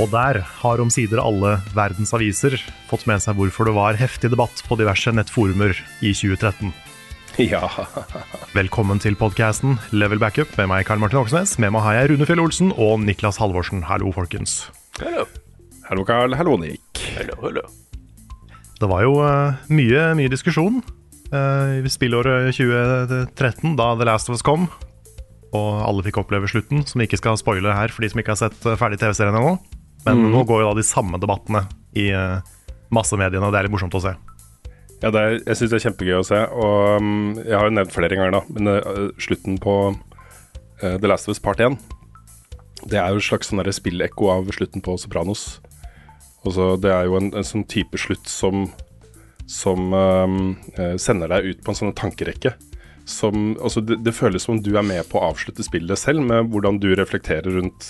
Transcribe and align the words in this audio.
Og 0.00 0.08
der 0.08 0.38
har 0.40 0.80
omsider 0.80 1.20
alle 1.20 1.58
verdens 1.76 2.14
aviser 2.16 2.54
fått 2.88 3.02
med 3.10 3.20
seg 3.20 3.36
hvorfor 3.36 3.68
det 3.68 3.74
var 3.76 3.98
heftig 4.00 4.30
debatt 4.32 4.62
på 4.64 4.78
diverse 4.80 5.12
nettforumer 5.12 5.74
i 6.00 6.14
2013. 6.16 6.70
Ja. 7.44 7.68
Velkommen 8.56 9.00
til 9.02 9.18
podkasten 9.20 9.76
Level 9.92 10.20
Backup 10.22 10.54
med 10.56 10.70
meg, 10.72 10.86
Karl 10.88 11.02
Martin 11.02 11.20
Oksnes. 11.20 11.58
Med 11.60 11.74
meg 11.74 11.84
har 11.84 11.98
jeg 11.98 12.14
Rune 12.14 12.28
Fjell 12.28 12.40
Olsen 12.40 12.72
og 12.80 13.02
Niklas 13.04 13.36
Halvorsen. 13.42 13.82
Hallo, 13.90 14.08
folkens. 14.16 14.70
Hallo. 15.02 15.26
Hallo, 15.90 16.04
Karl. 16.08 16.36
Hallo, 16.38 16.56
Nick. 16.60 17.02
Det 18.80 18.88
var 18.88 19.04
jo 19.04 19.18
uh, 19.20 19.58
mye, 19.68 20.06
mye 20.16 20.32
diskusjon 20.32 20.80
uh, 21.34 21.76
i 21.76 21.92
spillåret 21.92 22.54
2013, 22.56 23.76
da 23.76 23.90
The 24.00 24.08
Last 24.08 24.32
of 24.32 24.38
Us 24.38 24.46
kom. 24.46 24.64
Og 25.52 25.68
alle 25.84 26.06
fikk 26.08 26.22
oppleve 26.22 26.48
slutten, 26.48 26.86
som 26.88 27.02
vi 27.02 27.08
ikke 27.10 27.20
skal 27.20 27.36
spoile 27.36 27.76
her 27.76 27.92
for 27.92 28.00
de 28.00 28.08
som 28.12 28.22
ikke 28.22 28.32
har 28.32 28.40
sett 28.46 28.64
eh, 28.64 28.78
ferdig 28.80 29.00
TV-serien 29.02 29.36
ennå. 29.36 29.58
Men 30.06 30.26
nå 30.32 30.42
går 30.48 30.62
jo 30.62 30.70
da 30.70 30.78
de 30.78 30.86
samme 30.86 31.20
debattene 31.20 31.64
i 31.98 32.08
eh, 32.14 32.40
massemediene, 32.94 33.46
og 33.46 33.52
det 33.52 33.60
er 33.60 33.68
litt 33.68 33.74
morsomt 33.74 33.96
å 33.98 34.02
se. 34.04 34.14
Ja, 35.00 35.08
det 35.08 35.20
er, 35.20 35.38
jeg 35.38 35.56
syns 35.56 35.72
det 35.72 35.78
er 35.78 35.86
kjempegøy 35.86 36.18
å 36.18 36.26
se. 36.26 36.40
Og 36.60 37.00
um, 37.00 37.38
jeg 37.40 37.56
har 37.56 37.68
jo 37.68 37.76
nevnt 37.76 37.94
flere 37.94 38.18
ganger, 38.18 38.36
da, 38.36 38.42
men 38.52 38.68
uh, 38.74 39.08
slutten 39.22 39.56
på 39.62 39.76
uh, 39.94 40.96
The 41.00 41.08
Last 41.08 41.28
of 41.28 41.34
Us 41.34 41.42
Part 41.42 41.62
1 41.64 41.78
Det 42.84 43.00
er 43.00 43.08
jo 43.08 43.22
et 43.22 43.28
slags 43.28 43.48
sånn 43.48 43.64
spillekko 43.64 44.28
av 44.34 44.52
slutten 44.56 44.84
på 44.84 44.98
Sopranos. 45.00 45.62
Og 46.44 46.56
så 46.56 46.70
Det 46.80 46.92
er 46.92 47.08
jo 47.08 47.16
en, 47.20 47.32
en 47.36 47.46
sånn 47.46 47.66
type 47.68 48.00
slutt 48.00 48.28
som 48.30 48.68
som 49.50 49.90
um, 49.90 50.52
sender 51.02 51.26
deg 51.32 51.48
ut 51.48 51.62
på 51.66 51.72
en 51.72 51.78
sånn 51.80 51.96
tankerekke. 51.98 52.52
Som, 53.02 53.56
altså 53.58 53.82
det, 53.82 53.96
det 54.06 54.14
føles 54.14 54.44
som 54.46 54.54
om 54.54 54.60
du 54.62 54.70
er 54.78 54.84
med 54.86 55.02
på 55.10 55.18
å 55.18 55.32
avslutte 55.32 55.64
spillet 55.66 55.98
selv, 55.98 56.22
med 56.22 56.52
hvordan 56.52 56.78
du 56.78 56.92
reflekterer 56.94 57.56
rundt, 57.56 57.88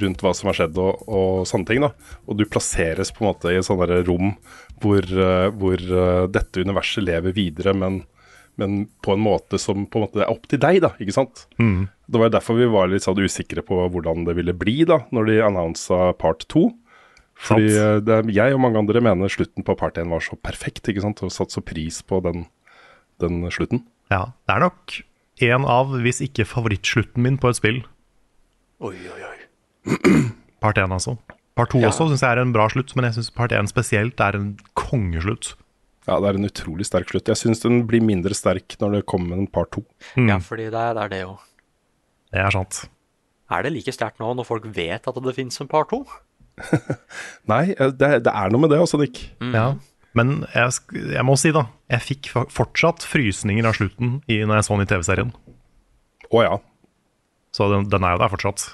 rundt 0.00 0.22
hva 0.24 0.32
som 0.36 0.48
har 0.50 0.58
skjedd 0.58 0.78
og, 0.80 1.02
og 1.08 1.42
sånne 1.48 1.68
ting. 1.68 1.84
da. 1.84 1.92
Og 2.26 2.38
du 2.38 2.46
plasseres 2.48 3.12
på 3.12 3.24
en 3.24 3.32
måte 3.32 3.52
i 3.52 3.58
et 3.60 3.66
sånt 3.66 3.82
rom 4.08 4.34
hvor, 4.82 5.04
eh, 5.04 5.48
hvor 5.58 5.78
eh, 5.78 6.24
dette 6.32 6.64
universet 6.64 7.06
lever 7.06 7.36
videre, 7.36 7.74
men, 7.76 8.02
men 8.60 8.86
på 9.04 9.16
en 9.16 9.24
måte 9.24 9.60
som 9.60 9.86
på 9.86 10.00
en 10.00 10.06
måte 10.06 10.24
er 10.24 10.32
opp 10.32 10.48
til 10.50 10.62
deg, 10.62 10.80
da. 10.84 10.92
ikke 10.98 11.16
sant? 11.16 11.46
Det 12.08 12.20
var 12.20 12.30
jo 12.30 12.36
derfor 12.36 12.58
vi 12.58 12.70
var 12.72 12.90
litt 12.90 13.06
sånn 13.06 13.20
usikre 13.22 13.64
på 13.66 13.84
hvordan 13.92 14.26
det 14.28 14.36
ville 14.38 14.56
bli 14.56 14.82
da, 14.88 15.02
når 15.14 15.30
de 15.30 15.38
annonsa 15.46 16.10
part 16.18 16.46
to. 16.52 16.70
Fordi 17.42 17.70
eh, 17.74 18.00
det, 18.04 18.18
jeg 18.34 18.54
og 18.54 18.62
mange 18.62 18.82
andre 18.82 19.02
mener 19.04 19.32
slutten 19.32 19.66
på 19.66 19.76
part 19.78 19.98
1 19.98 20.10
var 20.12 20.22
så 20.24 20.38
perfekt, 20.38 20.86
ikke 20.88 21.04
sant? 21.04 21.22
og 21.24 21.32
satt 21.34 21.54
så 21.54 21.62
pris 21.64 22.02
på 22.06 22.20
den, 22.24 22.46
den 23.22 23.42
slutten. 23.54 23.86
Ja, 24.12 24.30
det 24.46 24.56
er 24.56 24.66
nok 24.68 25.00
en 25.42 25.66
av, 25.66 25.94
hvis 26.04 26.20
ikke 26.22 26.46
favorittslutten 26.46 27.24
min 27.24 27.40
på 27.40 27.50
et 27.50 27.58
spill. 27.58 27.80
Oi, 28.82 28.94
oi, 28.94 29.20
oi. 29.26 29.31
Part 30.62 30.78
1, 30.78 30.92
altså. 30.94 31.16
Part 31.58 31.72
2 31.74 31.82
Ja. 31.82 31.90
også 31.90 32.06
syns 32.08 32.22
jeg 32.24 32.36
er 32.36 32.40
en 32.42 32.52
bra 32.54 32.68
slutt, 32.72 32.94
men 32.96 33.04
jeg 33.08 33.16
syns 33.18 33.32
part 33.34 33.52
1 33.52 33.68
spesielt 33.68 34.20
er 34.24 34.38
en 34.38 34.52
kongeslutt. 34.78 35.54
Ja, 36.08 36.16
det 36.22 36.32
er 36.32 36.38
en 36.40 36.48
utrolig 36.48 36.86
sterk 36.88 37.10
slutt. 37.12 37.28
Jeg 37.30 37.38
syns 37.38 37.60
den 37.62 37.82
blir 37.86 38.02
mindre 38.02 38.34
sterk 38.34 38.74
når 38.80 38.96
det 38.98 39.02
kommer 39.10 39.36
en 39.38 39.46
part 39.50 39.70
2. 39.76 39.82
Ja, 40.26 40.38
fordi 40.42 40.70
det 40.72 40.80
er, 40.80 40.94
det 40.96 41.02
er 41.04 41.12
det 41.12 41.20
jo. 41.22 41.34
Det 42.32 42.40
er 42.42 42.54
sant. 42.54 42.80
Er 43.52 43.62
det 43.66 43.72
like 43.74 43.92
sterkt 43.92 44.18
nå 44.22 44.30
når 44.38 44.48
folk 44.48 44.64
vet 44.74 45.06
at 45.06 45.18
det 45.22 45.34
finnes 45.36 45.60
en 45.60 45.68
par 45.70 45.84
to? 45.90 46.02
Nei, 47.52 47.72
eh, 47.76 47.92
det, 47.92 48.10
det 48.26 48.32
er 48.32 48.52
noe 48.52 48.62
med 48.64 48.72
det 48.72 48.80
også, 48.82 48.98
Nick. 49.02 49.20
Ja. 49.52 49.74
Men 50.16 50.42
jeg, 50.54 50.72
jeg 51.14 51.24
må 51.24 51.36
si, 51.40 51.52
da, 51.54 51.66
jeg 51.92 52.04
fikk 52.04 52.30
fortsatt 52.52 53.04
frysninger 53.08 53.64
av 53.68 53.76
slutten 53.78 54.18
i, 54.28 54.40
når 54.44 54.58
jeg 54.60 54.66
så 54.68 54.76
den 54.76 54.84
i 54.86 54.90
TV-serien. 54.90 55.30
Å 56.32 56.42
ja. 56.44 56.56
Så 57.52 57.68
den, 57.72 57.86
den 57.92 58.04
er 58.08 58.16
jo 58.16 58.20
der 58.24 58.32
fortsatt. 58.32 58.66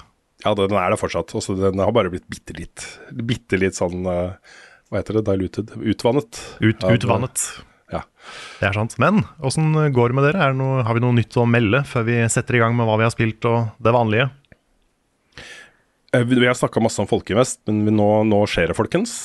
Ja, 0.45 0.53
den 0.55 0.71
er 0.79 0.93
det 0.93 0.99
fortsatt. 1.01 1.33
Også 1.35 1.55
den 1.59 1.81
har 1.83 1.91
bare 1.95 2.11
blitt 2.13 2.27
bitte 2.31 2.55
litt, 2.55 2.85
bitte 3.11 3.59
litt 3.59 3.75
sånn 3.75 4.05
eh, 4.07 4.35
Hva 4.89 5.01
heter 5.01 5.19
det? 5.19 5.25
Diluted? 5.27 5.73
Utvannet. 5.83 6.39
Ut, 6.63 6.85
utvannet. 6.87 7.43
Ja. 7.91 8.03
Det 8.61 8.67
er 8.69 8.77
sant. 8.77 8.95
Men 9.01 9.23
åssen 9.43 9.73
går 9.95 10.11
det 10.13 10.17
med 10.19 10.27
dere? 10.29 10.43
Er 10.45 10.53
det 10.53 10.59
noe, 10.61 10.83
har 10.87 10.95
vi 10.95 11.03
noe 11.03 11.17
nytt 11.17 11.35
å 11.41 11.47
melde 11.49 11.83
før 11.89 12.05
vi 12.07 12.19
setter 12.31 12.55
i 12.59 12.61
gang 12.63 12.75
med 12.77 12.87
hva 12.87 12.95
vi 13.01 13.07
har 13.07 13.13
spilt 13.15 13.45
og 13.49 13.71
det 13.83 13.93
vanlige? 13.95 14.29
Eh, 16.13 16.23
Vi 16.25 16.45
har 16.47 16.57
snakka 16.57 16.81
masse 16.81 17.01
om 17.03 17.09
Folkeinvest, 17.09 17.61
men 17.69 17.83
vi 17.85 17.93
nå, 17.93 18.09
nå 18.29 18.39
skjer 18.49 18.71
det, 18.71 18.77
folkens. 18.79 19.15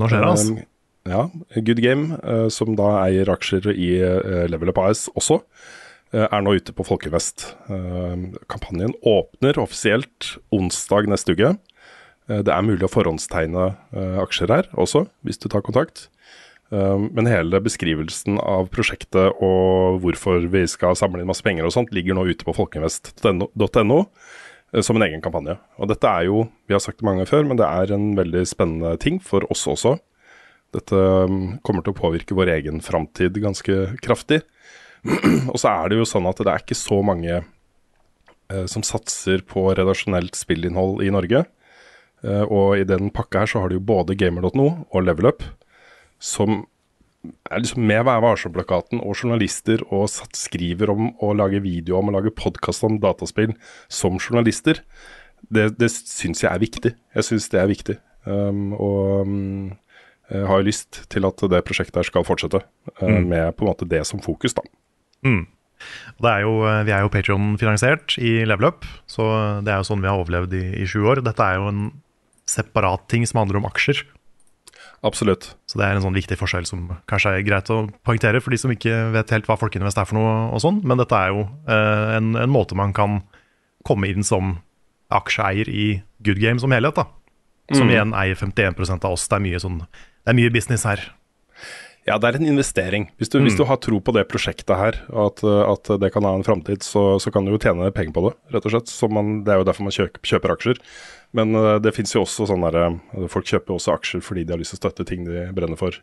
Nå 0.00 0.08
skjer 0.10 0.20
det, 0.24 0.30
altså. 0.34 0.56
Eh, 0.60 0.70
Ja. 1.04 1.26
Good 1.60 1.82
Game, 1.84 2.16
eh, 2.24 2.46
som 2.48 2.72
da 2.80 3.04
eier 3.04 3.28
aksjer 3.28 3.66
i 3.76 3.90
eh, 4.00 4.46
Level 4.48 4.70
Up 4.72 4.78
AS 4.86 5.02
også, 5.12 5.36
eh, 5.36 5.74
er 6.14 6.42
nå 6.44 6.54
ute 6.58 6.74
på 6.76 6.86
Folkeinvest. 6.86 7.48
Eh, 7.72 8.26
kampanjen 8.50 8.94
åpner 9.02 9.58
offisielt 9.62 10.36
onsdag 10.54 11.10
neste 11.10 11.34
uke. 11.34 11.54
Eh, 12.28 12.40
det 12.46 12.52
er 12.54 12.66
mulig 12.66 12.86
å 12.86 12.92
forhåndstegne 12.92 13.70
eh, 13.94 14.18
aksjer 14.22 14.52
her 14.54 14.70
også, 14.78 15.06
hvis 15.26 15.42
du 15.42 15.48
tar 15.50 15.64
kontakt. 15.66 16.08
Eh, 16.72 16.98
men 17.12 17.28
hele 17.28 17.60
beskrivelsen 17.64 18.38
av 18.40 18.70
prosjektet 18.72 19.42
og 19.44 20.00
hvorfor 20.04 20.48
vi 20.52 20.64
skal 20.70 20.96
samle 20.98 21.22
inn 21.22 21.30
masse 21.30 21.44
penger 21.44 21.68
og 21.68 21.74
sånt, 21.76 21.92
ligger 21.94 22.16
nå 22.16 22.26
ute 22.30 22.46
på 22.46 22.56
folkeinvest.no 22.56 24.00
eh, 24.00 24.80
som 24.80 24.98
en 24.98 25.06
egen 25.06 25.22
kampanje. 25.24 25.58
Og 25.78 25.90
dette 25.92 26.08
er 26.08 26.30
jo, 26.30 26.46
vi 26.68 26.76
har 26.76 26.82
sagt 26.82 27.02
det 27.02 27.08
mange 27.08 27.28
før, 27.30 27.46
men 27.48 27.60
det 27.60 27.68
er 27.68 27.94
en 27.94 28.12
veldig 28.18 28.46
spennende 28.48 28.96
ting 29.02 29.20
for 29.22 29.46
oss 29.52 29.66
også. 29.70 29.98
Dette 30.74 30.98
um, 30.98 31.60
kommer 31.62 31.84
til 31.86 31.94
å 31.94 31.98
påvirke 32.00 32.34
vår 32.34 32.50
egen 32.56 32.80
framtid 32.82 33.36
ganske 33.38 33.92
kraftig. 34.02 34.40
og 35.52 35.58
så 35.60 35.72
er 35.72 35.90
det 35.90 36.00
jo 36.00 36.08
sånn 36.08 36.28
at 36.30 36.40
det 36.40 36.52
er 36.52 36.64
ikke 36.64 36.78
så 36.78 37.00
mange 37.04 37.40
eh, 37.40 38.66
som 38.70 38.84
satser 38.86 39.44
på 39.48 39.66
redaksjonelt 39.76 40.38
spillinnhold 40.38 41.04
i 41.04 41.12
Norge. 41.14 41.44
Eh, 42.24 42.44
og 42.44 42.78
i 42.80 42.86
den 42.88 43.12
pakka 43.14 43.44
her 43.44 43.52
så 43.52 43.64
har 43.64 43.70
du 43.70 43.78
jo 43.78 43.88
både 43.92 44.16
gamer.no 44.18 44.68
og 44.88 45.04
LevelUp, 45.04 45.44
som 46.22 46.64
er 47.24 47.62
liksom 47.62 47.84
med 47.88 48.04
Vær 48.04 48.22
varsom-plakaten 48.24 49.00
og 49.00 49.16
journalister 49.16 49.84
og 49.88 50.08
satt, 50.12 50.36
skriver 50.36 50.92
om 50.92 51.12
å 51.24 51.32
lage 51.36 51.62
video 51.64 51.98
om 51.98 52.10
og 52.10 52.18
lage 52.18 52.34
podkast 52.36 52.84
om 52.84 52.98
dataspill 53.00 53.54
som 53.92 54.18
journalister. 54.20 54.82
Det, 55.48 55.70
det 55.80 55.90
syns 55.92 56.44
jeg 56.44 56.50
er 56.50 56.60
viktig. 56.60 56.92
Jeg 57.16 57.28
syns 57.28 57.48
det 57.52 57.60
er 57.60 57.70
viktig. 57.70 57.96
Um, 58.24 58.72
og 58.76 59.28
um, 59.28 59.72
jeg 60.32 60.48
har 60.48 60.64
lyst 60.64 61.02
til 61.12 61.28
at 61.28 61.44
det 61.52 61.64
prosjektet 61.68 62.00
her 62.00 62.08
skal 62.08 62.24
fortsette, 62.28 62.62
uh, 63.00 63.20
med 63.20 63.52
på 63.56 63.64
en 63.64 63.72
måte 63.72 63.88
det 63.88 64.04
som 64.08 64.22
fokus, 64.24 64.56
da. 64.56 64.64
Det 66.22 66.30
er 66.30 66.44
jo, 66.44 66.54
vi 66.86 66.92
er 66.94 67.04
jo 67.04 67.12
Patreon-finansiert 67.12 68.14
i 68.22 68.44
Level 68.48 68.70
Up, 68.70 68.86
så 69.10 69.26
det 69.64 69.72
er 69.72 69.82
jo 69.82 69.88
sånn 69.88 70.04
vi 70.04 70.08
har 70.08 70.20
overlevd 70.20 70.54
i, 70.56 70.64
i 70.80 70.86
sju 70.88 71.02
år. 71.10 71.20
Dette 71.26 71.44
er 71.44 71.58
jo 71.58 71.68
en 71.68 71.86
separat 72.48 73.08
ting 73.10 73.26
som 73.28 73.42
handler 73.42 73.58
om 73.60 73.66
aksjer. 73.68 74.04
Absolutt. 75.04 75.50
Så 75.68 75.76
det 75.76 75.84
er 75.84 75.98
en 75.98 76.04
sånn 76.04 76.16
viktig 76.16 76.38
forskjell 76.40 76.64
som 76.68 76.86
kanskje 77.10 77.34
er 77.36 77.44
greit 77.44 77.68
å 77.72 77.82
poengtere 78.06 78.40
for 78.40 78.54
de 78.54 78.60
som 78.60 78.72
ikke 78.72 78.94
vet 79.12 79.34
helt 79.34 79.48
hva 79.50 79.58
Folkeinvest 79.60 80.00
er 80.00 80.08
for 80.08 80.16
noe 80.16 80.36
og 80.54 80.62
sånn, 80.64 80.80
men 80.86 81.00
dette 81.00 81.18
er 81.18 81.34
jo 81.34 81.44
eh, 81.68 82.14
en, 82.16 82.32
en 82.40 82.52
måte 82.52 82.78
man 82.78 82.94
kan 82.96 83.20
komme 83.84 84.08
inn 84.08 84.24
som 84.24 84.56
aksjeeier 85.12 85.68
i 85.68 85.86
Good 86.24 86.40
Game 86.40 86.62
som 86.62 86.72
helhet, 86.72 86.96
da. 86.96 87.04
Som 87.72 87.88
igjen 87.92 88.12
eier 88.16 88.36
51% 88.36 89.04
av 89.04 89.16
oss. 89.16 89.28
Det 89.28 89.38
er 89.38 89.44
mye 89.44 89.60
sånn 89.60 89.78
Det 89.80 90.32
er 90.32 90.36
mye 90.36 90.52
business 90.52 90.84
her. 90.88 91.00
Ja, 92.04 92.18
det 92.20 92.28
er 92.28 92.36
en 92.36 92.48
investering. 92.50 93.06
Hvis 93.16 93.30
du, 93.32 93.38
hvis 93.40 93.56
du 93.56 93.62
har 93.64 93.78
tro 93.80 93.96
på 94.04 94.12
det 94.12 94.26
prosjektet 94.28 94.76
her, 94.76 94.98
og 95.08 95.30
at, 95.30 95.42
uh, 95.46 95.62
at 95.72 95.88
det 96.02 96.10
kan 96.12 96.26
ha 96.28 96.34
en 96.36 96.44
framtid, 96.44 96.84
så, 96.84 97.16
så 97.22 97.32
kan 97.32 97.46
du 97.46 97.54
jo 97.54 97.60
tjene 97.60 97.88
penger 97.96 98.12
på 98.12 98.26
det, 98.26 98.34
rett 98.52 98.68
og 98.68 98.74
slett. 98.74 98.92
Så 98.92 99.08
man, 99.08 99.38
det 99.46 99.54
er 99.54 99.62
jo 99.62 99.66
derfor 99.70 99.86
man 99.86 99.96
kjøper, 99.96 100.20
kjøper 100.28 100.52
aksjer. 100.52 100.82
Men 101.36 101.56
uh, 101.56 101.78
det 101.80 101.94
fins 101.96 102.12
jo 102.12 102.26
også 102.26 102.50
sånn 102.50 102.66
derre 102.66 102.90
Folk 103.32 103.48
kjøper 103.48 103.72
jo 103.72 103.78
også 103.80 103.96
aksjer 103.96 104.22
fordi 104.22 104.44
de 104.44 104.54
har 104.54 104.60
lyst 104.60 104.76
til 104.76 104.82
å 104.82 104.84
støtte 104.84 105.08
ting 105.08 105.24
de 105.26 105.46
brenner 105.56 105.80
for. 105.80 105.96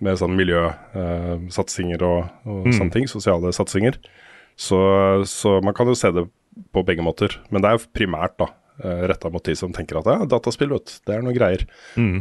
Med 0.00 0.16
sånn 0.16 0.36
miljøsatsinger 0.38 2.06
og, 2.06 2.32
og 2.48 2.72
sånne 2.72 2.94
ting. 2.94 3.08
Sosiale 3.10 3.52
satsinger. 3.52 4.00
Så, 4.58 4.80
så 5.28 5.58
man 5.60 5.76
kan 5.76 5.90
jo 5.90 5.98
se 5.98 6.14
det 6.14 6.24
på 6.72 6.86
begge 6.88 7.04
måter. 7.04 7.36
Men 7.52 7.60
det 7.60 7.68
er 7.68 7.76
jo 7.76 7.88
primært 7.98 8.38
da 8.40 8.52
retta 8.78 9.26
mot 9.34 9.42
de 9.42 9.56
som 9.58 9.72
tenker 9.74 9.98
at 9.98 10.06
ja, 10.06 10.22
dataspill, 10.30 10.70
vet 10.70 10.86
du, 10.86 10.92
det 11.10 11.16
er 11.16 11.24
noe 11.26 11.34
greier. 11.34 11.64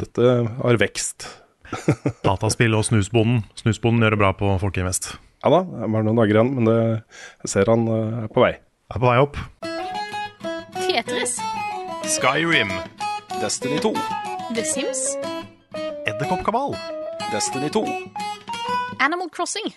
Dette 0.02 0.32
har 0.58 0.80
vekst. 0.82 1.28
Dataspill 2.26 2.76
og 2.78 2.86
Snusbonden. 2.88 3.44
Snusbonden 3.60 4.04
gjør 4.06 4.16
det 4.16 4.22
bra 4.22 4.34
på 4.38 4.54
Folkeinvest. 4.62 5.16
Ja 5.46 5.52
da, 5.54 5.62
det 5.68 5.90
var 5.94 6.06
noen 6.06 6.18
dager 6.18 6.40
igjen, 6.40 6.54
men 6.58 6.70
det, 6.70 6.78
jeg 7.46 7.52
ser 7.54 7.70
han 7.72 7.86
eh, 7.94 8.24
er 8.26 8.32
på 8.34 8.42
vei. 8.44 8.54
Er 8.94 9.02
på 9.04 9.10
vei 9.10 9.18
opp. 9.22 9.38
Tetris. 10.80 11.38
Skyrim. 12.08 12.72
Destiny 13.42 13.78
2. 13.84 13.94
The 14.56 14.64
Sims. 14.66 15.04
Edderkoppkabal. 16.08 16.74
Destiny 17.32 17.70
2. 17.70 17.84
Animal 19.00 19.30
Crossing. 19.30 19.76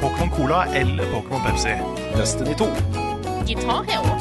Pokémon 0.00 0.30
Cola 0.36 0.64
eller 0.74 1.04
Pokémon 1.12 1.40
Pepsi. 1.46 1.76
Destiny 2.16 2.54
2. 2.58 2.66
Guitar 3.46 3.84
Hero. 3.84 4.14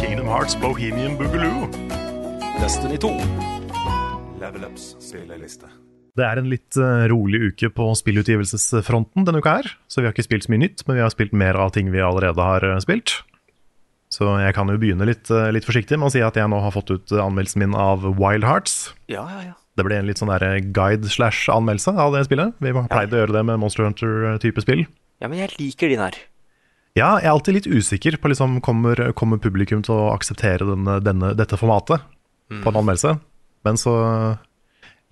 Kingdom 0.00 0.26
Hearts 0.26 0.56
Bohemian 0.60 1.16
Boogaloo. 1.16 1.68
Destiny 2.60 2.96
2. 2.96 3.08
Level 4.40 4.64
Ups 4.64 4.96
spilleliste. 5.00 5.66
Det 6.16 6.24
er 6.24 6.40
en 6.40 6.48
litt 6.48 6.76
eh, 6.80 7.06
rolig 7.12 7.50
uke 7.50 7.68
på 7.76 7.90
spillutgivelsesfronten 8.00 9.26
denne 9.26 9.42
uka 9.42 9.58
her, 9.58 9.70
så 9.88 10.00
vi 10.00 10.08
har 10.08 10.14
ikke 10.14 10.24
spilt 10.24 10.46
så 10.46 10.52
mye 10.54 10.62
nytt, 10.64 10.84
men 10.86 10.96
vi 10.96 11.04
har 11.04 11.12
spilt 11.12 11.34
mer 11.36 11.58
av 11.60 11.74
ting 11.76 11.90
vi 11.92 12.00
allerede 12.00 12.40
har 12.40 12.64
eh, 12.64 12.78
spilt. 12.84 13.18
Så 14.12 14.30
jeg 14.40 14.54
kan 14.56 14.70
jo 14.70 14.78
begynne 14.80 15.08
litt, 15.08 15.28
eh, 15.34 15.50
litt 15.52 15.66
forsiktig 15.68 15.98
med 16.00 16.08
å 16.08 16.14
si 16.14 16.22
at 16.24 16.38
jeg 16.38 16.48
nå 16.48 16.60
har 16.62 16.72
fått 16.72 16.94
ut 16.94 17.12
anmeldelsen 17.20 17.60
min 17.64 17.76
av 17.76 18.06
Wild 18.16 18.46
Hearts. 18.48 18.94
Ja, 19.12 19.26
ja, 19.34 19.50
ja. 19.50 19.56
Det 19.76 19.84
ble 19.84 19.98
en 19.98 20.08
litt 20.08 20.22
sånn 20.22 20.32
guide 20.72 21.10
slash 21.12 21.50
anmeldelse 21.52 21.92
av 22.00 22.14
det 22.16 22.24
spillet. 22.24 22.56
Vi 22.64 22.72
har 22.72 22.88
pleid 22.88 23.12
å 23.12 23.20
gjøre 23.20 23.36
det 23.36 23.44
med 23.44 23.60
Monster 23.60 23.84
Hunter-type 23.84 24.64
spill. 24.64 24.86
Ja, 25.20 25.28
men 25.28 25.42
jeg 25.42 25.52
liker 25.58 25.92
din 25.92 26.00
her. 26.00 26.16
Ja, 26.96 27.18
jeg 27.20 27.28
er 27.28 27.34
alltid 27.34 27.58
litt 27.58 27.68
usikker 27.68 28.16
på 28.16 28.30
liksom, 28.32 28.62
kommer, 28.64 29.10
kommer 29.12 29.36
publikum 29.36 29.82
til 29.84 29.92
å 29.98 30.14
akseptere 30.14 30.64
denne, 30.64 30.96
denne, 31.04 31.34
dette 31.36 31.58
formatet 31.60 32.00
på 32.48 32.72
en 32.72 32.80
anmeldelse. 32.80 33.18
Men 33.68 33.76
så 33.76 33.92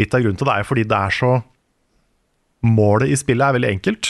Litt 0.00 0.14
av 0.14 0.24
grunnen 0.24 0.38
til 0.40 0.48
det 0.48 0.54
er 0.58 0.66
fordi 0.66 0.86
det 0.90 1.00
er 1.00 1.14
så 1.14 1.34
Målet 2.64 3.10
i 3.12 3.16
spillet 3.20 3.44
er 3.44 3.52
veldig 3.58 3.68
enkelt, 3.74 4.08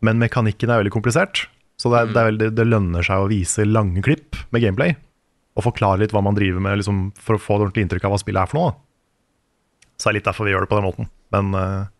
men 0.00 0.16
mekanikken 0.22 0.70
er 0.72 0.78
veldig 0.80 0.92
komplisert. 0.94 1.42
Så 1.76 1.90
det, 1.92 1.98
er, 1.98 2.06
det, 2.08 2.16
er 2.16 2.28
veldig, 2.30 2.46
det 2.56 2.64
lønner 2.64 3.04
seg 3.04 3.20
å 3.20 3.28
vise 3.28 3.66
lange 3.68 4.00
klipp 4.06 4.38
med 4.54 4.64
gameplay. 4.64 4.94
Og 5.58 5.66
forklare 5.66 6.00
litt 6.00 6.14
hva 6.16 6.22
man 6.24 6.38
driver 6.38 6.62
med, 6.64 6.80
liksom, 6.80 7.02
for 7.20 7.36
å 7.36 7.42
få 7.42 7.58
et 7.58 7.66
ordentlig 7.66 7.84
inntrykk 7.84 8.06
av 8.08 8.14
hva 8.14 8.20
spillet 8.22 8.40
er 8.40 8.48
for 8.48 8.56
noe. 8.56 8.72
da. 8.72 9.84
Så 9.98 10.08
det 10.08 10.10
er 10.10 10.16
litt 10.16 10.30
derfor 10.30 10.48
vi 10.48 10.54
gjør 10.54 10.64
det 10.64 10.70
på 10.72 10.78
den 10.78 10.86
måten. 10.88 11.10
Men 11.34 11.52
uh, 11.52 11.92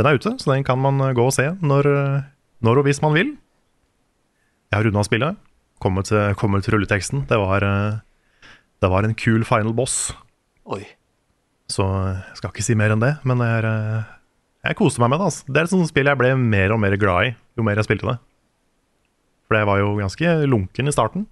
den 0.00 0.10
er 0.10 0.18
ute, 0.18 0.34
så 0.42 0.52
den 0.52 0.66
kan 0.66 0.82
man 0.82 0.98
eh, 1.04 1.14
gå 1.16 1.24
og 1.24 1.32
se 1.36 1.46
når, 1.62 1.86
eh, 1.88 2.26
når 2.66 2.82
og 2.82 2.88
hvis 2.88 3.02
man 3.04 3.14
vil. 3.14 3.32
Jeg 4.72 4.80
har 4.80 4.88
runda 4.88 5.06
spillet. 5.06 5.38
Kommer 5.80 6.04
til, 6.08 6.34
kommer 6.40 6.64
til 6.64 6.74
rulleteksten. 6.74 7.28
Det 7.30 7.38
var, 7.38 7.64
det 8.82 8.90
var 8.90 9.06
en 9.06 9.14
kul 9.14 9.44
final 9.46 9.76
boss. 9.76 10.10
Oi. 10.66 10.82
Så 11.70 11.84
jeg 11.84 12.38
skal 12.38 12.52
ikke 12.52 12.64
si 12.64 12.76
mer 12.78 12.94
enn 12.94 13.02
det, 13.02 13.16
men 13.26 13.42
jeg, 13.42 13.62
er, 13.62 13.66
eh, 13.66 14.12
jeg 14.68 14.78
koste 14.78 15.02
meg 15.02 15.10
med 15.12 15.20
det. 15.20 15.30
Altså. 15.30 15.46
Det 15.48 15.60
er 15.60 15.68
et 15.68 15.72
sånt 15.74 15.90
spill 15.90 16.10
jeg 16.10 16.20
ble 16.20 16.32
mer 16.38 16.74
og 16.74 16.82
mer 16.82 16.96
glad 17.00 17.30
i 17.30 17.32
jo 17.56 17.64
mer 17.66 17.80
jeg 17.80 17.88
spilte 17.88 18.10
det. 18.10 18.18
For 19.46 19.58
jeg 19.58 19.68
var 19.68 19.80
jo 19.80 19.90
ganske 19.98 20.36
lunken 20.50 20.90
i 20.90 20.94
starten. 20.94 21.26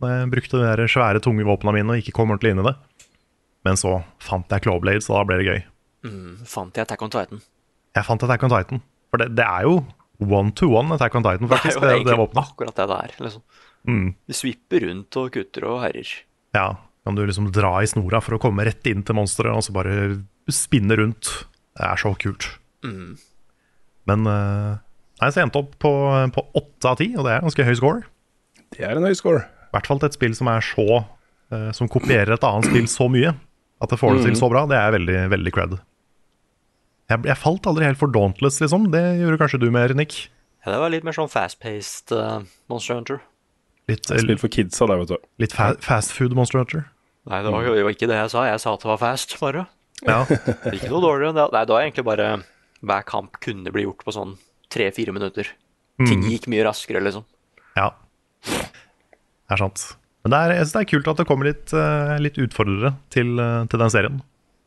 Da 0.00 0.12
jeg 0.14 0.30
brukte 0.32 0.58
de 0.58 0.64
der 0.66 0.90
svære, 0.90 1.22
tunge 1.22 1.46
våpnene 1.46 1.76
mine 1.76 1.94
og 1.94 2.02
ikke 2.02 2.14
kom 2.16 2.32
ordentlig 2.32 2.54
inn 2.54 2.62
i 2.62 2.66
det. 2.66 2.74
Men 3.66 3.76
så 3.76 3.98
fant 4.22 4.48
jeg 4.50 4.64
Clawblade, 4.64 5.04
så 5.04 5.18
da 5.18 5.24
ble 5.28 5.40
det 5.40 5.48
gøy. 5.48 5.62
Mm, 6.08 6.36
fant 6.48 6.76
jeg 6.76 6.86
Attack 6.86 7.02
on 7.04 7.12
Titan. 7.12 7.42
Jeg 7.96 8.06
fant 8.06 8.24
Attack 8.24 8.46
on 8.46 8.52
Titan. 8.54 8.84
For 9.12 9.20
det, 9.20 9.32
det 9.36 9.44
er 9.44 9.66
jo 9.68 9.80
one 10.20 10.54
to 10.56 10.70
one 10.72 10.94
Attack 10.96 11.18
on 11.18 11.26
Titan, 11.26 11.50
Det 11.50 11.58
er 11.58 11.74
jo 11.74 11.82
Det, 11.82 12.16
det, 12.16 12.44
akkurat 12.44 12.76
det 12.76 12.86
det 12.88 13.00
er. 13.04 13.16
Liksom. 13.26 13.42
Mm. 13.88 14.06
Du 14.28 14.36
svipper 14.36 14.86
rundt 14.88 15.20
og 15.20 15.30
kutter 15.36 15.66
og 15.68 15.82
herjer. 15.84 16.14
Ja, 16.56 16.66
kan 17.06 17.16
du 17.16 17.24
liksom 17.26 17.48
dra 17.54 17.72
i 17.80 17.88
snora 17.88 18.20
for 18.22 18.36
å 18.36 18.42
komme 18.42 18.66
rett 18.68 18.86
inn 18.90 19.04
til 19.06 19.16
monsteret 19.16 19.56
og 19.56 19.64
så 19.64 19.74
bare 19.74 19.94
spinne 20.52 20.98
rundt. 21.00 21.30
Det 21.78 21.86
er 21.86 22.00
så 22.00 22.12
kult. 22.20 22.46
Mm. 22.84 23.14
Men 24.10 24.26
eh, 24.28 24.80
nei, 25.20 25.30
så 25.30 25.40
jeg 25.40 25.48
endte 25.48 25.62
opp 25.62 25.76
på 25.80 25.92
på 26.34 26.46
åtte 26.60 26.92
av 26.92 26.98
ti, 27.00 27.12
og 27.16 27.26
det 27.26 27.36
er 27.36 27.46
ganske 27.46 27.68
høy 27.68 27.76
score. 27.78 28.02
Det 28.76 28.84
er 28.86 28.98
en 28.98 29.06
høy 29.06 29.16
score. 29.18 29.44
I 29.70 29.76
hvert 29.76 29.88
fall 29.90 30.00
til 30.02 30.10
et 30.10 30.18
spill 30.18 30.34
som 30.34 30.50
er 30.50 30.64
så 30.66 30.88
eh, 30.98 31.70
Som 31.76 31.88
kopierer 31.90 32.34
et 32.34 32.46
annet 32.46 32.66
spill 32.70 32.88
så 32.90 33.06
mye. 33.12 33.36
At 33.80 33.92
det 33.92 34.00
får 34.00 34.18
det 34.18 34.26
til 34.28 34.36
så 34.36 34.50
bra, 34.52 34.66
det 34.68 34.76
er 34.76 34.92
veldig, 34.92 35.20
veldig 35.32 35.52
cred. 35.56 35.78
Jeg, 37.10 37.24
jeg 37.26 37.40
falt 37.40 37.64
aldri 37.66 37.86
helt 37.88 37.98
for 37.98 38.12
Dauntless, 38.12 38.60
liksom. 38.60 38.90
Det 38.92 39.00
gjorde 39.22 39.38
kanskje 39.40 39.62
du 39.62 39.70
mer, 39.72 39.94
Nick. 39.96 40.26
Ja, 40.60 40.74
det 40.74 40.80
var 40.82 40.92
litt 40.92 41.06
mer 41.06 41.16
sånn 41.16 41.30
fast-paced 41.32 42.12
uh, 42.12 42.42
Monster 42.68 42.98
Hunter. 42.98 43.22
Litt, 43.90 44.06
er 44.10 44.22
Spill 44.22 44.38
for 44.40 44.52
kidsa 44.52 44.86
der, 44.88 45.00
vet 45.02 45.10
du. 45.12 45.18
litt 45.42 45.54
fa 45.56 45.72
fast 45.84 46.14
food 46.16 46.34
Monster 46.38 46.62
Hunter. 46.62 46.86
Nei, 47.30 47.42
det 47.44 47.52
var 47.52 47.66
jo 47.66 47.90
ikke 47.90 48.08
det 48.08 48.16
jeg 48.16 48.30
sa. 48.32 48.46
Jeg 48.48 48.60
sa 48.62 48.72
at 48.74 48.84
det 48.84 48.88
var 48.90 49.00
fast, 49.02 49.34
bare. 49.42 49.66
Ja, 50.06 50.22
Ikke 50.74 50.88
noe 50.88 51.02
dårligere 51.04 51.34
enn 51.34 51.40
det. 51.42 51.48
Nei, 51.52 51.64
det 51.68 51.74
var 51.74 51.82
egentlig 51.84 52.04
bare 52.06 52.28
Hver 52.80 53.02
kamp 53.04 53.34
kunne 53.44 53.72
bli 53.74 53.82
gjort 53.84 54.04
på 54.06 54.14
sånn 54.16 54.38
tre-fire 54.72 55.12
minutter. 55.12 55.50
Ting 56.00 56.22
gikk 56.24 56.46
mye 56.48 56.62
raskere, 56.64 57.02
liksom. 57.04 57.26
ja. 57.76 57.90
Det 58.46 59.56
er 59.56 59.60
sant. 59.60 59.82
Men 60.24 60.32
det 60.32 60.38
er, 60.38 60.52
jeg 60.54 60.62
synes 60.64 60.72
det 60.76 60.80
er 60.80 60.88
kult 60.94 61.08
at 61.10 61.18
det 61.20 61.26
kommer 61.28 61.48
litt, 61.50 61.72
eh, 61.76 62.12
litt 62.22 62.38
utfordrere 62.40 62.92
til, 63.12 63.34
eh, 63.42 63.64
til 63.72 63.82
den 63.82 63.92
serien. 63.92 64.20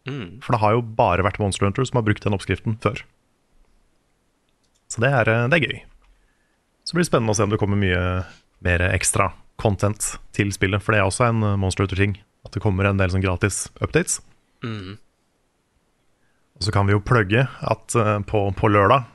Mm. 0.06 0.28
For 0.44 0.54
det 0.54 0.60
har 0.62 0.76
jo 0.76 0.82
bare 1.00 1.24
vært 1.26 1.40
Monster 1.42 1.66
Hunter 1.66 1.88
som 1.88 1.98
har 2.02 2.06
brukt 2.06 2.22
den 2.26 2.36
oppskriften 2.36 2.76
før. 2.84 3.02
Så 4.92 5.02
det 5.02 5.10
er, 5.10 5.30
eh, 5.32 5.48
det 5.50 5.58
er 5.58 5.66
gøy. 5.66 5.80
Så 6.84 6.94
blir 6.98 7.06
det 7.06 7.10
spennende 7.10 7.32
å 7.34 7.38
se 7.40 7.48
om 7.48 7.54
det 7.54 7.60
kommer 7.62 7.80
mye 7.80 8.02
mer 8.66 8.84
ekstra 8.92 9.32
content 9.62 10.16
til 10.36 10.52
spillet. 10.56 10.84
For 10.84 10.94
det 10.94 11.02
er 11.02 11.08
også 11.08 11.30
en 11.30 11.44
eh, 11.46 11.58
Monster 11.60 11.86
Hunter-ting. 11.86 12.18
At 12.44 12.56
det 12.56 12.64
kommer 12.64 12.88
en 12.88 13.00
del 13.00 13.12
sånn 13.14 13.24
gratis 13.24 13.68
updates. 13.80 14.20
Mm. 14.66 14.98
Og 16.58 16.66
så 16.66 16.74
kan 16.76 16.88
vi 16.88 16.96
jo 16.96 17.04
plugge 17.04 17.46
at 17.48 17.96
eh, 17.98 18.20
på, 18.28 18.46
på 18.58 18.72
lørdag 18.72 19.10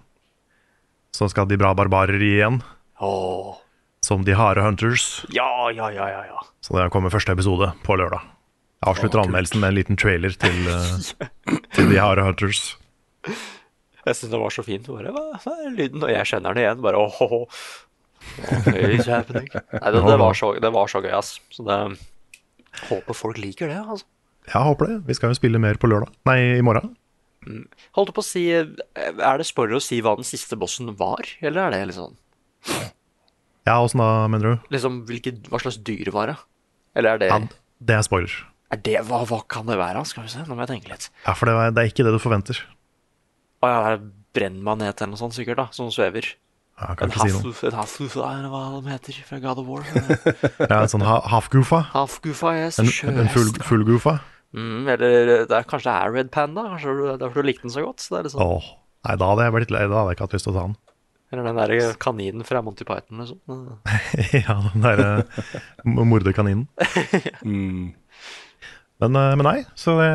så 1.14 1.28
skal 1.32 1.48
de 1.48 1.58
bra 1.58 1.72
barbarer 1.74 2.20
igjen. 2.22 2.60
Oh. 3.00 3.56
Som 4.04 4.24
de 4.26 4.36
harde 4.38 4.62
hunters. 4.62 5.24
Ja, 5.34 5.70
ja, 5.74 5.88
ja, 5.90 6.08
ja, 6.12 6.24
ja. 6.28 6.42
Så 6.62 6.76
det 6.76 6.90
kommer 6.94 7.12
første 7.12 7.32
episode 7.34 7.72
på 7.84 7.96
lørdag. 7.98 8.22
Jeg 8.78 8.92
avslutter 8.92 9.18
oh, 9.18 9.26
anmeldelsen 9.26 9.62
med 9.62 9.72
en 9.72 9.78
liten 9.80 9.98
trailer 9.98 10.36
til, 10.38 10.68
eh, 10.70 11.56
til 11.74 11.90
de 11.90 11.98
harde 11.98 12.26
hunters. 12.26 12.76
Jeg 13.26 14.16
syns 14.16 14.30
det 14.32 14.40
var 14.40 14.54
så 14.54 14.62
fint. 14.64 14.86
Bare, 14.88 15.12
hva, 15.12 15.40
hva 15.42 15.56
er 15.64 15.74
lyden? 15.74 16.04
Og 16.04 16.12
jeg 16.12 16.30
kjenner 16.30 16.54
den 16.54 16.62
igjen. 16.62 16.84
Bare 16.84 17.00
åh. 17.02 17.18
Okay, 17.18 17.88
it's 18.42 19.08
happening. 19.08 19.48
Nei, 19.72 19.90
det, 19.94 20.02
det, 20.04 20.16
var 20.20 20.36
så, 20.38 20.52
det 20.60 20.70
var 20.74 20.90
så 20.90 21.02
gøy, 21.04 21.12
ass. 21.18 21.37
Så 21.54 21.66
det 21.66 21.80
Håper 22.88 23.16
folk 23.16 23.38
liker 23.40 23.70
det, 23.72 23.78
altså. 23.80 24.06
Jeg 24.48 24.64
håper 24.64 24.87
det. 24.90 24.96
Vi 25.08 25.14
skal 25.16 25.32
jo 25.32 25.37
spille 25.38 25.58
mer 25.60 25.78
på 25.80 25.88
lørdag. 25.90 26.12
Nei, 26.28 26.37
i 26.58 26.64
morgen. 26.64 26.92
Holdt 27.96 28.12
på 28.16 28.20
å 28.22 28.26
si 28.26 28.42
Er 28.50 29.38
det 29.40 29.46
spoiler 29.48 29.78
å 29.78 29.82
si 29.82 30.00
hva 30.04 30.12
den 30.18 30.26
siste 30.26 30.56
bossen 30.58 30.90
var, 30.98 31.25
eller 31.40 31.68
er 31.68 31.75
det 31.75 31.80
liksom 31.92 32.16
Ja, 33.68 33.78
åssen 33.80 34.02
da, 34.02 34.26
mener 34.30 34.56
du? 34.58 34.68
Liksom 34.75 35.02
hvilke, 35.08 35.32
hva 35.48 35.60
slags 35.62 35.78
dyr 35.87 36.10
var 36.14 36.32
det? 36.32 36.37
Eller 36.98 37.14
er 37.16 37.22
det, 37.22 37.28
Ja, 37.32 37.38
det 37.90 37.96
er 37.98 38.04
spoiler. 38.06 38.34
er 38.75 38.82
det 38.84 38.96
hva, 39.08 39.22
hva 39.28 39.40
kan 39.48 39.68
det 39.70 39.78
være? 39.80 40.02
Skal 40.08 40.26
vi 40.26 40.32
se, 40.34 40.42
nå 40.44 40.56
må 40.56 40.64
jeg 40.66 40.72
tenke 40.75 40.92
litt. 40.92 41.08
Ja, 41.25 41.34
for 41.38 41.48
det 41.48 41.54
er, 41.56 41.72
det 41.76 41.84
er 41.84 41.92
ikke 41.92 42.06
det 42.08 42.14
du 42.16 42.20
forventer. 42.22 42.60
Å 43.62 43.70
ja, 43.70 43.78
det 43.84 43.92
er 43.96 44.04
brennmanet 44.38 45.00
eller 45.00 45.14
noe 45.14 45.20
sånt 45.20 45.37
sikkert, 45.37 45.60
da, 45.62 45.68
som 45.75 45.90
svever. 45.94 46.28
Ja, 46.78 46.94
En. 47.02 47.11
Hafuf, 47.11 47.62
en 47.66 47.75
Hafuf, 47.75 48.16
eller 48.16 48.49
hva 48.52 48.61
de 48.82 48.90
heter 48.92 49.16
fra 49.26 49.38
God 49.42 49.58
of 49.58 49.66
War. 49.66 49.82
Ja, 50.70 50.82
En 50.85 50.90
sånn 50.92 51.02
ha- 51.02 51.23
half-goofa. 51.26 51.80
Yes. 52.54 52.78
En, 52.78 52.87
en 52.87 53.28
full, 53.32 53.49
sjøhest. 53.50 53.64
full 53.66 53.82
goofa. 53.88 54.18
Mm, 54.54 54.87
eller 54.94 55.32
det 55.50 55.52
er, 55.58 55.64
kanskje 55.68 55.90
det 55.90 55.97
er 56.06 56.12
Red 56.14 56.30
Panda, 56.32 56.62
kanskje 56.70 56.94
du- 56.94 57.02
det 57.08 57.14
er 57.16 57.23
derfor 57.25 57.42
du 57.42 57.49
likte 57.50 57.66
den 57.66 57.75
så 57.75 57.82
godt. 57.85 58.00
Så 58.04 58.14
det 58.14 58.20
er 58.20 58.28
liksom, 58.28 58.44
Åh, 58.47 58.68
nei, 59.08 59.16
da 59.20 59.30
hadde 59.32 59.49
jeg 59.49 59.56
blitt 59.58 59.75
lei. 59.75 59.82
Da 59.90 59.99
hadde 59.99 60.12
jeg 60.12 60.16
ikke 60.20 60.26
hatt 60.28 60.37
lyst 60.38 60.47
til 60.49 60.54
å 60.54 60.58
ta 60.61 60.66
den. 60.68 60.76
Eller 61.30 61.44
den 61.44 61.58
der 61.61 61.94
kaninen 62.00 62.44
fra 62.49 62.62
Monty 62.64 62.87
Python, 62.88 63.18
liksom. 63.20 63.40
ja, 64.38 64.54
den 64.70 64.87
derre 64.87 65.25
mordekaninen. 65.85 66.68
Mm. 67.44 67.90
Men, 68.99 69.14
eh, 69.14 69.35
men 69.38 69.44
nei, 69.47 69.58
så 69.78 69.94
det, 70.00 70.08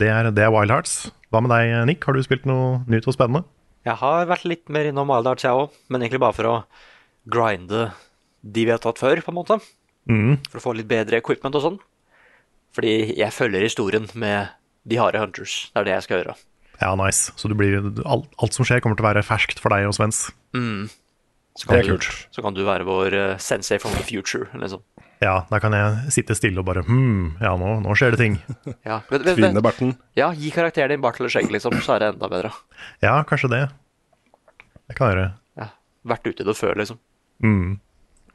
det, 0.00 0.08
er, 0.10 0.30
det 0.34 0.42
er 0.46 0.50
Wild 0.54 0.72
Hearts. 0.72 1.10
Hva 1.30 1.42
med 1.44 1.52
deg, 1.52 1.74
Nick? 1.86 2.02
Har 2.08 2.16
du 2.16 2.22
spilt 2.26 2.46
noe 2.48 2.80
nytt 2.90 3.06
og 3.10 3.14
spennende? 3.14 3.44
Jeg 3.84 3.98
har 4.00 4.26
vært 4.30 4.46
litt 4.48 4.70
mer 4.72 4.88
innom 4.88 5.10
Wildarts, 5.12 5.44
jeg 5.44 5.52
òg, 5.52 5.74
men 5.92 6.04
egentlig 6.04 6.22
bare 6.22 6.36
for 6.36 6.48
å 6.48 6.54
grinde 7.28 7.90
de 8.44 8.64
vi 8.64 8.72
har 8.72 8.80
tatt 8.80 9.00
før, 9.00 9.20
på 9.24 9.32
en 9.32 9.38
måte. 9.38 9.58
Mm. 10.08 10.38
For 10.48 10.60
å 10.60 10.64
få 10.64 10.74
litt 10.78 10.88
bedre 10.88 11.20
equipment 11.20 11.56
og 11.58 11.64
sånn. 11.64 11.78
Fordi 12.76 12.94
jeg 13.16 13.32
følger 13.32 13.64
historien 13.64 14.08
med 14.18 14.52
de 14.88 14.98
harde 15.00 15.20
hunters. 15.20 15.68
Det 15.72 15.82
er 15.82 15.88
det 15.88 15.94
jeg 15.98 16.06
skal 16.08 16.20
gjøre. 16.22 16.34
Ja, 16.80 16.90
nice. 16.98 17.32
Så 17.38 17.48
du 17.48 17.54
blir, 17.56 17.76
alt, 18.04 18.26
alt 18.42 18.56
som 18.56 18.66
skjer, 18.66 18.80
kommer 18.84 18.98
til 18.98 19.06
å 19.06 19.10
være 19.12 19.24
ferskt 19.24 19.60
for 19.62 19.72
deg 19.72 19.86
og 19.88 19.94
Svens. 19.96 20.24
Så 21.54 21.68
Det 21.70 21.76
er 21.78 21.86
du, 21.86 21.92
kult. 21.94 22.08
så 22.34 22.42
kan 22.42 22.56
du 22.56 22.64
være 22.66 22.86
vår 22.88 23.14
eh, 23.14 23.36
sensei 23.38 23.78
from 23.78 23.94
the 23.94 24.02
future, 24.02 24.48
liksom. 24.58 24.82
Ja, 25.22 25.34
da 25.50 25.58
kan 25.62 25.72
jeg 25.76 26.12
sitte 26.14 26.34
stille 26.36 26.60
og 26.62 26.66
bare 26.68 26.82
Hm, 26.86 27.36
ja, 27.40 27.52
nå, 27.60 27.76
nå 27.84 27.94
skjer 27.98 28.14
det 28.14 28.20
ting. 28.20 28.34
Ja, 28.88 29.00
vet, 29.10 29.22
vet, 29.24 29.36
Tvinne 29.38 29.62
vet, 29.64 29.82
ja 30.18 30.32
gi 30.34 30.50
karakteren 30.54 30.94
din 30.96 31.04
bart 31.04 31.20
eller 31.20 31.32
skjegg, 31.32 31.50
liksom, 31.54 31.76
så 31.84 31.94
er 31.96 32.02
det 32.02 32.08
enda 32.14 32.28
bedre. 32.32 32.50
Ja, 33.04 33.20
kanskje 33.28 33.50
det. 33.52 33.62
Det 34.88 34.96
kan 34.98 35.08
jeg 35.10 35.16
gjøre. 35.16 35.30
Ja. 35.62 35.68
vært 36.04 36.26
ute 36.28 36.44
i 36.44 36.48
det 36.48 36.56
før, 36.58 36.74
liksom. 36.80 36.98
Mm. 37.44 37.78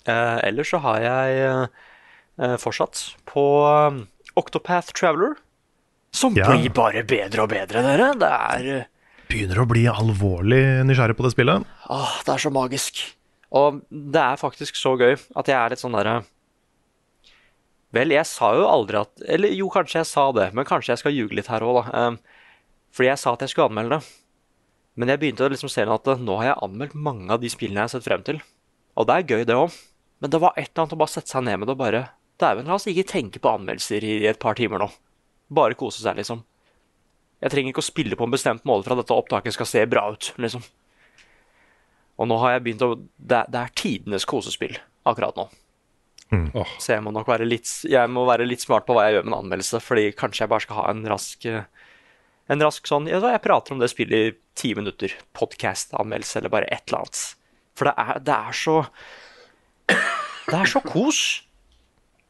Eh, 0.10 0.38
ellers 0.48 0.72
så 0.74 0.80
har 0.82 1.04
jeg 1.04 1.44
eh, 2.40 2.56
fortsatt 2.62 3.04
på 3.30 3.44
eh, 3.68 4.00
Octopath 4.40 4.94
Traveler, 4.98 5.36
som 6.16 6.34
Ja. 6.38 6.48
blir 6.50 6.72
bare 6.74 7.04
bedre 7.06 7.44
og 7.46 7.52
bedre, 7.52 7.84
dere. 7.86 8.14
Det 8.18 8.32
er 8.34 8.72
eh, 8.80 8.88
Begynner 9.30 9.60
å 9.62 9.68
bli 9.70 9.84
alvorlig 9.86 10.64
nysgjerrig 10.90 11.14
på 11.20 11.28
det 11.28 11.36
spillet. 11.36 11.66
Åh, 11.94 12.14
det 12.26 12.34
er 12.34 12.42
så 12.42 12.50
magisk. 12.50 13.04
Og 13.54 13.84
det 13.92 14.22
er 14.24 14.40
faktisk 14.42 14.78
så 14.78 14.96
gøy 14.98 15.14
at 15.14 15.50
jeg 15.52 15.54
er 15.58 15.70
litt 15.70 15.82
sånn 15.82 15.94
derre 15.94 16.24
Vel, 17.96 18.14
jeg 18.14 18.28
sa 18.30 18.52
jo 18.54 18.68
aldri 18.70 19.00
at 19.00 19.24
Eller 19.26 19.54
jo, 19.58 19.70
kanskje 19.74 20.04
jeg 20.04 20.10
sa 20.12 20.28
det, 20.36 20.52
men 20.54 20.68
kanskje 20.68 20.94
jeg 20.94 21.02
skal 21.02 21.16
ljuge 21.16 21.38
litt 21.38 21.50
her 21.50 21.66
òg, 21.66 21.82
da. 21.82 22.08
Um, 22.10 22.20
fordi 22.94 23.10
jeg 23.10 23.22
sa 23.22 23.34
at 23.34 23.46
jeg 23.46 23.54
skulle 23.54 23.70
anmelde 23.72 23.98
det. 23.98 24.14
Men 25.00 25.14
jeg 25.14 25.22
begynte 25.22 25.46
å 25.46 25.52
liksom 25.52 25.72
se 25.72 25.86
at 25.86 26.12
uh, 26.12 26.22
nå 26.22 26.38
har 26.42 26.52
jeg 26.52 26.62
anmeldt 26.68 26.98
mange 27.10 27.34
av 27.34 27.42
de 27.42 27.50
spillene 27.50 27.82
jeg 27.82 27.90
har 27.90 27.94
sett 27.96 28.06
frem 28.06 28.26
til. 28.28 28.42
Og 29.00 29.10
det 29.10 29.16
er 29.16 29.28
gøy, 29.34 29.44
det 29.48 29.58
òg. 29.58 29.76
Men 30.20 30.34
det 30.34 30.42
var 30.44 30.56
et 30.56 30.68
eller 30.68 30.84
annet 30.84 30.96
å 30.98 31.02
bare 31.02 31.14
sette 31.16 31.32
seg 31.32 31.46
ned 31.48 31.62
med 31.62 31.70
det 31.70 31.78
og 31.78 31.84
bare 31.84 32.08
Dæven, 32.40 32.70
la 32.72 32.78
oss 32.78 32.86
ikke 32.88 33.04
tenke 33.04 33.40
på 33.44 33.52
anmeldelser 33.52 34.04
i 34.08 34.14
et 34.30 34.38
par 34.40 34.56
timer 34.56 34.80
nå. 34.80 34.86
Bare 35.52 35.76
kose 35.76 36.00
seg, 36.00 36.16
liksom. 36.22 36.46
Jeg 37.44 37.52
trenger 37.52 37.74
ikke 37.74 37.84
å 37.84 37.88
spille 37.90 38.16
på 38.20 38.24
en 38.24 38.32
bestemt 38.32 38.64
måte 38.68 38.86
for 38.86 38.96
at 38.96 39.02
dette 39.02 39.16
opptaket 39.16 39.56
skal 39.56 39.68
se 39.68 39.82
bra 39.92 40.06
ut, 40.14 40.30
liksom. 40.40 40.64
Og 42.20 42.30
nå 42.32 42.38
har 42.40 42.56
jeg 42.56 42.64
begynt 42.64 42.86
å 42.86 42.94
Det, 43.00 43.42
det 43.52 43.60
er 43.60 43.76
tidenes 43.76 44.28
kosespill 44.28 44.78
akkurat 45.08 45.36
nå. 45.36 45.50
Åh, 46.30 46.72
Så 46.78 46.94
jeg 46.94 47.02
må 47.02 47.10
nok 47.14 47.26
være 47.30 47.48
litt, 47.48 47.66
jeg 47.90 48.10
må 48.14 48.22
være 48.28 48.46
litt 48.46 48.62
smart 48.62 48.86
på 48.86 48.94
hva 48.94 49.08
jeg 49.08 49.18
gjør 49.18 49.26
med 49.26 49.34
en 49.34 49.40
anmeldelse, 49.40 49.80
fordi 49.82 50.12
kanskje 50.14 50.44
jeg 50.44 50.52
bare 50.52 50.66
skal 50.66 50.78
ha 50.78 50.84
en 50.92 51.02
rask 51.10 51.48
eh, 51.50 51.64
En 52.50 52.62
rask 52.66 52.86
sånn 52.90 53.10
Jeg, 53.10 53.22
jeg 53.22 53.42
prater 53.42 53.74
om 53.74 53.82
det 53.82 53.90
spillet 53.92 54.28
i 54.28 54.38
ti 54.58 54.74
minutter. 54.78 55.14
Podcast-anmeldelse 55.38 56.40
eller 56.40 56.54
bare 56.54 56.70
et 56.70 56.86
eller 56.88 57.04
annet. 57.04 57.22
For 57.78 57.90
det 57.90 57.94
er, 57.98 58.22
det 58.26 58.36
er 58.36 58.58
så 58.58 58.78
Det 60.50 60.58
er 60.58 60.70
så 60.70 60.82
kos. 60.86 61.22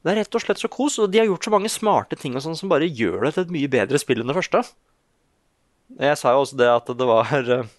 Det 0.03 0.11
er 0.13 0.21
rett 0.21 0.35
og 0.35 0.43
slett 0.43 0.61
så 0.61 0.69
kos, 0.71 0.99
og 0.99 1.11
de 1.11 1.19
har 1.19 1.27
gjort 1.27 1.47
så 1.47 1.51
mange 1.51 1.71
smarte 1.71 2.19
ting 2.19 2.35
og 2.35 2.43
sånn 2.43 2.55
som 2.59 2.71
bare 2.71 2.87
gjør 2.87 3.25
det 3.25 3.33
til 3.35 3.45
et 3.47 3.55
mye 3.55 3.71
bedre 3.71 3.99
spill 3.99 4.23
enn 4.23 4.31
det 4.31 4.37
første. 4.37 4.63
Jeg 5.99 6.19
sa 6.21 6.35
jo 6.35 6.43
også 6.45 6.59
det 6.59 6.69
at 6.71 6.91
det 6.99 7.07
var 7.09 7.51
eh, 7.55 7.71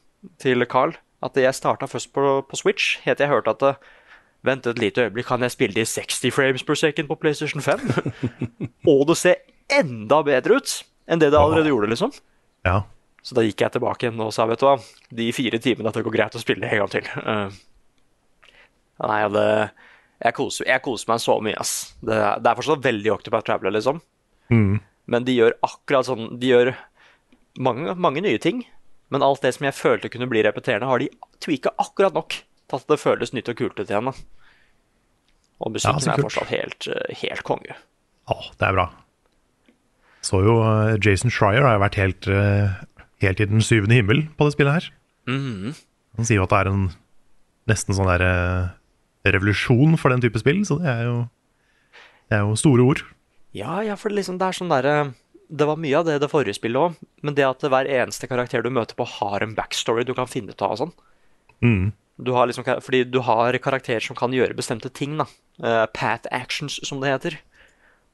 til 0.43 0.67
Carl 0.69 0.97
at 1.25 1.37
jeg 1.37 1.57
starta 1.57 1.89
først 1.89 2.12
på, 2.17 2.23
på 2.49 2.59
Switch, 2.59 2.97
helt 3.05 3.21
til 3.21 3.29
jeg 3.29 3.33
hørte 3.33 3.53
at 3.53 3.65
det, 3.65 3.73
Vent 4.47 4.66
et 4.70 4.78
lite 4.80 5.04
øyeblikk, 5.04 5.28
kan 5.28 5.42
jeg 5.44 5.52
spille 5.52 5.76
det 5.76 5.85
i 5.85 5.90
60 5.90 6.32
frames 6.32 6.64
per 6.64 6.78
second 6.78 7.11
på 7.11 7.18
PlayStation 7.20 7.61
5? 7.61 7.82
og 8.92 9.02
det 9.11 9.18
ser 9.20 9.42
enda 9.80 10.23
bedre 10.26 10.61
ut 10.61 10.76
enn 11.11 11.20
det 11.20 11.32
det 11.35 11.40
allerede 11.40 11.73
gjorde, 11.73 11.90
liksom. 11.92 12.14
Ja. 12.64 12.82
Så 13.20 13.37
da 13.37 13.44
gikk 13.44 13.61
jeg 13.61 13.75
tilbake 13.75 14.06
igjen 14.06 14.23
og 14.25 14.32
sa, 14.32 14.47
vet 14.49 14.62
du 14.62 14.66
hva, 14.68 14.78
de 15.12 15.28
fire 15.37 15.61
timene 15.61 15.90
at 15.90 15.99
det 15.99 16.04
går 16.06 16.16
greit 16.16 16.38
å 16.38 16.42
spille 16.42 16.68
en 16.68 16.82
gang 16.82 16.92
til. 16.92 17.09
Uh, 17.20 18.56
nei, 19.04 19.20
det, 19.35 19.49
jeg, 20.25 20.37
koser, 20.38 20.68
jeg 20.70 20.85
koser 20.85 21.11
meg 21.12 21.23
så 21.25 21.37
mye, 21.44 21.59
ass. 21.61 21.75
Det, 22.00 22.16
det 22.16 22.52
er 22.52 22.61
fortsatt 22.61 22.87
veldig 22.87 23.12
Octopath 23.16 23.49
Traveler, 23.49 23.76
liksom. 23.76 24.00
Men 25.11 25.26
de 25.26 25.35
gjør 25.37 25.56
akkurat 25.66 26.06
sånn 26.09 26.37
De 26.42 26.49
gjør 26.50 26.73
mange, 27.62 27.94
mange 27.99 28.23
nye 28.25 28.40
ting, 28.42 28.64
men 29.11 29.25
alt 29.26 29.42
det 29.44 29.52
som 29.56 29.66
jeg 29.66 29.76
følte 29.76 30.11
kunne 30.12 30.28
bli 30.30 30.42
repeterende, 30.47 30.88
har 30.88 31.02
de 31.02 31.11
tweaka 31.42 31.75
akkurat 31.82 32.16
nok 32.16 32.38
at 32.77 32.87
det 32.91 33.00
føles 33.00 33.33
nytt 33.37 33.50
og 33.53 33.59
kult 33.61 33.81
ut 33.81 33.89
igjen. 33.91 34.11
da. 34.11 34.12
Og 35.61 35.75
musikken 35.75 36.07
Ja, 36.07 36.15
er 36.15 36.25
fortsatt 36.25 36.53
helt, 36.55 36.89
eh, 36.89 37.15
helt 37.23 37.45
konge. 37.45 37.77
Ja, 38.31 38.39
det 38.59 38.69
er 38.69 38.77
bra. 38.79 38.87
Så 40.25 40.43
jo 40.45 40.57
eh, 40.62 40.97
Jason 41.03 41.33
Schreier 41.33 41.67
har 41.67 41.77
jo 41.77 41.85
vært 41.85 42.00
helt, 42.00 42.29
eh, 42.29 42.81
helt 43.25 43.41
i 43.41 43.49
den 43.50 43.61
syvende 43.65 43.99
himmel 43.99 44.27
på 44.37 44.49
det 44.49 44.57
spillet 44.57 44.79
her. 44.79 44.91
Mm. 45.29 45.75
Han 46.17 46.27
sier 46.29 46.41
jo 46.41 46.47
at 46.49 46.55
det 46.55 46.61
er 46.62 46.73
en 46.73 46.87
nesten 47.71 47.95
sånn 47.95 48.09
der 48.09 48.25
revolusjon 49.29 49.99
for 50.00 50.11
den 50.11 50.23
type 50.25 50.41
spill, 50.41 50.62
så 50.65 50.79
det 50.81 50.89
er 50.89 51.03
jo, 51.05 51.17
det 52.31 52.39
er 52.39 52.47
jo 52.47 52.57
store 52.59 52.87
ord. 52.87 53.03
Ja, 53.57 53.81
ja, 53.85 53.97
for 54.00 54.12
liksom, 54.15 54.39
det 54.41 54.47
er 54.47 54.57
sånn 54.57 54.71
derre 54.71 55.12
Det 55.50 55.67
var 55.67 55.81
mye 55.83 55.99
av 55.99 56.05
det 56.07 56.21
det 56.23 56.29
forrige 56.31 56.55
spillet 56.55 56.79
òg, 56.79 56.99
men 57.27 57.35
det 57.35 57.43
at 57.43 57.65
hver 57.67 57.89
eneste 57.91 58.29
karakter 58.31 58.62
du 58.62 58.71
møter 58.71 58.95
på, 58.95 59.03
har 59.19 59.43
en 59.43 59.57
backstory 59.57 60.05
du 60.07 60.15
kan 60.15 60.31
finne 60.31 60.55
ut 60.55 60.62
av 60.62 60.77
og 60.77 60.79
sånn. 60.79 60.93
Mm. 61.61 61.89
Du 62.21 62.33
har 62.37 62.49
liksom, 62.50 62.67
fordi 62.85 63.05
du 63.09 63.21
har 63.25 63.57
karakterer 63.62 64.05
som 64.05 64.19
kan 64.19 64.35
gjøre 64.35 64.57
bestemte 64.57 64.91
ting. 64.93 65.17
da. 65.21 65.27
Uh, 65.61 65.87
path 65.95 66.29
actions, 66.31 66.81
som 66.87 67.00
det 67.00 67.12
heter. 67.12 67.39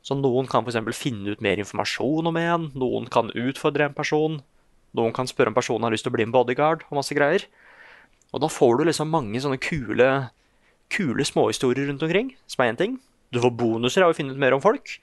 Så 0.06 0.14
noen 0.14 0.46
kan 0.46 0.62
f.eks. 0.62 0.78
finne 0.94 1.34
ut 1.34 1.42
mer 1.42 1.58
informasjon 1.58 2.28
om 2.30 2.36
en, 2.38 2.68
noen 2.78 3.08
kan 3.10 3.32
utfordre 3.34 3.88
en 3.88 3.96
person. 3.96 4.38
Noen 4.94 5.14
kan 5.16 5.26
spørre 5.26 5.50
om 5.50 5.56
personen 5.56 5.86
har 5.86 5.94
lyst 5.94 6.06
til 6.06 6.12
å 6.12 6.16
bli 6.16 6.26
en 6.26 6.34
bodyguard 6.34 6.84
og 6.86 7.00
masse 7.00 7.14
greier. 7.16 7.48
Og 8.30 8.42
da 8.44 8.50
får 8.52 8.78
du 8.78 8.86
liksom 8.86 9.10
mange 9.10 9.40
sånne 9.42 9.58
kule, 9.62 10.08
kule 10.92 11.26
småhistorier 11.26 11.90
rundt 11.90 12.04
omkring, 12.06 12.34
som 12.46 12.62
er 12.62 12.72
én 12.72 12.78
ting. 12.78 12.96
Du 13.34 13.40
får 13.42 13.54
bonuser 13.58 14.06
av 14.06 14.14
å 14.14 14.16
finne 14.16 14.34
ut 14.34 14.40
mer 14.40 14.54
om 14.54 14.62
folk. 14.62 14.98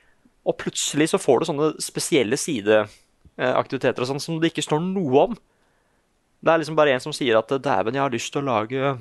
Og 0.47 0.57
plutselig 0.59 1.09
så 1.11 1.19
får 1.21 1.41
du 1.41 1.49
sånne 1.49 1.69
spesielle 1.83 2.39
sideaktiviteter 2.39 4.03
og 4.03 4.09
sånn 4.09 4.23
som 4.23 4.39
det 4.39 4.53
ikke 4.53 4.65
står 4.65 4.83
noe 4.87 5.27
om. 5.27 5.37
Det 6.43 6.51
er 6.51 6.59
liksom 6.61 6.75
bare 6.77 6.93
en 6.93 7.03
som 7.03 7.15
sier 7.15 7.39
at 7.39 7.51
dæven, 7.63 7.95
jeg 7.95 8.03
har 8.03 8.13
lyst 8.13 8.33
til 8.35 8.43
å 8.43 8.47
lage 8.51 8.95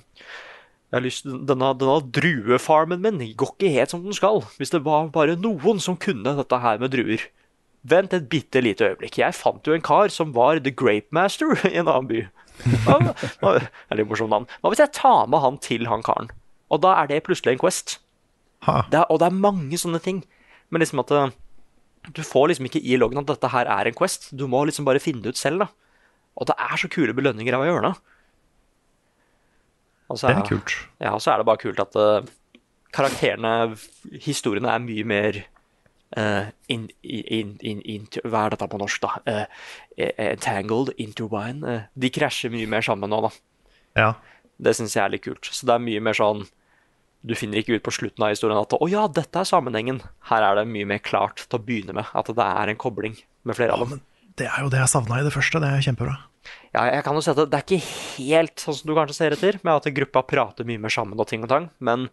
jeg 0.93 0.99
har 0.99 1.05
lyst, 1.07 1.25
denne, 1.25 1.71
denne 1.81 2.01
druefarmen 2.13 3.01
min 3.01 3.21
går 3.41 3.55
ikke 3.55 3.71
helt 3.73 3.93
som 3.95 4.03
den 4.05 4.13
skal. 4.13 4.43
Hvis 4.61 4.75
det 4.75 4.83
var 4.85 5.07
bare 5.15 5.39
noen 5.41 5.79
som 5.81 5.97
kunne 5.97 6.35
dette 6.37 6.59
her 6.61 6.83
med 6.83 6.93
druer. 6.93 7.25
Vent 7.89 8.13
et 8.13 8.29
bitte 8.29 8.61
lite 8.61 8.91
øyeblikk. 8.91 9.17
Jeg 9.23 9.35
fant 9.35 9.65
jo 9.65 9.73
en 9.73 9.85
kar 9.85 10.13
som 10.13 10.35
var 10.37 10.61
The 10.61 10.71
Grape 10.71 11.09
Master 11.11 11.57
i 11.71 11.79
en 11.81 11.89
annen 11.89 12.11
by. 12.11 12.21
Det 12.61 13.55
er 13.57 13.99
litt 13.99 14.11
morsomt 14.11 14.35
navn. 14.35 14.45
Hva 14.61 14.75
hvis 14.75 14.85
jeg 14.85 14.93
tar 15.01 15.33
med 15.33 15.41
han 15.41 15.57
til 15.65 15.89
han 15.89 16.05
karen? 16.05 16.29
Og 16.69 16.85
da 16.85 16.93
er 17.01 17.09
det 17.09 17.25
plutselig 17.25 17.57
en 17.57 17.65
Quest. 17.65 17.97
Det 18.93 19.01
er, 19.01 19.09
og 19.09 19.23
det 19.23 19.31
er 19.31 19.43
mange 19.49 19.81
sånne 19.81 20.03
ting. 20.05 20.21
Men 20.69 20.85
liksom 20.85 21.01
at 21.03 21.17
eh, 21.17 21.33
du 22.13 22.21
får 22.21 22.53
liksom 22.53 22.69
ikke 22.69 22.85
i 22.85 23.01
loggen 23.01 23.25
at 23.25 23.33
dette 23.33 23.51
her 23.57 23.65
er 23.81 23.89
en 23.89 23.97
Quest. 23.97 24.29
Du 24.37 24.45
må 24.45 24.67
liksom 24.69 24.85
bare 24.85 25.01
finne 25.01 25.25
det 25.25 25.33
ut 25.33 25.41
selv. 25.41 25.65
da. 25.65 25.73
Og 26.41 26.49
det 26.49 26.57
er 26.57 26.81
så 26.81 26.89
kule 26.93 27.15
belønninger 27.17 27.57
av 27.57 27.65
å 27.65 27.69
gjøre 27.69 27.91
det. 27.91 27.95
Er 30.13 30.45
kult. 30.45 30.75
Ja, 31.01 31.15
og 31.15 31.23
så 31.25 31.33
er 31.33 31.41
det 31.41 31.49
bare 31.49 31.61
kult 31.63 31.81
at 31.81 31.97
uh, 31.97 32.27
karakterene, 32.93 33.73
historiene, 34.21 34.69
er 34.69 34.83
mye 34.85 35.07
mer 35.09 35.39
uh, 36.19 36.51
in, 36.73 36.89
in, 37.03 37.55
in, 37.63 38.09
Hva 38.25 38.47
er 38.47 38.55
dette 38.55 38.69
på 38.69 38.81
norsk, 38.81 39.05
da? 39.05 39.23
Eh, 39.29 39.63
entangled, 39.97 40.93
interwine. 41.01 41.63
Uh, 41.65 41.87
de 41.97 42.13
krasjer 42.13 42.53
mye 42.53 42.69
mer 42.69 42.85
sammen 42.85 43.13
nå, 43.13 43.23
da. 43.25 43.33
Ja. 43.99 44.11
Det 44.63 44.77
syns 44.77 44.97
jeg 44.97 45.05
er 45.05 45.15
litt 45.17 45.25
kult. 45.25 45.49
Så 45.49 45.69
det 45.69 45.79
er 45.79 45.87
mye 45.87 46.03
mer 46.05 46.17
sånn 46.17 46.45
Du 47.23 47.37
finner 47.39 47.61
ikke 47.61 47.77
ut 47.79 47.85
på 47.87 47.93
slutten 47.95 48.25
av 48.27 48.33
historien 48.33 48.59
at 48.59 48.73
å 48.75 48.87
ja, 48.91 49.07
dette 49.07 49.39
er 49.39 49.47
sammenhengen. 49.47 50.01
Her 50.27 50.43
er 50.43 50.57
det 50.59 50.71
mye 50.71 50.89
mer 50.91 50.99
klart 50.99 51.45
til 51.47 51.61
å 51.61 51.63
begynne 51.63 51.95
med. 51.95 52.09
At 52.19 52.27
det 52.29 52.49
er 52.49 52.73
en 52.73 52.81
kobling 52.83 53.15
med 53.47 53.57
flere 53.57 53.77
av 53.77 53.85
dem. 53.87 54.01
Det 54.39 54.49
er 54.49 54.65
jo 54.65 54.71
det 54.73 54.81
jeg 54.81 54.93
savna 54.93 55.21
i 55.21 55.25
det 55.27 55.33
første. 55.35 55.61
Det 55.63 55.71
er 55.71 55.87
kjempebra. 55.87 56.19
Ja, 56.73 56.87
jeg 56.89 57.05
kan 57.05 57.17
jo 57.17 57.23
si 57.23 57.31
at 57.31 57.39
det, 57.39 57.59
er 57.59 57.65
ikke 57.67 57.89
helt 58.19 58.63
sånn 58.63 58.77
som 58.79 58.89
du 58.89 58.95
kanskje 58.97 59.17
ser 59.19 59.37
etter, 59.37 59.59
med 59.63 59.75
at 59.77 59.95
gruppa 59.95 60.23
prater 60.27 60.67
mye 60.69 60.81
mer 60.81 60.93
sammen 60.93 61.21
og 61.21 61.29
ting 61.31 61.45
og 61.45 61.51
tang, 61.53 61.69
men 61.85 62.09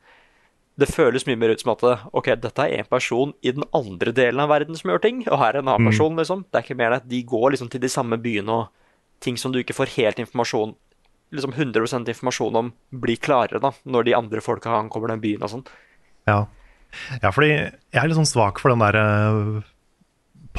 det 0.79 0.88
føles 0.91 1.25
mye 1.27 1.39
mer 1.39 1.53
ut 1.55 1.63
som 1.63 1.71
at 1.73 1.85
ok, 2.15 2.29
dette 2.39 2.65
er 2.65 2.83
en 2.83 2.91
person 2.91 3.31
i 3.43 3.53
den 3.55 3.65
andre 3.75 4.13
delen 4.15 4.43
av 4.43 4.51
verden 4.51 4.77
som 4.79 4.91
gjør 4.91 5.01
ting, 5.03 5.23
og 5.27 5.39
her 5.41 5.55
er 5.57 5.63
en 5.63 5.71
annen 5.71 5.89
person, 5.89 6.15
liksom. 6.19 6.45
Det 6.47 6.59
er 6.59 6.67
ikke 6.67 6.77
mer 6.79 6.95
det. 6.95 7.01
De 7.11 7.23
går 7.27 7.55
liksom 7.55 7.71
til 7.71 7.83
de 7.83 7.91
samme 7.91 8.19
byene, 8.21 8.59
og 8.61 9.23
ting 9.23 9.39
som 9.39 9.51
du 9.51 9.59
ikke 9.59 9.75
får 9.75 9.95
helt 9.97 10.21
informasjon 10.23 10.75
liksom 11.35 11.53
100% 11.53 12.09
informasjon 12.09 12.55
om, 12.55 12.71
blir 12.89 13.19
klarere 13.21 13.61
da, 13.61 13.73
når 13.85 14.07
de 14.07 14.15
andre 14.17 14.41
folka 14.41 14.73
ankommer 14.73 15.11
den 15.13 15.21
byen 15.23 15.45
og 15.45 15.51
sånn. 15.53 15.65
Ja. 16.29 16.39
ja, 17.21 17.31
fordi 17.33 17.51
jeg 17.51 17.99
er 18.01 18.09
litt 18.09 18.17
sånn 18.17 18.29
svak 18.29 18.61
for 18.61 18.73
den 18.73 18.81
der 18.81 18.97
eh, 18.97 19.67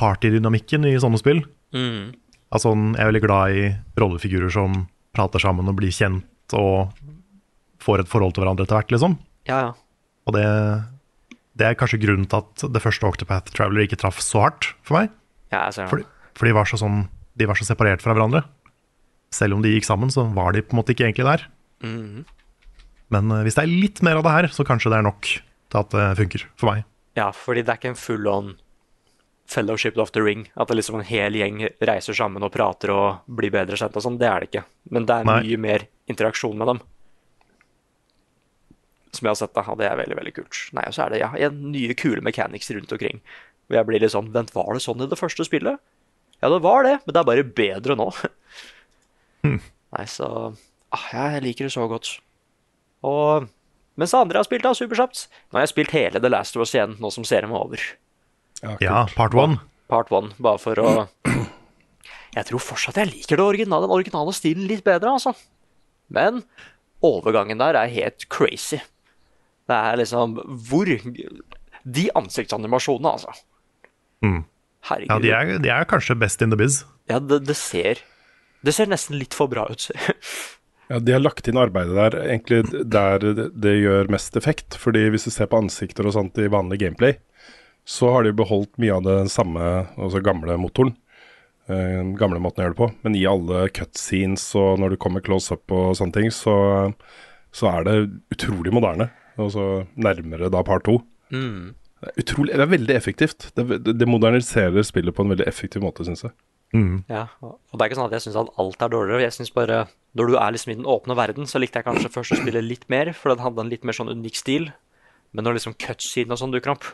partydynamikken 0.01 0.89
i 0.89 0.97
sånne 1.01 1.21
spill. 1.21 1.45
Mm. 1.77 2.17
Altså, 2.51 2.73
jeg 2.75 2.99
er 2.99 3.11
veldig 3.13 3.25
glad 3.25 3.57
i 3.57 3.67
rollefigurer 4.01 4.53
som 4.53 4.85
prater 5.15 5.43
sammen 5.43 5.69
og 5.71 5.77
blir 5.79 5.95
kjent 5.95 6.57
og 6.57 6.91
får 7.81 8.03
et 8.03 8.11
forhold 8.11 8.35
til 8.35 8.45
hverandre 8.45 8.67
etter 8.67 8.79
hvert, 8.79 8.95
liksom. 8.95 9.17
Ja, 9.49 9.61
ja. 9.69 9.71
Og 10.29 10.35
det, 10.37 10.47
det 11.59 11.69
er 11.69 11.79
kanskje 11.79 12.01
grunnen 12.03 12.29
til 12.31 12.43
at 12.43 12.65
det 12.75 12.83
første 12.83 13.07
Octopath 13.09 13.55
Traveler 13.57 13.87
ikke 13.87 13.99
traff 14.01 14.21
så 14.23 14.45
hardt 14.47 14.73
for 14.87 15.01
meg. 15.01 15.15
Ja, 15.51 15.67
jeg 15.69 15.79
ser 15.79 15.87
det. 15.87 15.93
For, 15.93 16.35
for 16.39 16.49
de, 16.49 16.57
var 16.59 16.69
så 16.71 16.81
sånn, 16.81 17.05
de 17.39 17.49
var 17.49 17.59
så 17.59 17.67
separert 17.67 18.05
fra 18.05 18.15
hverandre. 18.17 18.45
Selv 19.35 19.57
om 19.57 19.65
de 19.65 19.73
gikk 19.73 19.87
sammen, 19.87 20.13
så 20.13 20.27
var 20.35 20.55
de 20.55 20.63
på 20.67 20.75
en 20.75 20.81
måte 20.83 20.95
ikke 20.95 21.07
egentlig 21.09 21.29
der. 21.29 21.47
Mm. 21.87 22.27
Men 23.15 23.35
eh, 23.35 23.45
hvis 23.47 23.59
det 23.59 23.65
er 23.65 23.73
litt 23.87 24.03
mer 24.07 24.21
av 24.21 24.27
det 24.27 24.35
her, 24.37 24.51
så 24.55 24.67
kanskje 24.67 24.93
det 24.93 25.01
er 25.01 25.07
nok 25.07 25.31
til 25.31 25.81
at 25.81 25.95
det 25.95 26.09
funker 26.19 26.47
for 26.59 26.73
meg. 26.73 26.85
Ja, 27.19 27.31
fordi 27.35 27.65
det 27.65 27.73
er 27.73 27.81
ikke 27.81 27.95
en 27.95 27.99
full 27.99 28.29
on 28.31 28.53
Fellowship 29.51 29.99
of 29.99 30.13
the 30.15 30.23
Ring. 30.23 30.47
At 30.55 30.71
det 30.71 30.79
liksom 30.79 31.01
en 31.01 31.07
hel 31.07 31.35
gjeng 31.35 31.65
reiser 31.83 32.17
sammen 32.17 32.45
og 32.47 32.53
prater 32.55 32.93
og 32.95 33.27
blir 33.27 33.53
bedre 33.55 33.79
kjent 33.79 33.97
og 33.99 34.05
sånn. 34.07 34.19
Det 34.21 34.29
er 34.29 34.45
det 34.45 34.51
ikke. 34.51 34.65
Men 34.95 35.09
det 35.09 35.19
er 35.19 35.29
Nei. 35.29 35.39
mye 35.45 35.61
mer 35.67 35.87
interaksjon 36.11 36.59
med 36.59 36.71
dem. 36.71 36.83
Som 39.11 39.27
jeg 39.27 39.33
har 39.33 39.41
sett, 39.41 39.55
da. 39.57 39.65
Og 39.67 39.81
det 39.81 39.89
er 39.91 39.99
veldig, 39.99 40.19
veldig 40.21 40.35
kult. 40.37 40.61
Nei, 40.77 40.87
og 40.87 40.95
så 40.95 41.07
er 41.07 41.15
det 41.15 41.23
ja, 41.25 41.31
en 41.49 41.63
nye 41.75 41.97
kule 41.99 42.23
mechanics 42.23 42.71
rundt 42.77 42.95
omkring. 42.95 43.23
Og 43.71 43.79
jeg 43.79 43.87
blir 43.89 44.03
litt 44.03 44.15
sånn 44.15 44.31
Vent, 44.35 44.55
var 44.55 44.71
det 44.75 44.83
sånn 44.85 45.03
i 45.03 45.09
det 45.11 45.19
første 45.19 45.47
spillet? 45.47 45.83
Ja, 46.41 46.49
det 46.49 46.63
var 46.65 46.87
det, 46.87 46.97
men 47.05 47.15
det 47.15 47.21
er 47.21 47.29
bare 47.29 47.47
bedre 47.61 47.97
nå. 47.99 48.09
Nei, 49.51 50.05
så 50.09 50.29
ah, 50.95 51.09
Jeg 51.13 51.43
liker 51.45 51.67
det 51.69 51.75
så 51.75 51.87
godt. 51.91 52.15
Og 53.07 53.51
mens 54.01 54.15
andre 54.17 54.41
har 54.41 54.47
spilt 54.47 54.65
da 54.65 54.73
superkjapt, 54.77 55.27
nå 55.51 55.59
har 55.59 55.67
jeg 55.67 55.75
spilt 55.75 55.95
hele 55.97 56.23
The 56.23 56.31
Last 56.31 56.57
of 56.57 56.65
Us 56.65 56.73
igjen, 56.77 56.97
nå 57.03 57.11
som 57.13 57.27
serien 57.27 57.53
var 57.53 57.67
over. 57.67 57.83
Ja, 58.61 59.07
part 59.17 59.35
one. 59.35 59.61
Part 59.91 60.13
one, 60.15 60.35
bare 60.39 60.61
for 60.63 60.79
å 60.83 60.91
Jeg 62.37 62.47
tror 62.47 62.63
fortsatt 62.63 63.01
jeg 63.01 63.11
liker 63.11 63.41
det 63.41 63.47
originale, 63.47 63.89
den 63.89 63.97
originale 63.97 64.35
stilen 64.37 64.69
litt 64.71 64.85
bedre, 64.87 65.17
altså. 65.17 65.33
Men 66.13 66.45
overgangen 67.07 67.59
der 67.59 67.79
er 67.79 67.91
helt 67.91 68.29
crazy. 68.31 68.79
Det 69.71 69.79
er 69.79 69.99
liksom 70.01 70.37
Hvor 70.69 70.91
De 70.91 72.07
ansiktsanimasjonene, 72.19 73.17
altså. 73.17 73.35
Mm. 74.23 74.45
Herregud. 74.91 75.11
Ja, 75.11 75.19
de 75.25 75.33
er, 75.35 75.59
de 75.65 75.73
er 75.73 75.89
kanskje 75.89 76.17
best 76.21 76.43
in 76.45 76.53
the 76.53 76.59
biz. 76.61 76.83
Ja, 77.11 77.19
det, 77.21 77.43
det 77.49 77.57
ser 77.57 78.01
Det 78.65 78.75
ser 78.77 78.89
nesten 78.91 79.19
litt 79.21 79.37
for 79.37 79.51
bra 79.53 79.69
ut. 79.71 79.91
Ja, 80.91 80.99
De 80.99 81.13
har 81.15 81.21
lagt 81.23 81.47
inn 81.47 81.55
arbeidet 81.61 81.95
der 81.95 82.15
egentlig 82.25 82.65
der 82.91 83.23
det, 83.23 83.45
det 83.55 83.77
gjør 83.77 84.09
mest 84.11 84.35
effekt. 84.35 84.75
Fordi 84.75 85.05
hvis 85.15 85.29
du 85.29 85.31
ser 85.31 85.47
på 85.47 85.61
ansikter 85.63 86.09
og 86.09 86.17
sånt 86.17 86.41
i 86.43 86.49
vanlig 86.51 86.81
gameplay, 86.83 87.15
så 87.91 88.11
har 88.15 88.27
de 88.27 88.35
beholdt 88.37 88.77
mye 88.79 88.95
av 88.95 89.07
den 89.07 89.31
samme, 89.33 89.65
altså 89.99 90.23
gamle 90.23 90.55
motoren. 90.63 90.95
Den 91.71 92.15
gamle 92.19 92.39
måten 92.43 92.63
å 92.63 92.67
gjøre 92.67 92.75
det 92.75 92.81
på. 92.81 92.89
Men 93.07 93.17
i 93.19 93.27
alle 93.31 93.65
cutscenes 93.75 94.45
og 94.59 94.79
når 94.83 94.95
du 94.95 95.01
kommer 95.03 95.23
close 95.27 95.55
up 95.55 95.75
og 95.75 95.97
sånne 95.99 96.15
ting, 96.15 96.31
så, 96.35 96.55
så 97.55 97.71
er 97.73 97.87
det 97.87 97.97
utrolig 98.35 98.75
moderne. 98.75 99.11
Og 99.41 99.51
så 99.55 99.67
nærmere 99.99 100.51
da 100.53 100.63
part 100.67 100.87
to. 100.87 101.01
Mm. 101.35 101.75
Det 102.01 102.13
er, 102.13 102.15
utrolig, 102.23 102.55
det 102.55 102.65
er 102.65 102.73
veldig 102.77 102.97
effektivt. 102.97 103.51
Det, 103.59 103.67
det, 103.87 103.97
det 103.99 104.09
moderniserer 104.09 104.87
spillet 104.87 105.15
på 105.17 105.27
en 105.27 105.35
veldig 105.35 105.47
effektiv 105.51 105.85
måte, 105.85 106.07
syns 106.07 106.25
jeg. 106.27 106.35
Mm. 106.71 107.03
Ja, 107.11 107.27
og 107.43 107.75
det 107.75 107.83
er 107.83 107.91
ikke 107.91 107.99
sånn 107.99 108.07
at 108.07 108.17
jeg 108.17 108.27
syns 108.29 108.39
at 108.39 108.55
alt 108.63 108.87
er 108.87 108.95
dårligere. 108.95 109.25
Jeg 109.27 109.35
synes 109.35 109.51
bare, 109.55 109.85
Når 110.19 110.31
du 110.31 110.39
er 110.39 110.55
liksom 110.55 110.73
i 110.73 110.79
den 110.79 110.89
åpne 110.91 111.19
verden, 111.19 111.47
så 111.51 111.59
likte 111.63 111.83
jeg 111.83 111.87
kanskje 111.87 112.15
først 112.15 112.35
å 112.35 112.41
spille 112.41 112.63
litt 112.63 112.87
mer, 112.91 113.13
for 113.15 113.35
den 113.35 113.43
hadde 113.43 113.63
en 113.63 113.71
litt 113.71 113.87
mer 113.87 113.99
sånn 113.99 114.11
unik 114.11 114.39
stil. 114.39 114.71
Men 115.35 115.47
når 115.47 115.59
liksom 115.59 115.79
cutscene 115.79 116.35
og 116.35 116.41
sånn 116.41 116.55
dukker 116.55 116.75
opp, 116.75 116.87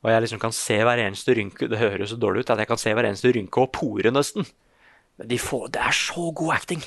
og 0.00 0.10
jeg 0.12 0.22
liksom 0.24 0.40
kan 0.40 0.52
se 0.56 0.78
hver 0.86 1.00
eneste 1.02 1.34
rynke 1.36 1.66
Det 1.68 1.78
høres 1.80 2.10
så 2.12 2.16
dårlig 2.20 2.44
ut 2.46 2.50
at 2.54 2.58
jeg 2.62 2.68
kan 2.70 2.78
se 2.80 2.92
hver 2.96 3.04
eneste 3.08 3.32
rynke 3.36 3.60
og 3.60 3.72
pore, 3.76 4.10
nesten. 4.14 4.46
Men 5.20 5.28
de 5.28 5.36
får, 5.38 5.66
det 5.74 5.82
er 5.84 5.96
så 5.96 6.30
god 6.32 6.54
acting. 6.56 6.84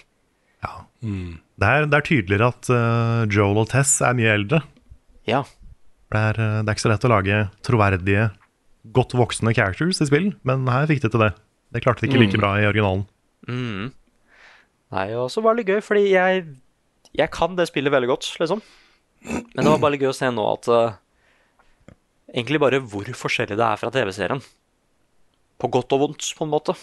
Det 0.63 1.67
er, 1.67 1.85
det 1.91 1.97
er 1.97 2.05
tydeligere 2.07 2.47
at 2.53 2.69
uh, 2.71 3.23
Joel 3.29 3.59
og 3.61 3.67
Tess 3.69 3.97
er 4.01 4.15
mye 4.17 4.31
eldre. 4.33 4.61
Ja. 5.29 5.43
Det 6.13 6.19
er, 6.21 6.39
eh, 6.39 6.55
det 6.63 6.69
er 6.71 6.75
ikke 6.77 6.83
så 6.85 6.91
lett 6.91 7.05
å 7.07 7.11
lage 7.11 7.37
troverdige, 7.65 8.25
godt 8.95 9.13
voksne 9.17 9.53
characters 9.55 10.01
i 10.03 10.07
spill, 10.09 10.27
men 10.45 10.65
her 10.69 10.85
fikk 10.89 11.01
de 11.03 11.09
til 11.13 11.23
det. 11.23 11.31
Det 11.73 11.81
klarte 11.83 12.03
de 12.03 12.09
ikke 12.09 12.19
like 12.21 12.37
Mm. 12.37 12.41
bra 12.43 12.51
i 12.61 12.67
originalen. 12.69 13.05
Mm. 13.49 13.91
Nei, 14.93 15.07
og 15.17 15.29
så 15.33 15.41
var 15.41 15.55
det 15.57 15.65
gøy, 15.67 15.79
fordi 15.81 16.03
jeg, 16.11 16.43
jeg 17.17 17.31
kan 17.33 17.55
det 17.57 17.67
spillet 17.69 17.91
veldig 17.93 18.11
godt, 18.11 18.29
liksom. 18.39 18.61
Men 19.25 19.61
det 19.63 19.65
var 19.71 19.79
bare 19.81 19.95
litt 19.95 20.03
gøy 20.05 20.11
å 20.11 20.17
se 20.17 20.29
nå 20.29 20.45
at 20.53 20.67
eh, 20.69 20.93
Egentlig 22.33 22.59
bare 22.63 22.79
hvor 22.81 23.05
forskjellig 23.17 23.55
det 23.59 23.65
er 23.67 23.77
fra 23.77 23.91
TV-serien. 23.93 24.41
På 25.61 25.69
godt 25.71 25.93
og 25.93 25.99
vondt, 26.07 26.31
på 26.37 26.45
en 26.47 26.51
måte. 26.53 26.73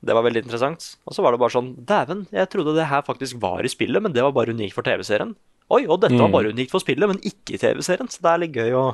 Det 0.00 0.14
var 0.16 0.22
veldig 0.24 0.44
interessant. 0.46 0.84
Og 1.04 1.12
så 1.16 1.22
var 1.24 1.34
det 1.34 1.40
bare 1.42 1.52
sånn 1.52 1.72
Dæven, 1.84 2.22
jeg 2.32 2.48
trodde 2.52 2.76
det 2.78 2.86
her 2.88 3.02
faktisk 3.04 3.40
var 3.42 3.66
i 3.66 3.72
spillet, 3.72 4.00
men 4.02 4.14
det 4.14 4.22
var 4.24 4.32
bare 4.32 4.54
unikt 4.54 4.72
for 4.76 4.86
TV-serien. 4.86 5.34
Oi, 5.70 5.82
og 5.86 6.00
dette 6.02 6.16
var 6.18 6.28
Mm. 6.30 6.32
bare 6.34 6.52
unikt 6.54 6.70
for 6.72 6.80
spillet, 6.82 7.06
men 7.10 7.18
ikke 7.22 7.54
i 7.54 7.58
TV-serien. 7.60 8.08
Så 8.10 8.22
det 8.22 8.30
er 8.30 8.38
litt 8.38 8.54
gøy 8.56 8.72
å 8.74 8.86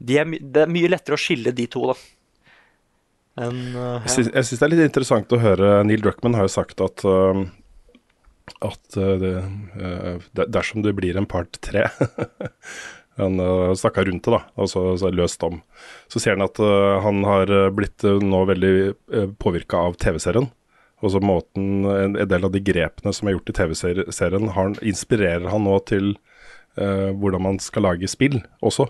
de 0.00 0.16
er, 0.18 0.24
Det 0.24 0.62
er 0.62 0.70
mye 0.70 0.88
lettere 0.88 1.16
å 1.16 1.18
skille 1.18 1.50
de 1.52 1.66
to, 1.66 1.86
da. 1.90 1.94
En, 3.38 3.58
uh, 3.76 4.02
Jeg 4.06 4.30
syns, 4.44 4.58
det 4.58 4.62
er 4.62 4.68
litt 4.72 4.84
interessant 4.90 5.28
å 5.34 5.38
høre 5.40 5.84
Neil 5.84 6.00
Druckmann 6.00 6.34
har 6.34 6.42
jo 6.46 6.52
sagt 6.54 6.80
at 6.80 7.04
uh, 7.04 7.44
at 8.62 8.96
uh, 8.96 9.16
det, 9.20 9.32
uh, 9.76 10.44
dersom 10.48 10.82
det 10.82 10.94
blir 10.96 11.16
en 11.20 11.26
part 11.26 11.52
tre 11.60 11.84
Han 13.18 13.40
uh, 13.42 13.74
snakka 13.74 14.04
rundt 14.06 14.26
det, 14.26 14.36
da, 14.36 14.42
og 14.56 14.70
så, 14.70 15.10
løst 15.10 15.42
om. 15.46 15.60
Så 16.10 16.22
ser 16.22 16.36
han 16.36 16.46
at 16.46 16.60
uh, 16.62 16.98
han 17.04 17.24
har 17.26 17.50
uh, 17.50 17.68
blitt 17.74 18.06
uh, 18.06 18.20
nå 18.22 18.44
veldig 18.48 18.72
uh, 19.14 19.26
påvirka 19.42 19.80
av 19.88 19.98
TV-serien. 20.00 20.48
Og 20.98 21.12
så 21.14 21.20
måten, 21.22 21.86
en, 21.86 22.16
en 22.18 22.30
del 22.30 22.46
av 22.46 22.54
de 22.54 22.62
grepene 22.62 23.12
som 23.14 23.28
er 23.28 23.36
gjort 23.36 23.52
i 23.52 23.56
TV-serien, 23.60 24.48
inspirerer 24.82 25.46
han 25.50 25.66
nå 25.66 25.76
til 25.86 26.14
uh, 26.78 27.10
hvordan 27.14 27.44
man 27.44 27.60
skal 27.62 27.86
lage 27.86 28.10
spill 28.10 28.40
også. 28.58 28.88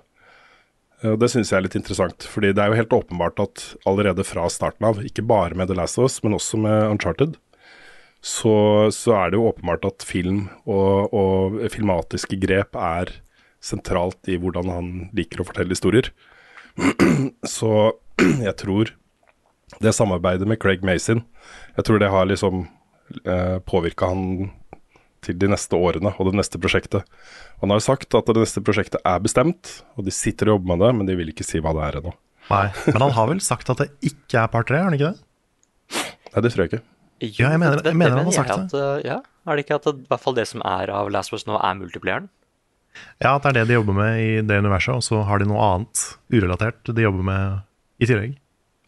Eh, 1.03 1.15
Det 1.19 1.31
syns 1.31 1.53
jeg 1.53 1.59
er 1.61 1.67
litt 1.67 1.79
interessant, 1.79 2.27
fordi 2.27 2.53
det 2.55 2.63
er 2.63 2.73
jo 2.73 2.81
helt 2.81 2.97
åpenbart 2.97 3.43
at 3.43 3.67
allerede 3.89 4.27
fra 4.27 4.49
starten 4.51 4.89
av, 4.89 5.03
ikke 5.05 5.27
bare 5.27 5.59
med 5.59 5.71
The 5.71 5.79
Last 5.79 5.99
of 5.99 6.09
Us, 6.09 6.19
men 6.25 6.37
også 6.39 6.61
med 6.61 6.91
Uncharted, 6.95 7.37
så, 8.19 8.91
så 8.91 9.15
er 9.15 9.31
det 9.31 9.39
jo 9.39 9.47
åpenbart 9.53 9.87
at 9.87 10.03
film 10.03 10.49
og, 10.67 11.15
og 11.15 11.61
filmatiske 11.71 12.41
grep 12.43 12.75
er 12.75 13.13
sentralt 13.61 14.29
i 14.31 14.37
hvordan 14.41 14.71
han 14.73 14.91
liker 15.17 15.43
å 15.43 15.47
fortelle 15.49 15.75
historier. 15.75 16.11
så 17.59 17.93
jeg 18.49 18.55
tror 18.61 18.93
det 19.85 19.93
samarbeidet 19.95 20.49
med 20.49 20.61
Craig 20.63 20.85
Mason, 20.87 21.25
jeg 21.77 21.85
tror 21.87 22.01
det 22.01 22.09
har 22.13 22.29
liksom 22.31 22.65
eh, 23.27 23.59
påvirka 23.69 24.09
han 24.11 24.51
til 25.25 25.35
de 25.39 25.49
neste 25.51 25.75
årene 25.77 26.13
og 26.17 26.31
det 26.31 26.39
neste 26.39 26.61
prosjektet. 26.63 27.05
Han 27.61 27.73
har 27.73 27.81
jo 27.81 27.87
sagt 27.89 28.15
at 28.15 28.29
det 28.31 28.39
neste 28.39 28.63
prosjektet 28.65 29.03
er 29.03 29.19
bestemt, 29.23 29.81
og 29.99 30.07
de 30.07 30.15
sitter 30.15 30.49
og 30.49 30.57
jobber 30.59 30.73
med 30.77 30.85
det, 30.87 30.91
men 31.01 31.09
de 31.11 31.17
vil 31.19 31.33
ikke 31.35 31.47
si 31.47 31.61
hva 31.63 31.75
det 31.77 31.85
er 31.89 31.99
ennå. 32.01 32.13
Nei, 32.49 32.67
Men 32.87 33.03
han 33.05 33.17
har 33.17 33.27
vel 33.29 33.41
sagt 33.45 33.69
at 33.75 33.83
det 33.83 33.91
ikke 34.09 34.41
er 34.45 34.53
part 34.53 34.71
tre, 34.71 34.79
har 34.81 34.89
han 34.89 34.97
ikke 34.97 35.11
det? 35.11 36.07
Nei, 36.33 36.43
det 36.45 36.53
tror 36.55 36.63
jeg 36.65 36.71
ikke. 36.71 36.85
Ja, 37.19 37.51
jeg 37.51 37.59
mener- 37.61 37.83
jeg 37.85 37.99
mener 37.99 38.17
han 38.17 38.31
har 38.31 38.37
sagt 38.39 38.49
jeg 38.55 38.65
at, 38.71 38.75
eh, 38.79 39.11
ja, 39.11 39.19
Er 39.49 39.57
det 39.57 39.65
ikke 39.67 39.75
at 39.81 39.85
det, 39.89 39.95
i 40.05 40.09
hvert 40.09 40.21
fall 40.23 40.35
det 40.39 40.47
som 40.49 40.63
er 40.65 40.91
av 40.93 41.11
Last 41.11 41.33
Us 41.33 41.45
nå, 41.49 41.59
er 41.59 41.75
multiplayeren? 41.75 42.29
Ja, 43.23 43.35
at 43.37 43.43
det 43.47 43.51
er 43.51 43.57
det 43.61 43.69
de 43.71 43.79
jobber 43.79 43.97
med 43.99 44.21
i 44.23 44.29
det 44.47 44.59
universet, 44.63 44.95
og 44.95 45.03
så 45.07 45.23
har 45.27 45.41
de 45.43 45.49
noe 45.51 45.63
annet 45.73 46.05
urelatert 46.33 46.93
de 46.95 47.03
jobber 47.07 47.25
med 47.27 47.59
i 47.99 48.07
tillegg. 48.11 48.37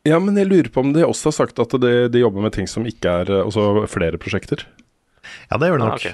Ja, 0.09 0.16
men 0.23 0.38
jeg 0.38 0.49
lurer 0.49 0.70
på 0.73 0.81
om 0.81 0.92
de 0.94 1.03
også 1.05 1.29
har 1.29 1.37
sagt 1.42 1.59
at 1.61 1.75
de, 1.83 1.90
de 2.09 2.23
jobber 2.23 2.40
med 2.46 2.55
ting 2.57 2.68
som 2.70 2.87
ikke 2.88 3.11
er 3.25 3.33
Altså 3.42 3.85
flere 3.90 4.16
prosjekter. 4.23 4.62
Ja, 5.51 5.59
det 5.61 5.68
gjør 5.68 5.83
de 5.83 5.88
Ah, 5.88 5.96
nok. 5.96 6.07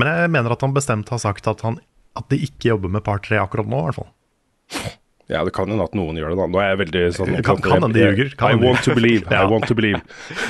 Men 0.00 0.08
jeg 0.10 0.30
mener 0.34 0.54
at 0.56 0.64
han 0.64 0.72
bestemt 0.74 1.12
har 1.12 1.20
sagt 1.22 1.46
at, 1.46 1.60
han, 1.66 1.76
at 2.18 2.26
de 2.32 2.40
ikke 2.42 2.72
jobber 2.72 2.90
med 2.90 3.04
part 3.06 3.22
tre 3.28 3.38
akkurat 3.38 3.68
nå, 3.70 3.78
i 3.84 3.90
hvert 3.90 4.00
fall. 4.00 4.10
Ja, 5.30 5.44
det 5.46 5.52
kan 5.54 5.70
hende 5.70 5.84
at 5.86 5.92
noen 5.94 6.16
gjør 6.18 6.32
det, 6.32 6.38
da. 6.40 6.46
Nå 6.50 6.58
er 6.58 6.72
jeg 6.72 6.80
veldig 6.80 7.02
sånn 7.14 7.36
Kan- 7.46 7.60
kan 7.62 7.76
hende 7.84 7.92
de 7.94 8.02
ljuger. 8.08 8.32
I 8.50 8.56
want 8.58 8.82
to 8.88 8.96
believe. 8.98 9.30
I 9.30 9.44
want 9.52 9.68
to 9.70 9.76
believe. 9.78 10.00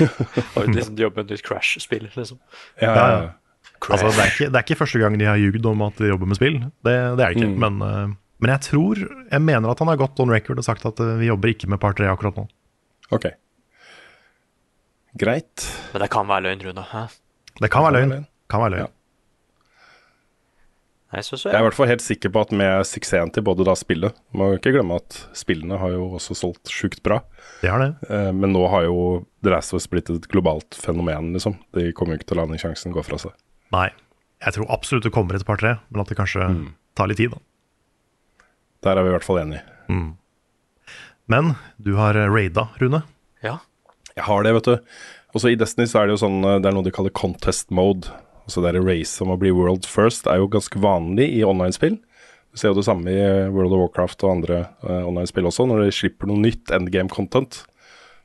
Liksom 0.71 0.95
de 0.97 1.05
jobber 1.05 1.21
med 1.21 1.27
et 1.29 1.35
nytt 1.37 1.45
Crash-spill, 1.45 2.07
liksom. 2.15 2.39
Ja, 2.81 2.89
ja. 2.95 3.05
ja. 3.11 3.29
Altså, 3.89 4.11
det, 4.13 4.21
er 4.21 4.33
ikke, 4.33 4.49
det 4.51 4.59
er 4.59 4.65
ikke 4.67 4.79
første 4.83 5.01
gang 5.01 5.17
de 5.17 5.25
har 5.25 5.39
ljugd 5.41 5.65
om 5.71 5.81
at 5.87 5.97
de 5.97 6.11
jobber 6.11 6.29
med 6.29 6.37
spill. 6.37 6.59
Det, 6.85 6.93
det 6.93 6.95
er 6.95 7.17
det 7.17 7.29
ikke. 7.33 7.49
Mm. 7.49 7.57
Men, 7.63 7.81
eh, 7.87 8.17
men 8.41 8.51
jeg 8.55 8.65
tror 8.65 9.01
Jeg 9.01 9.41
mener 9.41 9.69
at 9.69 9.81
han 9.81 9.89
har 9.89 9.99
gått 10.01 10.21
on 10.21 10.33
record 10.33 10.61
og 10.61 10.65
sagt 10.67 10.85
at 10.85 11.01
eh, 11.01 11.17
vi 11.21 11.29
jobber 11.31 11.53
ikke 11.53 11.69
med 11.71 11.81
part 11.81 11.97
tre 11.97 12.09
akkurat 12.11 12.37
nå. 12.37 12.47
Ok. 13.11 13.31
Greit. 15.19 15.67
Men 15.91 16.05
det 16.05 16.09
kan 16.13 16.29
være 16.29 16.47
løgn, 16.47 16.65
Rune. 16.69 16.87
Hæ? 16.93 17.05
Det 17.59 17.69
kan 17.71 17.85
være 17.87 17.99
løgn. 17.99 18.25
Kan 18.51 18.63
være 18.63 18.75
løgn. 18.77 18.87
Ja. 18.87 18.97
Jeg, 21.11 21.25
så, 21.27 21.35
så, 21.35 21.49
Jeg 21.49 21.57
er 21.57 21.65
i 21.65 21.67
hvert 21.67 21.75
fall 21.75 21.89
helt 21.91 22.03
sikker 22.05 22.31
på 22.31 22.41
at 22.45 22.53
med 22.55 22.85
suksessen 22.87 23.33
til 23.35 23.43
både 23.43 23.65
da 23.67 23.73
spillet 23.75 24.15
Må 24.31 24.53
ikke 24.55 24.71
glemme 24.71 24.95
at 25.01 25.17
spillene 25.35 25.75
har 25.81 25.91
jo 25.91 26.05
også 26.15 26.37
solgt 26.39 26.71
sjukt 26.71 27.01
bra. 27.03 27.17
Det 27.59 27.67
har 27.67 27.83
det. 27.83 27.89
Eh, 28.07 28.29
men 28.31 28.55
nå 28.55 28.63
har 28.71 28.85
jo 28.87 29.25
The 29.43 29.51
Last 29.51 29.75
of 29.75 29.81
Us 29.81 29.89
blitt 29.91 30.07
et 30.13 30.29
globalt 30.31 30.77
fenomen, 30.79 31.33
liksom. 31.35 31.57
De 31.75 31.89
kommer 31.97 32.15
jo 32.15 32.21
ikke 32.21 32.29
til 32.31 32.39
å 32.39 32.45
la 32.45 32.51
den 32.53 32.61
sjansen 32.61 32.95
gå 32.95 33.03
fra 33.03 33.19
seg. 33.19 33.35
Nei. 33.71 33.89
Jeg 34.41 34.53
tror 34.55 34.69
absolutt 34.73 35.03
det 35.05 35.11
kommer 35.13 35.35
et 35.37 35.45
par 35.45 35.57
tre, 35.61 35.75
men 35.91 36.01
at 36.01 36.09
det 36.09 36.17
kanskje 36.17 36.47
Mm. 36.49 36.73
tar 36.95 37.07
litt 37.07 37.17
tid. 37.17 37.31
da. 37.31 37.37
Der 38.83 38.97
er 38.97 39.03
vi 39.03 39.09
i 39.09 39.13
hvert 39.13 39.23
fall 39.27 39.37
enige. 39.43 39.61
Men 41.29 41.53
du 41.81 41.95
har 41.95 42.15
eh, 42.17 42.27
raida, 42.31 42.69
Rune. 42.81 43.03
ja. 43.43 43.59
Jeg 44.15 44.25
har 44.27 44.43
det, 44.43 44.51
vet 44.53 44.65
du. 44.67 44.77
Også 45.33 45.47
i 45.53 45.55
Destiny 45.55 45.85
så 45.87 46.01
er 46.01 46.07
det 46.09 46.17
jo 46.17 46.25
sånn 46.27 46.41
eh, 46.43 46.57
Det 46.59 46.67
er 46.67 46.73
noe 46.75 46.83
de 46.83 46.91
kaller 46.91 47.13
contest 47.15 47.69
mode. 47.71 48.09
Altså 48.43 48.59
det 48.65 48.73
er 48.75 48.83
race 48.83 49.21
om 49.23 49.29
å 49.31 49.37
bli 49.39 49.51
world 49.55 49.85
first 49.87 50.27
er 50.27 50.41
jo 50.41 50.49
ganske 50.51 50.75
vanlig 50.83 51.29
i 51.37 51.43
online-spill. 51.47 51.95
Du 52.51 52.57
ser 52.59 52.73
jo 52.73 52.81
det 52.81 52.83
samme 52.89 53.07
i 53.07 53.15
eh, 53.21 53.47
World 53.53 53.71
of 53.71 53.79
Warcraft 53.85 54.25
og 54.25 54.31
andre 54.33 54.57
uh, 54.83 55.05
online-spill 55.07 55.47
også. 55.47 55.63
Når 55.69 55.85
de 55.85 55.93
slipper 55.95 56.27
noe 56.27 56.41
nytt 56.43 56.73
endgame-content, 56.75 57.61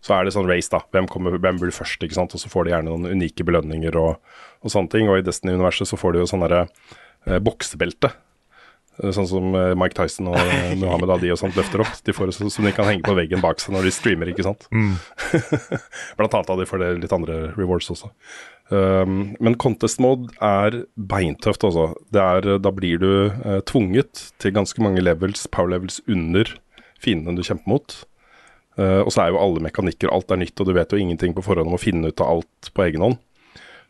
så 0.07 0.15
er 0.15 0.27
det 0.27 0.37
sånn 0.37 0.47
race, 0.47 0.71
da. 0.71 0.85
Hvem, 0.95 1.09
kommer, 1.11 1.35
hvem 1.43 1.59
blir 1.59 1.75
først, 1.75 1.99
ikke 2.07 2.15
sant. 2.15 2.37
Og 2.37 2.43
så 2.43 2.51
får 2.53 2.69
de 2.69 2.77
gjerne 2.77 2.93
noen 2.93 3.19
unike 3.19 3.47
belønninger 3.47 3.99
og, 3.99 4.21
og 4.63 4.73
sånne 4.73 4.93
ting. 4.93 5.11
Og 5.11 5.19
i 5.19 5.27
Destiny-universet 5.27 5.91
så 5.91 5.99
får 5.99 6.15
de 6.15 6.23
jo 6.23 6.31
sånn 6.31 6.45
derre 6.47 6.63
eh, 7.27 7.41
boksebelte. 7.43 8.13
Eh, 9.03 9.13
Sånn 9.17 9.29
som 9.29 9.51
eh, 9.59 9.75
Mike 9.79 9.97
Tyson 9.99 10.31
og 10.31 10.39
eh, 10.41 10.75
Muhammed 10.81 11.13
Ali 11.13 11.33
og 11.35 11.41
sånt 11.41 11.57
løfter 11.59 11.83
opp. 11.85 11.99
De 12.07 12.15
får 12.17 12.31
det 12.31 12.37
sånn 12.39 12.53
som 12.55 12.69
de 12.69 12.75
kan 12.77 12.89
henge 12.89 13.05
på 13.07 13.17
veggen 13.19 13.43
bak 13.45 13.61
seg 13.63 13.75
når 13.77 13.89
de 13.89 13.95
streamer, 13.95 14.31
ikke 14.33 14.47
sant. 14.47 14.69
Blant 16.19 16.37
annet 16.39 16.53
av 16.55 16.63
de 16.63 16.69
får 16.69 16.83
det 16.85 16.93
litt 17.03 17.17
andre 17.17 17.41
rewards 17.59 17.91
også. 17.93 18.13
Um, 18.67 19.37
men 19.39 19.55
contest 19.63 20.01
mode 20.03 20.33
er 20.43 20.81
beintøft, 20.99 21.67
altså. 21.67 21.93
Da 22.15 22.73
blir 22.75 23.03
du 23.03 23.11
uh, 23.31 23.61
tvunget 23.69 24.29
til 24.43 24.55
ganske 24.57 24.83
mange 24.83 25.05
levels, 25.05 25.45
power 25.55 25.71
levels 25.77 26.01
under 26.11 26.51
fiendene 27.03 27.39
du 27.39 27.47
kjemper 27.47 27.71
mot. 27.71 27.99
Eh, 28.77 29.01
og 29.03 29.13
så 29.13 29.25
er 29.25 29.33
jo 29.33 29.41
alle 29.41 29.63
mekanikker, 29.65 30.13
alt 30.13 30.33
er 30.33 30.41
nytt, 30.43 30.57
og 30.61 30.69
du 30.69 30.75
vet 30.77 30.93
jo 30.93 31.01
ingenting 31.01 31.35
på 31.37 31.45
forhånd 31.45 31.71
om 31.71 31.79
å 31.79 31.81
finne 31.81 32.13
ut 32.13 32.23
av 32.23 32.37
alt 32.37 32.71
på 32.77 32.85
egen 32.87 33.05
hånd. 33.07 33.19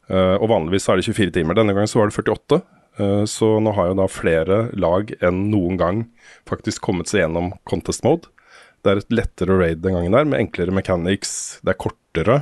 Uh, 0.07 0.38
og 0.38 0.46
vanligvis 0.53 0.85
er 0.87 1.01
det 1.01 1.09
24 1.09 1.33
timer. 1.35 1.57
Denne 1.59 1.75
gangen 1.75 1.90
så 1.90 1.99
var 1.99 2.11
det 2.11 2.14
48. 2.14 2.61
Uh, 3.01 3.25
Så 3.27 3.57
nå 3.59 3.72
har 3.75 3.90
jo 3.90 3.96
da 3.99 4.07
flere 4.07 4.59
lag 4.79 5.11
enn 5.18 5.49
noen 5.51 5.81
gang 5.81 6.05
faktisk 6.46 6.85
kommet 6.87 7.11
seg 7.11 7.25
gjennom 7.25 7.51
contest 7.66 8.07
mode. 8.07 8.31
Det 8.87 8.92
er 8.92 9.01
et 9.03 9.16
lettere 9.18 9.57
raid 9.59 9.83
den 9.83 9.96
gangen 9.99 10.14
der, 10.14 10.29
med 10.29 10.44
enklere 10.44 10.75
mechanics. 10.75 11.59
Det 11.66 11.75
er 11.75 11.81
kortere 11.83 12.37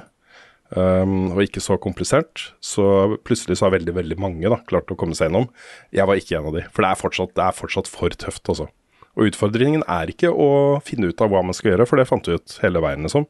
um, 0.77 1.33
og 1.33 1.41
ikke 1.47 1.65
så 1.65 1.79
komplisert. 1.81 2.51
Så 2.61 2.85
plutselig 3.25 3.57
så 3.57 3.71
har 3.71 3.79
veldig 3.79 3.97
veldig 3.97 4.21
mange 4.21 4.53
da 4.53 4.61
klart 4.69 4.93
å 4.93 4.99
komme 5.01 5.17
seg 5.17 5.31
gjennom. 5.31 5.49
Jeg 5.95 6.05
var 6.11 6.21
ikke 6.21 6.37
en 6.37 6.51
av 6.51 6.59
de, 6.59 6.67
for 6.69 6.85
det 6.85 6.93
er 6.93 7.01
fortsatt, 7.01 7.33
det 7.33 7.47
er 7.49 7.61
fortsatt 7.63 7.89
for 7.89 8.21
tøft, 8.27 8.45
altså. 8.53 8.69
Og 9.15 9.31
utfordringen 9.31 9.85
er 9.91 10.11
ikke 10.11 10.33
å 10.33 10.81
finne 10.85 11.13
ut 11.13 11.23
av 11.23 11.31
hva 11.31 11.45
man 11.47 11.55
skal 11.57 11.73
gjøre, 11.75 11.87
for 11.87 12.01
det 12.01 12.09
fant 12.11 12.27
vi 12.29 12.39
ut 12.39 12.57
hele 12.65 12.83
veien, 12.83 13.07
liksom. 13.07 13.29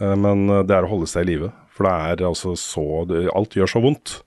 Eh, 0.00 0.16
Men 0.16 0.48
eh, 0.50 0.64
det 0.66 0.76
er 0.76 0.86
å 0.86 0.92
holde 0.92 1.10
seg 1.10 1.26
i 1.26 1.32
live. 1.34 1.52
For 1.76 1.86
det 1.86 1.94
er 2.10 2.26
altså 2.26 2.56
så 2.58 2.84
Alt 3.06 3.54
gjør 3.54 3.70
så 3.70 3.82
vondt. 3.84 4.18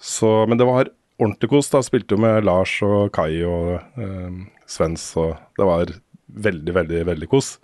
Så, 0.00 0.28
men 0.48 0.60
det 0.60 0.68
var 0.68 0.92
ordentlig 1.20 1.50
kos. 1.50 1.70
da 1.72 1.82
Spilte 1.84 2.16
jo 2.16 2.22
med 2.22 2.46
Lars 2.46 2.78
og 2.86 3.10
Kai 3.16 3.42
og 3.44 3.80
eh, 4.00 4.38
Svens, 4.70 5.10
og 5.20 5.34
det 5.58 5.66
var 5.66 5.92
veldig, 6.30 6.76
veldig, 6.76 7.02
veldig 7.10 7.28
kos. 7.30 7.56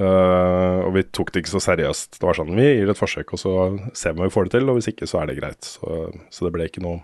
Uh, 0.00 0.88
og 0.88 0.94
vi 0.96 1.02
tok 1.12 1.28
det 1.34 1.42
ikke 1.42 1.52
så 1.52 1.60
seriøst. 1.60 2.16
Det 2.16 2.24
var 2.24 2.38
sånn, 2.38 2.54
Vi 2.56 2.64
gir 2.64 2.88
et 2.88 2.96
forsøk, 2.96 3.34
og 3.36 3.40
så 3.42 3.52
ser 3.92 4.14
vi 4.14 4.22
om 4.22 4.24
vi 4.24 4.32
får 4.32 4.48
det 4.48 4.54
til. 4.54 4.70
Og 4.72 4.78
hvis 4.78 4.88
ikke, 4.88 5.08
så 5.10 5.20
er 5.20 5.28
det 5.28 5.36
greit. 5.36 5.68
Så, 5.68 6.06
så 6.32 6.46
det 6.46 6.52
ble 6.54 6.64
ikke 6.70 6.80
noe 6.84 7.02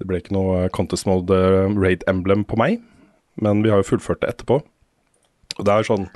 Det 0.00 0.06
ble 0.08 0.22
ikke 0.22 0.32
noe 0.32 0.68
Contest 0.72 1.04
Mode 1.10 1.36
Raid 1.76 2.06
Emblem 2.08 2.46
på 2.48 2.56
meg. 2.56 2.80
Men 3.44 3.62
vi 3.64 3.72
har 3.72 3.82
jo 3.82 3.88
fullført 3.92 4.22
det 4.22 4.32
etterpå. 4.34 4.60
Og 5.58 5.66
det 5.66 5.74
er 5.74 5.88
sånn 5.88 6.06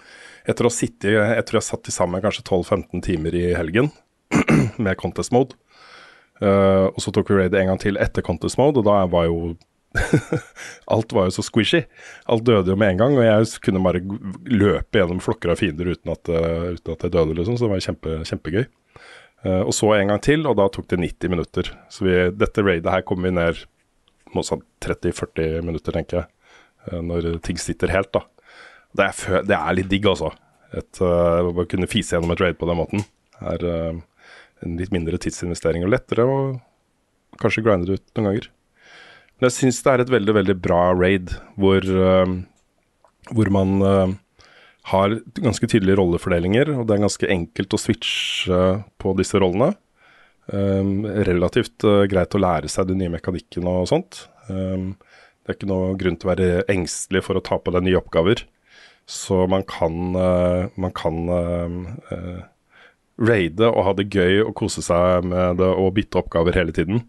Etter 0.43 0.67
å 0.67 0.71
ha 0.71 0.75
sittet 0.75 1.15
Jeg 1.15 1.45
tror 1.47 1.61
jeg 1.61 1.69
satt 1.69 1.85
til 1.87 1.95
sammen 1.95 2.23
kanskje 2.23 2.45
12-15 2.49 3.05
timer 3.07 3.35
i 3.39 3.45
helgen 3.55 3.93
med 4.85 4.99
Contest 4.99 5.33
Mode. 5.35 5.55
Uh, 6.43 6.89
og 6.91 6.99
så 7.05 7.13
tok 7.15 7.29
vi 7.31 7.37
raid 7.39 7.55
en 7.55 7.69
gang 7.71 7.79
til 7.79 7.99
etter 8.03 8.25
Contest 8.27 8.59
Mode, 8.59 8.81
og 8.81 8.89
da 8.89 9.05
var 9.13 9.29
jo 9.29 9.53
Alt 10.95 11.13
var 11.13 11.29
jo 11.29 11.35
så 11.37 11.45
squishy. 11.45 11.83
Alt 12.33 12.47
døde 12.49 12.73
jo 12.73 12.79
med 12.81 12.95
en 12.95 13.03
gang, 13.03 13.17
og 13.19 13.27
jeg 13.27 13.61
kunne 13.67 13.83
bare 13.85 14.01
løpe 14.49 14.99
gjennom 14.99 15.21
flokker 15.23 15.53
av 15.53 15.61
fiender 15.61 15.93
uten 15.93 16.15
at, 16.15 16.31
uh, 16.33 16.73
uten 16.73 16.95
at 16.97 17.05
jeg 17.05 17.15
døde, 17.15 17.37
liksom. 17.37 17.59
Så 17.59 17.67
det 17.67 17.75
var 17.75 17.85
kjempe, 17.87 18.17
kjempegøy. 18.31 18.65
Uh, 19.45 19.61
og 19.61 19.75
så 19.77 19.93
en 19.99 20.15
gang 20.15 20.23
til, 20.25 20.47
og 20.49 20.57
da 20.59 20.67
tok 20.73 20.89
det 20.91 21.03
90 21.03 21.35
minutter. 21.35 21.71
Så 21.93 22.09
vi, 22.09 22.17
dette 22.41 22.65
raidet 22.65 22.95
her 22.95 23.05
kom 23.07 23.23
vi 23.27 23.35
ned 23.37 23.61
mot 24.33 24.49
sånn 24.49 24.65
30-40 24.83 25.61
minutter, 25.67 25.95
tenker 25.95 26.23
jeg. 26.23 26.31
Eh, 26.90 27.01
når 27.03 27.37
ting 27.47 27.61
sitter 27.61 27.92
helt, 27.95 28.12
da. 28.14 28.25
Det 28.92 29.09
er, 29.09 29.45
det 29.49 29.59
er 29.59 29.77
litt 29.77 29.90
digg, 29.92 30.09
altså. 30.11 30.33
Et, 30.73 31.03
uh, 31.05 31.45
å 31.53 31.66
kunne 31.68 31.88
fise 31.90 32.14
gjennom 32.14 32.33
et 32.33 32.40
raid 32.40 32.57
på 32.57 32.64
den 32.68 32.79
måten 32.79 33.03
er 33.45 33.64
uh, 33.68 33.99
en 34.64 34.79
litt 34.79 34.92
mindre 34.95 35.18
tidsinvestering 35.21 35.85
og 35.85 35.92
lettere, 35.92 36.25
å 36.25 37.40
kanskje 37.42 37.64
grinde 37.66 37.90
det 37.90 37.99
ut 37.99 38.16
noen 38.16 38.31
ganger. 38.31 38.49
Men 39.37 39.49
jeg 39.49 39.57
syns 39.59 39.83
det 39.85 39.92
er 39.92 40.05
et 40.05 40.12
veldig, 40.14 40.35
veldig 40.38 40.57
bra 40.64 40.83
raid, 40.97 41.35
hvor, 41.61 41.85
uh, 41.85 43.29
hvor 43.33 43.53
man 43.53 43.77
har 44.90 45.14
ganske 45.38 45.68
tydelige 45.71 45.99
rollefordelinger, 46.01 46.73
og 46.75 46.87
det 46.88 46.97
er 46.97 47.05
ganske 47.05 47.29
enkelt 47.31 47.77
å 47.77 47.81
switche 47.81 48.62
på 48.99 49.12
disse 49.21 49.38
rollene. 49.38 49.75
Um, 50.51 51.05
relativt 51.07 51.85
uh, 51.87 52.03
greit 52.11 52.35
å 52.35 52.40
lære 52.42 52.71
seg 52.71 52.88
de 52.88 52.97
nye 52.99 53.12
mekanikkene 53.12 53.77
og 53.83 53.87
sånt. 53.92 54.25
Um, 54.51 54.97
det 55.43 55.51
er 55.51 55.59
ikke 55.59 55.71
noe 55.71 55.95
grunn 55.99 56.17
til 56.17 56.29
å 56.29 56.33
være 56.37 56.51
engstelig 56.71 57.25
for 57.27 57.39
å 57.39 57.43
ta 57.43 57.59
på 57.59 57.73
deg 57.75 57.83
nye 57.87 57.99
oppgaver. 57.99 58.45
Så 59.11 59.47
man 59.51 59.65
kan, 59.67 60.15
eh, 60.15 60.69
man 60.79 60.93
kan 60.95 61.17
eh, 61.29 61.73
eh, 62.15 62.43
raide 63.19 63.67
og 63.67 63.85
ha 63.89 63.95
det 63.99 64.07
gøy 64.15 64.45
og 64.45 64.55
kose 64.61 64.85
seg 64.87 65.27
med 65.27 65.59
det 65.59 65.67
og 65.67 65.95
bytte 65.99 66.23
oppgaver 66.23 66.55
hele 66.55 66.75
tiden. 66.77 67.03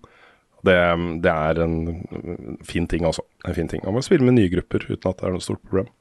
Det, 0.66 0.78
det 1.22 1.30
er 1.30 1.62
en 1.62 1.78
mm, 2.10 2.58
fin 2.66 2.88
ting, 2.90 3.06
altså. 3.06 3.22
En 3.46 3.54
fin 3.54 3.70
ting. 3.70 3.84
Man 3.86 4.00
må 4.00 4.02
spille 4.06 4.26
med 4.26 4.40
nye 4.40 4.50
grupper 4.50 4.88
uten 4.90 5.12
at 5.12 5.22
det 5.22 5.30
er 5.30 5.36
noe 5.36 5.46
stort 5.46 5.62
problem. 5.68 5.92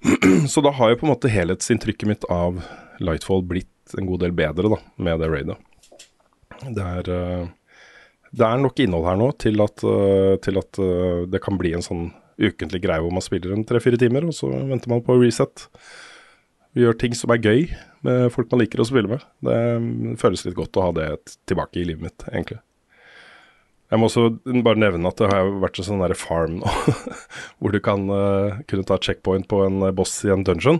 Så 0.52 0.64
da 0.64 0.72
har 0.74 0.90
jo 0.90 0.98
på 0.98 1.06
en 1.06 1.12
måte 1.12 1.30
helhetsinntrykket 1.30 2.08
mitt 2.08 2.26
av 2.32 2.62
Lightfall 3.04 3.44
blitt 3.46 3.94
en 3.98 4.08
god 4.08 4.24
del 4.24 4.34
bedre 4.34 4.72
da, 4.72 4.80
med 4.98 5.22
det 5.22 5.30
raidet. 5.30 5.58
Det 6.60 6.84
er, 6.84 7.08
det 8.30 8.46
er 8.46 8.62
nok 8.62 8.78
innhold 8.82 9.08
her 9.08 9.18
nå 9.18 9.28
til 9.42 9.62
at, 9.64 9.82
eh, 9.82 10.36
til 10.44 10.60
at 10.60 10.78
eh, 10.82 11.26
det 11.30 11.42
kan 11.42 11.58
bli 11.58 11.74
en 11.74 11.84
sånn 11.84 12.08
ukentlig 12.40 12.80
greie 12.84 13.02
hvor 13.02 13.12
man 13.12 13.24
spiller 13.24 13.52
en 13.52 13.66
tre-fire 13.68 13.98
timer, 14.00 14.24
og 14.28 14.36
så 14.36 14.48
venter 14.48 14.92
man 14.92 15.02
på 15.04 15.18
reset. 15.20 15.66
Vi 16.76 16.84
gjør 16.84 16.96
ting 16.96 17.16
som 17.18 17.32
er 17.34 17.42
gøy 17.42 17.66
med 18.06 18.30
folk 18.32 18.48
man 18.52 18.62
liker 18.62 18.80
å 18.80 18.86
spille 18.88 19.10
med. 19.10 19.24
Det 19.44 19.56
mm, 19.82 20.16
føles 20.20 20.46
litt 20.46 20.56
godt 20.56 20.78
å 20.78 20.86
ha 20.86 20.92
det 20.96 21.08
tilbake 21.50 21.82
i 21.82 21.86
livet 21.88 22.06
mitt, 22.06 22.26
egentlig. 22.30 22.60
Jeg 23.90 23.98
må 23.98 24.06
også 24.06 24.28
bare 24.62 24.78
nevne 24.78 25.10
at 25.10 25.18
det 25.18 25.28
har 25.32 25.50
vært 25.60 25.80
en 25.82 25.88
sånn 25.88 26.04
der 26.04 26.14
farm 26.14 26.60
nå, 26.60 26.74
hvor 27.58 27.74
du 27.74 27.80
kan 27.82 28.06
uh, 28.06 28.60
kunne 28.70 28.86
ta 28.86 29.00
checkpoint 29.02 29.48
på 29.50 29.64
en 29.66 29.82
boss 29.98 30.14
i 30.22 30.30
en 30.30 30.46
dungeon. 30.46 30.78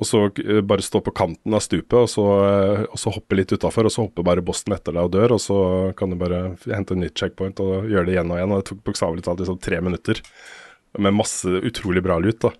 Og 0.00 0.08
så 0.08 0.20
eh, 0.40 0.62
bare 0.64 0.80
stå 0.84 1.02
på 1.04 1.12
kanten 1.12 1.52
av 1.56 1.60
stupet, 1.60 1.92
og 1.98 2.08
så, 2.08 2.24
eh, 2.46 2.84
og 2.88 2.96
så 3.00 3.12
hoppe 3.12 3.36
litt 3.36 3.52
utafor. 3.52 3.84
Og 3.84 3.92
så 3.92 4.06
hopper 4.06 4.24
bare 4.24 4.44
Boston 4.44 4.72
etter 4.76 4.96
deg 4.96 5.04
og 5.04 5.12
dør, 5.12 5.34
og 5.36 5.42
så 5.44 5.58
kan 5.98 6.10
du 6.14 6.16
bare 6.20 6.54
hente 6.64 6.96
en 6.96 7.02
nytt 7.04 7.18
checkpoint 7.20 7.60
og 7.60 7.84
gjøre 7.90 8.08
det 8.08 8.14
igjen 8.16 8.32
og 8.32 8.38
igjen. 8.40 8.54
Og 8.56 8.62
det 8.62 8.68
tok 8.70 8.80
bokstavelig 8.88 9.26
talt 9.26 9.42
liksom 9.44 9.60
tre 9.60 9.80
minutter 9.84 10.22
med 10.98 11.14
masse 11.14 11.46
utrolig 11.68 12.02
bra 12.02 12.16
lut. 12.18 12.40
da. 12.46 12.50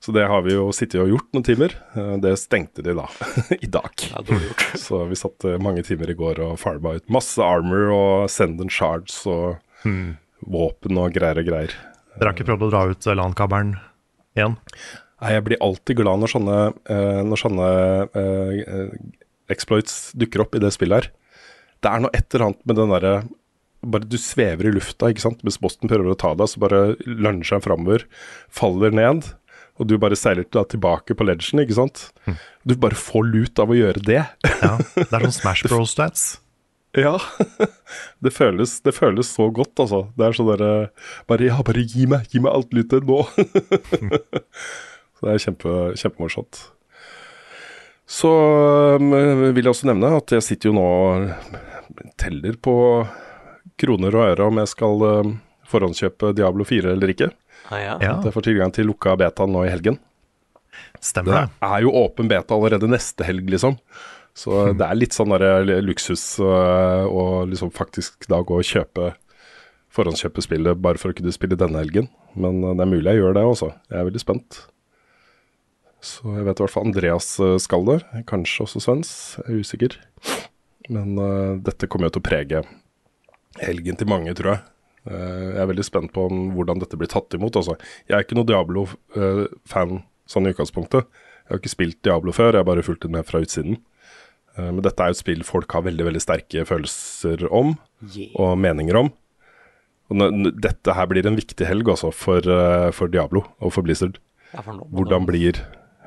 Så 0.00 0.12
det 0.14 0.24
har 0.30 0.42
vi 0.46 0.52
jo 0.54 0.68
sittet 0.72 1.00
og 1.02 1.08
gjort 1.10 1.28
noen 1.34 1.44
timer. 1.44 1.72
Eh, 1.98 2.14
Det 2.24 2.32
stengte 2.38 2.82
de 2.86 2.94
da, 2.96 3.04
i 3.60 3.66
dag. 3.66 3.92
Ja. 4.14 4.22
Så 4.86 5.02
vi 5.10 5.18
satt 5.18 5.44
mange 5.60 5.82
timer 5.84 6.08
i 6.10 6.16
går 6.16 6.40
og 6.46 6.56
farma 6.62 6.94
ut 6.96 7.10
masse 7.12 7.42
armor 7.42 7.90
og 7.92 8.30
send 8.32 8.60
and 8.64 8.70
shards 8.72 9.20
og 9.26 9.58
våpen 10.48 10.98
og 11.02 11.12
greier 11.16 11.40
og 11.42 11.48
greier. 11.50 11.74
Dere 12.18 12.30
har 12.30 12.34
ikke 12.36 12.48
prøvd 12.48 12.64
å 12.66 12.70
dra 12.72 12.80
ut 12.90 13.06
LAN-kabelen 13.12 13.76
igjen? 14.38 14.56
Nei, 15.18 15.32
jeg 15.34 15.44
blir 15.48 15.62
alltid 15.64 15.98
glad 15.98 16.22
når 16.22 16.30
sånne, 16.30 16.58
eh, 16.94 17.20
når 17.26 17.40
sånne 17.40 17.68
eh, 18.20 18.92
exploits 19.50 20.12
dukker 20.18 20.44
opp 20.44 20.54
i 20.54 20.62
det 20.62 20.70
spillet 20.76 21.00
her. 21.00 21.10
Det 21.82 21.90
er 21.90 22.02
noe 22.02 22.14
et 22.14 22.26
eller 22.34 22.48
annet 22.48 22.64
med 22.66 22.78
den 22.78 22.94
derre 22.94 23.18
bare 23.78 24.08
Du 24.10 24.16
svever 24.18 24.66
i 24.66 24.72
lufta, 24.74 25.06
ikke 25.06 25.22
sant. 25.22 25.44
Mens 25.46 25.60
Boston 25.62 25.90
prøver 25.90 26.10
å 26.10 26.18
ta 26.18 26.32
deg, 26.34 26.50
så 26.50 26.58
bare 26.58 26.80
lunsjer 27.06 27.58
han 27.58 27.62
framover, 27.62 28.08
faller 28.50 28.90
ned. 28.90 29.28
Og 29.78 29.86
du 29.86 29.94
bare 30.02 30.18
seiler 30.18 30.42
tilbake 30.50 31.14
på 31.14 31.26
ledgen, 31.26 31.62
ikke 31.62 31.76
sant. 31.76 32.08
Du 32.66 32.74
bare 32.74 32.98
får 32.98 33.28
lut 33.30 33.62
av 33.62 33.70
å 33.70 33.78
gjøre 33.78 34.02
det. 34.02 34.24
Ja, 34.64 34.74
Det 34.98 35.06
er 35.06 35.28
sånn 35.28 35.36
Smash 35.36 35.62
Bros-stats. 35.70 36.26
Ja. 36.98 37.14
det, 38.24 38.34
føles, 38.34 38.80
det 38.82 38.96
føles 38.96 39.30
så 39.30 39.46
godt, 39.54 39.76
altså. 39.78 40.08
Det 40.18 40.26
er 40.26 40.34
sånn 40.34 40.50
derre 40.50 40.72
Bare 41.30 41.46
ja, 41.46 41.62
bare 41.62 41.86
gi 41.86 42.08
meg, 42.10 42.26
gi 42.32 42.42
meg 42.42 42.58
alt 42.58 42.74
lyttet 42.74 43.06
nå. 43.06 43.22
så 45.18 45.26
det 45.26 45.34
er 45.34 45.42
kjempe, 45.42 45.72
kjempemorsomt. 45.98 46.60
Så 48.08 48.30
um, 48.96 49.10
vil 49.52 49.64
jeg 49.66 49.72
også 49.74 49.88
nevne 49.90 50.14
at 50.16 50.32
jeg 50.32 50.44
sitter 50.46 50.70
jo 50.70 50.76
nå 50.78 50.84
og 50.86 52.12
teller 52.20 52.56
på 52.62 52.74
kroner 53.78 54.14
og 54.16 54.30
øre 54.30 54.46
om 54.48 54.60
jeg 54.62 54.70
skal 54.70 55.04
um, 55.04 55.32
forhåndskjøpe 55.68 56.30
Diablo 56.38 56.64
4 56.64 56.94
eller 56.94 57.12
ikke. 57.12 57.28
Ah, 57.68 57.80
ja. 57.82 57.96
Ja, 58.00 58.12
At 58.16 58.24
jeg 58.30 58.32
får 58.38 58.46
tilgang 58.46 58.72
til 58.72 58.88
lukka 58.88 59.12
beta 59.20 59.44
nå 59.44 59.66
i 59.66 59.72
helgen. 59.74 59.98
stemmer 61.04 61.34
Det 61.34 61.42
det. 61.42 61.68
er 61.68 61.82
jo 61.84 61.92
åpen 62.00 62.30
beta 62.30 62.54
allerede 62.56 62.88
neste 62.88 63.26
helg, 63.28 63.50
liksom. 63.52 63.76
Så 64.38 64.70
det 64.78 64.86
er 64.86 64.94
litt 64.96 65.16
sånn 65.16 65.34
der 65.34 65.66
luksus 65.82 66.38
øh, 66.38 67.04
å 67.10 67.44
liksom 67.50 67.72
faktisk 67.74 68.28
da 68.30 68.38
gå 68.46 68.60
og 68.60 68.64
kjøpe 68.64 69.10
forhåndskjøpe 69.92 70.44
spillet 70.44 70.78
bare 70.80 71.00
for 71.00 71.10
å 71.10 71.16
kunne 71.18 71.32
spille 71.34 71.58
denne 71.58 71.80
helgen. 71.82 72.06
Men 72.38 72.62
øh, 72.62 72.76
det 72.78 72.84
er 72.86 72.92
mulig 72.92 73.10
jeg 73.10 73.20
gjør 73.20 73.34
det 73.36 73.44
også. 73.50 73.72
Jeg 73.90 73.98
er 74.00 74.06
veldig 74.08 74.22
spent. 74.22 74.60
Så 76.04 76.30
jeg 76.36 76.46
vet 76.46 76.60
i 76.60 76.64
hvert 76.64 76.72
fall 76.72 76.88
Andreas 76.88 77.32
øh, 77.42 77.56
skal 77.62 77.86
det. 77.88 77.98
Kanskje 78.30 78.64
også 78.64 78.82
Svens. 78.82 79.12
Jeg 79.40 79.46
er 79.50 79.62
usikker. 79.64 79.96
Men 80.88 81.18
uh, 81.20 81.58
dette 81.60 81.88
kommer 81.90 82.08
jo 82.08 82.16
til 82.16 82.22
å 82.22 82.28
prege 82.28 82.60
helgen 83.60 83.98
til 83.98 84.08
mange, 84.08 84.32
tror 84.38 84.54
jeg. 84.54 84.62
Uh, 85.08 85.48
jeg 85.52 85.60
er 85.64 85.70
veldig 85.72 85.84
spent 85.84 86.14
på 86.14 86.24
om, 86.30 86.46
hvordan 86.56 86.80
dette 86.80 86.96
blir 87.00 87.10
tatt 87.12 87.34
imot. 87.36 87.58
Altså. 87.60 87.76
Jeg 88.08 88.16
er 88.16 88.24
ikke 88.24 88.38
noe 88.38 88.48
Diablo-fan 88.48 90.00
sånn 90.28 90.48
i 90.48 90.54
utgangspunktet. 90.54 91.10
Jeg 91.44 91.52
har 91.52 91.60
ikke 91.60 91.74
spilt 91.74 92.00
Diablo 92.06 92.32
før, 92.36 92.54
jeg 92.54 92.62
har 92.62 92.70
bare 92.70 92.84
fulgt 92.86 93.04
det 93.04 93.12
med 93.12 93.28
fra 93.28 93.42
utsiden. 93.44 93.82
Uh, 94.56 94.70
men 94.70 94.80
dette 94.86 95.02
er 95.02 95.12
jo 95.12 95.18
et 95.18 95.24
spill 95.24 95.44
folk 95.44 95.76
har 95.76 95.84
veldig 95.90 96.08
veldig 96.08 96.24
sterke 96.24 96.64
følelser 96.68 97.44
om, 97.52 97.76
og 98.38 98.54
meninger 98.62 99.02
om. 99.02 99.12
Og 100.08 100.52
dette 100.64 100.94
her 100.96 101.08
blir 101.10 101.26
en 101.28 101.36
viktig 101.36 101.66
helg 101.68 101.90
altså, 101.92 102.10
for, 102.14 102.40
eh, 102.40 102.88
for 102.96 103.12
Diablo 103.12 103.44
og 103.60 103.74
for 103.74 103.84
Blizzard. 103.84 104.16
Hvordan 104.56 105.26
blir, 105.28 105.60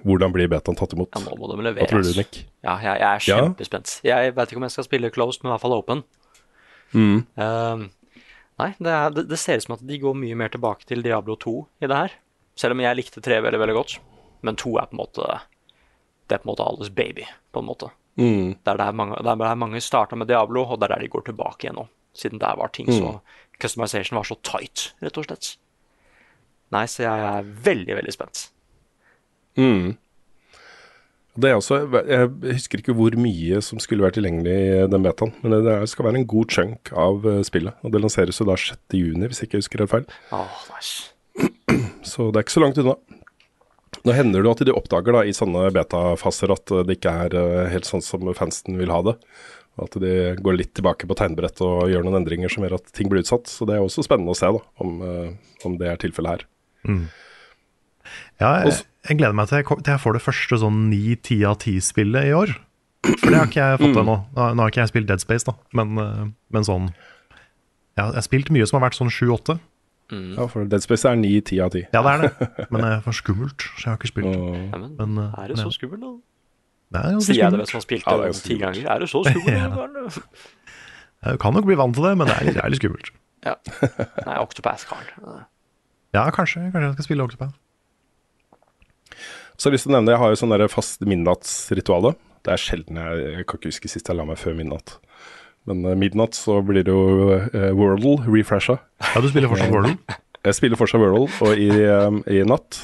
hvordan 0.05 0.33
blir 0.33 0.49
betaen 0.51 0.77
tatt 0.79 0.93
imot? 0.95 1.09
Ja, 1.15 1.21
nå 1.25 1.35
må 1.37 1.49
de 1.63 1.73
Hva 1.77 1.87
tror 1.89 2.03
du. 2.05 2.11
Nick? 2.17 2.43
Ja, 2.65 2.77
jeg, 2.81 2.99
jeg 3.01 3.07
er 3.07 3.25
Ja? 3.27 3.37
kjempespent. 3.41 3.93
Jeg 4.07 4.35
vet 4.35 4.51
ikke 4.51 4.61
om 4.61 4.65
jeg 4.67 4.75
skal 4.75 4.87
spille 4.87 5.11
closed, 5.13 5.43
men 5.43 5.51
i 5.51 5.53
hvert 5.55 5.63
fall 5.65 5.75
open. 5.77 6.03
Mm. 6.93 7.21
Ehm, 7.39 7.85
nei, 8.59 8.69
det, 8.79 8.91
er, 8.91 9.13
det, 9.15 9.25
det 9.31 9.39
ser 9.39 9.61
ut 9.61 9.67
som 9.67 9.75
at 9.77 9.85
de 9.87 9.99
går 10.01 10.17
mye 10.17 10.35
mer 10.39 10.51
tilbake 10.53 10.85
til 10.89 11.03
Diablo 11.05 11.37
2 11.39 11.53
i 11.83 11.87
det 11.91 11.97
her. 12.03 12.15
Selv 12.59 12.75
om 12.75 12.83
jeg 12.83 12.97
likte 12.99 13.23
3 13.23 13.39
veldig, 13.45 13.61
veldig 13.61 13.77
godt. 13.77 13.97
Men 14.43 14.57
2 14.59 14.75
er 14.81 14.89
på 14.89 14.97
en 14.97 15.01
måte 15.03 15.25
Det 16.27 16.35
er 16.35 16.41
på 16.41 16.47
en 16.47 16.51
måte 16.53 16.65
alles 16.67 16.89
baby, 16.89 17.25
på 17.53 17.61
en 17.61 17.67
måte. 17.69 17.91
Mm. 18.19 18.55
Det 18.59 18.71
er 18.73 18.77
der 18.81 18.91
mange, 18.91 19.15
der, 19.23 19.31
er 19.31 19.43
der 19.53 19.55
mange 19.55 19.79
starta 19.81 20.15
med 20.19 20.27
Diablo, 20.27 20.65
og 20.65 20.79
det 20.81 20.89
er 20.89 20.95
der 20.97 21.05
de 21.05 21.11
går 21.13 21.25
tilbake 21.29 21.65
igjen 21.67 21.77
nå. 21.79 21.87
Siden 22.17 22.41
der 22.41 22.57
var 22.59 22.67
ting 22.75 22.89
så 22.91 23.19
customization 23.61 24.17
var 24.17 24.25
så 24.27 24.35
tight, 24.43 24.89
rett 25.03 25.17
og 25.21 25.27
slett. 25.29 25.53
Nei, 26.73 26.85
så 26.89 27.03
jeg 27.05 27.23
er 27.29 27.47
veldig, 27.67 27.95
veldig 27.99 28.13
spent. 28.15 28.41
Mm. 29.59 29.97
Det 31.41 31.47
er 31.47 31.55
også, 31.55 31.77
jeg 32.11 32.27
husker 32.57 32.81
ikke 32.81 32.95
hvor 32.97 33.15
mye 33.15 33.61
som 33.63 33.79
skulle 33.79 34.03
være 34.03 34.17
tilgjengelig 34.17 34.51
i 34.51 34.87
den 34.91 35.05
betaen, 35.05 35.31
men 35.39 35.63
det 35.63 35.77
skal 35.87 36.09
være 36.09 36.19
en 36.19 36.27
god 36.27 36.51
chunk 36.51 36.91
av 36.91 37.23
eh, 37.29 37.39
spillet. 37.47 37.77
Og 37.87 37.93
det 37.93 38.01
lanseres 38.03 38.41
jo 38.41 38.47
da 38.49 38.57
6. 38.59 38.75
juni, 38.99 39.29
hvis 39.29 39.39
jeg 39.39 39.47
ikke 39.47 39.61
husker 39.61 39.85
helt 39.85 39.93
feil. 39.93 40.09
Oh. 40.35 40.59
Så 42.11 42.27
det 42.27 42.41
er 42.41 42.45
ikke 42.45 42.57
så 42.57 42.65
langt 42.65 42.81
unna. 42.83 42.97
Nå 44.01 44.15
hender 44.17 44.41
det 44.41 44.49
jo 44.49 44.53
at 44.57 44.65
de 44.67 44.75
oppdager 44.75 45.15
da 45.15 45.23
i 45.23 45.33
sånne 45.35 45.69
betafaser 45.75 46.51
at 46.51 46.75
det 46.87 46.97
ikke 46.97 47.15
er 47.27 47.39
eh, 47.39 47.71
helt 47.71 47.87
sånn 47.87 48.03
som 48.03 48.27
fansen 48.35 48.79
vil 48.81 48.91
ha 48.91 48.99
det. 49.11 49.15
At 49.79 49.95
de 50.03 50.13
går 50.43 50.57
litt 50.57 50.75
tilbake 50.75 51.07
på 51.07 51.15
tegnbrett 51.15 51.63
og 51.63 51.87
gjør 51.87 52.03
noen 52.03 52.19
endringer 52.19 52.51
som 52.51 52.65
gjør 52.65 52.75
at 52.81 52.91
ting 52.97 53.07
blir 53.11 53.23
utsatt. 53.23 53.47
Så 53.47 53.63
det 53.69 53.77
er 53.77 53.85
også 53.85 54.03
spennende 54.03 54.35
å 54.35 54.39
se 54.39 54.51
da, 54.51 54.65
om, 54.83 54.99
eh, 55.07 55.59
om 55.63 55.79
det 55.79 55.93
er 55.93 56.01
tilfellet 56.01 56.41
her. 56.41 56.47
Ja, 58.41 58.55
jeg, 58.65 58.81
jeg 59.07 59.17
gleder 59.17 59.33
meg 59.37 59.47
til 59.49 59.57
jeg, 59.61 59.65
til 59.71 59.91
jeg 59.95 60.01
får 60.03 60.13
det 60.17 60.21
første 60.25 60.59
sånn 60.61 60.81
9-10 60.91 61.39
av 61.49 61.57
10-spillet 61.63 62.29
i 62.29 62.35
år. 62.37 62.53
For 63.07 63.31
det 63.33 63.37
har 63.39 63.47
ikke 63.49 63.63
jeg 63.65 63.79
fått 63.81 63.97
ennå. 64.03 64.15
Nå, 64.35 64.45
nå 64.53 64.61
har 64.61 64.69
ikke 64.69 64.83
jeg 64.83 64.91
spilt 64.91 65.07
Dead 65.09 65.21
Space, 65.23 65.47
da, 65.47 65.55
men, 65.73 65.95
eh, 65.97 66.25
men 66.53 66.67
sånn 66.67 66.91
ja, 67.97 68.05
Jeg 68.05 68.13
har 68.19 68.25
spilt 68.27 68.51
mye 68.53 68.67
som 68.69 68.77
har 68.79 68.85
vært 68.89 68.99
sånn 68.99 69.09
7-8. 69.11 69.57
Ja, 70.11 70.45
for 70.51 70.67
Dead 70.67 70.83
Space 70.83 71.07
er 71.07 71.15
9-10 71.17 71.61
av 71.63 71.71
10. 71.73 71.85
Ja, 71.95 72.01
det 72.03 72.11
er 72.11 72.21
det. 72.25 72.67
Men 72.69 72.81
det 72.83 72.89
er 72.91 73.01
for 73.05 73.15
skummelt, 73.15 73.63
så 73.79 73.85
jeg 73.85 73.89
har 73.93 73.97
ikke 73.99 74.11
spilt. 74.11 74.27
Ja, 74.35 74.77
men, 74.77 74.93
Men, 74.99 75.17
eh, 75.23 75.39
er 75.43 75.53
det 75.53 75.57
så 75.61 75.71
skummelt, 75.73 76.03
da? 76.03 76.11
Det 76.91 77.01
er 77.01 77.19
Sier 77.23 77.37
jeg 77.39 77.53
det 77.55 77.55
skummelt. 77.55 77.57
man 77.61 77.69
som 77.71 77.77
har 77.79 77.85
spilt 77.85 78.03
Ja, 78.05 78.15
det 78.19 78.43
ti 78.43 78.57
ganger? 78.59 78.89
Er 78.91 78.99
det 78.99 79.09
så 79.09 79.23
skummelt? 79.23 80.29
Ja. 81.21 81.31
Du 81.31 81.37
kan 81.37 81.53
nok 81.53 81.65
bli 81.69 81.75
vant 81.77 81.93
til 81.93 82.03
det, 82.07 82.15
men 82.17 82.25
det 82.27 82.33
er 82.33 82.45
litt, 82.47 82.55
det 82.57 82.63
er 82.65 82.71
litt 82.73 82.81
skummelt. 82.81 83.11
Ja. 83.45 83.53
Nei, 84.25 84.37
Octopath, 84.41 84.87
Carl. 84.89 85.05
Ja, 86.17 86.23
kanskje, 86.33 86.63
kanskje 86.73 86.87
jeg 86.87 86.95
skal 86.97 87.07
spille 87.07 87.25
Octopath. 87.27 87.53
Så 89.55 89.67
jeg 89.67 89.71
har 89.71 89.77
lyst 89.77 89.87
til 89.87 89.93
å 89.93 89.97
nevne, 89.97 90.15
jeg 90.15 90.21
har 90.23 90.33
jo 90.33 90.41
sånn 90.41 90.67
fast 90.73 91.03
midnattsrituale. 91.05 92.15
Det 92.41 92.55
er 92.55 92.61
sjelden 92.61 92.97
jeg, 92.97 93.25
jeg 93.35 93.47
kan 93.47 93.59
ikke 93.59 93.69
huske 93.69 93.91
sist 93.91 94.09
jeg 94.09 94.17
la 94.17 94.25
meg 94.25 94.39
før 94.41 94.55
midnatt. 94.57 94.95
Men 95.69 95.83
eh, 95.85 95.97
midnatt 95.99 96.37
så 96.37 96.57
blir 96.65 96.85
det 96.87 96.93
jo 96.93 97.35
uh, 97.37 97.69
Wordle 97.77 98.17
refresha. 98.25 98.79
Ja, 99.11 99.21
du 99.21 99.29
spiller 99.29 99.51
fortsatt 99.51 99.73
Wordle? 99.73 99.97
Jeg 100.41 100.57
spiller 100.57 100.79
fortsatt 100.79 100.97
Wordle, 101.03 101.27
og 101.45 101.59
i, 101.61 101.67
um, 101.85 102.15
i 102.25 102.39
natt 102.49 102.79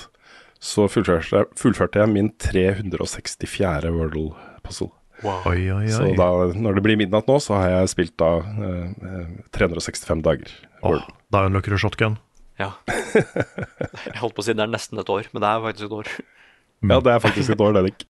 så 0.62 0.84
fullførte 0.90 1.40
jeg, 1.40 1.48
fullførte 1.58 2.04
jeg 2.04 2.12
min 2.12 2.30
364. 2.38 3.90
Wordle-puzzle. 3.96 4.92
Oi, 5.26 5.64
oi, 5.74 5.88
Så 5.90 6.12
da, 6.14 6.28
når 6.54 6.78
det 6.78 6.84
blir 6.86 7.00
midnatt 7.02 7.26
nå, 7.30 7.40
så 7.42 7.58
har 7.58 7.72
jeg 7.72 7.92
spilt 7.96 8.14
da 8.22 8.30
eh, 8.46 9.24
365 9.58 10.22
dager. 10.26 10.54
Åh, 10.84 10.92
Wordle. 10.92 11.18
da 11.34 11.44
unnlokker 11.50 11.74
du 11.74 11.82
shotgun. 11.82 12.20
Ja. 12.58 12.72
Jeg 14.08 14.18
holdt 14.22 14.36
på 14.38 14.42
å 14.42 14.46
si 14.48 14.54
det 14.58 14.64
er 14.66 14.72
nesten 14.72 14.98
et 15.02 15.10
år, 15.14 15.28
men 15.34 15.44
det 15.44 15.50
er 15.52 15.64
faktisk 15.68 15.88
et 15.90 15.98
år. 16.00 16.12
Ja, 16.88 17.00
det 17.06 17.12
er 17.16 17.20
faktisk 17.24 17.54
et 17.54 17.62
år, 17.62 17.74
det, 17.78 17.84
Nick. 17.88 18.06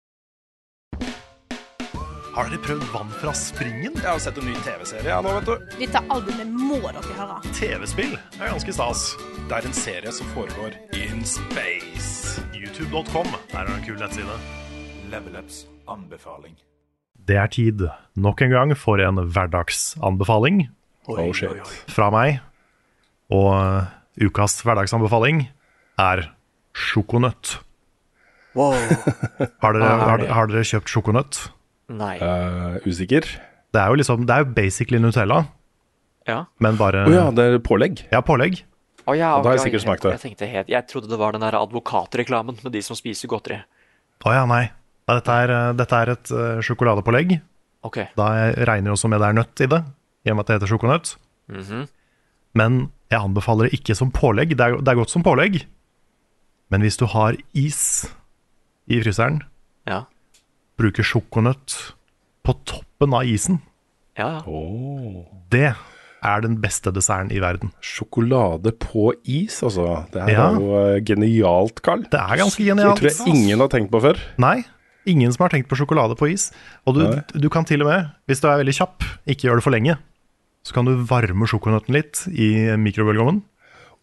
Har 2.34 2.47
dere 2.49 2.58
prøvd 2.65 2.86
vann 2.89 3.12
fra 3.21 3.29
springen? 3.38 3.93
Jeg 3.99 4.08
har 4.10 4.21
sett 4.23 4.39
en 4.41 4.47
ny 4.49 4.56
TV-serie 4.65 5.06
ja, 5.12 5.19
nå, 5.21 5.36
vet 5.38 5.45
du. 5.51 5.75
Dette 5.84 6.01
albumet 6.15 6.49
må 6.49 6.79
dere 6.88 7.17
høre. 7.19 7.36
TV-spill 7.53 8.15
er 8.39 8.47
ganske 8.49 8.73
stas. 8.73 9.03
Det 9.51 9.60
er 9.60 9.67
en 9.69 9.75
serie 9.77 10.13
som 10.15 10.32
foregår 10.34 10.73
in 10.97 11.21
space. 11.29 12.41
YouTube.com 12.58 13.29
der 13.51 13.60
er 13.62 13.69
det 13.69 13.75
en 13.77 13.86
kul 13.86 13.99
nettside. 14.01 14.38
Level 15.13 15.38
Ups 15.43 15.60
anbefaling. 15.93 16.56
Det 17.23 17.38
er 17.38 17.51
tid 17.53 17.86
nok 18.19 18.41
en 18.47 18.51
gang 18.56 18.73
for 18.75 18.99
en 18.99 19.21
hverdagsanbefaling 19.29 20.65
Oh 21.12 21.29
shit. 21.36 21.53
fra 21.91 22.10
meg. 22.15 22.39
Og 23.29 23.53
ukas 24.21 24.60
hverdagsanbefaling 24.65 25.47
er 26.02 26.28
sjokonøtt. 26.73 27.58
Wow. 28.58 28.76
Har 29.63 29.73
dere, 29.73 29.88
er 29.88 30.04
har, 30.06 30.23
har 30.38 30.49
dere 30.52 30.65
kjøpt 30.67 30.91
sjokonøtt? 30.91 31.39
Nei. 31.93 32.15
Uh, 32.21 32.78
usikker. 32.86 33.26
Det 33.73 33.82
er 33.82 33.89
jo 33.89 33.97
liksom, 33.97 34.28
det 34.30 34.36
er 34.36 34.43
jo 34.45 34.52
basically 34.54 34.99
Nutella, 35.02 35.43
Ja. 36.30 36.43
men 36.62 36.78
bare 36.78 37.08
Å 37.10 37.12
ja, 37.12 37.23
det 37.34 37.47
er 37.49 37.58
pålegg. 37.65 38.06
Ja, 38.13 38.21
pålegg. 38.26 38.62
Oh, 39.04 39.15
ja, 39.17 39.34
okay, 39.36 39.43
da 39.43 39.49
har 39.49 39.58
jeg 39.58 39.65
sikkert 39.65 39.84
smakt 39.84 40.06
det. 40.06 40.13
Jeg, 40.21 40.36
jeg, 40.39 40.49
helt, 40.54 40.69
jeg 40.71 40.88
trodde 40.88 41.10
det 41.12 41.17
var 41.19 41.36
den 41.36 41.43
der 41.43 41.58
advokatreklamen 41.60 42.62
med 42.63 42.71
de 42.71 42.84
som 42.86 42.95
spiser 42.95 43.28
godteri. 43.32 43.58
Å 44.23 44.36
ja, 44.38 44.45
nei. 44.47 44.67
Dette 45.10 45.39
er, 45.43 45.52
uh, 45.52 45.71
dette 45.76 45.99
er 45.99 46.13
et 46.13 46.32
uh, 46.32 46.62
sjokoladepålegg. 46.63 47.34
Okay. 47.84 48.13
Da 48.15 48.30
regner 48.63 48.93
jeg 48.93 48.95
også 48.95 49.10
med 49.12 49.19
det 49.19 49.28
er 49.34 49.39
nøtt 49.41 49.65
i 49.65 49.67
det, 49.73 49.82
i 50.23 50.32
og 50.32 50.38
med 50.38 50.45
at 50.45 50.52
det 50.54 50.60
heter 50.62 50.71
sjokonøtt. 50.71 51.15
Mhm. 51.52 51.88
Men 52.54 52.84
jeg 53.13 53.21
anbefaler 53.21 53.69
det 53.69 53.78
ikke 53.80 53.95
som 53.97 54.12
pålegg. 54.13 54.56
Det 54.58 54.65
er, 54.65 54.78
det 54.82 54.91
er 54.93 54.99
godt 54.99 55.13
som 55.13 55.23
pålegg. 55.26 55.62
Men 56.73 56.82
hvis 56.86 56.97
du 56.97 57.06
har 57.13 57.38
is 57.54 57.80
i 58.89 58.99
fryseren, 59.04 59.41
Ja. 59.88 60.04
bruker 60.80 61.04
sjokonøtt 61.06 61.93
på 62.43 62.56
toppen 62.65 63.13
av 63.13 63.23
isen, 63.30 63.62
Ja, 64.17 64.41
ja. 64.45 65.23
Det 65.49 65.76
er 66.23 66.41
den 66.41 66.60
beste 66.62 66.91
desserten 66.93 67.32
i 67.34 67.39
verden. 67.41 67.71
Sjokolade 67.82 68.71
på 68.78 69.12
is, 69.26 69.58
altså. 69.65 70.06
Det 70.13 70.21
er 70.21 70.30
Ja. 70.32 70.52
jo 70.54 70.76
eh, 70.78 70.99
genialt, 71.02 71.82
Carl. 71.82 72.04
Det 72.04 72.19
er 72.19 72.38
ganske 72.38 72.63
genialt. 72.63 72.99
Det 73.02 73.12
tror 73.12 73.26
jeg 73.26 73.36
ingen 73.36 73.60
har 73.60 73.67
tenkt 73.69 73.91
på 73.91 73.99
før. 74.02 74.17
Nei, 74.38 74.63
ingen 75.06 75.32
som 75.34 75.43
har 75.43 75.49
tenkt 75.49 75.67
på 75.67 75.76
sjokolade 75.76 76.15
på 76.15 76.30
is. 76.32 76.52
Og 76.88 76.95
du, 76.95 77.21
du 77.38 77.49
kan 77.49 77.65
til 77.65 77.82
og 77.82 77.88
med, 77.89 78.12
hvis 78.28 78.39
du 78.41 78.47
er 78.47 78.62
veldig 78.63 78.73
kjapp, 78.78 79.04
ikke 79.28 79.49
gjør 79.49 79.56
det 79.60 79.63
for 79.65 79.71
lenge, 79.76 79.97
så 80.63 80.73
kan 80.76 80.88
du 80.88 80.95
varme 81.10 81.47
sjokonøtten 81.49 81.95
litt 81.95 82.23
i 82.32 82.49
mikrobølgeovnen, 82.80 83.41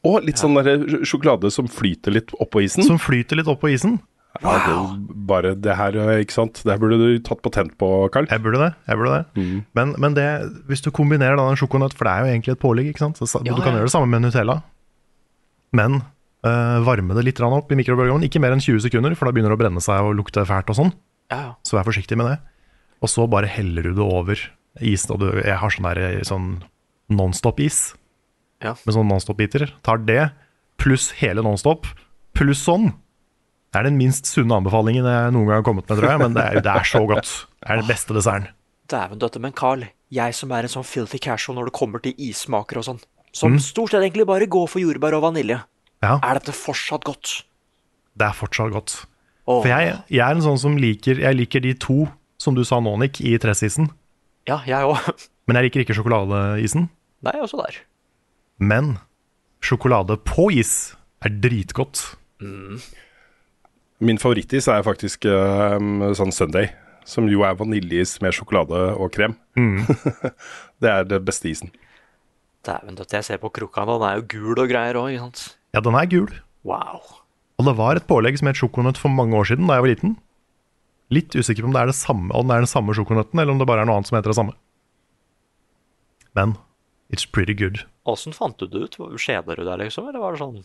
Og 0.04 0.22
litt 0.24 0.40
sånn 0.40 0.54
der 0.56 1.04
sjokolade 1.04 1.50
som 1.52 1.66
flyter 1.68 2.14
litt 2.14 2.30
oppå 2.40 2.62
isen. 2.64 2.84
som 2.86 2.96
flyter 3.00 3.36
litt 3.36 3.48
opp 3.52 3.60
på 3.60 3.68
isen. 3.72 3.98
Ja, 4.40 4.52
det 4.62 5.16
bare 5.26 5.54
det 5.58 5.74
her, 5.76 5.96
eh, 5.98 6.20
ikke 6.22 6.32
sant. 6.32 6.62
Det 6.62 6.70
her 6.70 6.78
burde 6.78 6.96
du 7.00 7.18
tatt 7.18 7.42
patent 7.42 7.76
på, 7.76 8.08
Carl. 8.14 8.28
Jeg 8.30 8.40
burde 8.40 8.60
det. 8.62 8.74
jeg 8.86 8.96
burde 8.96 9.16
det. 9.18 9.64
Men, 9.74 9.94
men 9.98 10.14
det, 10.14 10.26
hvis 10.70 10.80
du 10.80 10.90
kombinerer 10.94 11.36
da 11.36 11.48
en 11.50 11.58
sjokonøtt, 11.58 11.96
for 11.98 12.06
det 12.06 12.12
er 12.14 12.20
jo 12.24 12.30
egentlig 12.32 12.52
et 12.54 12.62
pålegg, 12.62 12.86
ikke 12.92 13.02
sant? 13.04 13.18
Så, 13.18 13.42
Ja, 13.44 13.52
du 13.52 13.60
kan 13.60 13.74
ja. 13.74 13.80
gjøre 13.80 13.90
det 13.90 13.94
samme 13.96 14.06
med 14.06 14.22
Nutella. 14.22 14.62
Men 15.74 16.02
øh, 16.46 16.78
varme 16.86 17.14
det 17.18 17.24
litt 17.26 17.40
opp 17.42 17.72
i 17.72 17.78
mikrobølgeovnen. 17.80 18.24
Ikke 18.30 18.40
mer 18.40 18.54
enn 18.54 18.62
20 18.62 18.80
sekunder, 18.86 19.14
for 19.18 19.26
da 19.26 19.32
begynner 19.34 19.50
det 19.52 19.58
å 19.58 19.62
brenne 19.64 19.82
seg 19.82 20.00
og 20.00 20.14
lukte 20.16 20.46
fælt 20.46 20.70
og 20.70 20.78
sånn. 20.78 20.92
ja, 21.30 21.40
ja. 21.50 21.52
Så 21.66 21.76
vær 21.76 21.84
forsiktig 21.90 22.16
med 22.16 22.30
det. 22.30 22.38
Og 23.02 23.08
så 23.10 23.26
bare 23.28 23.50
heller 23.50 23.82
du 23.82 23.94
det 23.98 24.04
over 24.06 24.38
isen. 24.80 25.14
Og 25.16 25.20
du, 25.22 25.28
jeg 25.42 25.56
har 25.58 25.70
sånn 25.74 25.88
der 25.90 26.20
sånn 26.28 26.48
nonstop-is 27.10 27.94
Ja. 28.62 28.74
med 28.84 28.94
sånn 28.94 29.08
nonstop-biter. 29.08 29.72
Tar 29.82 29.98
det 30.04 30.30
pluss 30.80 31.10
hele 31.20 31.42
nonstop 31.42 31.86
pluss 32.36 32.62
sånn. 32.64 32.92
Det 33.72 33.78
er 33.80 33.86
den 33.86 33.98
minst 33.98 34.26
sunne 34.26 34.56
anbefalingen 34.58 35.04
jeg 35.06 35.32
noen 35.34 35.46
gang 35.46 35.60
har 35.60 35.66
kommet 35.66 35.86
med, 35.88 35.98
tror 35.98 36.10
jeg, 36.10 36.18
men 36.22 36.34
det 36.34 36.42
er, 36.44 36.60
det 36.64 36.72
er 36.72 36.86
så 36.86 37.02
godt. 37.06 37.28
Det 37.60 37.68
er 37.70 37.80
den 37.82 37.86
beste 37.90 38.14
desserten. 38.16 38.48
Dæven 38.90 39.20
døtte, 39.22 39.38
men 39.42 39.52
Carl, 39.54 39.84
jeg 40.10 40.34
som 40.34 40.50
er 40.50 40.66
en 40.66 40.72
sånn 40.72 40.86
filthy 40.86 41.20
casual 41.22 41.54
når 41.60 41.68
det 41.70 41.74
kommer 41.78 42.02
til 42.02 42.14
issmaker 42.18 42.80
og 42.80 42.86
sånn, 42.88 42.98
som 43.32 43.54
stort 43.62 43.92
sett 43.92 44.02
egentlig 44.02 44.26
bare 44.26 44.48
går 44.50 44.66
for 44.72 44.82
jordbær 44.82 45.14
og 45.20 45.22
vanilje, 45.28 45.60
Ja, 46.02 46.16
er 46.24 46.38
dette 46.40 46.54
fortsatt 46.56 47.04
godt? 47.04 47.44
det 48.16 48.26
er 48.26 48.34
fortsatt 48.34 48.72
godt. 48.74 48.94
Oh. 49.46 49.60
For 49.62 49.68
jeg, 49.70 49.94
jeg 50.10 50.20
er 50.24 50.34
en 50.34 50.42
sånn 50.44 50.58
som 50.58 50.74
liker 50.76 51.18
Jeg 51.22 51.34
liker 51.38 51.60
de 51.64 51.72
to, 51.74 52.08
som 52.38 52.54
du 52.54 52.64
sa 52.64 52.80
nå, 52.80 52.96
Nick, 52.98 53.20
i 53.22 53.36
tressisen. 53.38 53.88
Ja, 54.48 54.60
jeg 54.68 54.88
òg. 54.88 55.10
Men 55.48 55.58
jeg 55.58 55.68
liker 55.68 55.84
ikke 55.84 55.96
sjokoladeisen. 55.98 56.88
Nei, 57.26 57.36
også 57.42 57.60
der. 57.60 57.80
Men 58.60 58.94
sjokolade 59.64 60.16
på 60.24 60.48
is 60.54 60.94
er 61.24 61.34
dritgodt. 61.42 62.02
Min 64.00 64.20
favorittis 64.20 64.68
er 64.72 64.84
faktisk 64.86 65.26
um, 65.28 66.06
sånn 66.16 66.32
Sunday, 66.32 66.70
som 67.08 67.28
jo 67.28 67.44
er 67.44 67.58
vaniljeis 67.58 68.16
med 68.24 68.36
sjokolade 68.36 68.78
og 68.96 69.10
krem. 69.16 69.36
det 70.80 70.92
er 70.92 71.08
det 71.08 71.20
beste 71.26 71.50
isen. 71.50 71.74
Dæven 72.64 72.96
døtte, 72.96 73.16
jeg 73.16 73.26
ser 73.26 73.40
på 73.40 73.50
krukka 73.56 73.86
nå, 73.88 73.98
den 74.00 74.08
er 74.08 74.20
jo 74.20 74.26
gul 74.32 74.60
og 74.60 74.68
greier 74.68 74.98
òg, 75.00 75.12
ikke 75.12 75.26
sant? 75.26 75.44
Ja, 75.76 75.82
den 75.84 75.96
er 75.96 76.08
gul. 76.12 76.32
Wow. 76.68 77.00
Og 77.60 77.68
det 77.68 77.76
var 77.76 77.96
et 77.96 78.08
pålegg 78.08 78.36
som 78.40 78.48
het 78.50 78.60
sjokonøtt 78.60 79.00
for 79.00 79.12
mange 79.12 79.36
år 79.36 79.48
siden 79.48 79.68
da 79.68 79.78
jeg 79.78 79.84
var 79.84 79.92
liten. 79.92 80.16
Litt 81.10 81.34
usikker 81.34 81.64
på 81.64 81.70
om 81.70 81.74
det 81.74 81.80
er 81.82 81.90
det 81.90 81.96
samme, 81.98 82.30
om 82.38 82.46
det 82.46 82.54
er 82.56 82.64
den 82.66 82.70
samme 82.70 82.94
sjokonøtten, 82.94 83.40
eller 83.42 83.52
om 83.54 83.58
det 83.58 83.66
bare 83.66 83.82
er 83.82 83.88
noe 83.90 83.98
annet 83.98 84.10
som 84.10 84.16
heter 84.18 84.30
det 84.30 84.38
samme. 84.38 84.54
Men 86.38 86.54
it's 87.10 87.26
pretty 87.26 87.54
good. 87.54 87.80
Åssen 88.06 88.32
fant 88.36 88.58
du 88.60 88.66
det 88.70 88.84
ut? 88.86 88.98
Skjeda 89.18 89.56
du 89.58 89.64
deg, 89.66 89.80
liksom? 89.82 90.06
Eller 90.10 90.22
var 90.22 90.36
det 90.36 90.42
sånn 90.42 90.60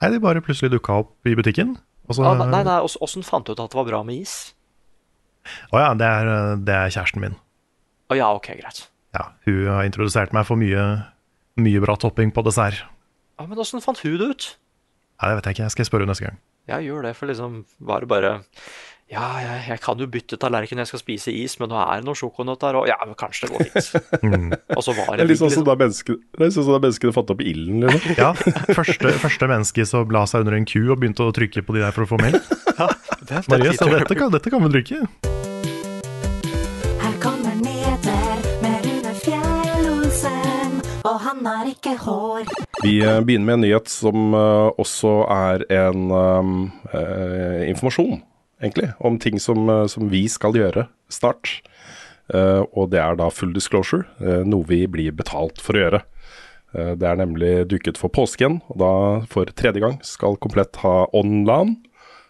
Nei, 0.00 0.08
de 0.14 0.20
bare 0.24 0.40
plutselig 0.40 0.70
dukka 0.72 0.94
opp 1.02 1.28
i 1.28 1.34
butikken. 1.36 1.74
Så, 2.10 2.24
ah, 2.24 2.32
Nei, 2.40 2.62
nei, 2.64 2.78
ås- 2.80 2.96
åssen 3.04 3.22
fant 3.22 3.44
du 3.46 3.52
ut 3.52 3.60
at 3.60 3.70
det 3.70 3.76
var 3.76 3.84
bra 3.86 4.00
med 4.02 4.22
is? 4.24 4.54
Å 5.70 5.76
ja, 5.82 5.90
det 5.94 6.06
er, 6.08 6.30
det 6.64 6.72
er 6.74 6.94
kjæresten 6.94 7.20
min. 7.20 7.36
Å 8.10 8.16
ja, 8.16 8.30
ok, 8.34 8.48
greit. 8.58 8.80
Ja, 9.14 9.26
hun 9.44 9.60
har 9.68 9.84
introdusert 9.84 10.32
meg 10.32 10.46
for 10.48 10.56
mye, 10.58 10.82
mye 11.60 11.82
bra 11.84 11.98
topping 12.00 12.32
på 12.32 12.42
dessert. 12.48 12.80
Ja, 13.36 13.44
men 13.46 13.60
åssen 13.60 13.84
fant 13.84 14.00
hun 14.00 14.16
det 14.20 14.30
ut? 14.32 14.48
Nei, 15.20 15.28
det 15.30 15.36
vet 15.42 15.50
jeg 15.50 15.58
ikke, 15.58 15.66
jeg 15.68 15.76
skal 15.76 15.88
spørre 15.90 16.06
henne 16.08 16.14
neste 16.16 16.26
gang. 16.30 16.40
Jeg 16.72 16.88
gjør 16.88 17.06
det, 17.08 17.12
for 17.18 17.28
liksom 17.30 17.60
var 17.92 18.00
det 18.04 18.08
bare 18.10 18.32
Ja, 19.10 19.24
jeg, 19.42 19.62
jeg 19.66 19.80
kan 19.82 19.98
jo 19.98 20.06
bytte 20.06 20.36
tallerken 20.38 20.78
når 20.78 20.86
jeg 20.86 20.90
skal 20.92 21.00
spise 21.00 21.32
is, 21.34 21.56
men 21.58 21.72
nå 21.72 21.78
er 21.82 21.98
det 21.98 22.06
noe 22.06 22.14
sjokonøtt 22.14 22.60
der, 22.62 22.76
òg. 22.78 22.84
ja, 22.86 22.98
men 23.02 23.16
kanskje 23.18 23.48
det 23.48 23.56
går 23.56 23.64
fint. 23.66 24.54
Og 24.76 24.84
så 24.86 24.94
var 24.94 25.10
Det 25.10 25.16
det 25.18 25.24
er 25.24 25.30
litt 25.32 25.40
sånn 25.40 25.50
som 25.50 25.66
da 25.66 25.74
sånn 25.74 26.52
som 26.54 26.70
da 26.76 26.78
menneskene 26.78 27.14
fant 27.16 27.32
opp 27.34 27.42
ilden. 27.42 27.88
Liksom. 27.88 28.14
Ja, 28.22 28.30
første, 28.70 29.10
første 29.18 29.48
menneske 29.50 29.88
som 29.90 30.14
la 30.14 30.22
seg 30.30 30.46
under 30.46 30.54
en 30.60 30.68
ku 30.70 30.78
og 30.84 31.00
begynte 31.02 31.26
å 31.26 31.34
trykke 31.34 31.66
på 31.66 31.74
de 31.74 31.82
der 31.82 31.96
for 31.96 32.06
å 32.06 32.10
få 32.12 32.20
melk. 32.22 32.38
Det, 32.70 32.86
det, 33.26 33.42
Marie 33.50 33.74
sa 33.74 33.90
dette 33.90 34.14
kan, 34.14 34.30
dette 34.30 34.54
kan 34.54 34.62
vi 34.62 34.70
drikke. 34.78 35.02
Her 37.02 37.18
kommer 37.26 37.58
Neder 37.58 38.46
med 38.62 38.86
Rune 38.86 39.18
Fjellosen, 39.26 40.80
og 41.02 41.20
han 41.26 41.44
har 41.50 41.74
ikke 41.74 41.98
hår. 42.06 42.46
Vi 42.86 43.00
eh, 43.02 43.18
begynner 43.26 43.50
med 43.50 43.58
en 43.58 43.66
nyhet 43.66 43.90
som 43.90 44.38
eh, 44.38 44.80
også 44.80 45.18
er 45.34 45.66
en 45.82 46.10
um, 46.14 46.58
uh, 46.94 47.66
informasjon, 47.66 48.20
egentlig, 48.62 48.92
om 48.98 49.18
ting 49.18 49.40
som, 49.40 49.68
eh, 49.68 49.86
som 49.86 50.08
vi 50.12 50.26
skal 50.28 50.56
gjøre 50.56 50.88
snart. 51.10 51.60
Uh, 52.30 52.62
og 52.78 52.92
det 52.92 53.00
er 53.02 53.16
da 53.18 53.26
full 53.34 53.50
disclosure, 53.50 54.04
uh, 54.22 54.44
noe 54.46 54.62
vi 54.68 54.84
blir 54.86 55.10
betalt 55.10 55.58
for 55.58 55.74
å 55.74 55.80
gjøre. 55.80 56.00
Uh, 56.70 56.92
det 56.94 57.08
er 57.08 57.18
nemlig 57.18 57.64
duket 57.66 57.98
for 57.98 58.12
påsken, 58.14 58.60
og 58.70 58.76
da 58.78 58.92
for 59.32 59.50
tredje 59.58 59.82
gang 59.82 59.96
skal 60.06 60.38
Komplett 60.38 60.78
ha 60.84 61.08
online, 61.10 61.80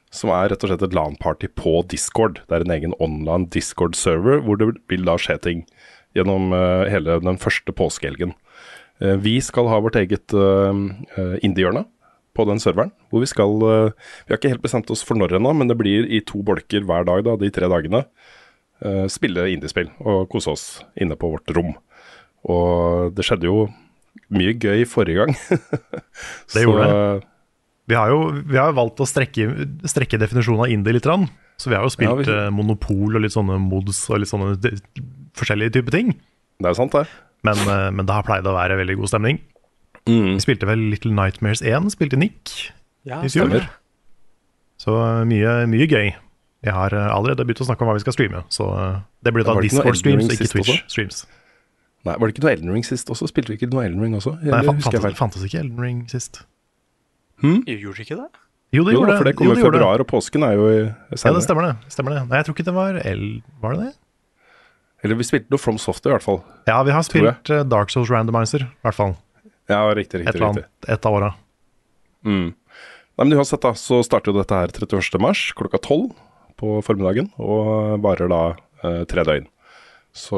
som 0.08 0.32
er 0.32 0.48
rett 0.48 0.64
og 0.64 0.72
slett 0.72 0.86
et 0.86 0.96
LAN-party 0.96 1.50
på 1.52 1.82
Discord. 1.92 2.40
Det 2.48 2.56
er 2.56 2.64
en 2.64 2.72
egen 2.78 2.96
online 2.96 3.50
Discord-server 3.52 4.40
hvor 4.46 4.56
det 4.56 4.72
vil 4.88 5.04
da 5.04 5.18
skje 5.20 5.36
ting 5.44 5.66
gjennom 6.16 6.48
hele 6.90 7.20
den 7.22 7.38
første 7.38 7.70
påskehelgen. 7.70 8.32
Eh, 8.98 9.14
Vi 9.22 9.36
skal 9.44 9.68
ha 9.70 9.78
vårt 9.84 10.00
eget 10.00 10.34
indiehjørne 10.34 11.84
på 12.36 12.46
den 12.46 12.60
serveren. 12.62 12.92
Hvor 13.10 13.20
vi 13.24 13.28
skal 13.30 13.56
eh, 13.66 13.90
Vi 14.26 14.32
har 14.34 14.38
ikke 14.38 14.52
helt 14.54 14.62
bestemt 14.64 14.90
oss 14.94 15.02
for 15.06 15.18
når 15.18 15.36
ennå, 15.38 15.52
men 15.56 15.68
det 15.68 15.76
blir 15.80 16.06
i 16.08 16.20
to 16.24 16.42
bolker 16.46 16.84
hver 16.86 17.04
dag 17.08 17.24
da, 17.26 17.36
de 17.36 17.50
tre 17.50 17.68
dagene. 17.68 18.04
eh, 18.84 19.06
spille 19.12 19.48
indiespill 19.52 19.90
og 20.00 20.28
kose 20.32 20.48
oss 20.54 20.66
inne 20.96 21.16
på 21.20 21.28
vårt 21.34 21.50
rom. 21.56 21.74
Og 22.48 23.10
det 23.14 23.26
skjedde 23.26 23.44
jo 23.50 23.66
mye 24.32 24.54
gøy 24.56 24.84
forrige 24.88 25.26
gang. 25.26 25.34
Det 26.54 26.62
gjorde 26.64 26.86
det. 26.86 27.26
Vi 27.90 27.96
har 27.98 28.08
jo 28.12 28.20
vi 28.46 28.56
har 28.56 28.72
valgt 28.76 29.00
å 29.02 29.06
strekke, 29.08 29.48
strekke 29.90 30.18
definisjonen 30.22 30.62
av 30.64 30.70
indie 30.72 30.94
litt. 30.94 31.08
Så 31.60 31.68
vi 31.68 31.74
har 31.76 31.82
jo 31.84 31.90
spilt 31.92 32.08
Ja, 32.08 32.14
vi- 32.16 32.30
eh, 32.30 32.50
Monopol 32.54 33.16
og 33.18 33.20
litt 33.24 33.34
sånne 33.34 33.58
mods 33.60 34.04
og 34.10 34.20
litt 34.22 34.30
sånne 34.30 34.54
forskjellige 35.36 35.74
typer 35.76 35.90
ting. 35.98 36.14
Det 36.60 36.70
er 36.70 36.74
sant, 36.78 36.92
det. 36.94 37.04
Men, 37.42 37.56
eh, 37.66 37.90
men 37.90 38.06
det 38.06 38.14
har 38.14 38.22
pleid 38.22 38.46
å 38.46 38.54
være 38.54 38.78
veldig 38.78 38.96
god 39.00 39.08
stemning. 39.12 39.40
Mm. 40.08 40.34
Vi 40.38 40.40
spilte 40.46 40.66
vel 40.68 40.78
Little 40.90 41.12
Nightmares 41.14 41.60
1, 41.62 41.90
spilte 41.92 42.16
Nick 42.18 42.72
Ja, 43.04 43.20
i 43.22 43.28
fjor. 43.28 43.48
stemmer. 43.50 43.68
Så 44.80 44.94
eh, 44.96 45.24
mye, 45.28 45.54
mye 45.68 45.86
gøy. 45.90 46.12
Jeg 46.64 46.72
har 46.76 46.92
eh, 46.96 47.10
allerede 47.12 47.44
begynt 47.44 47.60
å 47.64 47.68
snakke 47.68 47.84
om 47.84 47.90
hva 47.90 47.96
vi 47.98 48.02
skal 48.04 48.16
streame, 48.16 48.42
så 48.52 48.68
eh, 48.80 48.96
det 49.24 49.32
blir 49.36 49.44
da 49.44 49.54
det 49.58 49.68
Discord-streams, 49.68 50.30
ikke? 50.32 50.48
Twitch-streams. 50.54 51.24
Nei, 52.08 52.14
Var 52.16 52.24
det 52.30 52.32
ikke 52.34 52.44
noe 52.46 52.52
Elden 52.56 52.72
Ring 52.72 52.84
sist 52.88 53.10
også? 53.12 53.28
Spilte 53.28 53.52
vi 53.52 53.58
ikke 53.60 53.68
noe 53.74 53.84
Elden 53.84 54.00
Ring 54.00 54.14
også? 54.16 54.38
Eller 54.40 54.56
Nei, 54.56 54.64
fant, 54.70 54.80
jeg 54.88 55.02
fantes, 55.04 55.18
fantes 55.20 55.44
ikke 55.44 55.60
Elden 55.60 55.82
Ring 55.84 55.98
sist? 56.08 56.40
Gjorde 57.44 58.04
ikke 58.06 58.16
det? 58.20 58.28
Jo, 58.70 58.84
det 58.86 58.92
Jo, 58.94 59.00
gjorde 59.00 59.16
for 59.18 59.26
det 59.26 59.32
Jo, 59.34 59.38
kommer 59.40 59.56
jo, 59.56 59.60
gjorde 59.64 59.78
februar, 59.80 60.02
og 60.04 60.08
påsken 60.08 60.44
er 60.46 60.52
jo 60.56 60.66
i 60.70 60.78
Ja, 60.80 61.32
det 61.34 61.42
stemmer 61.44 61.66
det. 61.66 61.72
stemmer 61.92 62.14
det. 62.16 62.22
Nei, 62.30 62.38
jeg 62.40 62.46
tror 62.48 62.56
ikke 62.56 62.66
det 62.68 62.74
var 62.76 63.00
El... 63.02 63.24
Var 63.60 63.74
det 63.76 63.86
det? 63.88 63.92
Eller 65.04 65.16
vi 65.16 65.24
spilte 65.28 65.52
noe 65.52 65.60
From 65.60 65.78
Software, 65.80 66.12
i 66.12 66.16
hvert 66.18 66.24
fall. 66.26 66.40
Ja, 66.68 66.78
vi 66.84 66.92
har 66.92 67.04
spilt 67.04 67.52
Dark 67.72 67.92
Souls 67.92 68.10
Randomizer, 68.12 68.64
i 68.68 68.84
hvert 68.84 68.96
fall. 68.96 69.14
Ja, 69.70 69.80
riktig, 69.94 70.20
Et 70.20 70.26
riktig. 70.26 70.34
eller 70.40 70.48
riktig. 70.50 70.64
annet, 70.66 70.90
et 70.98 71.06
av 71.06 71.16
åra. 71.20 71.30
Mm. 72.26 72.48
Nei, 73.20 73.24
men 73.28 73.36
uansett 73.38 73.62
da, 73.64 73.72
så 73.76 74.00
starter 74.04 74.32
jo 74.32 74.38
dette 74.40 74.56
her 74.56 74.72
31. 74.74 75.18
mars 75.22 75.46
klokka 75.56 75.78
12 75.80 76.10
på 76.60 76.74
formiddagen, 76.84 77.30
og 77.40 78.00
varer 78.04 78.28
da 78.32 78.42
eh, 78.84 79.04
tre 79.08 79.24
døgn. 79.24 79.46
Så 80.16 80.36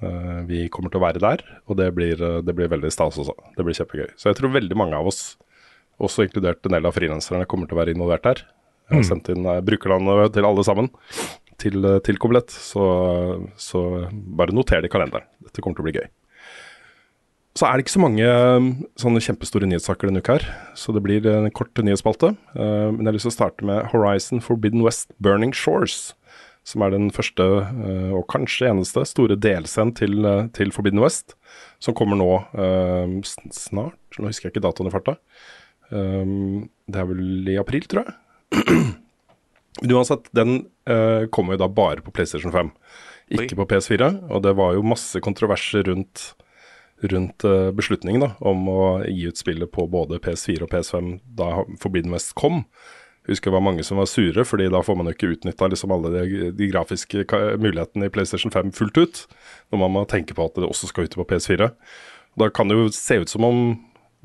eh, 0.00 0.42
vi 0.48 0.66
kommer 0.72 0.92
til 0.92 1.00
å 1.00 1.04
være 1.06 1.20
der, 1.22 1.42
og 1.66 1.76
det 1.80 1.88
blir, 1.96 2.20
eh, 2.22 2.40
det 2.46 2.54
blir 2.56 2.70
veldig 2.72 2.92
stas 2.94 3.18
også. 3.18 3.34
Det 3.56 3.64
blir 3.66 3.76
kjempegøy. 3.76 4.12
Så 4.16 4.30
jeg 4.30 4.38
tror 4.40 4.54
veldig 4.54 4.76
mange 4.78 4.96
av 4.98 5.08
oss, 5.10 5.36
også 6.00 6.26
inkludert 6.26 6.64
en 6.68 6.76
del 6.76 6.86
av 6.88 6.94
frilanserne, 6.96 7.46
kommer 7.48 7.68
til 7.68 7.76
å 7.78 7.82
være 7.82 7.94
involvert 7.96 8.22
der. 8.28 8.44
Jeg 8.86 8.94
har 8.94 9.02
Mm. 9.02 9.08
sendt 9.08 9.28
inn 9.32 9.46
eh, 9.50 9.60
brukerlandet 9.66 10.32
til 10.36 10.44
alle 10.46 10.62
sammen, 10.64 10.90
til, 11.58 11.80
eh, 11.84 11.98
til 12.06 12.16
Komplett. 12.22 12.50
Så, 12.52 12.84
så 13.58 13.80
bare 14.12 14.52
noter 14.54 14.80
det 14.84 14.90
i 14.90 14.94
kalenderen. 14.94 15.26
Dette 15.42 15.60
kommer 15.64 15.76
til 15.80 15.84
å 15.84 15.88
bli 15.90 15.96
gøy. 15.98 16.08
Så 17.56 17.64
er 17.64 17.78
det 17.78 17.86
ikke 17.86 17.94
så 17.94 18.02
mange 18.02 18.26
um, 18.28 18.68
sånne 19.00 19.22
kjempestore 19.24 19.68
nyhetssaker 19.70 20.10
denne 20.10 20.20
uka 20.20 20.36
her, 20.36 20.44
så 20.76 20.92
det 20.92 21.00
blir 21.06 21.24
en 21.30 21.48
kort 21.56 21.72
nyhetsspalte. 21.80 22.34
Uh, 22.52 22.92
men 22.92 23.00
jeg 23.00 23.08
har 23.08 23.16
lyst 23.16 23.28
til 23.28 23.32
å 23.32 23.36
starte 23.38 23.68
med 23.68 23.88
Horizon 23.94 24.42
Forbidden 24.44 24.84
West 24.84 25.14
Burning 25.24 25.54
Shores, 25.56 26.12
som 26.68 26.84
er 26.84 26.92
den 26.92 27.08
første, 27.16 27.46
uh, 27.64 28.12
og 28.18 28.26
kanskje 28.32 28.68
eneste, 28.68 29.06
store 29.08 29.38
delscenen 29.40 29.94
til, 29.96 30.20
uh, 30.28 30.44
til 30.56 30.74
Forbidden 30.74 31.00
West, 31.00 31.38
som 31.80 31.96
kommer 31.96 32.20
nå 32.20 32.28
snart. 33.56 33.96
Nå 34.18 34.28
husker 34.28 34.50
jeg 34.50 34.56
ikke 34.56 34.66
datoen 34.66 34.90
i 34.90 34.92
farta. 34.92 35.16
Um, 35.88 36.66
det 36.92 37.00
er 37.00 37.08
vel 37.08 37.52
i 37.54 37.60
april, 37.60 37.88
tror 37.88 38.04
jeg. 38.04 38.16
Men 39.80 39.92
uansett, 39.92 40.28
den 40.36 40.58
kommer 41.34 41.52
jo 41.52 41.60
da 41.60 41.66
bare 41.68 42.00
på 42.00 42.12
PlayStation 42.16 42.52
5, 42.52 42.70
ikke 43.36 43.58
på 43.58 43.66
PS4. 43.68 44.06
Og 44.32 44.40
det 44.44 44.54
var 44.56 44.72
jo 44.72 44.84
masse 44.88 45.20
kontroverser 45.20 45.84
rundt 45.90 46.30
rundt 47.00 47.44
eh, 47.44 47.70
beslutningen 47.76 48.24
da, 48.24 48.30
om 48.40 48.68
å 48.72 48.82
gi 49.04 49.26
ut 49.28 49.40
spillet 49.40 49.70
på 49.72 49.86
både 49.90 50.20
PS4 50.22 50.64
og 50.64 50.72
PS5 50.72 51.10
da 51.38 51.50
Forbidden 51.82 52.14
West 52.14 52.34
kom. 52.38 52.64
Jeg 53.26 53.34
husker 53.34 53.50
det 53.50 53.56
var 53.56 53.64
mange 53.66 53.84
som 53.84 53.98
var 53.98 54.06
sure, 54.06 54.44
fordi 54.46 54.68
da 54.70 54.80
får 54.86 54.96
man 54.98 55.10
jo 55.10 55.16
ikke 55.16 55.32
utnytta 55.34 55.68
liksom 55.72 55.92
alle 55.94 56.12
de, 56.14 56.50
de 56.54 56.68
grafiske 56.70 57.24
mulighetene 57.58 58.06
i 58.06 58.12
PlayStation 58.14 58.54
5 58.54 58.70
fullt 58.76 59.00
ut. 59.02 59.22
Når 59.74 59.82
man 59.82 59.94
må 59.96 60.04
tenke 60.06 60.36
på 60.36 60.46
at 60.46 60.54
det 60.54 60.68
også 60.68 60.92
skal 60.92 61.08
ut 61.08 61.18
på 61.18 61.26
PS4. 61.32 61.68
Da 62.38 62.48
kan 62.54 62.70
det 62.70 62.78
jo 62.78 62.86
se 62.94 63.18
ut 63.24 63.32
som 63.32 63.48
om 63.48 63.60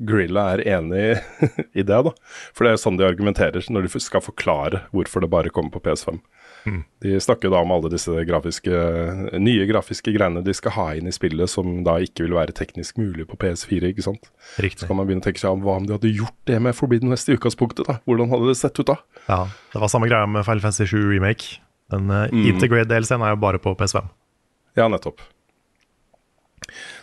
Gorilla 0.06 0.52
er 0.54 0.62
enig 0.78 1.18
i 1.78 1.82
det, 1.82 1.98
da. 2.06 2.12
For 2.54 2.62
det 2.62 2.70
er 2.70 2.78
jo 2.78 2.84
sånn 2.84 3.00
de 3.00 3.08
argumenterer 3.08 3.66
når 3.74 3.88
de 3.88 4.02
skal 4.02 4.22
forklare 4.22 4.84
hvorfor 4.94 5.24
det 5.24 5.32
bare 5.34 5.50
kommer 5.54 5.74
på 5.74 5.82
PS5. 5.82 6.22
De 7.02 7.16
snakker 7.20 7.50
da 7.50 7.58
om 7.64 7.72
alle 7.74 7.90
disse 7.90 8.12
grafiske, 8.28 8.70
nye 9.42 9.64
grafiske 9.66 10.12
greiene 10.14 10.44
de 10.46 10.54
skal 10.54 10.74
ha 10.76 10.84
inn 10.98 11.10
i 11.10 11.14
spillet, 11.14 11.50
som 11.50 11.80
da 11.86 11.96
ikke 12.04 12.22
vil 12.26 12.36
være 12.38 12.54
teknisk 12.54 13.00
mulig 13.02 13.26
på 13.26 13.38
PS4, 13.40 13.90
ikke 13.90 14.04
sant. 14.06 14.30
Riktig. 14.62 14.84
Så 14.84 14.90
kan 14.90 15.00
man 15.00 15.08
begynne 15.08 15.24
å 15.24 15.26
tenke 15.26 15.42
seg 15.42 15.56
om 15.56 15.64
hva 15.66 15.80
om 15.80 15.88
de 15.88 15.96
hadde 15.96 16.12
gjort 16.14 16.38
det 16.46 16.60
med 16.62 16.76
Forbidden 16.78 17.10
West 17.10 17.28
i 17.28 17.34
utgangspunktet, 17.36 17.88
da? 17.90 17.98
Hvordan 18.06 18.30
hadde 18.30 18.52
det 18.52 18.56
sett 18.60 18.78
ut 18.78 18.86
da? 18.92 18.98
Ja, 19.26 19.40
det 19.74 19.82
var 19.82 19.90
samme 19.90 20.10
greia 20.12 20.30
med 20.30 20.46
Final 20.46 20.62
Fantasy 20.64 20.86
7 20.94 20.98
Remake. 21.10 21.58
Den 21.92 22.10
uh, 22.10 22.24
Mm. 22.32 22.46
Integrate 22.54 22.88
DLC-en 22.88 23.22
er 23.26 23.34
jo 23.34 23.42
bare 23.42 23.58
på 23.60 23.74
PS5. 23.76 24.06
Ja, 24.78 24.86
nettopp. 24.88 25.20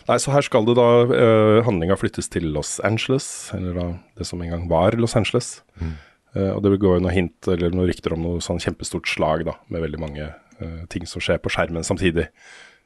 Nei, 0.08 0.16
så 0.18 0.32
her 0.34 0.42
skal 0.42 0.64
det 0.66 0.74
da 0.78 0.88
uh, 1.06 1.60
handlinga 1.66 1.94
flyttes 2.00 2.30
til 2.32 2.48
Los 2.54 2.78
Angeles, 2.86 3.26
eller 3.54 3.76
da 3.76 3.84
det 4.18 4.26
som 4.26 4.40
en 4.42 4.50
gang 4.50 4.64
var 4.70 4.96
Los 4.98 5.14
Angeles. 5.18 5.60
Eh, 5.78 5.92
og 6.34 6.60
det 6.62 6.70
vil 6.74 6.82
gå 6.84 6.92
noen 6.98 7.14
hint 7.14 7.48
eller 7.50 7.72
noen 7.74 7.88
rykter 7.90 8.14
om 8.14 8.22
noe 8.22 8.44
sånn 8.44 8.60
kjempestort 8.62 9.08
slag, 9.10 9.44
da, 9.48 9.56
med 9.72 9.82
veldig 9.82 10.00
mange 10.02 10.28
uh, 10.30 10.82
ting 10.92 11.06
som 11.08 11.22
skjer 11.24 11.40
på 11.42 11.52
skjermen 11.52 11.86
samtidig, 11.86 12.28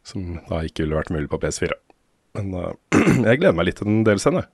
som 0.07 0.39
da 0.49 0.63
ikke 0.65 0.85
ville 0.85 0.97
vært 0.97 1.13
mulig 1.15 1.29
på 1.33 1.41
PS4. 1.43 1.77
Men 2.39 2.53
uh, 2.57 2.71
jeg 3.29 3.41
gleder 3.43 3.57
meg 3.57 3.69
litt 3.69 3.81
til 3.83 3.91
den 3.91 4.05
delscenen. 4.07 4.47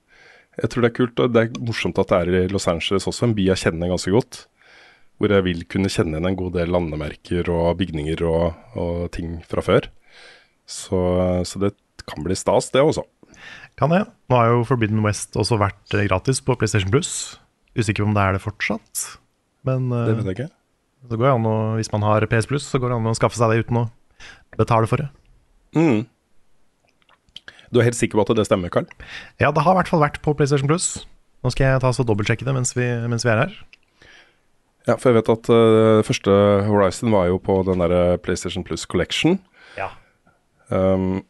jeg. 0.57 0.71
Tror 0.73 0.83
det 0.83 0.91
er 0.91 0.97
kult, 0.97 1.23
og 1.23 1.35
det 1.35 1.45
er 1.45 1.63
morsomt 1.63 2.01
at 2.01 2.11
det 2.11 2.19
er 2.19 2.41
i 2.41 2.51
Los 2.51 2.67
Angeles 2.71 3.07
også, 3.07 3.29
en 3.29 3.37
by 3.37 3.47
jeg 3.53 3.63
kjenner 3.63 3.93
ganske 3.93 4.13
godt. 4.13 4.43
Hvor 5.21 5.31
jeg 5.31 5.45
vil 5.45 5.63
kunne 5.69 5.91
kjenne 5.93 6.17
igjen 6.17 6.31
en 6.31 6.39
god 6.39 6.55
del 6.57 6.71
landemerker 6.73 7.49
og 7.53 7.75
bygninger 7.79 8.23
og, 8.25 8.57
og 8.73 9.01
ting 9.13 9.37
fra 9.47 9.63
før. 9.63 9.87
Så, 10.65 10.99
så 11.45 11.61
det 11.61 11.75
kan 12.09 12.25
bli 12.25 12.35
stas, 12.37 12.71
det 12.73 12.81
også. 12.81 13.05
Kan 13.79 13.93
det. 13.93 14.03
Nå 14.29 14.37
har 14.37 14.51
jo 14.51 14.65
Forbidden 14.67 15.03
West 15.05 15.37
også 15.39 15.59
vært 15.61 15.95
eh, 15.95 16.07
gratis 16.09 16.41
på 16.43 16.55
PlayStation 16.59 16.91
Plus. 16.93 17.37
Usikker 17.77 18.03
på 18.03 18.09
om 18.09 18.15
det 18.17 18.23
er 18.23 18.35
det 18.35 18.43
fortsatt. 18.43 19.03
Men 19.67 19.91
eh, 19.95 20.07
Det 20.09 20.17
vet 20.19 20.31
jeg 20.31 20.37
ikke. 20.39 20.51
Så 21.09 21.17
går 21.17 21.27
det 21.27 21.33
an 21.33 21.49
å, 21.49 21.57
hvis 21.79 21.91
man 21.93 22.05
har 22.05 22.25
PS 22.29 22.49
Plus, 22.49 22.65
så 22.67 22.79
går 22.81 22.91
det 22.91 22.97
an 22.99 23.09
å 23.09 23.17
skaffe 23.17 23.39
seg 23.39 23.53
det 23.53 23.63
uten 23.65 23.79
å 23.81 23.85
betale 24.59 24.89
for 24.89 25.01
det. 25.01 25.07
Mm. 25.77 26.03
Du 27.71 27.79
er 27.79 27.87
helt 27.87 27.97
sikker 27.97 28.19
på 28.19 28.25
at 28.27 28.35
det 28.37 28.45
stemmer, 28.45 28.69
Karl? 28.73 28.89
Ja, 29.41 29.49
det 29.49 29.63
har 29.63 29.73
i 29.73 29.79
hvert 29.79 29.89
fall 29.89 30.03
vært 30.03 30.19
på 30.21 30.35
PlayStation 30.37 30.69
Plus. 30.69 31.07
Nå 31.41 31.53
skal 31.53 31.71
jeg 31.71 31.81
ta 31.81 31.89
så 31.95 32.05
dobbeltsjekke 32.05 32.45
det 32.45 32.53
mens 32.53 32.75
vi, 32.77 32.85
mens 33.09 33.25
vi 33.25 33.31
er 33.33 33.45
her. 33.45 33.55
Ja, 34.89 34.97
for 34.97 35.09
jeg 35.09 35.21
vet 35.21 35.31
at 35.31 35.49
uh, 35.53 36.01
første 36.05 36.35
Horizon 36.67 37.13
var 37.13 37.29
jo 37.29 37.39
på 37.41 37.59
den 37.65 37.81
der 37.81 38.17
PlayStation 38.21 38.65
Plus 38.67 38.85
Collection. 38.89 39.39
Ja. 39.77 39.89
Um, 40.69 41.23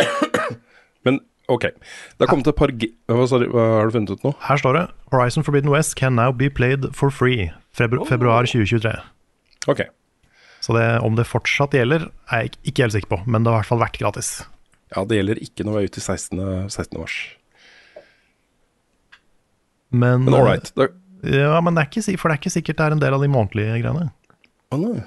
men 1.06 1.20
ok. 1.50 1.66
Det 1.70 2.24
har 2.24 2.30
kommet 2.30 2.50
et 2.50 2.58
par 2.58 2.72
hva, 2.72 3.24
sorry, 3.28 3.48
hva 3.50 3.64
Har 3.76 3.90
du 3.90 3.96
funnet 3.96 4.12
ut 4.14 4.26
nå? 4.26 4.34
Her 4.46 4.60
står 4.60 4.78
det 4.78 4.84
Horizon 5.12 5.46
Forbidden 5.46 5.72
West 5.72 5.96
can 5.98 6.16
now 6.18 6.32
be 6.32 6.50
played 6.50 6.90
for 6.96 7.12
free. 7.14 7.50
Febru 7.76 8.04
Februar 8.08 8.48
2023. 8.48 8.94
Ok. 9.70 9.84
Så 10.60 10.76
det, 10.76 10.86
om 11.06 11.16
det 11.16 11.28
fortsatt 11.28 11.74
gjelder, 11.74 12.08
er 12.28 12.46
jeg 12.46 12.56
ikke 12.68 12.84
helt 12.84 12.96
sikker 12.96 13.12
på, 13.14 13.20
men 13.26 13.44
det 13.44 13.52
har 13.52 13.60
i 13.60 13.62
hvert 13.62 13.70
fall 13.70 13.80
vært 13.82 14.00
gratis. 14.00 14.32
Ja, 14.92 15.04
det 15.08 15.20
gjelder 15.20 15.40
ikke 15.40 15.64
når 15.64 15.76
vi 15.76 15.82
er 15.82 15.92
ute 15.92 16.02
i 16.02 16.04
16. 16.04 16.42
16. 16.68 16.98
mars. 17.00 17.18
Men, 19.90 20.26
Men 20.26 20.36
all 20.36 20.46
right. 20.46 20.72
Det... 20.76 20.90
Ja, 21.30 21.60
men 21.64 21.76
det 21.76 21.84
er 21.84 21.88
ikke, 21.90 22.18
for 22.20 22.30
det 22.30 22.36
er 22.36 22.42
ikke 22.42 22.52
sikkert 22.54 22.78
det 22.78 22.86
er 22.86 22.96
en 22.96 23.02
del 23.02 23.16
av 23.16 23.24
de 23.24 23.30
månedlige 23.30 23.80
greiene. 23.82 24.10
Å 24.70 24.78
nei. 24.80 25.00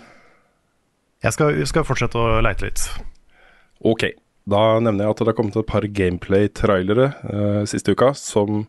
Jeg 1.24 1.36
skal, 1.38 1.62
skal 1.70 1.86
fortsette 1.88 2.20
å 2.20 2.42
leite 2.44 2.68
litt. 2.68 2.84
Ok, 3.88 4.10
da 4.50 4.80
nevner 4.84 5.06
jeg 5.06 5.14
at 5.14 5.22
det 5.24 5.28
har 5.32 5.38
kommet 5.38 5.56
et 5.60 5.70
par 5.70 5.86
gameplay-trailere 5.88 7.06
eh, 7.32 7.62
siste 7.70 7.94
uka 7.96 8.12
som 8.18 8.66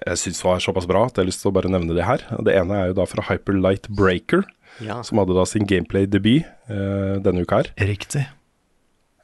jeg 0.00 0.16
syns 0.16 0.40
var 0.42 0.62
såpass 0.64 0.86
bra 0.88 1.04
at 1.06 1.14
jeg 1.18 1.22
har 1.26 1.28
lyst 1.28 1.42
til 1.44 1.50
å 1.52 1.54
bare 1.58 1.70
nevne 1.70 1.94
det 1.94 2.06
her. 2.08 2.22
Det 2.42 2.54
ene 2.56 2.78
er 2.80 2.86
jo 2.90 2.96
da 3.02 3.04
fra 3.06 3.26
Hyperlight 3.28 3.88
Breaker, 3.92 4.46
Ja. 4.80 5.02
som 5.04 5.18
hadde 5.20 5.34
da 5.36 5.44
sin 5.44 5.66
gameplay-debut 5.68 6.46
eh, 6.72 7.16
denne 7.20 7.42
uka 7.44 7.58
her. 7.60 7.68
Riktig. 7.84 8.22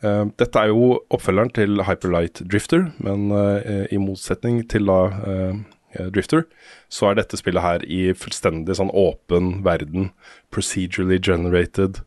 Eh, 0.04 0.24
dette 0.36 0.60
er 0.60 0.68
jo 0.68 0.98
oppfølgeren 1.08 1.52
til 1.56 1.80
Hyperlight 1.88 2.42
Drifter, 2.44 2.90
men 3.00 3.30
eh, 3.32 3.86
i 3.90 3.96
motsetning 4.02 4.60
til 4.68 4.84
da 4.90 4.98
eh, 5.24 5.64
Drifter, 6.12 6.44
så 6.92 7.08
er 7.08 7.16
dette 7.22 7.38
spillet 7.40 7.64
her 7.64 7.84
i 7.88 8.10
fullstendig 8.12 8.76
sånn 8.76 8.92
åpen 8.92 9.62
verden, 9.64 10.10
procedurally 10.52 11.16
generated. 11.24 12.02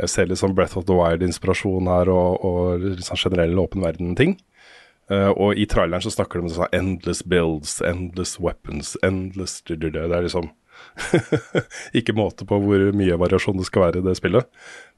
Jeg 0.00 0.10
ser 0.10 0.26
litt 0.26 0.40
sånn 0.40 0.56
Breath 0.58 0.78
of 0.78 0.88
the 0.88 0.96
Wild-inspirasjon 0.96 1.90
her, 1.90 2.10
og, 2.10 2.42
og 2.42 2.82
litt 2.82 3.06
sånn 3.06 3.20
generell 3.20 3.60
åpen 3.62 3.84
verden-ting. 3.84 4.36
Uh, 5.12 5.30
og 5.36 5.58
i 5.60 5.66
traileren 5.68 6.00
så 6.00 6.12
snakker 6.14 6.40
de 6.40 6.48
om 6.48 6.52
sånn 6.54 6.72
endless 6.72 7.20
builds, 7.28 7.76
endless 7.84 8.38
weapons, 8.40 8.94
endless 9.04 9.58
Det 9.68 9.92
er 9.92 10.24
liksom 10.24 10.48
ikke 11.98 12.16
måte 12.16 12.46
på 12.48 12.56
hvor 12.62 12.86
mye 12.96 13.18
variasjon 13.20 13.60
det 13.60 13.68
skal 13.68 13.86
være 13.86 14.00
i 14.00 14.06
det 14.06 14.16
spillet. 14.18 14.48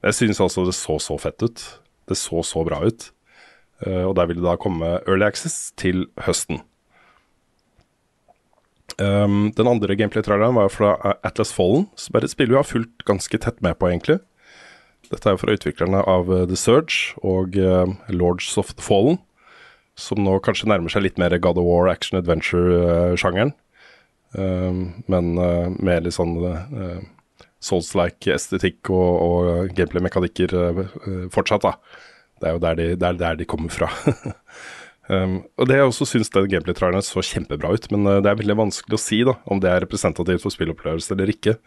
Jeg 0.07 0.15
synes 0.15 0.41
altså 0.41 0.63
det 0.65 0.77
så 0.77 0.95
så 1.03 1.19
fett 1.19 1.43
ut. 1.43 1.65
Det 2.07 2.17
så 2.17 2.41
så 2.47 2.63
bra 2.65 2.79
ut. 2.87 3.11
Uh, 3.83 4.07
og 4.07 4.15
der 4.17 4.31
vil 4.31 4.39
det 4.39 4.47
da 4.47 4.55
komme 4.57 4.95
Early 5.03 5.27
Access 5.27 5.73
til 5.77 6.07
høsten. 6.25 6.63
Um, 8.97 9.51
den 9.53 9.67
andre 9.69 9.93
gameplay-traileren 9.99 10.55
var 10.57 10.71
fra 10.73 10.95
Atlas 11.27 11.51
Fallen, 11.53 11.85
som 11.99 12.15
er 12.15 12.25
et 12.25 12.33
spill 12.33 12.49
vi 12.49 12.57
har 12.57 12.65
fulgt 12.65 13.03
ganske 13.05 13.37
tett 13.43 13.59
med 13.61 13.75
på, 13.77 13.91
egentlig. 13.91 14.21
Dette 15.11 15.29
er 15.29 15.35
jo 15.35 15.41
fra 15.41 15.55
utviklerne 15.55 16.01
av 16.09 16.31
uh, 16.31 16.43
The 16.49 16.57
Surge 16.59 17.15
og 17.25 17.55
uh, 17.59 17.87
Lords 18.11 18.49
of 18.59 18.73
the 18.75 18.83
Fallen, 18.83 19.19
som 19.97 20.21
nå 20.21 20.35
kanskje 20.45 20.69
nærmer 20.69 20.93
seg 20.93 21.05
litt 21.05 21.21
mer 21.21 21.35
God 21.41 21.59
of 21.61 21.67
War, 21.67 21.87
action 21.89 22.19
adventure-sjangeren. 22.19 23.53
Um, 24.37 25.03
men 25.07 25.37
uh, 25.39 25.71
med 25.79 26.05
litt 26.05 26.17
sånn 26.17 26.35
Souls-like 27.63 28.35
estetikk 28.35 28.91
og, 28.93 29.07
og 29.23 29.71
gameplay-mekanikker 29.77 30.53
fortsatt, 31.33 31.65
da. 31.65 32.03
Det 32.37 32.49
er 32.49 32.53
jo 32.53 32.61
der 32.61 32.77
de, 32.77 32.85
det 32.99 33.07
er 33.07 33.17
der 33.17 33.39
de 33.39 33.47
kommer 33.49 33.73
fra. 33.73 33.89
um, 35.07 35.35
og 35.57 35.69
det 35.69 35.79
jeg 35.79 35.89
også 35.89 36.07
syns 36.09 36.31
den 36.33 36.49
gameplay-traileren 36.51 37.05
så 37.05 37.23
kjempebra 37.25 37.73
ut, 37.75 37.89
men 37.93 38.07
uh, 38.07 38.19
det 38.23 38.31
er 38.31 38.39
veldig 38.39 38.57
vanskelig 38.59 38.97
å 38.97 39.01
si 39.01 39.21
da 39.27 39.37
om 39.47 39.61
det 39.63 39.71
er 39.71 39.83
representativt 39.85 40.43
for 40.45 40.53
spillopplevelse 40.53 41.13
eller 41.15 41.33
ikke. 41.33 41.57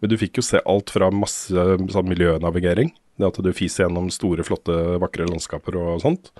Men 0.00 0.12
du 0.12 0.16
fikk 0.20 0.40
jo 0.40 0.46
se 0.46 0.62
alt 0.64 0.92
fra 0.94 1.10
masse 1.14 1.68
sånn 1.94 2.10
miljønavigering, 2.10 2.92
det 3.20 3.28
at 3.28 3.40
du 3.44 3.52
fiser 3.56 3.86
gjennom 3.86 4.08
store, 4.14 4.44
flotte, 4.46 4.76
vakre 5.02 5.28
landskaper 5.28 5.76
og 5.76 6.04
sånt, 6.04 6.32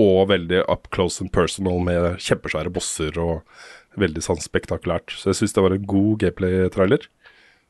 og 0.00 0.28
veldig 0.30 0.64
up 0.72 0.88
close 0.94 1.20
and 1.24 1.32
personal 1.34 1.82
med 1.84 2.20
kjempesvære 2.22 2.72
bosser 2.72 3.18
og 3.20 3.42
veldig 4.00 4.22
sånn 4.24 4.40
spektakulært. 4.40 5.12
Så 5.12 5.30
jeg 5.30 5.42
syns 5.42 5.56
det 5.56 5.64
var 5.64 5.74
en 5.76 5.88
god 5.88 6.22
gameplay-trailer. 6.24 7.08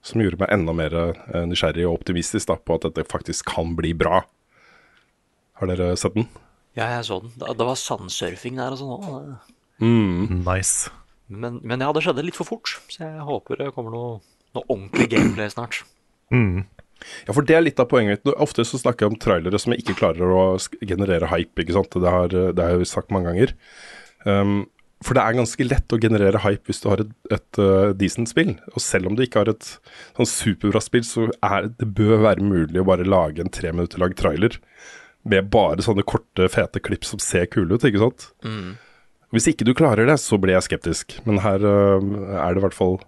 Som 0.03 0.23
gjorde 0.23 0.41
meg 0.41 0.51
enda 0.51 0.75
mer 0.75 0.95
eh, 0.99 1.45
nysgjerrig 1.47 1.85
og 1.87 2.01
optimistisk 2.01 2.51
da, 2.51 2.57
på 2.59 2.75
at 2.75 2.89
dette 2.89 3.07
faktisk 3.11 3.47
kan 3.53 3.77
bli 3.79 3.93
bra. 3.95 4.25
Har 5.61 5.71
dere 5.71 5.93
sett 5.99 6.17
den? 6.17 6.27
Ja, 6.79 6.89
jeg 6.95 7.07
så 7.09 7.21
den. 7.21 7.33
Det 7.37 7.69
var 7.69 7.79
sandsurfing 7.79 8.61
der 8.61 8.75
og 8.75 8.81
sånn 8.81 8.93
òg. 8.97 9.33
Mm. 9.83 10.43
Nice. 10.47 10.93
Men, 11.33 11.59
men 11.65 11.83
ja, 11.85 11.91
det 11.93 12.05
skjedde 12.05 12.25
litt 12.27 12.39
for 12.39 12.49
fort, 12.49 12.77
så 12.93 13.05
jeg 13.05 13.27
håper 13.29 13.61
det 13.61 13.73
kommer 13.77 13.95
noe, 13.95 14.13
noe 14.57 14.69
ordentlig 14.69 15.09
gameplay 15.13 15.51
snart. 15.53 15.83
Mm. 16.33 16.65
Ja, 17.27 17.33
for 17.35 17.45
det 17.47 17.57
er 17.57 17.65
litt 17.65 17.81
av 17.83 17.89
poenget 17.91 18.23
mitt. 18.23 18.37
Ofte 18.41 18.65
så 18.69 18.81
snakker 18.81 19.07
jeg 19.07 19.15
om 19.15 19.21
trailere 19.21 19.59
som 19.61 19.75
ikke 19.75 19.97
klarer 19.99 20.33
å 20.33 20.45
generere 20.81 21.31
hype, 21.33 21.65
ikke 21.65 21.77
sant. 21.77 21.99
Det 22.05 22.15
har, 22.15 22.31
det 22.31 22.63
har 22.63 22.77
jeg 22.77 22.91
sagt 22.91 23.13
mange 23.15 23.33
ganger. 23.33 23.57
Um, 24.25 24.63
for 25.03 25.19
det 25.19 25.25
er 25.25 25.35
ganske 25.35 25.67
lett 25.67 25.93
å 25.93 25.99
generere 25.99 26.41
hype 26.45 26.71
hvis 26.71 26.83
du 26.85 26.87
har 26.93 27.03
et, 27.03 27.13
et 27.35 27.59
uh, 27.59 27.91
decent 27.99 28.31
spill. 28.31 28.55
Og 28.73 28.85
selv 28.85 29.11
om 29.11 29.19
du 29.19 29.25
ikke 29.25 29.43
har 29.43 29.51
et 29.51 29.67
sånn 30.15 30.31
superbra 30.31 30.83
spill, 30.85 31.05
så 31.07 31.27
er 31.43 31.73
det 31.73 31.91
bør 31.99 32.23
være 32.29 32.47
mulig 32.47 32.81
å 32.81 32.87
bare 32.87 33.09
lage 33.09 33.43
en 33.43 33.53
tre 33.53 33.75
minutter 33.75 34.03
lang 34.03 34.15
trailer 34.19 34.61
med 35.29 35.51
bare 35.53 35.85
sånne 35.85 36.05
korte, 36.07 36.49
fete 36.51 36.83
klipp 36.83 37.07
som 37.07 37.21
ser 37.23 37.47
kule 37.51 37.77
ut, 37.77 37.85
ikke 37.87 38.03
sant. 38.03 38.29
Mm. 38.47 38.75
Hvis 39.33 39.49
ikke 39.49 39.65
du 39.65 39.73
klarer 39.77 40.09
det, 40.09 40.19
så 40.21 40.37
blir 40.41 40.57
jeg 40.59 40.67
skeptisk. 40.67 41.17
Men 41.29 41.41
her 41.45 41.63
uh, 41.65 42.03
er 42.37 42.53
det 42.53 42.61
i 42.61 42.65
hvert 42.67 42.77
fall 42.77 42.99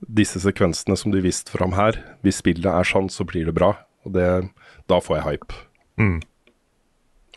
disse 0.00 0.40
sekvensene 0.42 0.96
som 0.98 1.12
de 1.14 1.22
viste 1.24 1.52
fram 1.54 1.76
her. 1.76 2.00
Hvis 2.26 2.40
spillet 2.42 2.66
er 2.66 2.88
sånn, 2.88 3.08
så 3.12 3.26
blir 3.28 3.46
det 3.48 3.54
bra. 3.56 3.74
Og 4.06 4.16
det, 4.16 4.26
da 4.90 4.98
får 5.02 5.20
jeg 5.20 5.26
hype. 5.28 5.60
Mm. 6.02 6.18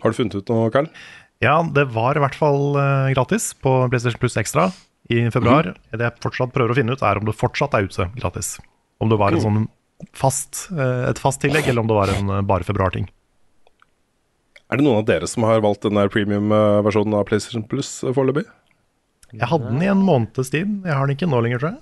Har 0.01 0.11
du 0.11 0.17
funnet 0.17 0.39
ut 0.39 0.49
noe, 0.51 0.71
Carl? 0.73 0.89
Ja, 1.43 1.59
det 1.63 1.85
var 1.93 2.17
i 2.17 2.23
hvert 2.23 2.37
fall 2.37 2.73
uh, 2.79 3.11
gratis 3.13 3.51
på 3.61 3.75
PlayStation 3.91 4.19
Plus 4.21 4.39
Extra 4.41 4.69
i 5.09 5.21
februar. 5.33 5.73
Det 5.93 6.01
jeg 6.01 6.23
fortsatt 6.23 6.55
prøver 6.55 6.73
å 6.73 6.79
finne 6.79 6.95
ut, 6.97 7.05
er 7.05 7.21
om 7.21 7.29
det 7.29 7.37
fortsatt 7.37 7.77
er 7.77 7.87
ute 7.87 8.09
gratis. 8.17 8.55
Om 8.99 9.13
det 9.13 9.19
var 9.21 9.35
en 9.35 9.45
sånn 9.45 9.61
fast, 10.15 10.65
uh, 10.73 11.05
et 11.11 11.21
fast 11.21 11.43
tillegg, 11.45 11.69
eller 11.69 11.85
om 11.85 11.91
det 11.91 11.97
var 11.97 12.11
en 12.15 12.35
bare 12.49 12.67
februar-ting. 12.67 13.07
Er 14.69 14.77
det 14.77 14.85
noen 14.85 15.01
av 15.01 15.07
dere 15.07 15.27
som 15.29 15.45
har 15.47 15.63
valgt 15.65 15.81
den 15.87 15.97
der 15.97 16.11
premium-versjonen 16.13 17.15
av 17.17 17.25
PlayStation 17.29 17.63
Plus 17.65 18.03
eh, 18.03 18.13
foreløpig? 18.13 18.45
Jeg 19.33 19.49
hadde 19.49 19.69
den 19.69 19.81
i 19.85 19.89
en 19.89 20.03
måneds 20.05 20.51
tid. 20.53 20.69
Jeg 20.85 20.93
har 20.93 21.05
den 21.05 21.15
ikke 21.17 21.29
nå 21.29 21.39
lenger, 21.45 21.61
tror 21.61 21.71
jeg. 21.73 21.81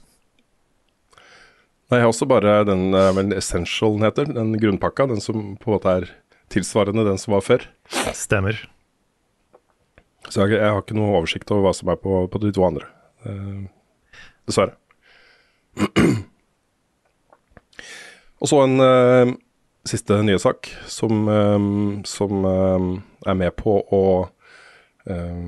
Nei, 1.87 1.99
jeg 1.99 2.03
har 2.03 2.11
også 2.11 2.27
bare 2.27 2.53
den 2.67 2.89
eh, 2.95 3.11
vel 3.15 3.35
Essential 3.35 3.95
den 3.95 4.07
heter, 4.07 4.31
den 4.35 4.55
grunnpakka. 4.59 5.07
Den 5.11 5.23
som 5.23 5.55
på 5.59 5.69
en 5.69 5.75
måte 5.75 5.93
er 5.99 6.07
tilsvarende 6.51 7.03
den 7.07 7.19
som 7.19 7.35
var 7.35 7.43
før. 7.43 7.67
Stemmer. 8.15 8.55
Så 10.27 10.43
jeg, 10.43 10.57
jeg 10.59 10.71
har 10.71 10.79
ikke 10.83 10.95
noe 10.97 11.15
oversikt 11.19 11.51
over 11.51 11.67
hva 11.67 11.73
som 11.75 11.91
er 11.91 11.99
på, 11.99 12.11
på 12.31 12.37
de 12.43 12.51
to 12.55 12.63
andre. 12.67 12.87
Eh, 13.27 13.67
dessverre. 14.47 14.75
Og 18.37 18.47
så 18.51 18.63
en 18.63 18.79
eh, 18.83 19.35
siste 19.89 20.17
nyhetssak 20.23 20.69
som, 20.87 21.27
eh, 21.31 22.03
som 22.07 22.45
eh, 22.45 23.31
er 23.31 23.39
med 23.39 23.55
på 23.59 23.79
å 23.81 24.03
eh, 25.07 25.47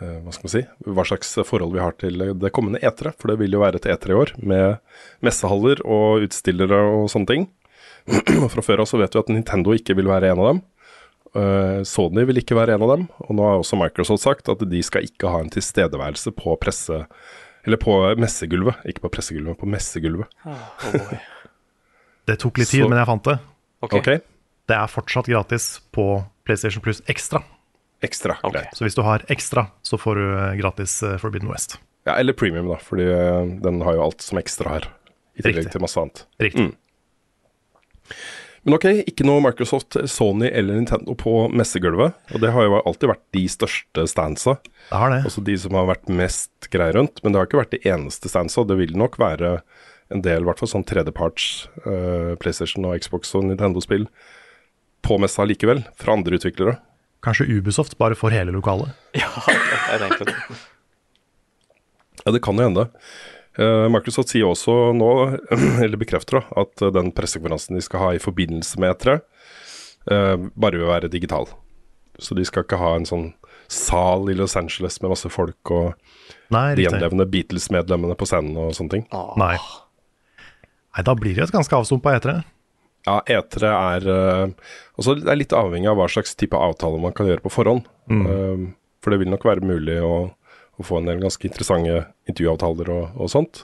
Hva 0.00 0.32
skal 0.32 0.46
man 0.46 0.52
si? 0.54 0.60
Hva 0.88 1.04
slags 1.04 1.34
forhold 1.44 1.74
vi 1.74 1.82
har 1.82 1.92
til 2.00 2.22
det 2.40 2.50
kommende 2.56 2.80
etere. 2.80 3.10
For 3.20 3.28
det 3.28 3.34
vil 3.42 3.52
jo 3.52 3.60
være 3.60 3.76
et 3.76 3.88
etere 3.92 4.14
i 4.14 4.16
år, 4.16 4.30
med 4.40 4.78
messehaller 5.20 5.82
og 5.84 6.24
utstillere 6.24 6.78
og 6.88 7.10
sånne 7.12 7.28
ting. 7.28 7.44
Fra 8.54 8.64
før 8.64 8.80
av 8.80 8.88
så 8.88 8.96
vet 8.96 9.12
vi 9.12 9.20
at 9.20 9.28
Nintendo 9.34 9.74
ikke 9.76 9.98
vil 9.98 10.08
være 10.08 10.30
en 10.32 10.40
av 10.40 10.48
dem. 10.48 10.62
Sony 11.84 12.24
vil 12.30 12.40
ikke 12.40 12.56
være 12.56 12.78
en 12.78 12.86
av 12.86 12.94
dem, 12.94 13.04
og 13.26 13.36
nå 13.36 13.44
har 13.44 13.60
også 13.60 13.76
Microsoft 13.78 14.24
sagt 14.24 14.48
at 14.48 14.64
de 14.72 14.80
skal 14.82 15.04
ikke 15.04 15.34
ha 15.34 15.44
en 15.44 15.52
tilstedeværelse 15.52 16.32
på 16.38 16.56
presse... 16.64 17.04
Eller 17.68 17.76
på 17.76 17.92
messegulvet, 18.16 18.80
ikke 18.88 19.04
på 19.04 19.12
pressegulvet, 19.18 19.60
på 19.60 19.68
messegulvet. 19.68 20.32
Oh 20.48 20.96
boy. 20.96 21.20
Det 22.26 22.36
tok 22.40 22.58
litt 22.58 22.68
tid, 22.68 22.84
Så- 22.84 22.88
men 22.88 22.98
jeg 22.98 23.06
fant 23.06 23.24
det. 23.24 23.38
Okay. 23.82 24.00
Okay. 24.00 24.20
Det 24.68 24.76
er 24.76 24.86
fortsatt 24.86 25.26
gratis 25.26 25.80
på 25.92 26.24
PlayStation 26.44 26.82
Plus 26.82 27.02
Extra. 27.08 27.42
ekstra 28.02 28.36
okay. 28.42 28.62
greit. 28.62 28.76
Så 28.76 28.84
hvis 28.84 28.94
du 28.94 29.02
har 29.02 29.24
ekstra, 29.28 29.66
så 29.82 29.98
får 29.98 30.14
du 30.14 30.26
eh, 30.38 30.54
gratis 30.60 31.02
eh, 31.02 31.16
Forbidden 31.18 31.50
West. 31.50 31.78
Ja, 32.06 32.14
eller 32.16 32.32
premium, 32.32 32.68
da, 32.68 32.76
fordi 32.80 33.04
eh, 33.12 33.46
den 33.60 33.80
har 33.82 33.94
jo 33.94 34.04
alt 34.04 34.22
som 34.22 34.38
ekstra 34.38 34.76
her. 34.76 34.86
I 35.36 35.42
tillegg 35.42 35.64
Riktig. 35.66 35.72
til 35.72 35.82
masse 35.84 36.00
annet. 36.00 36.22
Riktig. 36.40 36.70
Mm. 36.70 36.76
Men 38.62 38.76
ok, 38.76 38.84
ikke 39.08 39.24
noe 39.24 39.40
Microsoft, 39.40 39.96
Sony 40.10 40.50
eller 40.52 40.76
Nintendo 40.76 41.14
på 41.16 41.48
messegulvet. 41.56 42.16
Og 42.34 42.42
det 42.42 42.50
har 42.52 42.66
jo 42.66 42.80
alltid 42.82 43.08
vært 43.08 43.22
de 43.36 43.44
største 43.48 44.04
standsa. 44.10 44.58
Det 44.90 44.98
har 45.00 45.14
det. 45.14 45.22
Altså 45.24 45.44
de 45.46 45.54
som 45.62 45.76
har 45.78 45.88
vært 45.88 46.10
mest 46.12 46.68
greie 46.72 46.92
rundt. 46.96 47.22
Men 47.24 47.32
det 47.32 47.40
har 47.40 47.48
ikke 47.48 47.62
vært 47.62 47.72
de 47.76 47.80
eneste 47.88 48.28
standsa. 48.28 48.66
Det 48.68 48.76
vil 48.82 48.92
nok 49.00 49.16
være 49.20 49.54
en 50.10 50.22
del, 50.24 50.44
hvert 50.46 50.60
fall 50.60 50.70
sånn 50.72 50.86
tredjeparts 50.86 51.68
uh, 51.86 52.36
PlayStation 52.42 52.86
og 52.88 52.98
Xbox 53.02 53.34
og 53.38 53.46
Nintendo-spill 53.46 54.08
på 55.06 55.16
messa 55.22 55.46
likevel, 55.48 55.84
fra 55.96 56.16
andre 56.16 56.36
utviklere. 56.36 56.76
Kanskje 57.24 57.46
Ubisoft 57.52 57.96
bare 58.00 58.16
får 58.18 58.36
hele 58.36 58.54
lokalet. 58.56 58.92
Ja, 59.20 59.30
jeg 59.46 60.02
tenkte 60.02 60.30
det. 60.30 60.36
Ja, 62.24 62.32
det 62.34 62.42
kan 62.44 62.58
jo 62.58 62.66
hende. 62.68 62.88
Uh, 63.58 63.88
Microsoft 63.92 64.30
sier 64.32 64.48
også 64.48 64.92
nå, 64.96 65.10
eller 65.84 66.00
bekrefter 66.00 66.38
da, 66.38 66.44
at 66.62 66.84
eh, 66.84 66.92
den 66.94 67.10
pressekonferansen 67.16 67.76
de 67.76 67.82
skal 67.84 68.04
ha 68.04 68.10
i 68.14 68.22
forbindelse 68.22 68.80
med 68.80 68.94
E3, 68.94 69.16
uh, 70.12 70.36
bare 70.54 70.80
vil 70.80 70.90
være 70.90 71.10
digital. 71.12 71.48
Så 72.20 72.36
de 72.36 72.44
skal 72.46 72.66
ikke 72.66 72.78
ha 72.80 72.94
en 72.96 73.08
sånn 73.08 73.30
sal 73.70 74.28
i 74.30 74.36
Los 74.36 74.56
Angeles 74.58 74.98
med 75.02 75.12
masse 75.12 75.30
folk 75.30 75.72
og 75.72 75.92
Nei, 76.50 76.74
de 76.78 76.86
gjenlevende 76.86 77.26
Beatles-medlemmene 77.30 78.16
på 78.18 78.26
scenen 78.28 78.58
og 78.58 78.74
sånne 78.76 78.96
ting. 78.96 79.04
Ah. 79.14 79.32
Nei. 79.40 79.54
Nei, 80.96 81.04
da 81.06 81.14
blir 81.18 81.36
det 81.36 81.46
et 81.46 81.54
ganske 81.54 81.76
avstumpa 81.76 82.16
etere. 82.18 82.40
Ja, 83.06 83.20
E3 83.24 83.68
er 83.70 84.06
eh, 84.12 84.72
også 85.00 85.14
Det 85.22 85.30
er 85.32 85.38
litt 85.38 85.54
avhengig 85.56 85.88
av 85.88 85.96
hva 85.96 86.08
slags 86.10 86.34
type 86.36 86.58
avtale 86.58 87.00
man 87.00 87.14
kan 87.16 87.30
gjøre 87.30 87.44
på 87.46 87.52
forhånd. 87.54 87.88
Mm. 88.10 88.72
for 88.98 89.14
det 89.14 89.20
vil 89.20 89.30
nok 89.30 89.44
være 89.46 89.62
mulig 89.62 90.00
å, 90.02 90.32
å 90.34 90.82
få 90.82 90.98
en 90.98 91.06
del 91.06 91.20
ganske 91.22 91.46
interessante 91.46 92.08
intervjuavtaler 92.26 92.90
og, 92.90 93.04
og 93.14 93.30
sånt. 93.30 93.62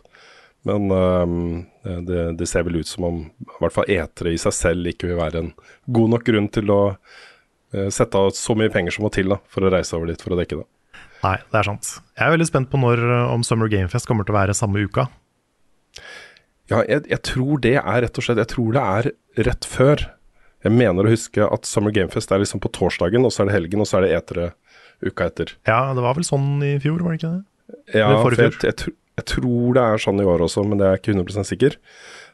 Men 0.66 0.90
øhm, 0.90 1.66
det, 2.06 2.22
det 2.40 2.48
ser 2.50 2.64
vel 2.66 2.80
ut 2.80 2.90
som 2.90 3.06
om 3.06 3.18
i 3.26 3.58
hvert 3.62 3.74
fall 3.74 3.90
etere 3.92 4.32
i 4.34 4.40
seg 4.40 4.54
selv 4.56 4.90
ikke 4.90 5.10
vil 5.10 5.20
være 5.20 5.42
en 5.44 5.52
god 5.98 6.14
nok 6.16 6.24
grunn 6.26 6.48
til 6.50 6.72
å 6.74 6.80
eh, 6.94 7.90
sette 7.94 8.18
av 8.18 8.32
så 8.34 8.56
mye 8.58 8.72
penger 8.74 8.96
som 8.96 9.06
må 9.06 9.12
til 9.14 9.30
da, 9.30 9.38
for 9.52 9.66
å 9.66 9.70
reise 9.72 9.94
over 9.98 10.10
dit 10.10 10.22
for 10.22 10.34
å 10.34 10.40
dekke 10.40 10.58
det. 10.62 10.66
Nei, 11.22 11.36
det 11.52 11.60
er 11.60 11.68
sant. 11.70 11.92
Jeg 12.16 12.26
er 12.26 12.34
veldig 12.34 12.48
spent 12.48 12.72
på 12.72 12.80
når 12.82 13.04
eh, 13.04 13.34
om 13.34 13.46
Summer 13.46 13.70
Game 13.72 13.90
Fest 13.92 14.10
kommer 14.10 14.26
til 14.26 14.34
å 14.34 14.40
være 14.40 14.58
samme 14.58 14.82
uka. 14.82 15.06
Ja, 16.70 16.82
jeg, 16.88 17.04
jeg 17.12 17.22
tror 17.22 17.60
det 17.62 17.76
er 17.78 18.00
rett 18.02 18.18
og 18.18 18.24
slett 18.26 18.40
Jeg 18.42 18.50
tror 18.50 18.72
det 18.74 18.82
er 18.82 19.10
rett 19.46 19.66
før. 19.70 20.02
Jeg 20.66 20.74
mener 20.74 21.06
å 21.06 21.12
huske 21.12 21.44
at 21.46 21.68
Summer 21.68 21.92
Game 21.94 22.10
Fest 22.10 22.32
er 22.34 22.40
liksom 22.42 22.58
på 22.64 22.72
torsdagen, 22.74 23.22
og 23.28 23.30
så 23.34 23.44
er 23.44 23.50
det 23.50 23.54
helgen, 23.60 23.84
og 23.84 23.86
så 23.86 24.00
er 24.00 24.06
det 24.06 24.14
etere 24.16 24.46
uka 25.04 25.28
etter. 25.30 25.52
Ja, 25.68 25.92
det 25.94 26.02
var 26.02 26.16
vel 26.16 26.26
sånn 26.26 26.56
i 26.66 26.72
fjor, 26.82 27.02
var 27.04 27.14
det 27.14 27.20
ikke 27.20 27.34
det? 27.36 27.44
Ja, 28.00 28.08
for 28.22 28.34
jeg, 28.34 28.54
jeg, 28.64 28.94
jeg 29.20 29.26
tror 29.30 29.76
det 29.76 29.84
er 29.84 30.02
sånn 30.02 30.22
i 30.22 30.26
år 30.26 30.42
også, 30.48 30.64
men 30.66 30.80
det 30.80 30.88
er 30.88 30.98
ikke 30.98 31.14
100% 31.14 31.50
sikker. 31.52 31.76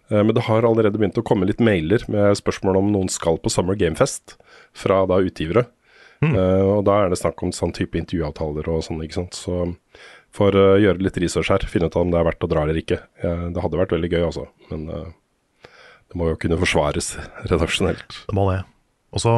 Eh, 0.09 0.23
Men 0.23 0.33
det 0.37 0.47
har 0.49 0.65
allerede 0.69 0.97
begynt 1.01 1.19
å 1.21 1.25
komme 1.27 1.49
litt 1.49 1.61
mailer 1.61 2.05
med 2.13 2.39
spørsmål 2.41 2.81
om 2.81 2.91
noen 2.95 3.11
skal 3.13 3.37
på 3.43 3.53
Summer 3.53 3.77
Game 3.77 3.99
Fest 3.99 4.37
fra 4.73 5.03
da 5.11 5.21
utgivere. 5.25 5.67
Eh, 6.23 6.63
og 6.63 6.85
da 6.87 7.01
er 7.03 7.09
det 7.11 7.19
snakk 7.19 7.43
om 7.43 7.51
sånn 7.51 7.73
type 7.75 7.99
intervjuavtaler 7.99 8.69
og 8.71 8.85
sånn, 8.87 9.01
ikke 9.03 9.19
sant. 9.25 9.35
Så 9.35 9.65
for 10.33 10.57
å 10.57 10.67
gjøre 10.81 11.05
litt 11.05 11.19
research 11.21 11.51
her, 11.53 11.65
finne 11.69 11.91
ut 11.91 11.99
om 12.01 12.13
det 12.13 12.21
er 12.21 12.27
verdt 12.31 12.47
å 12.47 12.51
dra 12.51 12.65
eller 12.65 12.79
ikke. 12.81 13.03
Eh, 13.21 13.45
det 13.53 13.65
hadde 13.65 13.81
vært 13.81 13.93
veldig 13.93 14.11
gøy, 14.15 14.23
altså. 14.31 14.47
Men 14.71 14.87
eh, 14.89 15.11
det 16.09 16.19
må 16.21 16.31
jo 16.31 16.39
kunne 16.41 16.59
forsvares 16.61 17.15
redaksjonelt. 17.53 18.23
Det 18.29 18.37
må 18.37 18.49
det. 18.49 18.63
Og 19.13 19.23
så, 19.25 19.37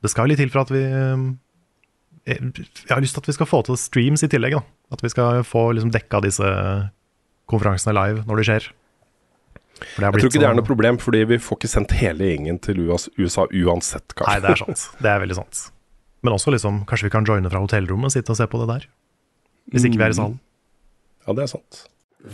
det 0.00 0.12
skal 0.12 0.26
jo 0.26 0.32
litt 0.32 0.40
til 0.40 0.52
for 0.52 0.64
at 0.64 0.72
vi 0.72 0.80
eh, 0.80 1.26
Jeg 2.32 2.92
har 2.92 3.04
lyst 3.04 3.18
til 3.18 3.24
at 3.24 3.28
vi 3.28 3.36
skal 3.36 3.50
få 3.50 3.62
til 3.68 3.80
streams 3.80 4.24
i 4.24 4.30
tillegg, 4.32 4.56
da. 4.56 4.64
At 4.96 5.04
vi 5.04 5.12
skal 5.12 5.44
få 5.46 5.70
liksom 5.76 5.92
dekka 5.94 6.22
disse 6.24 6.54
konferansene 7.50 7.94
live 7.96 8.24
når 8.28 8.40
de 8.40 8.46
skjer. 8.48 8.70
Det 9.80 10.04
Jeg 10.04 10.12
tror 10.12 10.28
ikke 10.28 10.40
det 10.42 10.48
er 10.48 10.56
noe 10.56 10.66
problem, 10.66 10.98
fordi 11.00 11.20
vi 11.28 11.38
får 11.40 11.60
ikke 11.60 11.70
sendt 11.72 11.92
hele 11.96 12.32
gjengen 12.32 12.58
til 12.64 12.82
USA 12.88 13.46
uansett, 13.48 14.12
kanskje. 14.12 14.32
Nei, 14.32 14.40
det 14.44 14.50
er 14.52 14.60
sant. 14.60 14.88
Det 15.00 15.12
er 15.12 15.22
veldig 15.22 15.36
sant. 15.38 15.62
Men 16.20 16.36
også 16.36 16.52
liksom, 16.52 16.82
kanskje 16.88 17.08
vi 17.08 17.14
kan 17.14 17.28
joine 17.28 17.52
fra 17.52 17.62
hotellrommet 17.62 18.10
og 18.10 18.12
sitte 18.12 18.34
og 18.34 18.40
se 18.40 18.48
på 18.50 18.60
det 18.60 18.68
der. 18.72 18.88
Hvis 19.70 19.84
ikke 19.86 19.98
vi 20.00 20.04
er 20.08 20.12
i 20.14 20.18
salen. 20.18 20.36
Ja, 21.26 21.32
det 21.36 21.42
er 21.46 21.50
sant. 21.52 21.72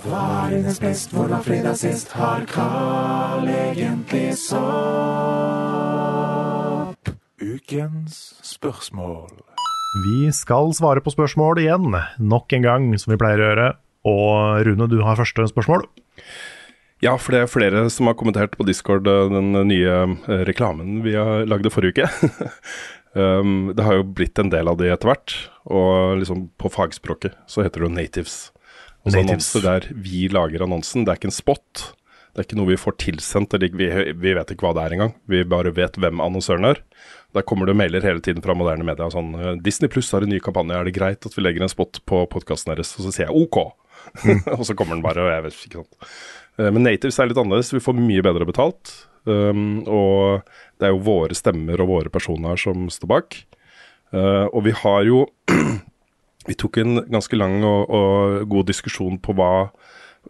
Hva 0.02 0.20
er 0.46 0.56
dines 0.56 0.80
best, 0.82 1.12
hvor 1.14 1.28
var 1.30 1.42
fredag 1.46 1.76
sist? 1.78 2.10
Har 2.18 2.42
Carl 2.50 3.46
egentlig 3.46 4.34
sopp? 4.40 4.56
Ukens 7.38 8.34
spørsmål. 8.46 9.30
Vi 10.02 10.32
skal 10.34 10.74
svare 10.76 11.00
på 11.04 11.12
spørsmål 11.14 11.60
igjen, 11.62 11.94
nok 12.18 12.52
en 12.56 12.64
gang, 12.64 12.98
som 12.98 13.12
vi 13.12 13.20
pleier 13.20 13.40
å 13.40 13.46
gjøre. 13.50 13.68
Og 14.06 14.66
Rune, 14.66 14.88
du 14.90 14.98
har 15.06 15.18
første 15.20 15.46
spørsmål. 15.52 15.86
Ja, 17.04 17.14
for 17.20 17.36
det 17.36 17.40
er 17.44 17.50
flere 17.52 17.90
som 17.92 18.08
har 18.08 18.16
kommentert 18.18 18.56
på 18.56 18.64
Discord 18.66 19.06
eh, 19.10 19.28
den 19.28 19.52
nye 19.68 19.96
eh, 20.16 20.42
reklamen 20.48 21.02
vi 21.04 21.12
lagde 21.46 21.70
forrige 21.72 21.92
uke. 22.06 22.06
um, 23.16 23.72
det 23.76 23.84
har 23.86 23.98
jo 23.98 24.06
blitt 24.16 24.38
en 24.42 24.52
del 24.52 24.68
av 24.70 24.78
det 24.80 24.92
etter 24.92 25.10
hvert, 25.10 25.34
og 25.66 26.20
liksom 26.20 26.46
på 26.60 26.70
fagspråket 26.72 27.34
så 27.50 27.64
heter 27.64 27.82
det 27.82 27.88
jo 27.88 27.94
natives. 27.96 28.36
Altså 29.06 29.20
Natives. 29.20 29.30
annonser 29.30 29.64
der 29.66 29.88
vi 30.06 30.26
lager 30.32 30.64
annonsen, 30.66 31.04
det 31.06 31.14
er 31.14 31.20
ikke 31.20 31.30
en 31.32 31.40
spot. 31.40 31.86
Det 32.36 32.42
er 32.42 32.46
ikke 32.50 32.58
noe 32.58 32.68
vi 32.68 32.76
får 32.76 32.96
tilsendt, 33.00 33.54
eller 33.56 33.72
vi, 33.80 33.86
vi 34.20 34.32
vet 34.36 34.50
ikke 34.52 34.66
hva 34.66 34.74
det 34.76 34.82
er 34.84 34.94
engang. 34.96 35.12
Vi 35.30 35.40
bare 35.48 35.70
vet 35.72 35.94
hvem 35.96 36.20
annonsøren 36.20 36.68
er. 36.68 36.82
Der 37.32 37.44
kommer 37.48 37.68
det 37.68 37.76
mailer 37.78 38.04
hele 38.04 38.20
tiden 38.20 38.44
fra 38.44 38.54
moderne 38.56 38.84
media 38.84 39.08
sånn 39.12 39.30
eh, 39.38 39.54
Disney 39.64 39.88
Pluss 39.92 40.12
har 40.12 40.24
en 40.24 40.30
ny 40.32 40.40
kampanje, 40.44 40.76
er 40.76 40.84
det 40.88 40.94
greit 40.96 41.24
at 41.24 41.36
vi 41.36 41.44
legger 41.44 41.64
en 41.64 41.72
spot 41.72 42.02
på 42.08 42.22
podkasten 42.32 42.74
deres? 42.74 42.92
Og 42.98 43.06
så 43.06 43.14
sier 43.14 43.30
jeg 43.30 43.36
OK. 43.46 43.60
og 44.58 44.64
så 44.68 44.76
kommer 44.76 44.98
den 44.98 45.04
bare, 45.04 45.24
og 45.24 45.32
jeg 45.32 45.46
vet 45.46 45.64
ikke 45.68 45.82
sant. 45.82 46.10
Eh, 46.60 46.68
Men 46.70 46.84
natives 46.90 47.18
er 47.20 47.30
litt 47.30 47.40
annerledes, 47.40 47.72
vi 47.72 47.82
får 47.86 47.96
mye 47.98 48.24
bedre 48.26 48.48
betalt. 48.48 48.92
Um, 49.26 49.82
og 49.90 50.46
det 50.78 50.88
er 50.88 50.94
jo 50.94 51.02
våre 51.02 51.34
stemmer 51.34 51.82
og 51.82 51.90
våre 51.90 52.12
personer 52.12 52.58
som 52.60 52.86
står 52.92 53.10
bak. 53.10 53.38
Uh, 54.14 54.46
og 54.52 54.62
vi 54.68 54.74
har 54.84 55.04
jo 55.08 55.26
Vi 56.46 56.54
tok 56.54 56.76
en 56.78 57.00
ganske 57.10 57.34
lang 57.34 57.56
og, 57.66 57.88
og 57.90 58.44
god 58.46 58.68
diskusjon 58.68 59.16
på 59.18 59.32
hva 59.34 59.66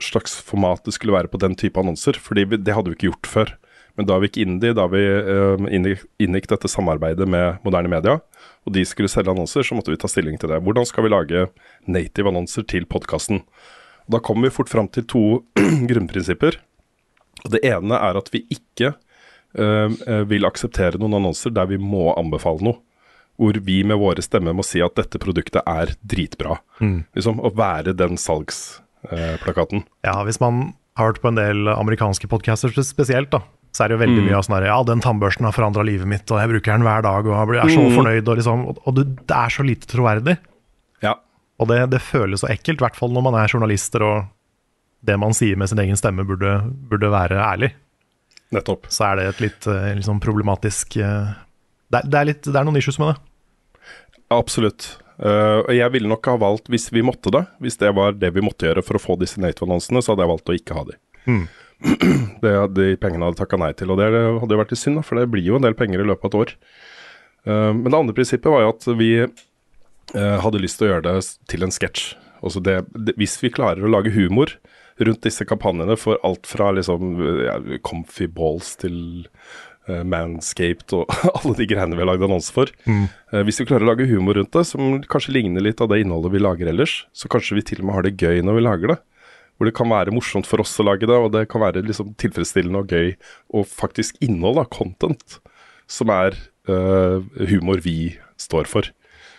slags 0.01 0.39
format 0.41 0.81
det 0.87 0.95
skulle 0.97 1.13
være 1.13 1.29
på 1.29 1.37
den 1.43 1.53
type 1.61 1.77
annonser, 1.77 2.17
fordi 2.17 2.47
det 2.57 2.73
hadde 2.73 2.89
vi 2.89 2.97
ikke 2.97 3.11
gjort 3.11 3.29
før. 3.29 3.53
Men 4.01 4.09
da 4.09 4.17
vi 4.17 4.31
gikk 4.31 4.39
inn 4.41 4.57
i, 4.65 4.73
da 4.77 4.87
vi 4.93 5.03
inngikk, 5.77 6.07
inngikk 6.25 6.49
dette 6.53 6.71
samarbeidet 6.73 7.29
med 7.29 7.61
moderne 7.69 7.93
media, 7.93 8.17
og 8.65 8.75
de 8.77 8.85
skulle 8.89 9.13
selge 9.13 9.33
annonser, 9.33 9.65
så 9.65 9.77
måtte 9.77 9.93
vi 9.93 10.01
ta 10.01 10.09
stilling 10.09 10.41
til 10.41 10.53
det. 10.53 10.63
Hvordan 10.65 10.89
skal 10.89 11.05
vi 11.05 11.13
lage 11.13 11.47
native 11.85 12.33
annonser 12.33 12.65
til 12.69 12.89
podkasten? 12.89 13.45
Da 14.09 14.21
kommer 14.25 14.49
vi 14.49 14.57
fort 14.57 14.73
fram 14.73 14.89
til 14.93 15.05
to 15.09 15.25
grunnprinsipper. 15.91 16.61
Det 17.53 17.63
ene 17.65 17.95
er 17.99 18.17
at 18.17 18.31
vi 18.33 18.45
ikke 18.51 18.95
eh, 19.57 19.89
eh, 20.07 20.25
vil 20.29 20.45
akseptere 20.49 20.99
noen 20.99 21.15
annonser 21.21 21.51
der 21.55 21.67
vi 21.71 21.79
må 21.79 22.11
anbefale 22.19 22.61
noe. 22.63 22.81
Hvor 23.37 23.53
vi 23.61 23.83
med 23.85 23.99
våre 24.01 24.23
stemmer 24.25 24.55
må 24.57 24.65
si 24.65 24.81
at 24.81 24.95
dette 24.97 25.19
produktet 25.21 25.61
er 25.69 25.91
dritbra. 26.09 26.57
Mm. 26.81 27.05
Liksom 27.15 27.41
Å 27.45 27.51
være 27.53 27.93
den 27.93 28.17
salgsplakaten. 28.17 29.85
Ja, 30.07 30.17
hvis 30.25 30.41
man 30.41 30.75
har 30.97 31.11
hørt 31.11 31.21
på 31.21 31.29
en 31.29 31.37
del 31.37 31.69
amerikanske 31.69 32.29
podcaster 32.33 32.73
spesielt, 32.83 33.31
da, 33.35 33.43
så 33.77 33.85
er 33.85 33.89
det 33.93 33.99
jo 33.99 34.03
veldig 34.07 34.23
Mm. 34.23 34.29
mye 34.31 34.37
av 34.39 34.45
sånn 34.47 34.57
her 34.57 34.67
Ja, 34.71 34.83
den 34.83 35.01
tannbørsten 35.05 35.45
har 35.45 35.53
forandra 35.53 35.85
livet 35.85 36.07
mitt, 36.09 36.31
og 36.31 36.41
jeg 36.41 36.49
bruker 36.49 36.73
den 36.73 36.83
hver 36.87 37.03
dag, 37.03 37.27
og 37.27 37.53
jeg 37.53 37.65
er 37.65 37.69
så 37.77 37.85
Mm. 37.91 37.97
fornøyd, 37.97 38.29
og 38.29 38.37
liksom 38.39 38.67
Og, 38.69 38.79
og 38.87 38.95
det, 38.95 39.05
det 39.27 39.37
er 39.37 39.49
så 39.53 39.63
lite 39.67 39.87
troverdig. 39.87 40.39
Ja. 41.03 41.15
Og 41.61 41.69
det, 41.69 41.91
det 41.91 42.01
føles 42.01 42.41
så 42.41 42.49
ekkelt, 42.49 42.81
i 42.81 42.85
hvert 42.85 42.97
fall 42.97 43.11
når 43.11 43.23
man 43.23 43.35
er 43.35 43.49
journalister, 43.49 44.03
og 44.03 44.25
det 45.07 45.17
man 45.21 45.35
sier 45.37 45.59
med 45.59 45.71
sin 45.71 45.81
egen 45.83 45.99
stemme, 45.99 46.27
burde, 46.27 46.59
burde 46.91 47.11
være 47.13 47.41
ærlig. 47.41 47.73
Nettopp. 48.55 48.87
Så 48.93 49.09
er 49.09 49.19
det 49.19 49.27
et 49.31 49.43
litt 49.43 49.67
liksom 49.67 50.21
problematisk 50.23 50.99
eh, 51.03 51.35
det, 51.91 51.99
er, 51.99 52.07
det, 52.07 52.19
er 52.19 52.29
litt, 52.31 52.47
det 52.47 52.59
er 52.59 52.67
noen 52.67 52.79
issues 52.81 52.99
med 53.03 53.13
det. 53.13 53.85
Absolutt. 54.35 54.89
Uh, 55.23 55.65
jeg 55.73 55.89
ville 55.95 56.11
nok 56.11 56.27
ha 56.29 56.35
valgt, 56.41 56.69
hvis 56.73 56.91
vi 56.93 57.05
måtte 57.07 57.33
det, 57.33 57.45
hvis 57.63 57.79
det 57.81 57.93
var 57.97 58.17
det 58.19 58.33
vi 58.37 58.45
måtte 58.45 58.69
gjøre 58.69 58.83
for 58.85 58.99
å 58.99 59.03
få 59.03 59.17
disse 59.21 59.41
Nato-annonsene, 59.41 60.03
så 60.03 60.13
hadde 60.13 60.27
jeg 60.27 60.33
valgt 60.33 60.53
å 60.53 60.57
ikke 60.59 60.77
ha 60.77 60.85
de. 60.91 60.99
Mm. 61.27 61.47
Det, 62.41 62.53
de 62.73 62.85
pengene 63.01 63.27
hadde 63.27 63.37
takka 63.37 63.59
nei 63.61 63.71
til, 63.77 63.91
og 63.93 63.99
det 64.01 64.07
hadde 64.09 64.55
jo 64.55 64.59
vært 64.61 64.71
litt 64.73 64.81
synd, 64.81 65.01
for 65.05 65.19
det 65.21 65.27
blir 65.29 65.45
jo 65.45 65.59
en 65.59 65.65
del 65.65 65.75
penger 65.77 66.01
i 66.01 66.07
løpet 66.09 66.25
av 66.25 66.31
et 66.31 66.37
år. 66.39 66.53
Uh, 67.49 67.73
men 67.77 67.91
det 67.91 67.99
andre 67.99 68.15
prinsippet 68.17 68.49
var 68.53 68.65
jo 68.65 68.71
at 68.73 68.87
vi 68.97 69.11
uh, 69.25 70.37
hadde 70.45 70.63
lyst 70.63 70.81
til 70.81 70.89
å 70.89 70.91
gjøre 70.91 71.05
det 71.05 71.15
til 71.53 71.67
en 71.67 71.75
sketsj. 71.75 72.07
Altså 72.45 72.63
hvis 73.17 73.37
vi 73.43 73.53
klarer 73.53 73.85
å 73.85 73.93
lage 73.93 74.13
humor 74.15 74.55
rundt 74.99 75.25
disse 75.27 75.45
kampanjene 75.49 75.97
for 76.01 76.21
alt 76.27 76.47
fra 76.49 76.71
liksom 76.77 77.17
ja, 77.45 77.57
Comfy 77.85 78.29
Balls 78.33 78.75
til 78.81 79.27
uh, 79.89 80.03
Manscaped 80.09 80.95
og 80.97 81.11
alle 81.37 81.57
de 81.59 81.69
greiene 81.69 81.97
vi 81.97 82.05
har 82.05 82.11
lagd 82.11 82.25
annonse 82.27 82.55
for. 82.55 82.71
Mm. 82.89 83.05
Uh, 83.33 83.43
hvis 83.49 83.61
vi 83.61 83.69
klarer 83.69 83.87
å 83.87 83.91
lage 83.93 84.09
humor 84.11 84.39
rundt 84.39 84.55
det, 84.57 84.65
som 84.69 85.01
kanskje 85.13 85.37
ligner 85.37 85.65
litt 85.65 85.83
av 85.85 85.91
det 85.93 86.01
innholdet 86.05 86.35
vi 86.35 86.43
lager 86.43 86.73
ellers, 86.73 87.03
så 87.17 87.31
kanskje 87.33 87.61
vi 87.61 87.67
til 87.73 87.83
og 87.83 87.91
med 87.91 87.99
har 87.99 88.09
det 88.09 88.17
gøy 88.17 88.43
når 88.47 88.59
vi 88.59 88.67
lager 88.67 88.95
det. 88.95 89.01
Hvor 89.57 89.69
det 89.69 89.77
kan 89.77 89.89
være 89.89 90.13
morsomt 90.13 90.49
for 90.49 90.61
oss 90.61 90.75
å 90.81 90.85
lage 90.85 91.09
det, 91.09 91.17
og 91.17 91.31
det 91.33 91.47
kan 91.53 91.63
være 91.65 91.85
liksom 91.87 92.13
tilfredsstillende 92.21 92.83
og 92.83 92.93
gøy, 92.93 93.15
og 93.57 93.69
faktisk 93.71 94.19
innhold, 94.25 94.61
da, 94.61 94.67
content, 94.69 95.39
som 95.89 96.13
er 96.13 96.37
uh, 96.69 97.25
humor 97.49 97.81
vi 97.85 98.17
står 98.41 98.69
for. 98.69 98.91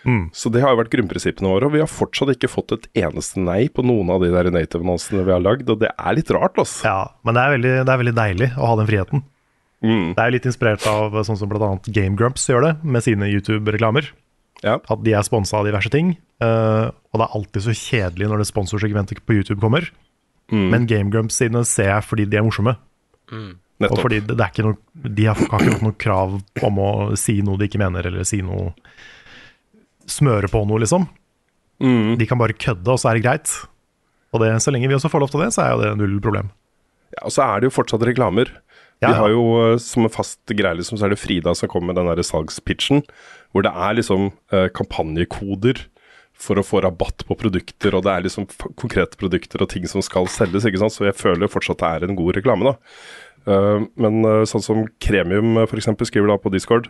Mm. 0.08 0.28
Så 0.32 0.50
det 0.54 0.62
har 0.64 0.72
jo 0.72 0.80
vært 0.80 0.94
grunnprinsippene 0.94 1.50
våre, 1.52 1.68
og 1.68 1.74
vi 1.76 1.82
har 1.84 1.90
fortsatt 1.92 2.32
ikke 2.32 2.50
fått 2.50 2.74
et 2.78 2.86
eneste 3.04 3.42
nei 3.44 3.66
på 3.68 3.84
noen 3.84 4.14
av 4.14 4.24
de 4.24 4.30
der 4.32 4.48
native-annonsene 4.56 5.26
vi 5.28 5.34
har 5.36 5.44
lagd, 5.44 5.68
og 5.74 5.82
det 5.82 5.90
er 5.92 6.16
litt 6.16 6.32
rart, 6.32 6.56
altså. 6.62 6.88
Ja, 6.88 7.02
men 7.28 7.36
det 7.36 7.44
er 7.44 7.56
veldig, 7.58 7.74
det 7.82 7.94
er 7.94 8.02
veldig 8.04 8.16
deilig 8.22 8.50
å 8.56 8.70
ha 8.72 8.78
den 8.80 8.88
friheten. 8.88 9.26
Mm. 9.84 10.16
Det 10.16 10.24
er 10.24 10.34
litt 10.34 10.48
inspirert 10.50 10.88
av 10.90 11.20
sånn 11.28 11.38
som 11.38 11.52
bl.a. 11.52 11.74
Game 11.92 12.16
Grumps 12.18 12.48
gjør 12.50 12.70
det 12.70 12.74
med 12.88 13.06
sine 13.06 13.30
YouTube-reklamer. 13.30 14.10
Ja. 14.64 14.80
At 14.80 15.04
de 15.06 15.14
er 15.14 15.28
sponsa 15.28 15.60
av 15.60 15.68
diverse 15.68 15.92
ting. 15.94 16.16
Uh, 16.42 16.90
og 17.12 17.20
det 17.20 17.28
er 17.28 17.36
alltid 17.38 17.66
så 17.68 17.76
kjedelig 17.78 18.32
når 18.32 18.42
det 18.42 18.50
sponsorsegmentet 18.50 19.22
på 19.28 19.38
YouTube 19.38 19.62
kommer. 19.62 19.92
Mm. 20.50 20.68
Men 20.72 20.88
Game 20.90 21.14
Grumps 21.14 21.38
sine 21.38 21.62
ser 21.68 21.92
jeg 21.92 22.08
fordi 22.08 22.26
de 22.32 22.40
er 22.40 22.48
morsomme. 22.48 22.78
Og 23.86 24.00
fordi 24.00 24.24
det, 24.26 24.38
det 24.40 24.42
er 24.46 24.54
ikke 24.54 24.66
noe, 24.66 24.80
de 25.04 25.28
har, 25.28 25.38
har 25.52 25.62
ikke 25.62 25.76
gjort 25.76 25.86
noe 25.86 26.00
krav 26.02 26.38
om 26.66 26.82
å 26.82 26.90
si 27.20 27.38
noe 27.46 27.60
de 27.60 27.68
ikke 27.70 27.82
mener, 27.82 28.08
eller 28.10 28.26
si 28.26 28.40
noe 28.46 28.72
Smøre 30.08 30.50
på 30.52 30.64
noe, 30.68 30.82
liksom. 30.84 31.08
Mm. 31.84 32.16
De 32.20 32.28
kan 32.30 32.40
bare 32.40 32.56
kødde, 32.58 32.88
og 32.90 33.02
så 33.02 33.12
er 33.12 33.18
det 33.18 33.26
greit. 33.26 33.52
Og 34.34 34.44
det, 34.44 34.54
så 34.64 34.74
lenge 34.74 34.90
vi 34.90 34.96
også 34.98 35.12
får 35.12 35.24
lov 35.24 35.34
til 35.34 35.44
det, 35.44 35.52
så 35.56 35.66
er 35.66 35.74
jo 35.74 35.84
det 35.84 35.92
null 36.00 36.18
problem. 36.24 36.50
Ja, 37.16 37.26
og 37.28 37.34
så 37.34 37.46
er 37.46 37.62
det 37.62 37.70
jo 37.70 37.76
fortsatt 37.78 38.06
reklamer. 38.08 38.52
Ja, 39.04 39.12
Vi 39.12 39.20
har 39.20 39.30
jo 39.30 39.44
eh, 39.62 39.76
som 39.82 40.08
en 40.08 40.14
fast 40.14 40.42
greie, 40.50 40.80
liksom, 40.80 40.98
så 40.98 41.06
er 41.06 41.14
det 41.14 41.22
Frida 41.22 41.54
som 41.56 41.70
kommer 41.70 41.92
med 41.92 42.00
den 42.00 42.10
der 42.10 42.26
salgspitchen, 42.26 43.04
hvor 43.54 43.64
det 43.66 43.72
er 43.72 44.00
liksom 44.00 44.32
eh, 44.52 44.72
kampanjekoder 44.74 45.84
for 46.38 46.60
å 46.60 46.66
få 46.66 46.82
rabatt 46.86 47.26
på 47.28 47.38
produkter, 47.38 47.96
og 47.98 48.06
det 48.06 48.14
er 48.14 48.26
liksom 48.26 48.46
konkrete 48.78 49.18
produkter 49.18 49.64
og 49.64 49.72
ting 49.74 49.88
som 49.90 50.04
skal 50.06 50.30
selges, 50.30 50.68
ikke 50.70 50.82
sant. 50.84 50.94
Så 50.94 51.08
jeg 51.08 51.18
føler 51.18 51.50
fortsatt 51.50 51.82
det 51.82 51.90
er 51.90 52.08
en 52.08 52.18
god 52.18 52.38
reklame, 52.38 52.74
da. 52.74 52.76
Uh, 53.48 53.88
men 53.96 54.20
uh, 54.28 54.44
sånn 54.46 54.62
som 54.62 54.84
Kremium 55.02 55.56
f.eks. 55.64 55.88
skriver 56.10 56.30
da 56.30 56.36
på 56.42 56.52
Discord, 56.54 56.90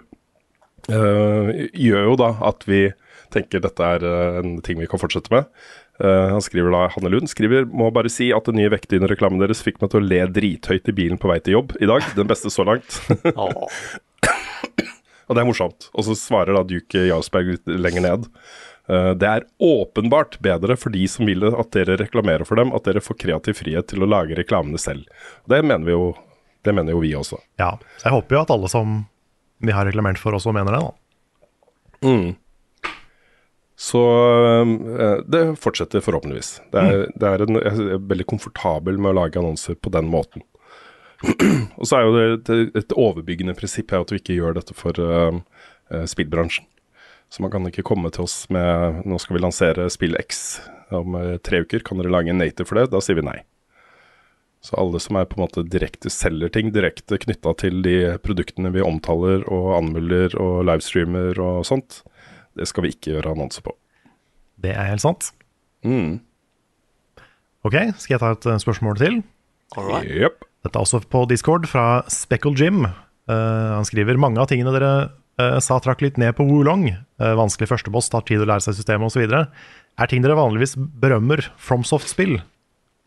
uh, 0.89 1.51
gjør 1.69 2.09
jo 2.09 2.15
da 2.19 2.31
at 2.49 2.65
vi 2.67 2.87
tenker 3.33 3.63
dette 3.63 3.83
er 3.83 4.05
eh, 4.05 4.39
en 4.41 4.57
ting 4.65 4.79
vi 4.81 4.89
kan 4.89 5.01
fortsette 5.01 5.33
med. 5.33 5.49
Uh, 5.97 6.29
han 6.35 6.43
skriver 6.45 6.69
da, 6.69 6.83
Hanne 6.93 7.09
Lund 7.09 7.25
skriver 7.31 7.65
må 7.65 7.87
bare 7.89 8.09
si 8.13 8.27
at 8.35 8.45
den 8.45 8.59
nye 8.59 8.69
vektdynereklamen 8.69 9.41
deres 9.41 9.63
fikk 9.65 9.79
meg 9.81 9.89
til 9.89 10.03
å 10.03 10.05
le 10.05 10.19
drithøyt 10.29 10.91
i 10.91 10.93
bilen 10.93 11.17
på 11.17 11.31
vei 11.31 11.39
til 11.41 11.57
jobb 11.57 11.73
i 11.81 11.89
dag. 11.89 12.05
Den 12.17 12.29
beste 12.29 12.53
så 12.53 12.65
langt. 12.67 12.99
Og 15.27 15.35
det 15.35 15.41
er 15.41 15.49
morsomt. 15.49 15.89
Og 15.97 16.05
så 16.07 16.13
svarer 16.15 16.55
da 16.55 16.61
Duke 16.67 17.07
Jarlsberg 17.09 17.55
litt 17.55 17.73
lenger 17.81 18.05
ned. 18.05 18.29
Uh, 18.85 19.11
det 19.17 19.31
er 19.31 19.47
åpenbart 19.57 20.37
bedre 20.45 20.77
for 20.79 20.93
de 20.93 21.01
som 21.09 21.27
vil 21.27 21.49
at 21.49 21.73
dere 21.75 21.97
reklamerer 21.99 22.45
for 22.47 22.61
dem, 22.61 22.75
at 22.77 22.85
dere 22.87 23.03
får 23.03 23.17
kreativ 23.25 23.57
frihet 23.63 23.89
til 23.89 24.05
å 24.05 24.11
lage 24.13 24.37
reklamene 24.37 24.79
selv. 24.81 25.09
Og 25.47 25.55
det 25.55 25.63
mener 25.65 25.89
vi 25.89 25.97
jo, 25.97 26.13
det 26.61 26.77
mener 26.77 26.93
jo 26.93 27.03
vi 27.03 27.15
også. 27.17 27.41
Ja, 27.57 27.73
så 27.97 28.11
jeg 28.11 28.19
håper 28.19 28.37
jo 28.37 28.45
at 28.45 28.53
alle 28.53 28.69
som 28.71 28.99
vi 29.65 29.73
har 29.73 29.89
reklamert 29.89 30.21
for, 30.21 30.37
også 30.37 30.53
mener 30.53 30.77
det. 30.77 30.85
da. 30.85 30.93
Mm. 32.05 32.35
Så 33.77 34.01
eh, 34.99 35.19
det 35.29 35.43
fortsetter 35.61 36.01
forhåpentligvis. 36.01 36.61
Det 36.73 36.81
er, 36.81 37.03
det 37.13 37.29
er 37.29 37.43
en, 37.45 37.59
jeg 37.61 37.89
er 37.97 38.07
veldig 38.09 38.25
komfortabel 38.29 38.97
med 38.97 39.13
å 39.13 39.19
lage 39.19 39.37
annonser 39.37 39.77
på 39.77 39.93
den 39.93 40.09
måten. 40.09 40.41
Og 41.79 41.85
så 41.85 41.99
er 41.99 42.07
jo 42.07 42.15
det 42.15 42.25
et, 42.31 42.79
et 42.81 42.97
overbyggende 42.97 43.53
prinsipp 43.57 43.93
at 43.93 44.13
vi 44.13 44.21
ikke 44.21 44.37
gjør 44.37 44.57
dette 44.57 44.73
for 44.77 44.97
eh, 44.97 45.37
spillbransjen. 46.09 46.65
Så 47.29 47.43
man 47.43 47.51
kan 47.51 47.67
ikke 47.67 47.85
komme 47.85 48.09
til 48.13 48.23
oss 48.23 48.45
med 48.53 49.03
nå 49.05 49.19
skal 49.19 49.37
vi 49.37 49.43
lansere 49.43 49.89
spill 49.91 50.15
X 50.19 50.59
om 50.95 51.17
eh, 51.19 51.37
tre 51.43 51.61
uker, 51.61 51.83
kan 51.85 52.01
dere 52.01 52.13
lage 52.13 52.33
en 52.33 52.41
native 52.41 52.65
for 52.69 52.79
det? 52.79 52.89
Da 52.93 53.03
sier 53.03 53.19
vi 53.19 53.27
nei. 53.27 53.41
Så 54.63 54.77
alle 54.79 54.99
som 54.99 55.19
er 55.19 55.27
på 55.29 55.37
en 55.37 55.45
måte 55.45 55.63
direkte 55.69 56.09
selger 56.11 56.49
ting, 56.51 56.71
direkte 56.73 57.19
knytta 57.21 57.53
til 57.61 57.83
de 57.85 57.97
produktene 58.23 58.71
vi 58.73 58.81
omtaler 58.83 59.45
og 59.53 59.75
anmelder 59.77 60.33
og 60.41 60.63
livestreamer 60.67 61.37
og 61.37 61.61
sånt, 61.67 62.01
det 62.57 62.67
skal 62.69 62.85
vi 62.85 62.93
ikke 62.95 63.15
gjøre 63.15 63.33
annonse 63.35 63.63
på. 63.63 63.73
Det 64.61 64.73
er 64.73 64.89
helt 64.89 65.03
sant. 65.03 65.31
Mm. 65.85 66.17
Ok, 67.67 67.75
skal 67.99 68.15
jeg 68.15 68.23
ta 68.23 68.33
et 68.33 68.47
eh, 68.49 68.61
spørsmål 68.63 68.99
til? 69.01 69.21
Yep. 69.77 70.45
Dette 70.65 70.79
er 70.79 70.83
også 70.83 71.01
på 71.11 71.23
Discord 71.29 71.67
fra 71.69 72.01
Speckle 72.11 72.55
Jim. 72.57 72.85
Uh, 73.27 73.75
han 73.75 73.87
skriver 73.87 74.19
mange 74.19 74.39
av 74.39 74.47
tingene 74.47 74.71
dere 74.71 74.91
uh, 75.41 75.57
sa 75.63 75.79
trakk 75.83 76.01
litt 76.05 76.19
ned 76.21 76.35
på 76.37 76.45
Wulong. 76.47 76.87
Uh, 77.19 77.33
vanskelig 77.39 77.69
førsteboss, 77.73 78.09
tar 78.13 78.23
tid 78.27 78.43
å 78.43 78.47
lære 78.47 78.63
seg 78.63 78.77
systemet 78.77 79.11
osv. 79.11 79.27
Er 79.27 80.09
ting 80.09 80.23
dere 80.23 80.37
vanligvis 80.39 80.77
berømmer 80.77 81.43
FromSoft-spill. 81.59 82.39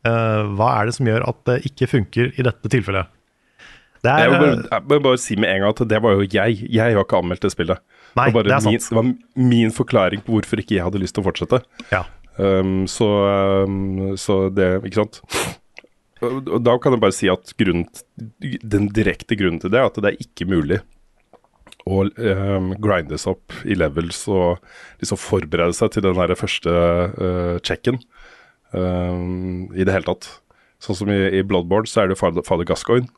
Uh, 0.07 0.45
hva 0.57 0.75
er 0.79 0.89
det 0.89 0.97
som 0.97 1.09
gjør 1.09 1.25
at 1.29 1.41
det 1.49 1.59
ikke 1.71 1.91
funker 1.91 2.31
i 2.37 2.47
dette 2.47 2.73
tilfellet? 2.73 3.11
Det 4.01 4.13
Jeg 4.17 4.33
må 4.33 4.39
bare, 4.41 4.61
jeg 4.65 4.85
vil 4.89 5.03
bare 5.05 5.21
si 5.21 5.37
med 5.37 5.51
en 5.51 5.65
gang 5.65 5.75
at 5.75 5.83
det 5.91 5.99
var 6.01 6.15
jo 6.17 6.25
jeg. 6.25 6.63
Jeg 6.73 6.97
har 6.97 7.05
ikke 7.05 7.21
anmeldt 7.21 7.45
det 7.45 7.53
spillet. 7.53 7.83
Nei, 8.19 8.31
det, 8.35 8.47
det 8.49 8.57
er 8.57 8.65
sant. 8.65 8.73
min, 8.73 8.87
det 8.87 8.99
var 8.99 9.51
min 9.51 9.75
forklaring 9.75 10.25
på 10.27 10.39
hvorfor 10.39 10.63
ikke 10.63 10.79
jeg 10.79 10.87
hadde 10.87 11.03
lyst 11.03 11.17
til 11.17 11.25
å 11.25 11.29
fortsette. 11.31 11.63
ja. 11.93 12.07
Um, 12.41 12.87
så, 12.89 13.07
um, 13.67 14.15
så 14.17 14.49
det 14.55 14.69
Ikke 14.87 15.03
sant? 15.03 15.19
Og 16.25 16.61
da 16.63 16.77
kan 16.81 16.95
jeg 16.95 17.03
bare 17.03 17.17
si 17.17 17.29
at 17.33 17.53
grunnen, 17.59 17.87
den 18.41 18.89
direkte 18.93 19.37
grunnen 19.37 19.61
til 19.61 19.73
det 19.73 19.81
er 19.81 19.89
at 19.89 19.99
det 20.01 20.13
er 20.13 20.23
ikke 20.25 20.47
mulig 20.49 20.79
å 21.89 22.03
um, 22.05 22.75
grindes 22.83 23.25
opp 23.31 23.55
i 23.65 23.77
levels 23.79 24.27
og 24.29 24.61
liksom 25.01 25.21
forberede 25.21 25.77
seg 25.77 25.95
til 25.95 26.05
den 26.05 26.19
der 26.19 26.37
første 26.37 26.71
uh, 26.71 27.57
checken 27.65 28.03
um, 28.77 29.71
i 29.73 29.87
det 29.87 29.97
hele 29.97 30.09
tatt. 30.11 30.29
Sånn 30.81 30.99
som 31.01 31.13
i, 31.13 31.19
i 31.41 31.45
Bloodborne 31.45 31.89
så 31.89 32.05
er 32.05 32.13
det 32.13 32.21
Fader 32.21 32.69
Gascoigne. 32.69 33.09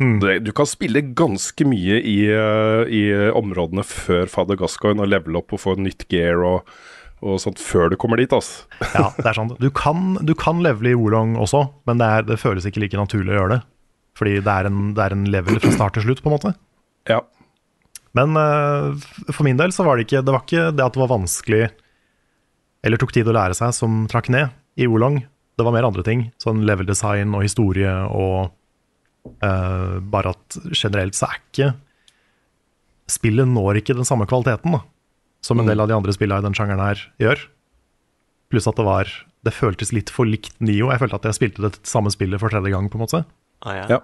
Det, 0.00 0.38
du 0.46 0.52
kan 0.56 0.68
spille 0.68 1.02
ganske 1.12 1.66
mye 1.68 1.98
i, 2.00 2.16
uh, 2.32 2.88
i 2.88 3.02
områdene 3.36 3.84
før 3.84 4.30
Fader 4.30 4.56
Gascoigne 4.56 5.04
og 5.04 5.10
levele 5.12 5.42
opp 5.42 5.52
og 5.52 5.60
få 5.60 5.74
nytt 5.76 6.06
gear 6.08 6.40
og, 6.48 6.70
og 7.20 7.36
sånt 7.42 7.60
før 7.60 7.92
du 7.92 7.98
kommer 8.00 8.20
dit. 8.22 8.32
Altså. 8.32 8.64
ja, 8.96 9.10
det 9.18 9.26
er 9.28 9.36
sant. 9.36 9.54
Du 9.60 9.68
kan, 9.68 10.16
du 10.24 10.32
kan 10.38 10.64
levele 10.64 10.94
i 10.94 10.98
Wolong 10.98 11.36
også, 11.40 11.66
men 11.88 12.00
det, 12.00 12.08
er, 12.08 12.26
det 12.30 12.40
føles 12.40 12.66
ikke 12.68 12.86
like 12.86 13.00
naturlig 13.00 13.34
å 13.34 13.38
gjøre 13.42 13.58
det. 13.58 13.60
Fordi 14.16 14.38
det 14.40 14.54
er, 14.54 14.68
en, 14.68 14.80
det 14.96 15.04
er 15.04 15.16
en 15.16 15.28
level 15.32 15.60
fra 15.60 15.74
start 15.76 15.96
til 15.96 16.06
slutt, 16.06 16.24
på 16.24 16.30
en 16.30 16.36
måte. 16.36 16.54
Ja. 17.10 17.20
Men 18.16 18.36
uh, 18.36 18.96
for 19.32 19.44
min 19.44 19.60
del 19.60 19.76
så 19.76 19.84
var 19.84 19.96
det 19.96 20.08
ikke 20.08 20.24
det 20.24 20.34
var 20.34 20.44
ikke 20.44 20.66
det 20.72 20.84
at 20.84 20.96
det 20.96 21.00
var 21.00 21.14
vanskelig 21.14 21.62
eller 22.82 22.98
tok 22.98 23.14
tid 23.14 23.28
å 23.30 23.34
lære 23.36 23.54
seg 23.56 23.74
som 23.76 24.02
trakk 24.10 24.28
ned 24.32 24.50
i 24.80 24.88
Wolong. 24.90 25.20
Det 25.56 25.64
var 25.64 25.74
mer 25.74 25.86
andre 25.86 26.02
ting. 26.06 26.26
Sånn 26.42 26.64
level 26.66 26.88
design 26.88 27.36
og 27.36 27.44
historie 27.46 27.92
og 28.08 28.50
eh, 29.28 29.96
bare 30.12 30.34
at 30.34 30.58
generelt 30.72 31.18
så 31.18 31.30
er 31.30 31.40
ikke 31.40 31.72
Spillet 33.10 33.48
når 33.50 33.80
ikke 33.80 33.96
den 33.98 34.06
samme 34.08 34.24
kvaliteten 34.30 34.72
da, 34.72 34.78
som 35.44 35.58
en 35.60 35.66
del 35.68 35.82
av 35.82 35.88
de 35.90 35.96
andre 35.96 36.14
spillene 36.14 36.40
i 36.40 36.46
den 36.46 36.54
sjangeren 36.56 36.80
her 36.80 37.00
gjør. 37.20 37.40
Pluss 38.48 38.68
at 38.70 38.78
det 38.78 38.86
var 38.86 39.10
Det 39.42 39.52
føltes 39.52 39.90
litt 39.90 40.08
for 40.14 40.24
likt 40.24 40.54
Nio. 40.62 40.86
Jeg 40.92 41.02
følte 41.02 41.18
at 41.18 41.26
jeg 41.26 41.34
spilte 41.34 41.64
det 41.66 41.80
samme 41.82 42.12
spillet 42.14 42.38
for 42.38 42.54
tredje 42.54 42.70
gang, 42.70 42.86
på 42.88 42.94
en 42.94 43.02
måte. 43.02 43.24
Ah, 43.66 43.74
ja. 43.74 43.86
Ja. 43.90 43.98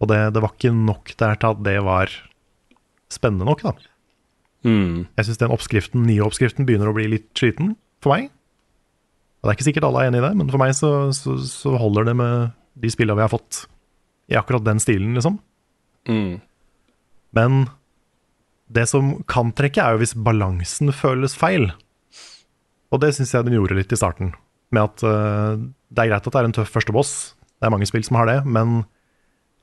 Og 0.00 0.08
det, 0.08 0.16
det 0.32 0.40
var 0.40 0.54
ikke 0.54 0.72
nok 0.72 1.12
der 1.20 1.36
til 1.36 1.52
at 1.52 1.60
det 1.66 1.76
var 1.84 2.14
spennende 3.12 3.44
nok, 3.44 3.66
da. 3.66 3.74
Mm. 4.64 5.04
Jeg 5.12 5.28
syns 5.28 5.42
den 5.42 5.52
oppskriften, 5.52 6.06
nye 6.08 6.24
oppskriften 6.24 6.64
begynner 6.66 6.88
å 6.88 6.96
bli 6.96 7.04
litt 7.12 7.28
sliten 7.36 7.74
for 8.00 8.16
meg. 8.16 8.32
Og 9.38 9.46
Det 9.46 9.52
er 9.52 9.58
ikke 9.58 9.68
sikkert 9.68 9.86
alle 9.90 10.06
er 10.06 10.10
enig 10.10 10.22
i 10.22 10.24
det, 10.24 10.32
men 10.40 10.48
for 10.50 10.62
meg 10.64 10.72
så, 10.74 10.92
så, 11.14 11.36
så 11.44 11.76
holder 11.78 12.08
det 12.08 12.16
med 12.18 12.56
de 12.80 12.90
spillene 12.96 13.20
vi 13.20 13.26
har 13.26 13.34
fått 13.36 13.66
i 14.28 14.36
akkurat 14.38 14.64
den 14.66 14.80
stilen, 14.82 15.14
liksom. 15.16 15.38
Mm. 16.08 16.40
Men 17.36 17.68
det 18.68 18.86
som 18.90 19.16
kan 19.28 19.52
trekke, 19.56 19.80
er 19.80 19.96
jo 19.96 20.02
hvis 20.02 20.16
balansen 20.16 20.92
føles 20.92 21.36
feil. 21.38 21.70
Og 22.92 23.00
det 23.02 23.14
syns 23.16 23.32
jeg 23.34 23.46
den 23.46 23.56
gjorde 23.56 23.76
litt 23.78 23.92
i 23.92 23.98
starten. 24.00 24.34
Med 24.74 24.84
at 24.84 25.04
uh, 25.04 25.56
det 25.88 26.04
er 26.04 26.12
greit 26.12 26.28
at 26.28 26.32
det 26.34 26.40
er 26.40 26.48
en 26.48 26.56
tøff 26.56 26.72
første 26.76 26.92
boss, 26.92 27.12
det 27.58 27.66
er 27.66 27.74
mange 27.74 27.88
spill 27.88 28.04
som 28.06 28.20
har 28.20 28.28
det, 28.28 28.38
men 28.46 28.82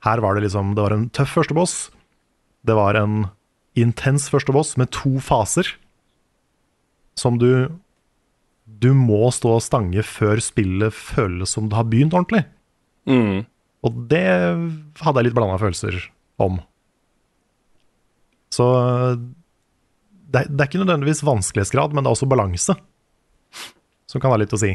her 0.04 0.20
var 0.20 0.36
det 0.36 0.44
liksom 0.44 0.74
Det 0.76 0.84
var 0.84 0.92
en 0.92 1.08
tøff 1.08 1.32
første 1.38 1.56
boss. 1.56 1.74
Det 2.66 2.76
var 2.76 2.98
en 2.98 3.26
intens 3.76 4.28
første 4.32 4.52
boss 4.52 4.74
med 4.76 4.92
to 4.94 5.16
faser 5.22 5.70
som 7.16 7.38
du 7.40 7.72
Du 8.66 8.92
må 8.92 9.30
stå 9.32 9.56
og 9.56 9.62
stange 9.64 10.02
før 10.02 10.40
spillet 10.42 10.92
føles 10.92 11.54
som 11.54 11.70
det 11.70 11.78
har 11.78 11.86
begynt 11.86 12.12
ordentlig. 12.12 12.44
Mm. 13.06 13.46
Og 13.86 13.96
det 14.10 14.24
hadde 14.98 15.20
jeg 15.20 15.28
litt 15.28 15.36
blanda 15.36 15.58
følelser 15.60 15.98
om. 16.42 16.58
Så 18.52 18.64
det, 19.16 20.40
er- 20.42 20.50
det 20.50 20.60
er 20.64 20.68
ikke 20.70 20.82
nødvendigvis 20.82 21.22
vanskelighetsgrad, 21.26 21.94
men 21.94 22.02
det 22.04 22.10
er 22.10 22.16
også 22.16 22.28
balanse. 22.30 22.76
Som 24.10 24.22
kan 24.22 24.32
være 24.32 24.44
litt 24.44 24.54
å 24.56 24.60
si. 24.60 24.72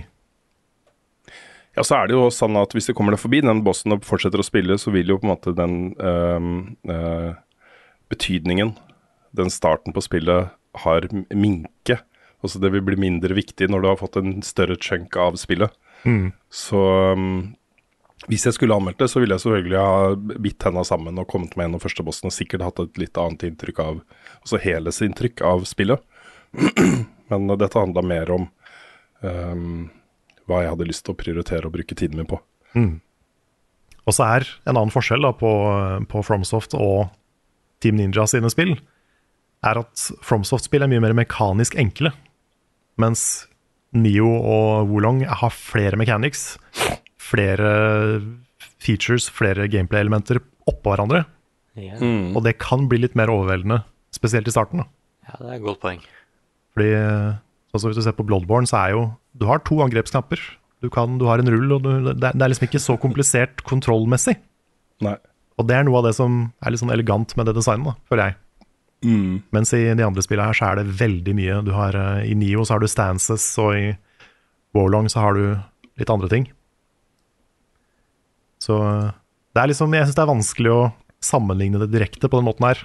Ja, 1.75 1.83
så 1.87 2.01
er 2.01 2.09
det 2.11 2.17
jo 2.17 2.25
sånn 2.35 2.57
at 2.59 2.73
hvis 2.75 2.89
du 2.89 2.93
kommer 2.97 3.15
deg 3.15 3.21
forbi 3.23 3.39
den 3.45 3.61
bossen 3.63 3.93
og 3.95 4.03
fortsetter 4.03 4.41
å 4.43 4.47
spille, 4.47 4.75
så 4.81 4.91
vil 4.91 5.07
jo 5.13 5.19
på 5.21 5.27
en 5.27 5.31
måte 5.31 5.53
den 5.55 5.75
øh, 5.95 6.47
øh, 6.91 7.29
betydningen, 8.11 8.73
den 9.39 9.49
starten 9.53 9.95
på 9.95 10.03
spillet, 10.03 10.51
har 10.83 11.07
minke. 11.31 11.97
Altså 12.43 12.59
det 12.63 12.71
vil 12.73 12.83
bli 12.83 12.97
mindre 12.99 13.35
viktig 13.37 13.69
når 13.71 13.81
du 13.83 13.87
har 13.91 13.99
fått 14.01 14.17
en 14.19 14.41
større 14.43 14.75
chunk 14.83 15.15
av 15.19 15.35
spillet. 15.39 15.71
Mm. 16.03 16.31
Så 16.51 16.79
øhm, 17.13 17.53
hvis 18.29 18.45
jeg 18.45 18.53
skulle 18.53 18.75
anmeldt 18.77 18.99
det, 19.01 19.09
så 19.09 19.21
ville 19.21 19.33
jeg 19.33 19.43
selvfølgelig 19.43 19.79
ha 19.81 20.39
bitt 20.43 20.59
tenna 20.61 20.83
sammen 20.85 21.17
og 21.17 21.29
kommet 21.31 21.55
meg 21.57 21.65
gjennom 21.65 21.81
første 21.81 22.05
bossen 22.05 22.29
og 22.29 22.35
sikkert 22.35 22.65
hatt 22.67 22.81
et 22.83 22.99
litt 23.01 23.17
annet 23.17 23.47
inntrykk 23.49 23.81
av 23.81 24.01
Altså 24.41 24.57
helhetsinntrykk 24.61 25.41
av 25.45 25.65
spillet. 25.69 26.01
Men 27.31 27.51
dette 27.53 27.77
handla 27.77 28.01
mer 28.05 28.31
om 28.33 28.47
um, 29.21 29.83
hva 30.49 30.63
jeg 30.63 30.71
hadde 30.73 30.87
lyst 30.89 31.05
til 31.05 31.13
å 31.13 31.19
prioritere 31.19 31.69
og 31.69 31.75
bruke 31.75 31.97
tiden 31.97 32.17
min 32.17 32.29
på. 32.29 32.39
Og 34.01 34.17
så 34.17 34.25
er 34.25 34.47
en 34.65 34.73
annen 34.73 34.93
forskjell 34.93 35.21
da, 35.21 35.29
på, 35.37 35.51
på 36.09 36.23
FromSoft 36.25 36.73
og 36.77 37.11
Team 37.81 37.99
Ninja 37.99 38.25
sine 38.29 38.49
spill, 38.53 38.73
er 39.61 39.81
at 39.83 40.07
FromSoft-spill 40.25 40.85
er 40.85 40.89
mye 40.89 41.03
mer 41.03 41.15
mekanisk 41.17 41.77
enkle. 41.79 42.13
Mens 43.01 43.45
Nio 43.93 44.29
og 44.29 44.89
Wolong 44.89 45.21
har 45.27 45.53
flere 45.53 45.99
mechanics, 45.99 46.55
flere 47.31 47.69
features, 48.81 49.29
flere 49.31 49.69
gameplay-elementer 49.71 50.41
oppå 50.69 50.93
hverandre. 50.93 51.23
Yeah. 51.79 52.01
Mm. 52.01 52.35
Og 52.35 52.43
det 52.45 52.57
kan 52.61 52.89
bli 52.91 52.99
litt 53.01 53.15
mer 53.15 53.31
overveldende, 53.31 53.81
spesielt 54.13 54.49
i 54.49 54.53
starten. 54.53 54.83
da. 54.83 54.89
ja, 55.29 55.37
det 55.39 55.49
er 55.49 55.57
et 55.59 55.65
godt 55.65 55.81
poeng. 55.83 56.01
Fordi 56.75 56.91
altså 57.71 57.87
Hvis 57.87 57.99
du 57.99 58.03
ser 58.03 58.15
på 58.15 58.25
Bloodborne, 58.27 58.67
så 58.67 58.77
er 58.77 58.89
jo 58.95 59.01
Du 59.39 59.45
har 59.47 59.59
to 59.63 59.79
angrepsknapper. 59.83 60.39
Du, 60.81 60.89
kan, 60.89 61.17
du 61.17 61.25
har 61.25 61.39
en 61.39 61.49
rull, 61.49 61.71
og 61.71 61.83
du, 61.83 61.89
det, 62.11 62.23
er, 62.23 62.33
det 62.35 62.41
er 62.41 62.51
liksom 62.51 62.67
ikke 62.67 62.83
så 62.83 62.97
komplisert 62.99 63.63
kontrollmessig. 63.63 64.35
Nei. 65.05 65.15
Og 65.61 65.67
det 65.69 65.77
er 65.77 65.85
noe 65.85 65.99
av 66.01 66.07
det 66.09 66.15
som 66.17 66.49
er 66.59 66.73
litt 66.73 66.81
sånn 66.81 66.93
elegant 66.93 67.35
med 67.37 67.47
det 67.47 67.53
designet, 67.55 67.93
da, 67.93 68.09
føler 68.09 68.31
jeg. 68.31 68.37
Mm. 69.05 69.41
Mens 69.55 69.73
i 69.77 69.81
de 69.97 70.05
andre 70.05 70.23
spillene 70.25 70.49
her 70.49 70.57
så 70.57 70.71
er 70.71 70.81
det 70.81 70.95
veldig 70.99 71.35
mye. 71.37 71.59
Du 71.65 71.71
har, 71.75 71.95
eh, 71.97 72.31
I 72.31 72.35
Nio 72.37 72.65
så 72.65 72.75
har 72.75 72.83
du 72.83 72.89
stances, 72.91 73.45
og 73.61 73.77
i 73.77 73.85
Warlong 74.77 75.09
så 75.09 75.23
har 75.23 75.37
du 75.37 75.45
litt 76.01 76.11
andre 76.13 76.29
ting. 76.31 76.49
Så 78.61 78.77
eh, 78.85 79.09
det 79.55 79.63
er 79.63 79.71
liksom, 79.73 79.93
jeg 79.97 80.07
syns 80.07 80.17
det 80.19 80.23
er 80.25 80.31
vanskelig 80.35 80.71
å 80.75 80.81
sammenligne 81.21 81.81
det 81.81 81.89
direkte 81.93 82.29
på 82.31 82.39
den 82.39 82.47
måten 82.47 82.67
her. 82.69 82.79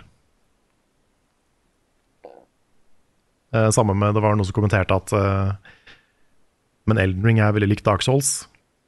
Eh, 3.54 3.70
Samme 3.74 3.94
med 3.96 4.14
Det 4.16 4.22
var 4.24 4.34
noen 4.36 4.46
som 4.48 4.56
kommenterte 4.56 4.96
at 4.96 5.12
eh, 5.16 5.52
men 6.86 7.00
Elden 7.02 7.24
Ring 7.26 7.40
er 7.42 7.54
veldig 7.54 7.68
likt 7.72 7.86
Dark 7.86 8.04
Souls. 8.06 8.44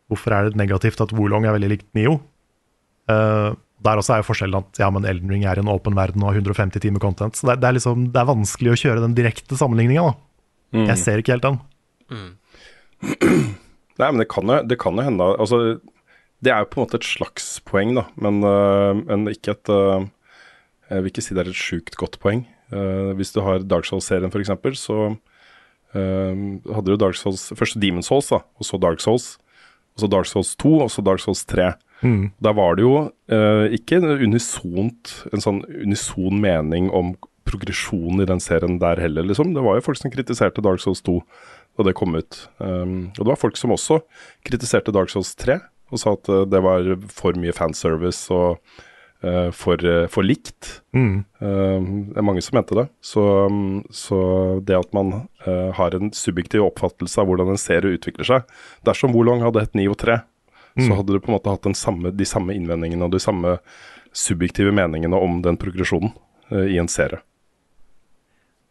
Hvorfor 0.09 0.31
er 0.37 0.49
det 0.49 0.59
negativt 0.61 1.01
at 1.03 1.11
Wolong 1.19 1.49
er 1.49 1.57
veldig 1.57 1.71
likt 1.73 1.89
Nio? 1.99 2.19
Eh, 3.11 3.49
der 3.83 3.99
også 4.01 4.15
er 4.17 4.21
jo 4.23 4.27
forskjellen 4.29 4.59
at 4.59 4.79
ja, 4.83 4.89
men 4.95 5.07
Elden 5.07 5.31
Ring 5.33 5.45
er 5.47 5.59
en 5.61 5.71
åpen 5.71 5.95
verden 5.99 6.23
og 6.23 6.31
har 6.33 6.39
150 6.41 6.83
timer 6.83 7.03
content. 7.03 7.35
Så 7.39 7.47
det, 7.49 7.57
er- 7.57 7.61
det, 7.63 7.69
er 7.73 7.77
liksom, 7.79 8.07
det 8.15 8.21
er 8.23 8.29
vanskelig 8.31 8.73
å 8.75 8.79
kjøre 8.85 9.03
den 9.05 9.17
direkte 9.19 9.59
sammenligninga. 9.59 10.13
Mm. 10.75 10.87
Jeg 10.93 11.01
ser 11.03 11.23
ikke 11.23 11.35
helt 11.37 11.47
den. 11.49 11.59
Nei, 13.99 14.09
men 14.13 14.23
det 14.23 14.29
kan 14.31 14.47
jo, 14.51 14.57
det 14.71 14.77
kan 14.79 14.95
jo 14.99 15.05
hende 15.07 15.27
Altså, 15.43 15.59
det 16.45 16.53
er 16.53 16.63
jo 16.63 16.71
på 16.71 16.79
en 16.79 16.87
måte 16.87 17.01
et 17.01 17.09
slags 17.09 17.49
poeng, 17.67 17.97
da, 17.97 18.07
men, 18.21 18.43
øh, 18.47 19.01
men 19.09 19.27
ikke 19.33 19.57
et 19.57 19.73
øh, 19.75 20.07
Jeg 20.89 21.03
vil 21.03 21.11
ikke 21.11 21.25
si 21.25 21.35
det 21.35 21.43
er 21.43 21.51
et 21.51 21.59
sjukt 21.59 21.97
godt 22.01 22.17
poeng. 22.23 22.47
Eh, 22.73 23.11
hvis 23.19 23.33
du 23.35 23.43
har 23.45 23.61
Dark 23.61 23.85
Souls-serien, 23.85 24.31
f.eks., 24.33 24.79
så 24.81 25.17
hadde 25.93 26.85
du 26.85 26.97
Dark 27.01 27.17
Souls 27.17 27.49
Først 27.57 27.79
Demon 27.81 28.03
Souls, 28.05 28.29
da, 28.29 28.43
og 28.57 28.65
så 28.65 28.79
Dark 28.81 29.01
Souls. 29.01 29.37
Og 29.97 30.05
så 30.05 30.09
Dark 30.09 30.27
Souls 30.31 30.55
2, 30.57 30.73
og 30.85 30.91
så 30.95 31.03
Dark 31.03 31.21
Souls 31.21 31.45
3. 31.45 31.73
Mm. 32.07 32.31
Da 32.39 32.53
var 32.55 32.77
det 32.79 32.85
jo 32.85 32.95
eh, 33.35 33.75
ikke 33.75 33.99
unisont, 34.23 35.15
en 35.33 35.43
sånn 35.43 35.65
unison 35.67 36.39
mening 36.39 36.87
om 36.95 37.17
progresjonen 37.49 38.23
i 38.23 38.29
den 38.29 38.43
serien 38.45 38.77
der 38.79 39.01
heller, 39.03 39.27
liksom. 39.27 39.55
Det 39.57 39.65
var 39.65 39.79
jo 39.79 39.87
folk 39.89 39.99
som 39.99 40.13
kritiserte 40.13 40.63
Dark 40.63 40.83
Souls 40.85 41.03
2 41.03 41.19
da 41.79 41.87
det 41.87 41.97
kom 41.99 42.15
ut. 42.19 42.39
Um, 42.59 43.11
og 43.17 43.23
det 43.23 43.31
var 43.33 43.41
folk 43.41 43.59
som 43.59 43.75
også 43.75 44.01
kritiserte 44.47 44.95
Dark 44.95 45.11
Souls 45.13 45.35
3 45.39 45.59
og 45.91 46.01
sa 46.01 46.13
at 46.17 46.29
eh, 46.33 46.45
det 46.51 46.61
var 46.65 46.89
for 47.13 47.39
mye 47.41 47.55
fanservice 47.57 48.29
og 48.35 48.59
eh, 49.25 49.49
for, 49.57 49.81
eh, 49.81 50.07
for 50.13 50.27
likt. 50.27 50.81
Mm. 50.97 51.25
Det 51.41 52.19
er 52.21 52.27
mange 52.27 52.43
som 52.45 52.59
mente 52.59 52.77
det. 52.77 52.89
Så, 53.05 53.23
um, 53.49 53.81
så 53.95 54.19
det 54.65 54.77
at 54.79 54.93
man 54.97 55.29
har 55.79 55.95
en 55.97 56.11
subjektiv 56.15 56.67
oppfattelse 56.67 57.21
av 57.23 57.29
hvordan 57.31 57.53
en 57.55 57.61
serie 57.61 57.95
utvikler 57.97 58.27
seg 58.27 58.51
Dersom 58.87 59.15
Wolong 59.15 59.41
hadde 59.47 59.63
hett 59.65 59.79
9 59.79 59.87
og 59.93 59.97
3, 60.03 60.19
så 60.79 60.91
Mm. 60.91 60.97
hadde 61.01 61.15
du 61.15 61.19
på 61.19 61.31
en 61.33 61.35
måte 61.39 61.51
hatt 61.51 61.65
den 61.67 61.75
samme, 61.75 62.13
de 62.15 62.27
samme 62.29 62.55
innvendingene 62.55 63.07
og 63.09 63.11
de 63.11 63.19
samme 63.23 63.57
subjektive 64.15 64.71
meningene 64.71 65.19
om 65.19 65.41
den 65.43 65.57
progresjonen 65.59 66.13
i 66.55 66.79
en 66.79 66.87
serie. 66.89 67.19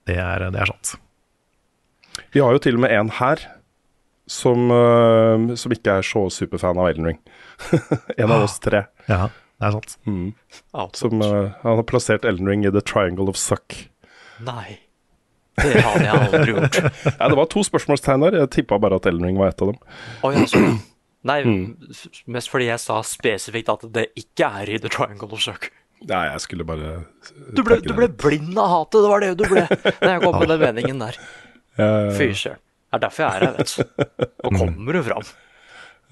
Det 0.08 0.16
er, 0.16 0.46
det 0.54 0.62
er 0.62 0.72
sant. 0.72 0.94
Vi 2.32 2.40
har 2.40 2.56
jo 2.56 2.62
til 2.64 2.78
og 2.78 2.86
med 2.86 2.94
en 2.96 3.12
her 3.20 3.44
som, 4.28 4.70
uh, 4.72 5.56
som 5.56 5.74
ikke 5.76 5.98
er 6.00 6.06
så 6.06 6.26
superfan 6.34 6.80
av 6.80 6.90
Elden 6.92 7.08
Ring. 7.12 7.20
en 8.22 8.32
av 8.32 8.44
oss 8.48 8.58
tre. 8.64 8.86
Ja, 9.08 9.30
det 9.58 9.70
er 9.70 9.78
sant. 9.78 9.96
Mm. 10.08 10.34
Som, 10.98 11.22
uh, 11.24 11.54
han 11.64 11.80
har 11.82 11.88
plassert 11.90 12.28
Elden 12.28 12.50
Ring 12.50 12.66
i 12.68 12.72
the 12.74 12.84
triangle 12.84 13.32
of 13.32 13.40
suck. 13.40 13.78
Nei. 14.44 14.80
Det 15.58 15.80
har 15.82 16.04
jeg 16.04 16.14
aldri 16.14 16.52
gjort. 16.54 16.76
Ja, 17.18 17.32
det 17.32 17.38
var 17.40 17.48
to 17.50 17.64
spørsmålstegn 17.66 18.28
der. 18.28 18.36
Jeg 18.44 18.52
tippa 18.60 18.78
bare 18.84 19.00
at 19.02 19.08
Elden 19.10 19.26
Ring 19.26 19.40
var 19.42 19.50
et 19.56 19.64
av 19.66 19.72
dem. 19.72 19.80
Oh, 20.22 20.30
ja, 20.36 20.44
sånn. 20.52 20.78
Nei, 21.28 21.40
Mm. 21.44 21.90
mest 22.32 22.48
fordi 22.54 22.68
jeg 22.70 22.80
sa 22.80 23.00
spesifikt 23.04 23.72
at 23.74 23.82
det 23.92 24.06
ikke 24.22 24.48
er 24.62 24.70
i 24.70 24.78
The 24.84 24.92
Triangle 24.94 25.32
of 25.34 25.42
Suck. 25.44 25.72
Nei, 26.08 26.28
jeg 26.30 26.44
skulle 26.44 26.64
bare 26.68 26.92
Du 27.58 27.64
ble, 27.66 27.80
du 27.82 27.90
ble 27.98 28.06
blind 28.14 28.54
av 28.62 28.70
hatet, 28.70 29.02
det 29.02 29.10
var 29.10 29.24
det 29.26 29.32
du 29.40 29.48
ble 29.50 29.64
da 29.66 30.12
jeg 30.14 30.22
kom 30.22 30.38
med 30.38 30.52
den 30.54 30.62
meningen 30.62 31.02
der. 31.02 31.18
Fy 32.20 32.30
søren. 32.38 32.62
Det 32.98 33.04
er 33.04 33.10
derfor 33.12 33.24
jeg 33.24 33.30
er 33.30 33.44
her, 33.46 33.58
vet 33.58 33.74
du. 33.78 34.28
Nå 34.48 34.58
kommer 34.58 34.98
du 34.98 35.04
fram. 35.06 35.28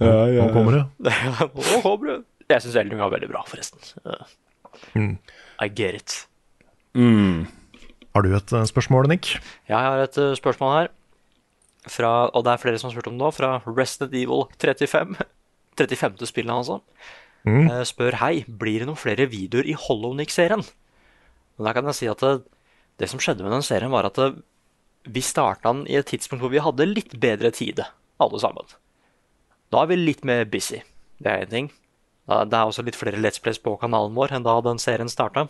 Ja, 0.03 0.15
ja, 0.29 0.45
Nå 0.45 0.53
kommer 0.53 0.75
du. 0.75 0.81
Nå 1.71 1.81
kommer 1.81 2.11
du. 2.11 2.25
Jeg 2.51 2.61
syns 2.61 2.77
Eldring 2.77 3.01
var 3.01 3.13
veldig 3.15 3.29
bra, 3.31 3.41
forresten. 3.49 3.81
Mm. 4.93 5.15
I 5.63 5.69
get 5.71 5.97
it. 5.97 6.17
Mm. 6.93 7.47
Har 8.13 8.21
du 8.21 8.35
et 8.37 8.53
eh, 8.53 8.67
spørsmål, 8.69 9.09
Nick? 9.09 9.33
Jeg 9.67 9.75
har 9.75 10.03
et 10.03 10.19
uh, 10.21 10.35
spørsmål 10.37 10.75
her, 10.75 10.91
fra, 11.89 12.11
og 12.29 12.45
det 12.45 12.53
er 12.53 12.61
flere 12.61 12.81
som 12.81 12.91
har 12.91 12.95
spurt 12.95 13.09
om 13.09 13.17
det 13.17 13.23
nå, 13.23 13.31
fra 13.33 13.49
Resident 13.65 14.13
Evil 14.13 14.45
35. 14.61 15.17
35. 15.81 16.27
spillet, 16.31 16.53
altså. 16.53 16.79
Mm. 17.45 17.65
Eh, 17.65 17.81
spør 17.89 18.19
hei, 18.21 18.33
blir 18.45 18.83
det 18.83 18.89
noen 18.91 18.99
flere 18.99 19.25
videoer 19.31 19.65
i 19.65 19.73
Hollownick-serien? 19.87 20.61
Da 21.55 21.65
Der 21.65 21.77
kan 21.77 21.89
jeg 21.89 21.97
si 21.97 22.11
at 22.11 22.21
det, 22.21 22.35
det 23.01 23.09
som 23.09 23.21
skjedde 23.21 23.47
med 23.47 23.57
den 23.57 23.65
serien, 23.65 23.93
var 23.93 24.05
at 24.05 24.21
det, 24.21 24.35
vi 25.05 25.21
starta 25.23 25.71
den 25.71 25.85
i 25.89 25.97
et 25.99 26.09
tidspunkt 26.09 26.43
hvor 26.43 26.53
vi 26.53 26.63
hadde 26.63 26.87
litt 26.89 27.15
bedre 27.21 27.51
tid, 27.55 27.81
alle 28.21 28.41
sammen. 28.41 28.75
Da 29.73 29.83
er 29.83 29.91
vi 29.91 29.99
litt 29.99 30.25
mer 30.27 30.45
busy. 30.49 30.81
Det 31.21 31.31
er 31.31 31.45
én 31.45 31.51
ting. 31.51 31.69
Det 32.25 32.57
er 32.57 32.65
også 32.65 32.83
litt 32.85 32.97
flere 32.97 33.21
Let's 33.21 33.41
Plays 33.41 33.61
på 33.61 33.75
kanalen 33.81 34.15
vår 34.17 34.33
enn 34.35 34.45
da 34.45 34.57
den 34.65 34.81
serien 34.81 35.11
starta. 35.11 35.45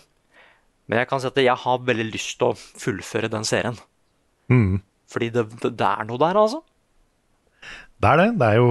Men 0.85 1.01
jeg 1.01 1.09
kan 1.09 1.21
si 1.21 1.29
at 1.29 1.39
jeg 1.41 1.63
har 1.63 1.85
veldig 1.87 2.07
lyst 2.11 2.35
til 2.39 2.51
å 2.51 2.57
fullføre 2.57 3.31
den 3.31 3.47
serien. 3.47 3.77
Mm. 4.51 4.83
Fordi 5.09 5.31
det, 5.33 5.45
det, 5.65 5.87
er 5.87 6.05
noe 6.07 6.21
der, 6.21 6.37
altså. 6.37 6.61
Det 8.01 8.11
er 8.11 8.21
det. 8.21 8.27
Det 8.41 8.49
er 8.51 8.59
jo 8.59 8.69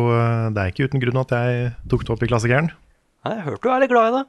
det 0.54 0.62
er 0.62 0.72
ikke 0.72 0.88
uten 0.90 1.02
grunn 1.02 1.22
at 1.24 1.34
jeg 1.34 1.72
tok 1.90 2.04
det 2.04 2.14
opp 2.14 2.22
i 2.26 2.30
klassikeren. 2.30 2.70
Jeg 3.24 3.46
hørte 3.46 3.64
du 3.64 3.72
er 3.72 3.82
litt 3.82 3.94
glad 3.94 4.10
i 4.10 4.16
det. 4.18 4.24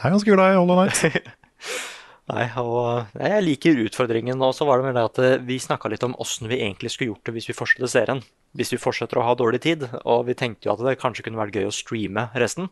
Jeg 0.00 0.08
er 0.08 0.14
ganske 0.16 0.36
glad 0.36 0.52
i 0.52 0.58
Hollow 0.58 0.82
Night. 0.82 1.00
Nei, 2.30 2.44
og 2.62 3.10
Jeg 3.18 3.42
liker 3.42 3.80
utfordringen. 3.86 4.42
Og 4.44 4.54
så 4.54 4.66
var 4.68 4.78
det 4.78 4.86
med 4.88 4.98
det 4.98 5.06
at 5.08 5.18
eh, 5.22 5.40
vi 5.46 5.58
snakka 5.62 5.90
litt 5.90 6.04
om 6.06 6.14
åssen 6.22 6.50
vi 6.50 6.60
egentlig 6.60 6.92
skulle 6.94 7.14
gjort 7.14 7.26
det 7.26 7.34
hvis 7.36 7.50
vi 7.50 7.56
fortsetter 7.56 7.90
serien. 7.90 8.22
Hvis 8.56 8.72
vi 8.74 8.80
fortsetter 8.82 9.18
å 9.18 9.26
ha 9.26 9.34
dårlig 9.38 9.62
tid. 9.66 9.86
Og 10.04 10.28
vi 10.28 10.38
tenkte 10.38 10.68
jo 10.68 10.76
at 10.76 10.84
det 10.86 10.98
kanskje 11.00 11.26
kunne 11.26 11.40
vært 11.40 11.58
gøy 11.58 11.68
å 11.68 11.74
streame 11.74 12.28
resten. 12.38 12.70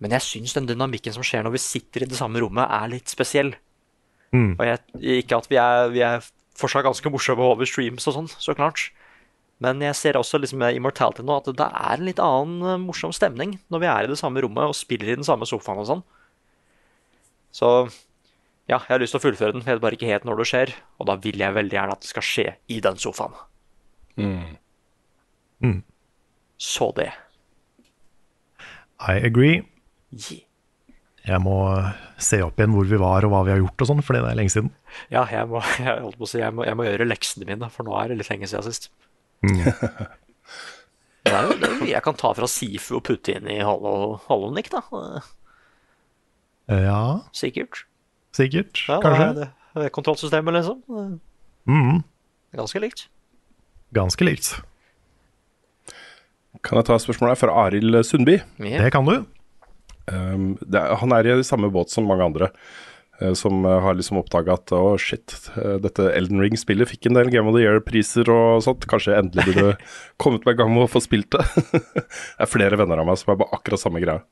Men 0.00 0.16
jeg 0.16 0.26
syns 0.26 0.56
den 0.56 0.68
dynamikken 0.70 1.14
som 1.14 1.26
skjer 1.26 1.44
når 1.44 1.58
vi 1.58 1.62
sitter 1.62 2.04
i 2.04 2.10
det 2.10 2.18
samme 2.18 2.40
rommet, 2.42 2.64
er 2.66 2.90
litt 2.90 3.12
spesiell. 3.12 3.52
Mm. 4.32 4.54
Og 4.56 4.64
jeg, 4.64 4.80
ikke 5.20 5.40
at 5.42 5.50
vi 5.50 5.58
er, 5.60 5.90
vi 5.92 6.02
er 6.06 6.24
fortsatt 6.56 6.86
ganske 6.86 7.12
morsomme 7.12 7.44
over 7.44 7.68
streams 7.68 8.08
og 8.08 8.16
sånn, 8.16 8.30
så 8.40 8.56
klart. 8.56 8.88
Men 9.60 9.82
jeg 9.84 9.96
ser 9.98 10.16
også 10.16 10.40
liksom 10.40 10.62
med 10.62 10.78
Immortality 10.78 11.24
nå 11.26 11.36
at 11.36 11.50
det 11.52 11.66
er 11.66 11.98
en 11.98 12.06
litt 12.06 12.22
annen 12.24 12.64
eh, 12.64 12.80
morsom 12.80 13.12
stemning 13.12 13.58
når 13.68 13.82
vi 13.82 13.88
er 13.92 14.06
i 14.06 14.08
det 14.08 14.16
samme 14.16 14.40
rommet 14.40 14.72
og 14.72 14.78
spiller 14.78 15.12
i 15.12 15.18
den 15.18 15.26
samme 15.26 15.48
sofaen 15.48 15.82
og 15.82 15.90
sånn. 15.90 16.04
Så 17.52 17.68
ja, 18.70 18.78
jeg 18.78 18.92
har 18.94 19.02
lyst 19.02 19.16
til 19.16 19.20
å 19.20 19.24
fullføre 19.24 19.56
den, 19.56 19.64
jeg 19.66 19.76
vet 19.76 19.82
bare 19.82 19.96
ikke 19.98 20.10
helt 20.10 20.26
når 20.28 20.42
det 20.42 20.48
skjer. 20.50 20.74
Og 21.00 21.08
da 21.10 21.16
vil 21.24 21.42
jeg 21.42 21.56
veldig 21.56 21.76
gjerne 21.76 21.96
at 21.96 22.04
det 22.04 22.10
skal 22.12 22.26
skje 22.26 22.46
i 22.70 22.78
den 22.84 23.00
sofaen. 23.02 23.34
Mm. 24.20 24.52
Mm. 25.64 25.80
Så 26.60 26.92
det. 26.96 27.10
I 29.00 29.16
agree. 29.26 29.64
Yeah. 30.12 30.46
Jeg 31.28 31.42
må 31.44 31.56
eh, 31.74 31.90
se 32.22 32.40
opp 32.42 32.58
igjen 32.58 32.72
hvor 32.72 32.86
vi 32.88 32.98
var 33.00 33.26
og 33.26 33.32
hva 33.32 33.42
vi 33.44 33.52
har 33.52 33.60
gjort 33.60 33.84
og 33.84 33.90
sånn, 33.90 34.00
fordi 34.04 34.22
det 34.24 34.30
er 34.30 34.38
lenge 34.38 34.54
siden. 34.54 34.70
Ja, 35.12 35.26
jeg 35.28 35.50
må, 35.50 35.60
jeg, 35.82 35.98
holdt 36.06 36.18
på 36.20 36.26
å 36.28 36.30
si, 36.30 36.40
jeg, 36.40 36.54
må, 36.56 36.64
jeg 36.68 36.78
må 36.78 36.86
gjøre 36.88 37.08
leksene 37.08 37.48
mine, 37.48 37.68
for 37.74 37.86
nå 37.86 37.98
er 38.00 38.12
det 38.12 38.20
litt 38.22 38.32
lenge 38.32 38.48
siden 38.50 38.66
sist. 38.70 38.90
Mm. 39.44 39.60
Det 41.20 41.34
er 41.36 41.46
jo 41.50 41.56
det 41.60 41.68
er 41.68 41.82
jeg 41.84 42.00
kan 42.00 42.16
ta 42.16 42.30
fra 42.32 42.46
Sifu 42.48 42.94
og 42.96 43.02
putte 43.04 43.34
inn 43.36 43.44
i 43.52 43.58
Hollow 43.60 44.54
da. 44.72 44.80
Eh, 46.72 46.80
Ja, 46.86 47.02
Sikkert. 47.36 47.84
Sikkert. 48.36 48.84
Ja, 48.88 49.00
Kanskje. 49.04 49.28
Det, 49.38 49.48
er 49.74 49.84
det 49.84 49.92
kontrollsystemet, 49.94 50.56
liksom. 50.60 51.20
Mm. 51.68 52.02
Ganske 52.56 52.82
likt. 52.82 53.06
Ganske 53.94 54.26
likt. 54.26 54.52
Kan 56.66 56.80
jeg 56.80 56.88
ta 56.88 56.96
et 56.96 57.04
spørsmål 57.04 57.32
her 57.32 57.38
fra 57.38 57.56
Arild 57.66 58.00
Sundby? 58.06 58.40
Ja. 58.58 58.82
Det 58.84 58.92
kan 58.94 59.06
du. 59.06 59.22
Um, 60.10 60.56
det 60.66 60.80
han 61.00 61.14
er 61.14 61.28
i 61.30 61.42
samme 61.46 61.70
båt 61.70 61.92
som 61.92 62.08
mange 62.08 62.26
andre, 62.26 62.50
som 63.36 63.64
eh, 63.68 63.80
har 63.84 63.96
liksom 63.96 64.20
oppdaga 64.20 64.56
at 64.56 64.72
å, 64.72 64.96
shit, 65.00 65.34
eh, 65.60 65.76
dette 65.82 66.08
Elden 66.16 66.40
Ring-spillet 66.40 66.88
fikk 66.88 67.08
en 67.08 67.18
del 67.18 67.30
Game 67.32 67.50
of 67.50 67.56
the 67.56 67.64
Year-priser 67.64 68.30
og 68.32 68.62
sånt. 68.64 68.86
Kanskje 68.90 69.18
endelig 69.18 69.46
burde 69.50 69.74
kommet 70.22 70.46
meg 70.48 70.56
i 70.56 70.60
gang 70.62 70.72
med 70.74 70.86
å 70.86 70.90
få 70.90 71.02
spilt 71.04 71.30
det. 71.36 71.44
det 72.00 72.04
er 72.46 72.50
flere 72.50 72.78
venner 72.80 73.02
av 73.02 73.08
meg 73.10 73.20
som 73.20 73.34
er 73.34 73.40
på 73.42 73.50
akkurat 73.56 73.82
samme 73.82 74.02
greia. 74.02 74.22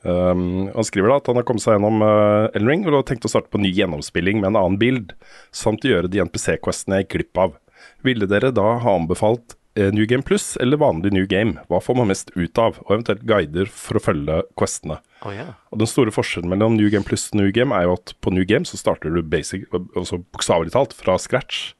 Um, 0.00 0.70
han 0.72 0.86
skriver 0.86 1.12
da 1.12 1.18
at 1.20 1.26
han 1.28 1.40
har 1.40 1.44
kommet 1.48 1.64
seg 1.64 1.76
gjennom 1.76 2.00
uh, 2.00 2.48
Elden 2.54 2.70
Ring 2.70 2.86
og 2.88 3.00
har 3.00 3.08
tenkt 3.10 3.26
å 3.28 3.32
starte 3.32 3.52
på 3.52 3.60
ny 3.60 3.72
gjennomspilling 3.76 4.40
med 4.40 4.52
en 4.52 4.60
annen 4.62 4.78
bild, 4.80 5.12
samt 5.52 5.84
gjøre 5.84 6.08
de 6.08 6.22
NPC-questene 6.24 7.00
jeg 7.00 7.08
gikk 7.08 7.16
glipp 7.18 7.42
av. 7.44 7.58
Ville 8.06 8.28
dere 8.30 8.52
da 8.54 8.78
ha 8.80 8.94
anbefalt 8.96 9.54
eh, 9.54 9.59
New 9.78 10.02
Game 10.10 10.24
Plus 10.26 10.56
eller 10.58 10.80
vanlig 10.80 11.12
New 11.14 11.28
Game? 11.30 11.60
Hva 11.70 11.78
får 11.78 11.94
man 11.94 12.08
mest 12.10 12.32
ut 12.34 12.58
av, 12.58 12.80
og 12.82 12.90
eventuelt 12.96 13.22
guider 13.28 13.70
for 13.70 14.00
å 14.00 14.02
følge 14.02 14.40
questene? 14.58 14.96
Oh, 15.22 15.30
yeah. 15.30 15.52
Og 15.70 15.78
Den 15.82 15.90
store 15.90 16.10
forskjellen 16.14 16.50
mellom 16.50 16.74
New 16.74 16.90
Game 16.90 17.06
Plus 17.06 17.28
og 17.30 17.38
New 17.38 17.52
Game 17.54 17.76
er 17.76 17.86
jo 17.86 17.94
at 17.94 18.14
på 18.18 18.32
New 18.34 18.46
Game 18.48 18.66
så 18.66 18.80
starter 18.80 19.14
du 19.14 19.22
basic, 19.22 19.68
altså 19.70 20.18
bokstavelig 20.34 20.74
talt 20.74 20.96
fra 20.98 21.14
scratch 21.22 21.76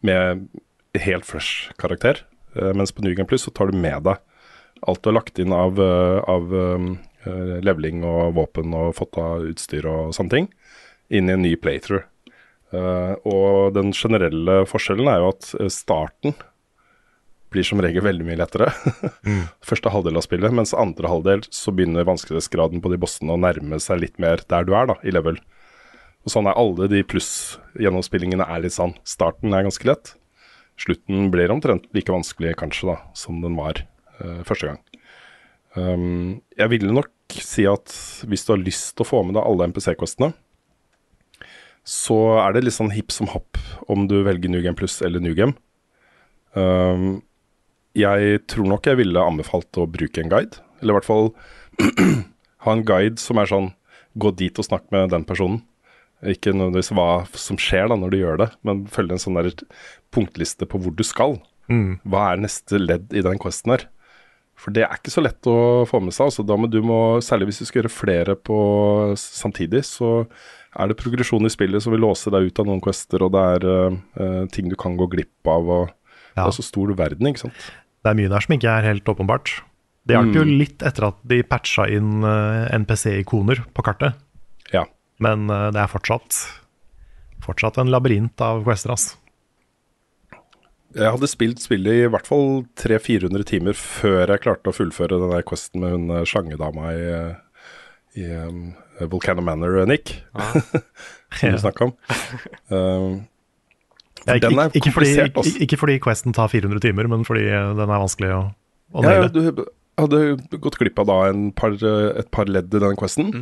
med 0.00 0.48
helt 1.04 1.28
fresh 1.28 1.72
karakter, 1.78 2.24
eh, 2.56 2.72
mens 2.72 2.94
på 2.96 3.04
New 3.04 3.14
Game 3.14 3.28
Plus 3.28 3.44
så 3.44 3.52
tar 3.52 3.70
du 3.70 3.76
med 3.76 4.08
deg 4.08 4.20
alt 4.82 5.02
du 5.02 5.10
har 5.10 5.18
lagt 5.20 5.38
inn 5.38 5.52
av, 5.54 5.78
eh, 5.80 6.18
av 6.28 6.54
eh, 6.58 7.58
leveling 7.62 8.02
og 8.06 8.34
våpen 8.38 8.74
og 8.74 8.96
fått 8.98 9.18
av 9.20 9.44
utstyr 9.46 9.86
og 9.86 10.14
sånne 10.16 10.36
ting, 10.36 10.48
inn 11.12 11.28
i 11.28 11.36
en 11.36 11.44
ny 11.44 11.54
playthrough. 11.60 12.06
Eh, 12.72 13.14
og 13.28 13.74
den 13.76 13.92
generelle 13.92 14.62
forskjellen 14.68 15.10
er 15.12 15.20
jo 15.20 15.30
at 15.34 15.50
eh, 15.60 15.70
starten 15.72 16.34
blir 17.52 17.66
som 17.66 17.80
regel 17.82 18.04
veldig 18.04 18.26
mye 18.26 18.38
lettere. 18.40 18.70
Første 19.68 19.92
halvdel 19.92 20.18
av 20.18 20.24
spillet, 20.26 20.54
mens 20.54 20.74
andre 20.76 21.10
halvdel 21.12 21.44
så 21.52 21.74
begynner 21.74 22.08
vanskelighetsgraden 22.08 22.82
på 22.82 22.92
de 22.92 23.00
bossene 23.02 23.34
å 23.34 23.40
nærme 23.40 23.78
seg 23.82 24.02
litt 24.02 24.18
mer 24.22 24.44
der 24.50 24.66
du 24.68 24.74
er, 24.76 24.88
da, 24.90 24.98
i 25.04 25.14
level. 25.14 25.38
Og 26.22 26.34
sånn 26.34 26.46
er 26.48 26.58
alle 26.58 26.88
de 26.90 27.02
pluss-gjennomspillingene 27.06 28.46
er 28.46 28.62
litt 28.64 28.76
sånn. 28.76 28.94
Starten 29.08 29.54
er 29.54 29.66
ganske 29.66 29.88
lett. 29.88 30.14
slutten 30.80 31.28
blir 31.30 31.52
omtrent 31.52 31.84
like 31.94 32.10
vanskelig 32.10 32.56
kanskje 32.58 32.88
da, 32.88 32.96
som 33.14 33.42
den 33.42 33.58
var 33.58 33.84
uh, 34.22 34.40
første 34.46 34.70
gang. 34.70 34.80
Um, 35.76 36.40
jeg 36.58 36.72
ville 36.72 36.94
nok 36.94 37.12
si 37.40 37.64
at 37.68 37.92
hvis 38.28 38.44
du 38.46 38.54
har 38.54 38.62
lyst 38.62 38.96
til 38.96 39.04
å 39.04 39.08
få 39.08 39.22
med 39.26 39.36
deg 39.36 39.44
alle 39.44 39.68
MPC-kostene, 39.70 40.32
så 41.82 42.18
er 42.44 42.54
det 42.54 42.64
litt 42.66 42.76
sånn 42.76 42.92
hipp 42.94 43.10
som 43.14 43.30
happ 43.32 43.58
om 43.90 44.06
du 44.10 44.20
velger 44.22 44.52
New 44.52 44.62
Game 44.62 44.78
Plus 44.78 45.00
eller 45.02 45.22
New 45.22 45.34
Game. 45.34 45.56
Um, 46.54 47.22
jeg 47.98 48.42
tror 48.50 48.68
nok 48.70 48.88
jeg 48.88 49.00
ville 49.00 49.26
anbefalt 49.26 49.80
å 49.80 49.88
bruke 49.90 50.22
en 50.22 50.32
guide, 50.32 50.62
eller 50.80 50.94
i 50.94 50.98
hvert 51.00 51.08
fall 51.08 51.30
ha 52.64 52.74
en 52.74 52.84
guide 52.86 53.20
som 53.20 53.40
er 53.40 53.50
sånn 53.50 53.70
gå 54.18 54.32
dit 54.36 54.58
og 54.60 54.66
snakk 54.66 54.88
med 54.92 55.12
den 55.12 55.24
personen. 55.28 55.62
Ikke 56.22 56.52
nødvendigvis 56.54 56.92
hva 56.94 57.24
som 57.34 57.58
skjer 57.58 57.88
da 57.90 57.96
når 57.98 58.12
du 58.12 58.20
gjør 58.20 58.38
det, 58.44 58.50
men 58.66 58.84
følge 58.92 59.16
en 59.16 59.22
sånn 59.22 59.38
der 59.40 59.50
punktliste 60.14 60.68
på 60.70 60.78
hvor 60.82 60.94
du 60.94 61.02
skal. 61.06 61.38
Mm. 61.72 61.98
Hva 62.06 62.32
er 62.32 62.44
neste 62.44 62.78
ledd 62.78 63.14
i 63.16 63.24
den 63.24 63.40
questen 63.42 63.74
her? 63.74 63.88
For 64.58 64.74
det 64.74 64.84
er 64.84 64.94
ikke 64.94 65.10
så 65.10 65.24
lett 65.24 65.48
å 65.50 65.82
få 65.88 65.98
med 66.04 66.14
seg. 66.14 66.28
Altså, 66.28 66.44
da 66.46 66.58
må 66.60 66.68
du 66.70 66.78
må, 66.86 66.98
særlig 67.24 67.50
hvis 67.50 67.62
du 67.62 67.66
skal 67.66 67.80
gjøre 67.82 67.94
flere 67.94 68.36
på 68.38 68.58
samtidig, 69.18 69.82
så 69.88 70.12
er 70.78 70.88
det 70.88 70.98
progresjon 71.00 71.48
i 71.48 71.52
spillet 71.52 71.82
som 71.82 71.94
vil 71.94 72.04
låse 72.04 72.30
deg 72.30 72.46
ut 72.46 72.62
av 72.62 72.68
noen 72.68 72.82
quester, 72.84 73.24
og 73.24 73.32
det 73.34 73.42
er 73.56 73.66
uh, 73.66 74.44
ting 74.54 74.70
du 74.70 74.76
kan 74.78 74.94
gå 75.00 75.08
glipp 75.10 75.50
av. 75.50 75.66
og 75.66 75.90
Det 76.36 76.44
er 76.44 76.54
så 76.54 76.64
stor 76.64 76.94
verden, 77.00 77.32
ikke 77.32 77.48
sant. 77.48 77.66
Det 78.02 78.10
er 78.10 78.18
mye 78.18 78.30
der 78.32 78.42
som 78.42 78.54
ikke 78.56 78.70
er 78.72 78.88
helt 78.90 79.08
åpenbart. 79.12 79.52
Det 80.06 80.16
hjalp 80.16 80.34
jo 80.34 80.42
Mm. 80.42 80.56
litt 80.58 80.82
etter 80.82 81.04
at 81.12 81.18
de 81.30 81.42
patcha 81.46 81.84
inn 81.86 82.24
eh, 82.26 82.72
NPC-ikoner 82.74 83.60
på 83.72 83.84
kartet. 83.86 84.16
Ja. 84.74 84.84
Men 85.22 85.46
eh, 85.50 85.68
det 85.70 85.78
er 85.84 85.90
fortsatt, 85.92 86.40
fortsatt 87.44 87.78
en 87.78 87.92
labyrint 87.94 88.40
av 88.42 88.64
quester, 88.66 88.90
ass. 88.96 89.12
Jeg 90.92 91.08
hadde 91.08 91.28
spilt 91.30 91.62
spillet 91.62 92.02
i 92.02 92.08
hvert 92.10 92.26
fall 92.28 92.66
300-400 92.76 93.46
timer 93.48 93.78
før 93.78 94.26
jeg 94.34 94.42
klarte 94.44 94.68
å 94.68 94.76
fullføre 94.76 95.16
den 95.22 95.30
der 95.32 95.46
questen 95.46 95.80
med 95.80 95.94
hun 95.94 96.10
eh, 96.18 96.26
slangedama 96.28 96.90
i, 96.92 97.06
i 98.20 98.26
um, 98.42 98.74
Volcano 99.08 99.40
Manor, 99.40 99.86
Nick, 99.88 100.18
Nick. 100.36 100.66
som 101.40 101.54
du 101.54 101.62
snakka 101.62 101.88
om. 101.92 101.94
Um, 102.72 103.22
for 104.22 104.38
ikke, 104.38 104.48
den 104.48 104.62
er 104.62 104.72
ikke, 104.72 104.94
fordi, 104.94 105.12
komplisert, 105.12 105.38
ikke, 105.42 105.66
ikke 105.66 105.78
fordi 105.80 105.98
questen 106.04 106.36
tar 106.36 106.50
400 106.52 106.82
timer, 106.84 107.10
men 107.10 107.26
fordi 107.28 107.46
den 107.50 107.84
er 107.84 108.02
vanskelig 108.06 108.32
å, 108.36 108.42
å 108.94 109.06
Ja, 109.06 109.14
ja, 109.22 109.28
du 109.32 109.64
hadde 110.00 110.22
gått 110.62 110.78
glipp 110.80 111.02
av 111.02 111.10
da 111.10 111.18
en 111.30 111.50
par, 111.56 111.76
et 111.76 112.30
par 112.34 112.50
ledd 112.50 112.72
i 112.74 112.82
den 112.82 112.98
questen. 112.98 113.32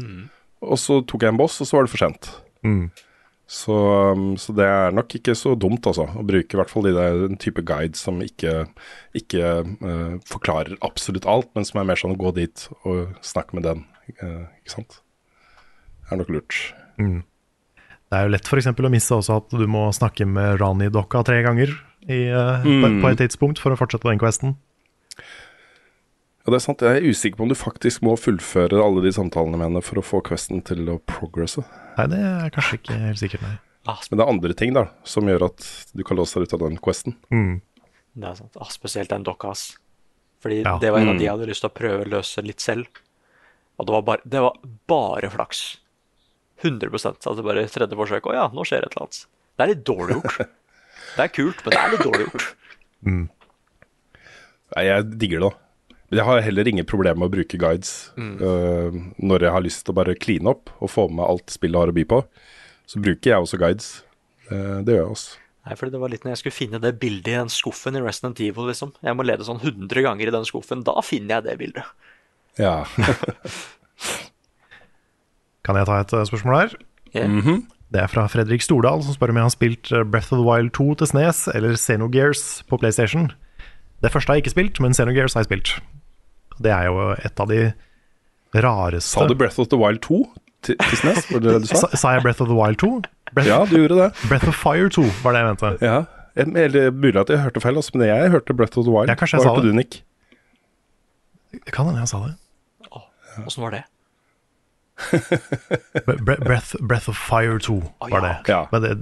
Og 0.60 0.80
så 0.80 1.00
tok 1.08 1.24
jeg 1.24 1.34
en 1.34 1.40
boss, 1.40 1.60
og 1.62 1.68
så 1.68 1.78
var 1.78 1.86
det 1.86 1.92
for 1.94 2.04
sent. 2.04 2.32
Mm. 2.66 2.90
Så, 3.50 3.74
um, 4.14 4.36
så 4.38 4.54
det 4.54 4.66
er 4.68 4.92
nok 4.94 5.14
ikke 5.18 5.34
så 5.34 5.56
dumt, 5.58 5.86
altså. 5.90 6.04
Å 6.06 6.22
bruke 6.26 6.54
i 6.54 6.58
hvert 6.60 6.70
fall 6.70 6.86
de 6.86 6.92
der, 6.94 7.24
en 7.26 7.40
type 7.40 7.64
guide 7.66 7.98
som 7.98 8.20
ikke, 8.22 8.68
ikke 9.18 9.48
uh, 9.82 10.20
forklarer 10.30 10.78
absolutt 10.86 11.26
alt, 11.30 11.50
men 11.58 11.66
som 11.66 11.80
er 11.80 11.88
mer 11.90 11.98
sånn 11.98 12.14
gå 12.20 12.30
dit 12.36 12.68
og 12.84 13.16
snakke 13.26 13.58
med 13.58 13.66
den. 13.66 13.82
uh, 14.22 14.46
ikke 14.60 14.76
sant? 14.76 15.00
Det 16.04 16.14
er 16.14 16.22
nok 16.22 16.30
lurt. 16.36 16.60
Mm. 17.00 17.18
Det 18.10 18.18
er 18.18 18.26
jo 18.26 18.32
lett 18.34 18.48
for 18.50 18.58
eksempel 18.58 18.88
å 18.88 18.90
miste 18.90 19.14
også 19.14 19.36
at 19.38 19.52
du 19.54 19.66
må 19.70 19.84
snakke 19.94 20.26
med 20.26 20.58
Rani-dokka 20.58 21.22
tre 21.28 21.42
ganger 21.46 21.70
i, 22.08 22.26
eh, 22.26 22.62
på, 22.64 22.88
Mm. 22.90 23.00
på 23.02 23.10
et 23.12 23.18
tidspunkt 23.22 23.58
for 23.62 23.70
å 23.70 23.78
fortsette 23.78 24.08
den 24.10 24.18
questen. 24.18 24.56
Ja, 25.16 26.50
det 26.50 26.54
er 26.56 26.64
sant. 26.64 26.80
Jeg 26.80 26.96
er 26.96 27.06
usikker 27.06 27.36
på 27.36 27.42
om 27.44 27.48
du 27.52 27.54
faktisk 27.54 28.00
må 28.02 28.16
fullføre 28.18 28.82
alle 28.82 29.02
de 29.04 29.12
samtalene 29.12 29.56
med 29.60 29.68
henne 29.68 29.82
for 29.84 30.00
å 30.00 30.02
få 30.04 30.22
questen 30.24 30.62
til 30.64 30.86
å 30.88 30.98
progresse. 31.06 31.62
Nei, 31.98 32.06
det 32.08 32.18
er 32.18 32.50
kanskje 32.50 32.78
ikke 32.80 32.98
helt 32.98 33.18
sikkert, 33.20 33.42
nei. 33.42 33.58
Men 33.86 34.18
det 34.18 34.24
er 34.26 34.32
andre 34.32 34.54
ting 34.54 34.72
da, 34.74 34.88
som 35.04 35.24
gjør 35.24 35.44
at 35.50 35.92
du 35.94 36.02
kan 36.02 36.16
låse 36.16 36.34
deg 36.34 36.48
ut 36.48 36.54
av 36.54 36.60
den 36.68 36.78
questen. 36.78 37.14
Mm. 37.30 37.60
Det 38.16 38.24
er 38.28 38.34
sant. 38.34 38.56
Ah, 38.60 38.64
spesielt 38.72 39.08
den 39.08 39.22
dokka, 39.22 39.50
ass. 39.50 39.76
Fordi 40.42 40.62
Ja. 40.64 40.78
det 40.78 40.90
var 40.90 40.98
en 41.00 41.08
av 41.10 41.14
Mm. 41.14 41.18
de 41.18 41.24
jeg 41.26 41.30
hadde 41.38 41.46
lyst 41.48 41.60
til 41.60 41.70
å 41.70 41.74
prøve 41.74 42.04
å 42.04 42.08
løse 42.10 42.42
litt 42.42 42.58
selv. 42.60 42.86
Og 43.78 43.86
det 43.86 43.92
var 43.92 44.02
bare, 44.02 44.20
det 44.28 44.40
var 44.40 44.56
bare 44.88 45.30
flaks. 45.30 45.76
100% 46.62 47.26
Altså 47.30 47.44
bare 47.46 47.66
tredje 47.72 47.96
forsøk. 47.98 48.26
Å 48.30 48.36
ja, 48.36 48.46
nå 48.54 48.64
skjer 48.68 48.84
et 48.86 48.92
eller 48.94 49.06
annet. 49.06 49.20
Det 49.56 49.64
er 49.66 49.72
litt 49.74 49.84
dårlig 49.88 50.18
gjort. 50.20 50.40
Det 51.16 51.24
er 51.24 51.30
kult, 51.34 51.62
men 51.64 51.72
det 51.74 51.78
er 51.80 51.92
litt 51.94 52.02
dårlig 52.06 52.26
gjort. 52.28 52.48
Nei, 54.76 54.82
jeg 54.86 55.06
digger 55.18 55.40
det 55.42 55.48
da. 55.48 55.96
Men 56.10 56.18
jeg 56.20 56.26
har 56.28 56.42
heller 56.44 56.68
ingen 56.70 56.86
problemer 56.86 57.18
med 57.22 57.30
å 57.30 57.32
bruke 57.34 57.58
guides 57.58 57.90
Mm. 58.18 58.32
uh, 58.42 58.98
når 59.22 59.46
jeg 59.46 59.54
har 59.54 59.64
lyst 59.64 59.84
til 59.86 59.94
å 59.94 59.98
bare 60.00 60.14
kline 60.18 60.50
opp 60.52 60.70
og 60.78 60.90
få 60.90 61.08
med 61.10 61.24
alt 61.24 61.50
spillet 61.50 61.78
har 61.80 61.90
å 61.90 61.96
by 61.96 62.04
på. 62.12 62.20
Så 62.90 63.02
bruker 63.02 63.32
jeg 63.32 63.42
også 63.42 63.58
guides. 63.62 63.88
Uh, 64.50 64.82
det 64.86 64.94
gjør 64.96 65.02
jeg 65.04 65.14
også. 65.16 65.36
Nei, 65.66 65.76
fordi 65.76 65.94
det 65.94 66.00
var 66.02 66.10
litt 66.14 66.24
når 66.24 66.32
jeg 66.34 66.42
skulle 66.44 66.56
finne 66.60 66.80
det 66.82 66.94
bildet 67.02 67.32
i 67.32 67.36
den 67.40 67.50
skuffen 67.52 67.98
i 67.98 68.02
Resident 68.04 68.38
Evil, 68.42 68.70
liksom. 68.70 68.94
Jeg 69.04 69.18
må 69.18 69.26
lede 69.26 69.46
sånn 69.46 69.60
100 69.60 70.06
ganger 70.06 70.30
i 70.30 70.36
den 70.38 70.46
skuffen. 70.48 70.84
Da 70.86 70.94
finner 71.04 71.38
jeg 71.38 71.48
det 71.50 71.58
bildet. 71.60 71.90
Ja. 72.58 72.76
Kan 75.64 75.76
jeg 75.76 75.86
ta 75.86 76.00
et 76.00 76.12
eh, 76.12 76.24
spørsmål 76.24 76.60
her? 76.60 76.74
Yeah. 77.16 77.30
Mm 77.30 77.40
-hmm. 77.40 77.60
Det 77.92 78.00
er 78.00 78.06
fra 78.06 78.26
Fredrik 78.26 78.62
Stordal, 78.62 79.02
som 79.02 79.14
spør 79.14 79.32
om 79.32 79.36
jeg 79.36 79.44
har 79.44 79.48
spilt 79.48 79.92
eh, 79.92 80.04
Breath 80.04 80.32
of 80.32 80.38
the 80.38 80.46
Wild 80.46 80.70
2 80.70 80.94
til 80.94 81.06
Snes 81.06 81.48
eller 81.54 81.76
Xenogears 81.76 82.62
på 82.68 82.76
PlayStation. 82.76 83.32
Det 84.02 84.12
første 84.12 84.30
har 84.30 84.34
jeg 84.34 84.46
ikke 84.46 84.50
spilt, 84.50 84.80
men 84.80 84.94
Xenogears 84.94 85.34
har 85.34 85.40
jeg 85.40 85.44
spilt. 85.44 85.82
Det 86.62 86.70
er 86.70 86.84
jo 86.84 87.10
et 87.10 87.40
av 87.40 87.48
de 87.48 87.72
rareste 88.54 89.10
Sa 89.10 89.26
du 89.26 89.34
Breath 89.34 89.60
of 89.60 89.66
the 89.66 89.78
Wild 89.78 89.98
2 89.98 90.34
til, 90.62 90.76
til 90.78 90.96
SNES? 90.98 91.32
Var 91.32 91.38
det 91.40 91.52
det 91.54 91.60
du 91.62 91.66
sa? 91.66 91.76
Sa, 91.76 91.96
sa 91.96 92.08
jeg 92.10 92.22
Breath 92.22 92.42
of 92.42 92.48
the 92.48 92.56
Wild 92.56 92.76
2? 92.76 93.02
Breath, 93.34 93.48
Ja, 93.48 93.64
du 93.64 93.76
gjorde 93.76 94.02
det. 94.02 94.12
Breath 94.28 94.48
of 94.48 94.54
Fire 94.54 94.88
2 94.88 95.02
var 95.24 95.32
det 95.32 95.38
jeg 95.38 95.48
mente. 95.48 95.86
Ja. 95.86 96.02
Eller 96.36 96.90
mulig 96.90 97.20
at 97.20 97.30
jeg 97.30 97.38
hørte 97.38 97.60
feil, 97.60 97.76
altså, 97.76 97.90
men 97.94 98.06
jeg 98.06 98.30
hørte 98.30 98.54
Breath 98.54 98.78
of 98.78 98.84
the 98.84 98.92
Wild. 98.92 99.08
Ja, 99.08 99.14
kanskje 99.14 99.36
jeg 99.36 99.46
Hva 99.46 99.48
sa 99.48 99.54
hørte 99.54 99.66
det. 99.66 99.72
du, 99.72 99.76
Nick? 99.76 100.04
Kan 101.72 101.86
hende 101.86 102.00
jeg 102.00 102.08
sa 102.08 102.22
det. 102.22 102.34
Åssen 103.46 103.62
var 103.62 103.70
det? 103.70 103.82
Bre- 106.06 106.18
Bre 106.20 106.36
Breath, 106.42 106.74
Breath 106.80 107.08
of 107.10 107.18
Fire 107.18 107.58
2 107.62 107.78
var 108.10 108.24
det. 108.24 108.34
Ja. 108.50 108.60
Men 108.72 108.84
det, 108.84 108.92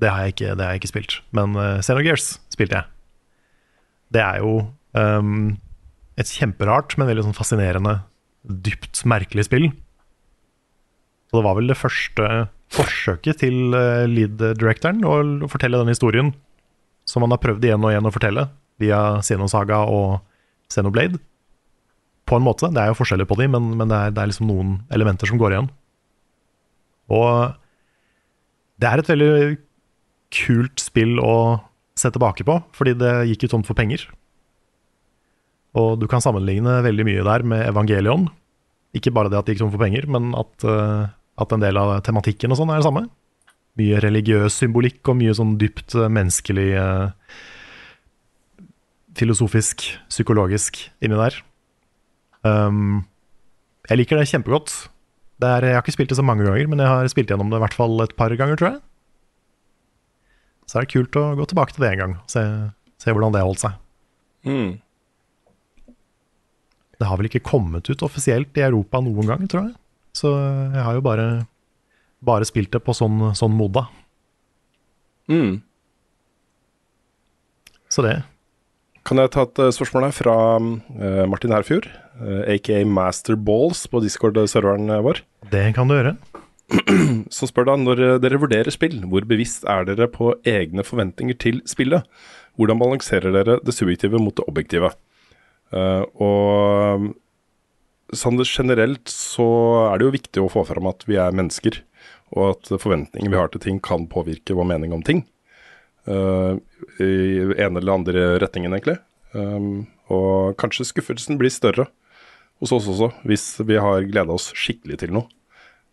det, 0.00 0.10
har 0.10 0.24
jeg 0.26 0.34
ikke, 0.36 0.54
det 0.56 0.64
har 0.66 0.74
jeg 0.74 0.82
ikke 0.82 0.92
spilt. 0.92 1.16
Men 1.36 1.56
uh, 1.58 1.78
Xenogears 1.84 2.36
spilte 2.52 2.80
jeg. 2.80 2.90
Det 4.14 4.22
er 4.22 4.42
jo 4.44 4.52
um, 4.96 5.56
et 6.16 6.30
kjemperart, 6.30 6.94
men 6.98 7.08
veldig 7.10 7.26
sånn 7.28 7.36
fascinerende, 7.36 7.98
dypt 8.46 9.02
merkelig 9.08 9.48
spill. 9.48 9.70
Og 11.32 11.40
det 11.40 11.44
var 11.48 11.56
vel 11.58 11.72
det 11.72 11.78
første 11.80 12.28
forsøket 12.76 13.42
til 13.42 13.74
uh, 13.74 14.04
lead-directoren 14.10 15.02
å 15.06 15.16
å 15.46 15.50
fortelle 15.50 15.80
den 15.82 15.92
historien 15.92 16.32
som 17.06 17.22
han 17.22 17.34
har 17.34 17.42
prøvd 17.42 17.64
igjen 17.68 17.84
og 17.86 17.92
igjen 17.92 18.08
å 18.08 18.14
fortelle, 18.14 18.48
via 18.82 18.98
Xenosaga 19.22 19.84
og 19.88 20.18
Xenoblade. 20.72 21.20
På 22.26 22.38
en 22.38 22.46
måte. 22.46 22.72
Det 22.74 22.82
er 22.82 22.90
jo 22.90 22.98
forskjeller 22.98 23.28
på 23.28 23.38
de, 23.38 23.46
men, 23.52 23.72
men 23.78 23.90
det, 23.90 23.96
er, 23.96 24.14
det 24.14 24.22
er 24.22 24.30
liksom 24.32 24.48
noen 24.50 24.76
elementer 24.94 25.30
som 25.30 25.38
går 25.40 25.54
igjen. 25.54 25.70
Og 27.14 27.54
det 28.82 28.88
er 28.90 29.00
et 29.00 29.10
veldig 29.12 29.32
kult 30.34 30.82
spill 30.82 31.20
å 31.22 31.36
se 31.96 32.10
tilbake 32.12 32.44
på, 32.44 32.58
fordi 32.76 32.96
det 32.98 33.12
gikk 33.30 33.46
jo 33.46 33.54
tomt 33.54 33.68
for 33.68 33.78
penger. 33.78 34.04
Og 35.76 35.96
du 36.00 36.06
kan 36.10 36.24
sammenligne 36.24 36.80
veldig 36.84 37.06
mye 37.08 37.24
der 37.26 37.44
med 37.46 37.64
Evangelion. 37.68 38.28
Ikke 38.96 39.12
bare 39.12 39.30
det 39.32 39.38
at 39.38 39.48
det 39.48 39.56
gikk 39.56 39.66
tomt 39.66 39.76
for 39.76 39.84
penger, 39.84 40.08
men 40.08 40.32
at, 40.36 40.52
eh, 40.64 41.08
at 41.40 41.52
en 41.52 41.62
del 41.62 41.78
av 41.80 41.98
tematikken 42.04 42.52
og 42.52 42.60
sånn 42.60 42.72
er 42.72 42.80
det 42.80 42.88
samme. 42.88 43.06
Mye 43.76 44.00
religiøs 44.00 44.56
symbolikk 44.56 45.02
og 45.12 45.18
mye 45.20 45.34
sånn 45.36 45.56
dypt 45.60 45.96
eh, 45.96 46.08
menneskelig 46.12 46.70
eh, 46.80 47.36
Filosofisk, 49.16 49.80
psykologisk 50.12 50.76
inni 51.00 51.16
der. 51.16 51.38
Um, 52.46 53.04
jeg 53.90 54.00
liker 54.00 54.20
det 54.20 54.28
kjempegodt. 54.30 54.74
Det 55.42 55.48
er, 55.48 55.68
jeg 55.68 55.76
har 55.76 55.84
ikke 55.84 55.94
spilt 55.96 56.12
det 56.12 56.18
så 56.18 56.24
mange 56.24 56.46
ganger, 56.46 56.68
men 56.70 56.80
jeg 56.80 56.90
har 56.90 57.10
spilt 57.12 57.30
gjennom 57.32 57.50
det 57.52 57.58
i 57.58 57.64
hvert 57.66 57.76
fall 57.76 58.00
et 58.04 58.14
par 58.16 58.32
ganger, 58.38 58.58
tror 58.58 58.70
jeg. 58.70 58.80
Så 60.66 60.78
er 60.78 60.86
det 60.86 60.94
kult 60.94 61.18
å 61.20 61.28
gå 61.38 61.46
tilbake 61.50 61.76
til 61.76 61.84
det 61.84 61.92
en 61.92 62.02
gang, 62.02 62.14
se, 62.30 62.42
se 63.02 63.12
hvordan 63.12 63.34
det 63.34 63.44
holdt 63.44 63.62
seg. 63.62 63.76
Mm. 64.46 64.78
Det 66.96 67.10
har 67.10 67.20
vel 67.20 67.28
ikke 67.28 67.44
kommet 67.44 67.90
ut 67.90 68.04
offisielt 68.06 68.56
i 68.56 68.64
Europa 68.64 69.02
noen 69.04 69.28
gang, 69.28 69.44
tror 69.50 69.68
jeg. 69.68 69.76
Så 70.16 70.32
jeg 70.32 70.82
har 70.86 70.96
jo 70.96 71.04
bare, 71.04 71.26
bare 72.24 72.48
spilt 72.48 72.72
det 72.72 72.80
på 72.82 72.94
sånn, 72.96 73.20
sånn 73.36 73.54
moda. 73.54 73.84
Mm. 75.28 75.60
Så 77.92 78.02
det. 78.06 78.16
Kan 79.06 79.20
jeg 79.20 79.30
ta 79.34 79.44
et 79.46 79.60
eh, 79.62 79.74
spørsmål 79.74 80.08
her 80.08 80.16
fra 80.16 80.36
eh, 80.56 81.24
Martin 81.30 81.52
Herfjord, 81.54 81.86
aka 82.48 82.84
Master 82.88 83.36
Balls 83.36 83.84
på 83.90 84.00
Discord-serveren 84.04 84.90
eh, 84.90 85.02
vår? 85.04 85.20
Det 85.52 85.66
kan 85.76 85.88
du 85.88 85.96
gjøre. 85.96 86.16
Så 87.36 87.48
spør 87.50 87.68
da, 87.70 87.76
når 87.78 88.02
eh, 88.02 88.16
dere 88.22 88.40
vurderer 88.42 88.72
spill, 88.74 88.98
hvor 89.10 89.26
bevisst 89.28 89.66
er 89.70 89.86
dere 89.88 90.08
på 90.10 90.32
egne 90.48 90.84
forventninger 90.86 91.38
til 91.42 91.60
spillet? 91.68 92.06
Hvordan 92.56 92.80
balanserer 92.80 93.34
dere 93.34 93.58
det 93.64 93.74
subjektive 93.76 94.20
mot 94.22 94.36
det 94.36 94.46
objektive? 94.48 94.94
Uh, 95.74 96.06
og 96.22 97.10
sånn 98.16 98.38
generelt 98.46 99.10
så 99.10 99.44
er 99.90 99.98
det 99.98 100.06
jo 100.06 100.14
viktig 100.14 100.40
å 100.44 100.50
få 100.52 100.62
fram 100.64 100.86
at 100.88 101.02
vi 101.10 101.18
er 101.20 101.34
mennesker, 101.36 101.80
og 102.38 102.54
at 102.54 102.70
forventninger 102.80 103.32
vi 103.32 103.40
har 103.40 103.50
til 103.52 103.64
ting 103.64 103.80
kan 103.82 104.06
påvirke 104.08 104.56
vår 104.56 104.70
mening 104.70 104.94
om 104.96 105.02
ting. 105.04 105.26
Uh, 106.06 106.56
i 107.02 107.44
ene 107.58 107.82
eller 107.82 107.98
andre 107.98 108.24
retningen, 108.40 108.72
egentlig. 108.72 108.96
Um, 109.36 109.84
og 110.08 110.56
kanskje 110.56 110.86
skuffelsen 110.88 111.36
blir 111.36 111.52
større 111.52 111.90
hos 112.60 112.72
oss 112.72 112.88
også, 112.88 113.10
hvis 113.28 113.44
vi 113.68 113.76
har 113.80 114.06
gleda 114.08 114.32
oss 114.32 114.50
skikkelig 114.56 115.00
til 115.02 115.12
noe. 115.16 115.28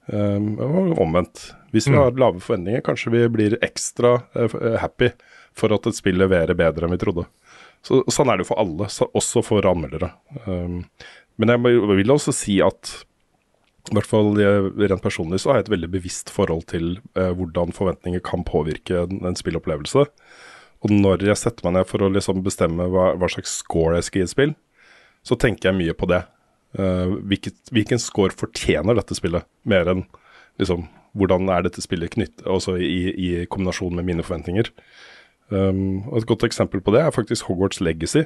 Um, 0.07 0.57
og 0.59 0.99
omvendt. 0.99 1.53
Hvis 1.71 1.87
vi 1.87 1.93
Mm. 1.95 1.99
har 2.01 2.11
lave 2.19 2.39
forventninger, 2.43 2.81
kanskje 2.83 3.11
vi 3.11 3.27
blir 3.31 3.57
ekstra 3.63 4.17
uh, 4.35 4.77
happy 4.81 5.11
for 5.55 5.71
at 5.73 5.87
et 5.87 5.95
spill 5.95 6.17
leverer 6.19 6.55
bedre 6.55 6.85
enn 6.85 6.91
vi 6.91 6.99
trodde. 6.99 7.25
Så, 7.83 8.03
sånn 8.11 8.29
er 8.31 8.37
det 8.37 8.45
jo 8.45 8.51
for 8.53 8.59
alle, 8.63 8.87
så, 8.91 9.07
også 9.15 9.43
for 9.43 9.65
anmeldere. 9.67 10.11
Um, 10.45 10.83
men 11.37 11.49
jeg 11.49 11.61
vil 11.97 12.11
også 12.13 12.33
si 12.35 12.59
at 12.63 13.05
i 13.91 13.95
hvert 13.97 14.07
fall 14.07 14.37
eh, 14.39 14.69
rent 14.87 15.03
personlig 15.03 15.41
så 15.43 15.49
har 15.51 15.57
jeg 15.59 15.65
et 15.65 15.73
veldig 15.73 15.89
bevisst 15.91 16.29
forhold 16.31 16.61
til 16.71 16.99
uh, 17.19 17.33
hvordan 17.35 17.73
forventninger 17.75 18.21
kan 18.23 18.45
påvirke 18.47 19.01
en, 19.03 19.25
en 19.27 19.35
spillopplevelse. 19.35 20.05
Og 20.83 20.91
når 20.93 21.25
jeg 21.27 21.39
setter 21.41 21.67
meg 21.67 21.73
ned 21.79 21.89
for 21.89 22.03
å 22.03 22.11
liksom 22.11 22.43
bestemme 22.45 22.87
hva, 22.91 23.09
hva 23.19 23.27
slags 23.31 23.57
score 23.59 23.97
jeg 23.97 24.07
skal 24.07 24.19
gi 24.21 24.23
et 24.27 24.31
spill, 24.31 24.53
så 25.23 25.35
tenker 25.39 25.69
jeg 25.71 25.79
mye 25.81 25.95
på 25.95 26.07
det. 26.11 26.21
Eh, 26.73 27.05
hvilket, 27.29 27.57
hvilken 27.71 27.99
score 28.01 28.33
fortjener 28.33 28.95
dette 28.97 29.13
spillet, 29.17 29.45
mer 29.69 29.85
enn 29.91 30.05
liksom 30.61 30.87
hvordan 31.13 31.45
er 31.53 31.61
dette 31.67 31.81
spillet 31.83 32.09
knyttet 32.15 32.47
også 32.49 32.73
i, 32.81 33.13
i 33.13 33.27
kombinasjon 33.45 33.93
med 33.93 34.05
mine 34.07 34.23
forventninger. 34.25 34.65
Um, 35.53 36.01
Et 36.17 36.25
godt 36.25 36.41
eksempel 36.47 36.81
på 36.81 36.89
det 36.95 37.03
er 37.03 37.13
faktisk 37.13 37.45
Hogwarts 37.45 37.77
Legacy, 37.85 38.23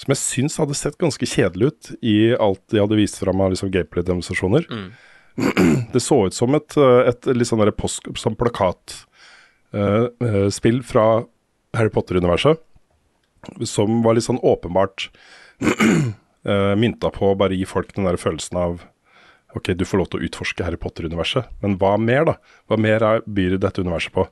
som 0.00 0.08
jeg 0.14 0.20
syns 0.22 0.56
hadde 0.56 0.72
sett 0.78 0.96
ganske 0.96 1.26
kjedelig 1.28 1.66
ut 1.68 1.90
i 2.00 2.32
alt 2.32 2.62
de 2.72 2.80
hadde 2.80 2.96
vist 2.96 3.20
fram 3.20 3.42
av 3.44 3.52
liksom 3.52 3.68
gameplay-demonstrasjoner. 3.74 4.64
Det 5.92 6.00
så 6.00 6.22
ut 6.28 6.34
som 6.36 6.54
et, 6.56 6.72
et, 6.76 7.28
et 7.28 7.36
litt 7.36 7.48
sånn 7.48 7.60
derre 7.60 7.72
post- 7.76 8.08
som 8.20 8.34
plakatspill 8.36 10.80
fra 10.88 11.04
Harry 11.76 11.90
Potter-universet, 11.92 12.56
som 13.68 14.00
var 14.04 14.14
litt 14.16 14.24
sånn 14.28 14.40
åpenbart 14.40 15.10
uh, 16.48 16.72
mynta 16.78 17.10
på 17.14 17.32
å 17.32 17.38
bare 17.38 17.56
gi 17.58 17.66
folk 17.68 17.94
den 17.96 18.08
der 18.08 18.20
følelsen 18.20 18.58
av 18.58 18.82
Ok, 19.52 19.68
du 19.76 19.84
får 19.84 19.98
lov 20.00 20.06
til 20.08 20.22
å 20.22 20.24
utforske 20.24 20.64
Harry 20.64 20.78
Potter-universet, 20.80 21.44
men 21.60 21.74
hva 21.76 21.98
mer, 22.00 22.22
da? 22.24 22.34
Hva 22.70 22.78
mer 22.80 23.02
er, 23.04 23.18
byr 23.28 23.58
dette 23.60 23.82
universet 23.84 24.14
på? 24.14 24.24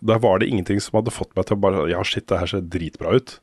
Der 0.00 0.22
var 0.24 0.40
det 0.40 0.48
ingenting 0.48 0.80
som 0.80 0.96
hadde 0.96 1.12
fått 1.12 1.34
meg 1.36 1.44
til 1.50 1.58
å 1.58 1.60
bare 1.60 1.82
Ja, 1.90 2.00
shit, 2.00 2.24
det 2.32 2.38
her 2.40 2.48
ser 2.48 2.64
dritbra 2.64 3.12
ut. 3.18 3.34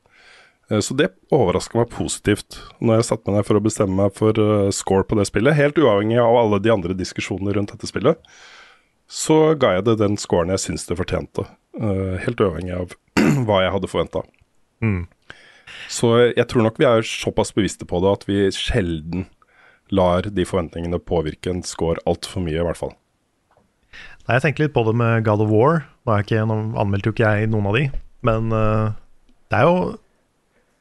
Eh, 0.70 0.80
Så 0.82 0.96
det 0.98 1.12
overraska 1.30 1.78
meg 1.78 1.90
positivt 1.94 2.58
når 2.80 3.00
jeg 3.00 3.08
satte 3.12 3.30
meg 3.30 3.38
ned 3.38 3.48
for 3.48 3.60
å 3.60 3.64
bestemme 3.64 3.98
meg 4.02 4.18
for 4.18 4.38
eh, 4.38 4.70
score 4.74 5.06
på 5.06 5.18
det 5.18 5.28
spillet. 5.30 5.54
Helt 5.58 5.78
uavhengig 5.78 6.18
av 6.22 6.36
alle 6.42 6.58
de 6.62 6.74
andre 6.74 6.94
diskusjonene 6.98 7.54
rundt 7.54 7.70
dette 7.74 7.86
spillet, 7.90 8.18
så 9.06 9.54
ga 9.60 9.76
jeg 9.76 9.86
det 9.88 9.98
den 10.00 10.16
scoren 10.20 10.50
jeg 10.54 10.62
syns 10.66 10.86
det 10.88 10.98
fortjente. 10.98 11.46
Eh, 11.78 12.18
helt 12.24 12.40
uavhengig 12.40 12.74
av 12.78 12.94
hva 13.46 13.62
jeg 13.62 13.74
hadde 13.76 13.90
forventa. 13.90 14.22
Mm. 14.82 15.04
Så 15.92 16.14
jeg 16.32 16.46
tror 16.50 16.66
nok 16.66 16.80
vi 16.80 16.88
er 16.88 17.06
såpass 17.06 17.52
bevisste 17.56 17.86
på 17.88 18.00
det 18.04 18.12
at 18.12 18.26
vi 18.28 18.46
sjelden 18.56 19.26
lar 19.92 20.24
de 20.24 20.44
forventningene 20.48 21.00
påvirke 21.04 21.52
en 21.52 21.62
score 21.66 22.00
altfor 22.08 22.44
mye, 22.44 22.60
i 22.60 22.66
hvert 22.66 22.80
fall. 22.80 22.94
Nei, 24.26 24.38
Jeg 24.38 24.44
tenker 24.46 24.64
litt 24.64 24.74
på 24.76 24.84
det 24.86 24.94
med 24.96 25.24
God 25.26 25.44
of 25.44 25.50
War. 25.52 25.82
Nå, 26.06 26.14
er 26.14 26.24
ikke, 26.24 26.44
anmeldte 26.46 27.10
jo 27.10 27.16
ikke 27.16 27.28
jeg 27.28 27.50
noen 27.52 27.68
av 27.68 27.76
de, 27.76 27.84
men 28.26 28.54
uh, 28.54 28.94
det 29.52 29.60
er 29.60 29.68
jo 29.68 29.76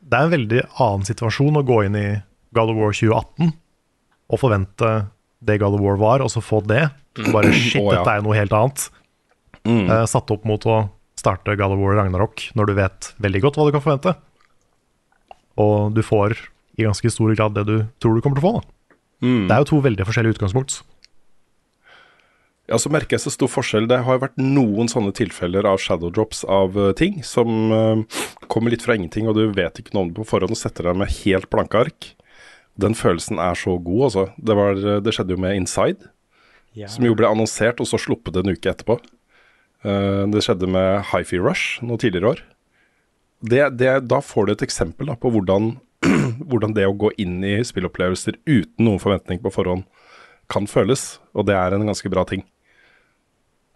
Det 0.01 0.17
er 0.17 0.27
en 0.27 0.33
veldig 0.33 0.61
annen 0.81 1.05
situasjon 1.07 1.59
å 1.59 1.65
gå 1.65 1.83
inn 1.87 1.97
i 1.99 2.07
God 2.55 2.71
of 2.73 2.79
War 2.79 2.95
2018 2.95 3.51
og 4.31 4.39
forvente 4.39 4.89
det 5.43 5.59
God 5.59 5.75
of 5.75 5.83
War 5.83 5.99
var, 5.99 6.23
og 6.23 6.31
så 6.31 6.41
få 6.43 6.61
det. 6.65 6.85
Bare 7.33 7.51
shit, 7.57 7.81
oh, 7.81 7.91
ja. 7.91 7.99
dette 7.99 8.13
er 8.13 8.21
jo 8.21 8.27
noe 8.29 8.37
helt 8.37 8.55
annet. 8.55 8.87
Eh, 9.67 10.05
satt 10.09 10.31
opp 10.33 10.45
mot 10.47 10.65
å 10.65 10.77
starte 11.19 11.57
God 11.59 11.75
of 11.75 11.81
War 11.81 11.99
Ragnarok 11.99 12.47
når 12.57 12.69
du 12.69 12.73
vet 12.79 13.11
veldig 13.21 13.41
godt 13.43 13.59
hva 13.59 13.67
du 13.67 13.75
kan 13.75 13.83
forvente. 13.83 14.15
Og 15.59 15.91
du 15.95 16.03
får 16.05 16.37
i 16.79 16.85
ganske 16.87 17.11
stor 17.11 17.33
grad 17.35 17.57
det 17.57 17.65
du 17.67 17.75
tror 17.99 18.15
du 18.15 18.23
kommer 18.23 18.39
til 18.39 18.45
å 18.45 18.47
få. 18.47 18.61
Da. 18.61 18.77
Det 19.21 19.53
er 19.53 19.61
jo 19.61 19.69
to 19.69 19.81
veldig 19.85 20.07
forskjellige 20.07 20.37
utgangspunkt. 20.37 20.79
Ja, 22.71 22.77
så 22.79 22.87
merker 22.93 23.17
jeg 23.17 23.25
så 23.25 23.33
stor 23.33 23.49
forskjell. 23.51 23.89
Det 23.89 23.99
har 24.05 24.15
jo 24.15 24.23
vært 24.23 24.39
noen 24.39 24.87
sånne 24.89 25.11
tilfeller 25.15 25.67
av 25.67 25.81
shadow 25.83 26.11
drops 26.13 26.45
av 26.47 26.77
eh, 26.79 26.93
ting 26.95 27.19
som 27.27 27.73
uh, 27.73 28.21
kommer 28.47 28.71
litt 28.71 28.85
fra 28.85 28.95
ingenting, 28.95 29.27
og 29.27 29.35
du 29.35 29.43
vet 29.51 29.81
ikke 29.81 29.91
noe 29.95 30.05
om 30.05 30.11
det 30.13 30.21
på 30.21 30.27
forhånd 30.29 30.55
og 30.55 30.59
setter 30.59 30.87
deg 30.87 31.01
med 31.01 31.11
helt 31.19 31.49
blanke 31.51 31.81
ark. 31.81 32.11
Den 32.79 32.95
følelsen 32.95 33.41
er 33.43 33.59
så 33.59 33.75
god, 33.75 34.05
altså. 34.07 34.25
Det, 34.39 34.55
var, 34.55 34.79
det 35.03 35.13
skjedde 35.13 35.35
jo 35.35 35.41
med 35.43 35.57
Inside, 35.59 36.07
som 36.87 37.05
jo 37.05 37.17
ble 37.19 37.27
annonsert 37.27 37.83
og 37.83 37.89
så 37.89 37.99
sluppet 37.99 38.39
en 38.39 38.53
uke 38.53 38.71
etterpå. 38.71 39.01
Uh, 39.83 40.23
det 40.31 40.45
skjedde 40.45 40.71
med 40.71 41.11
Hifi 41.11 41.41
Rush 41.43 41.83
noe 41.83 41.99
tidligere 41.99 42.37
år. 42.37 42.45
Det, 43.41 43.63
det, 43.77 43.93
da 44.05 44.21
får 44.21 44.47
du 44.47 44.53
et 44.53 44.63
eksempel 44.65 45.09
da, 45.09 45.17
på 45.17 45.31
hvordan, 45.33 45.73
hvordan 46.49 46.75
det 46.77 46.85
å 46.85 46.97
gå 46.97 47.11
inn 47.21 47.39
i 47.45 47.57
spillopplevelser 47.65 48.37
uten 48.45 48.85
noen 48.85 49.01
forventning 49.01 49.41
på 49.41 49.53
forhånd 49.53 49.87
kan 50.51 50.67
føles, 50.67 51.15
og 51.33 51.47
det 51.47 51.55
er 51.55 51.73
en 51.73 51.87
ganske 51.87 52.09
bra 52.11 52.25
ting. 52.27 52.43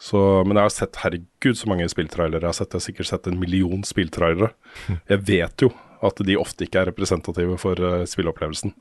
Så, 0.02 0.20
men 0.44 0.58
jeg 0.60 0.68
har 0.68 0.74
sett 0.76 1.00
herregud 1.02 1.58
så 1.58 1.70
mange 1.72 1.88
spilltrailere. 1.90 2.44
Jeg 2.44 2.52
har, 2.52 2.58
sett, 2.58 2.74
jeg 2.74 2.82
har 2.82 2.86
sikkert 2.90 3.10
sett 3.10 3.30
en 3.32 3.40
million 3.40 3.86
spilltrailere. 3.88 4.52
Jeg 5.12 5.24
vet 5.30 5.64
jo 5.64 5.72
at 6.06 6.20
de 6.28 6.36
ofte 6.38 6.68
ikke 6.68 6.82
er 6.82 6.90
representative 6.92 7.56
for 7.62 7.80
uh, 7.80 8.04
spilleopplevelsen. 8.10 8.76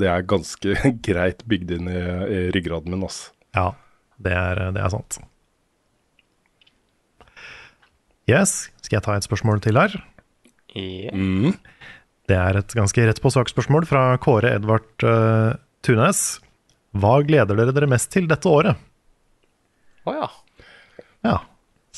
Det 0.00 0.08
er 0.10 0.24
ganske 0.28 0.80
greit 1.06 1.44
bygd 1.48 1.76
inn 1.76 1.90
i, 1.92 2.00
i 2.00 2.40
ryggraden 2.56 2.94
min. 2.94 3.04
Altså. 3.04 3.34
Ja, 3.54 3.68
det 4.16 4.32
er, 4.32 4.62
det 4.74 4.82
er 4.82 4.94
sant. 4.96 5.20
Yes, 8.26 8.72
skal 8.82 8.98
jeg 8.98 9.06
ta 9.06 9.14
et 9.14 9.28
spørsmål 9.28 9.60
til 9.62 9.78
her? 9.78 9.92
Ja. 10.76 11.52
Det 12.26 12.34
er 12.36 12.58
et 12.58 12.74
ganske 12.74 13.04
rett 13.06 13.20
på 13.22 13.30
sak-spørsmål 13.30 13.86
fra 13.86 14.00
Kåre 14.22 14.50
Edvard 14.58 15.04
uh, 15.06 15.54
Tunes. 15.86 16.22
Hva 16.96 17.20
gleder 17.26 17.54
dere 17.58 17.74
dere 17.76 17.88
mest 17.90 18.10
til 18.14 18.26
dette 18.30 18.48
året? 18.50 18.78
Å 20.06 20.14
ja. 20.16 20.28
Ja. 21.26 21.36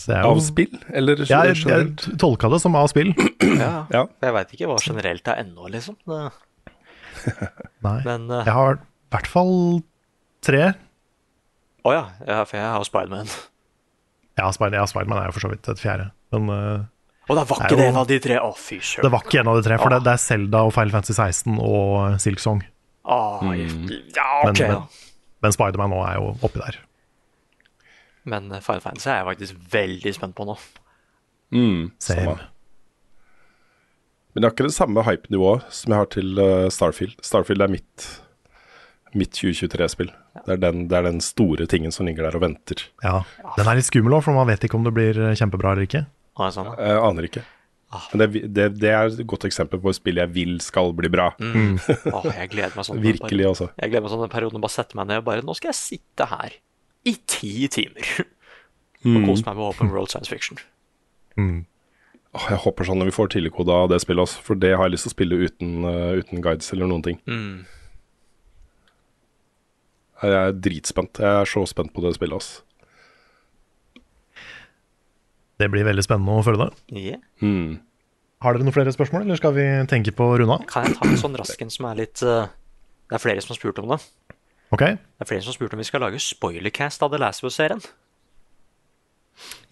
Er 0.09 0.20
jo- 0.22 0.31
Av 0.37 0.41
spill, 0.47 0.76
eller 0.95 1.18
Ja, 1.26 1.41
jeg, 1.49 1.57
generelt? 1.59 2.05
jeg 2.07 2.18
tolka 2.22 2.49
det 2.53 2.61
som 2.62 2.76
av 2.79 2.87
spill. 2.93 3.11
ja. 3.64 3.87
Ja. 3.91 4.05
Jeg 4.22 4.35
veit 4.37 4.53
ikke 4.55 4.68
hva 4.70 4.76
generelt 4.85 5.26
er 5.33 5.41
ennå, 5.43 5.66
liksom. 5.74 5.97
Det, 6.07 6.20
Nei. 7.87 7.97
men 8.07 8.29
uh... 8.31 8.45
Jeg 8.47 8.55
har 8.55 8.76
i 8.79 9.16
hvert 9.16 9.31
fall 9.33 9.55
tre. 10.47 10.62
Å 11.89 11.95
ja. 11.97 12.05
ja, 12.29 12.39
for 12.45 12.61
jeg 12.61 12.68
har 12.76 12.87
Spiderman. 12.87 13.33
Ja, 14.39 14.53
Spider- 14.55 14.87
Spiderman 14.93 15.18
er 15.24 15.33
jo 15.33 15.35
for 15.39 15.47
så 15.49 15.51
vidt 15.51 15.66
et 15.72 15.81
fjerde. 15.83 16.11
Men 16.37 16.53
eh, 16.53 16.87
Og 17.29 17.37
det 17.37 17.45
var 17.51 17.59
er 17.61 17.64
ikke 17.68 17.76
det 17.76 17.85
jo- 17.85 17.91
en 17.93 17.97
av 18.01 18.07
de 18.09 18.18
tre. 18.24 18.37
Å, 18.41 18.51
fy 18.57 18.79
det 19.03 19.11
var 19.12 19.20
ikke 19.26 19.41
en 19.41 19.49
av 19.53 19.57
de 19.59 19.62
tre, 19.68 19.79
for 19.79 19.91
det, 19.93 20.03
det 20.05 20.12
er 20.14 20.16
Selda 20.22 20.62
og 20.64 20.72
Final 20.72 20.91
Fantasy 20.91 21.12
16 21.12 21.59
og 21.61 22.20
Silk 22.20 22.39
Song. 22.41 22.62
Ah, 23.05 23.41
Ja, 23.45 23.51
Men, 24.45 24.51
ok. 24.53 24.59
men, 24.61 24.70
da. 24.70 24.83
men 25.43 25.53
Spiderman 25.53 25.91
nå 25.91 26.03
er 26.09 26.14
jo 26.20 26.31
oppi 26.43 26.61
der. 26.61 26.79
Men 28.29 28.51
eh, 28.53 28.61
Final 28.61 28.81
Fantasy 28.81 29.09
er 29.11 29.22
jeg 29.22 29.29
faktisk 29.31 29.55
veldig 29.72 30.14
spent 30.14 30.35
på 30.37 30.45
nå. 30.49 30.57
Mm, 31.53 31.91
Same. 31.99 32.24
samme. 32.24 32.39
Men 34.35 34.43
det 34.43 34.49
er 34.51 34.55
ikke 34.55 34.68
det 34.68 34.76
samme 34.76 35.03
hype-nivået 35.07 35.64
som 35.72 35.93
jeg 35.95 35.99
har 36.03 36.11
til 36.12 36.39
eh, 36.43 36.68
Starfield. 36.70 37.14
Starfield 37.24 37.64
er 37.64 37.72
mitt, 37.72 38.09
mitt 39.16 39.33
2023-spill. 39.33 40.11
Det, 40.45 40.53
er 40.55 40.61
den- 40.62 40.87
det 40.89 40.99
er 40.99 41.03
den 41.09 41.20
store 41.24 41.66
tingen 41.66 41.91
som 41.93 42.07
ligger 42.07 42.29
der 42.29 42.37
og 42.37 42.43
venter. 42.45 42.85
Ja. 43.03 43.22
Den 43.57 43.66
er 43.66 43.74
litt 43.81 43.89
skummel 43.89 44.12
òg, 44.18 44.22
for 44.24 44.37
man 44.37 44.47
vet 44.47 44.61
ikke 44.68 44.76
om 44.79 44.85
det 44.85 44.95
blir 44.95 45.14
kjempebra 45.35 45.72
eller 45.72 45.89
ikke. 45.89 46.07
Er 46.39 46.53
sånn. 46.55 46.68
Jeg 46.78 46.99
aner 47.03 47.26
ikke. 47.28 47.45
Men 48.12 48.20
det, 48.20 48.26
det, 48.53 48.64
det 48.82 48.91
er 48.93 49.07
et 49.09 49.22
godt 49.26 49.47
eksempel 49.49 49.80
på 49.80 49.89
et 49.91 49.97
spill 49.97 50.18
jeg 50.20 50.28
vil 50.34 50.59
skal 50.61 50.91
bli 50.97 51.09
bra. 51.11 51.30
Mm. 51.41 51.78
Oh, 52.16 52.26
jeg 52.28 52.51
gleder 52.53 52.74
meg 52.76 52.84
sånn. 52.84 53.01
Virkelig, 53.03 53.47
altså. 53.49 53.70
Jeg 53.80 53.91
gleder 53.95 54.05
meg 54.05 54.12
sånn 54.12 54.24
den 54.26 54.32
perioden 54.34 54.61
å 54.61 54.64
bare 54.66 54.74
sette 54.76 54.99
meg 54.99 55.09
ned 55.09 55.22
og 55.22 55.24
bare 55.30 55.45
Nå 55.47 55.55
skal 55.57 55.70
jeg 55.72 55.78
sitte 55.80 56.26
her 56.28 56.59
i 57.09 57.14
ti 57.30 57.55
timer 57.72 58.05
og 58.26 58.28
Mm. 59.09 59.24
kose 59.30 59.45
meg 59.47 59.55
med 59.55 59.62
open 59.62 59.91
world 59.95 60.11
science 60.11 60.26
fiction. 60.28 60.59
Åh, 61.39 62.47
jeg 62.51 62.59
håper 62.64 62.84
sånn 62.89 62.99
når 62.99 63.09
vi 63.09 63.14
får 63.14 63.28
tidligkode 63.32 63.70
av 63.72 63.86
det 63.93 64.01
spillet, 64.03 64.24
også, 64.26 64.43
for 64.45 64.59
det 64.59 64.72
har 64.76 64.89
jeg 64.89 64.97
lyst 64.97 65.07
til 65.07 65.12
å 65.12 65.14
spille 65.14 65.39
uten, 65.47 65.76
uh, 65.86 66.16
uten 66.18 66.43
guides 66.45 66.72
eller 66.74 66.91
noen 66.91 67.05
ting. 67.07 67.20
Mm. 67.30 67.61
Jeg 70.22 70.34
er 70.34 70.57
dritspent. 70.66 71.20
Jeg 71.22 71.30
er 71.45 71.47
så 71.49 71.62
spent 71.70 71.93
på 71.95 72.03
det 72.05 72.12
spillet. 72.18 72.34
Altså. 72.43 72.64
Det 75.59 75.69
blir 75.73 75.85
veldig 75.85 76.05
spennende 76.07 76.39
å 76.39 76.45
følge 76.47 76.69
det. 76.69 76.77
Yeah. 76.95 77.21
Mm. 77.43 77.81
Har 78.45 78.55
dere 78.55 78.63
noen 78.63 78.75
flere 78.77 78.93
spørsmål, 78.95 79.25
eller 79.27 79.37
skal 79.41 79.53
vi 79.57 79.65
tenke 79.91 80.13
på 80.15 80.23
å 80.31 80.37
runde 80.39 80.55
av? 80.55 80.67
Kan 80.71 80.85
jeg 80.87 80.95
ta 81.01 81.09
en 81.09 81.17
sånn 81.19 81.35
rask 81.41 81.63
en 81.65 81.71
som 81.75 81.89
er 81.91 81.97
litt 81.99 82.23
eh, 82.23 82.47
Det 83.11 83.17
er 83.19 83.23
flere 83.25 83.43
som 83.43 83.51
har 83.55 83.59
spurt 83.59 83.79
om 83.83 83.89
det. 83.91 83.99
Ok? 84.71 84.85
Det 84.85 85.25
er 85.25 85.31
flere 85.33 85.43
som 85.43 85.51
har 85.51 85.57
spurt 85.59 85.75
om 85.75 85.81
vi 85.83 85.89
skal 85.89 86.01
lage 86.05 86.21
spoilercast 86.23 87.03
av 87.03 87.11
The 87.11 87.19
Last 87.19 87.43
of 87.43 87.49
Us-serien. 87.51 87.83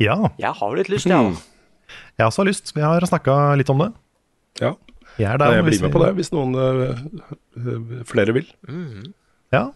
Ja, 0.02 0.16
Jeg 0.38 0.52
har 0.60 0.76
litt 0.78 0.90
lyst, 0.92 1.06
jeg 1.10 1.16
òg. 1.18 1.38
jeg 2.18 2.26
også 2.26 2.42
har 2.42 2.48
lyst. 2.50 2.72
Vi 2.76 2.82
har 2.84 3.00
snakka 3.08 3.36
litt 3.58 3.70
om 3.72 3.78
det. 3.82 3.88
Ja. 4.60 4.74
Jeg 5.18 5.30
er 5.32 5.38
der. 5.40 5.54
jeg 5.56 5.64
blir 5.64 5.80
med 5.80 5.90
vi- 5.90 5.94
på 5.94 6.02
det 6.04 6.10
hvis 6.18 6.32
noen 6.32 6.54
eh, 6.60 8.02
flere 8.04 8.32
vil. 8.36 8.46
Ja, 9.52 9.70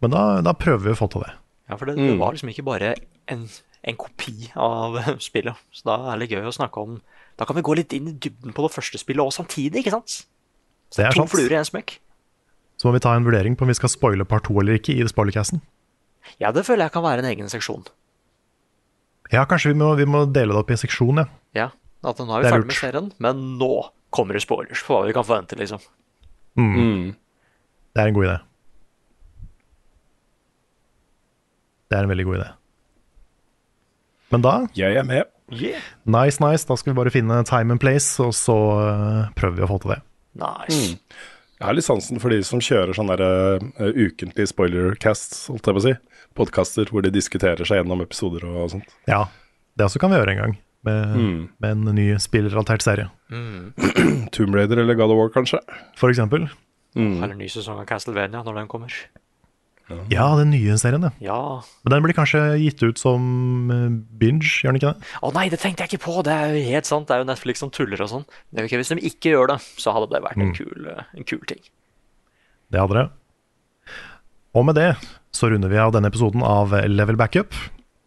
men 0.00 0.10
da, 0.10 0.40
da 0.40 0.52
prøver 0.54 0.86
vi 0.86 0.94
å 0.94 0.98
få 0.98 1.10
til 1.12 1.22
det. 1.26 1.32
Ja, 1.68 1.76
for 1.76 1.86
det, 1.86 1.96
det 1.96 2.10
Mm. 2.14 2.18
var 2.18 2.32
liksom 2.32 2.48
ikke 2.50 2.64
bare 2.64 2.94
en 3.28 3.48
en 3.82 3.98
kopi 3.98 4.50
av 4.56 4.98
spillet. 5.28 5.58
Så 5.74 5.86
da 5.88 5.96
er 6.12 6.22
det 6.22 6.30
gøy 6.32 6.46
å 6.46 6.54
snakke 6.54 6.82
om 6.82 7.00
Da 7.40 7.46
kan 7.48 7.56
vi 7.56 7.62
gå 7.64 7.74
litt 7.78 7.94
inn 7.96 8.10
i 8.10 8.12
dybden 8.12 8.52
på 8.54 8.62
det 8.66 8.74
første 8.74 8.98
spillet 9.00 9.24
òg 9.24 9.32
samtidig, 9.34 9.80
ikke 9.82 9.94
sant? 9.94 10.18
Det 10.92 11.06
er 11.06 11.14
to 11.16 11.22
sant. 11.24 11.32
fluer 11.32 11.54
i 11.54 11.56
en 11.56 11.64
smekk. 11.66 11.94
Så 12.76 12.86
må 12.88 12.92
vi 12.96 13.00
ta 13.02 13.14
en 13.16 13.24
vurdering 13.24 13.56
på 13.56 13.64
om 13.64 13.70
vi 13.72 13.76
skal 13.78 13.88
spoile 13.90 14.26
part 14.28 14.44
to 14.46 14.58
eller 14.60 14.76
ikke 14.76 14.92
i 14.94 15.06
spoilercasten. 15.08 15.62
Ja, 16.42 16.52
det 16.52 16.66
føler 16.68 16.84
jeg 16.86 16.92
kan 16.94 17.02
være 17.06 17.24
en 17.24 17.30
egen 17.30 17.48
seksjon. 17.50 17.86
Ja, 19.32 19.46
kanskje 19.48 19.72
vi 19.72 19.78
må, 19.80 19.88
vi 19.96 20.04
må 20.04 20.26
dele 20.28 20.52
det 20.52 20.60
opp 20.60 20.70
i 20.74 20.76
seksjon, 20.76 21.22
ja. 21.22 21.26
Ja, 21.56 21.68
at 22.04 22.20
nå 22.20 22.28
er 22.36 22.44
vi 22.44 22.50
er 22.50 22.52
ferdig 22.52 22.66
lurt. 22.66 22.70
med 22.74 22.78
serien, 22.82 23.10
men 23.24 23.42
nå 23.58 23.70
kommer 24.12 24.36
det 24.36 24.44
spoilers 24.44 24.82
for 24.84 25.00
hva 25.00 25.08
vi 25.08 25.16
kan 25.16 25.24
forvente, 25.24 25.56
liksom. 25.56 25.80
Mm. 26.60 27.14
Det 27.96 28.02
er 28.04 28.10
en 28.12 28.18
god 28.18 28.28
idé. 28.28 28.36
Det 31.88 31.96
er 31.98 32.04
en 32.06 32.12
veldig 32.12 32.26
god 32.28 32.38
idé. 32.42 32.50
Men 34.32 34.42
da 34.44 34.54
Jeg 34.78 34.96
er 34.96 35.04
med. 35.04 35.28
Nice, 35.52 36.40
nice. 36.40 36.64
Da 36.64 36.76
skal 36.80 36.92
vi 36.92 36.96
bare 36.96 37.12
finne 37.12 37.42
time 37.44 37.74
and 37.76 37.80
place, 37.82 38.16
og 38.24 38.32
så 38.36 38.56
eh, 38.80 39.30
prøver 39.36 39.58
vi 39.60 39.64
å 39.66 39.68
få 39.70 39.78
til 39.82 39.92
det. 39.94 40.00
Nice. 40.40 40.96
Jeg 41.60 41.68
har 41.68 41.76
litt 41.76 41.86
sansen 41.86 42.18
for 42.18 42.32
de 42.32 42.40
som 42.42 42.58
kjører 42.64 42.96
sånne 42.96 43.14
der, 43.20 43.60
uh, 43.78 43.92
ukentlige 43.94 44.48
spoilercasts, 44.50 45.44
holdt 45.52 45.68
jeg 45.68 45.76
på 45.76 45.82
å 45.82 45.84
si. 45.84 45.92
Podkaster 46.34 46.88
hvor 46.90 47.04
de 47.04 47.12
diskuterer 47.14 47.62
seg 47.68 47.78
gjennom 47.82 48.00
episoder 48.02 48.48
og 48.48 48.72
sånt. 48.72 48.88
Ja, 49.06 49.26
det 49.78 49.86
også 49.86 50.00
kan 50.02 50.10
vi 50.10 50.18
gjøre 50.18 50.34
en 50.34 50.40
gang. 50.40 50.56
Med, 50.82 51.12
Mm. 51.14 51.42
med 51.62 51.70
en 51.70 51.94
ny 51.94 52.08
spillrelatert 52.18 52.82
serie. 52.82 53.06
Tomb 54.34 54.54
Raider 54.56 54.80
eller 54.82 54.94
God 54.98 55.12
of 55.14 55.20
War, 55.20 55.28
kanskje. 55.30 55.60
For 56.00 56.10
eksempel. 56.10 56.48
Eller 56.96 57.36
ny 57.38 57.46
sesong 57.48 57.78
av 57.78 57.86
Castlevania 57.86 58.42
når 58.42 58.58
den 58.58 58.66
kommer. 58.72 58.90
Ja, 60.12 60.26
den 60.38 60.50
nye 60.54 60.76
serien, 60.80 61.02
ja. 61.06 61.10
Ja. 61.20 61.38
Men 61.84 61.94
den 61.96 62.02
blir 62.06 62.14
kanskje 62.16 62.42
gitt 62.62 62.82
ut 62.82 62.98
som 63.00 63.70
eh, 63.70 63.88
binge, 64.20 64.44
gjør 64.62 64.72
den 64.74 64.80
ikke 64.80 64.92
det? 64.94 65.10
Å 65.22 65.32
nei, 65.36 65.48
det 65.52 65.60
tenkte 65.62 65.84
jeg 65.86 65.92
ikke 65.94 66.04
på! 66.06 66.22
Det 66.26 66.32
er 66.34 66.54
jo 66.56 66.62
helt 66.70 66.88
sant. 66.88 67.06
Det 67.08 67.16
er 67.16 67.24
jo 67.24 67.28
Netflix 67.30 67.62
som 67.64 67.70
tuller 67.70 68.00
og 68.04 68.10
sånn. 68.12 68.24
Men 68.52 68.68
Hvis 68.68 68.88
de 68.94 69.00
ikke 69.12 69.32
gjør 69.36 69.52
det, 69.54 69.58
så 69.80 69.92
hadde 69.96 70.10
det 70.14 70.22
vært 70.24 70.36
en, 70.40 70.50
Mm. 70.52 70.56
kul, 70.56 70.88
eh, 70.96 71.04
en 71.16 71.24
kul 71.24 71.42
ting. 71.46 71.60
Det 72.72 72.80
hadde 72.80 72.94
det. 73.02 73.08
Og 74.54 74.64
med 74.68 74.76
det 74.76 74.90
så 75.32 75.48
runder 75.48 75.68
vi 75.72 75.78
av 75.80 75.92
denne 75.94 76.10
episoden 76.12 76.42
av 76.44 76.72
Level 76.88 77.16
Backup, 77.16 77.54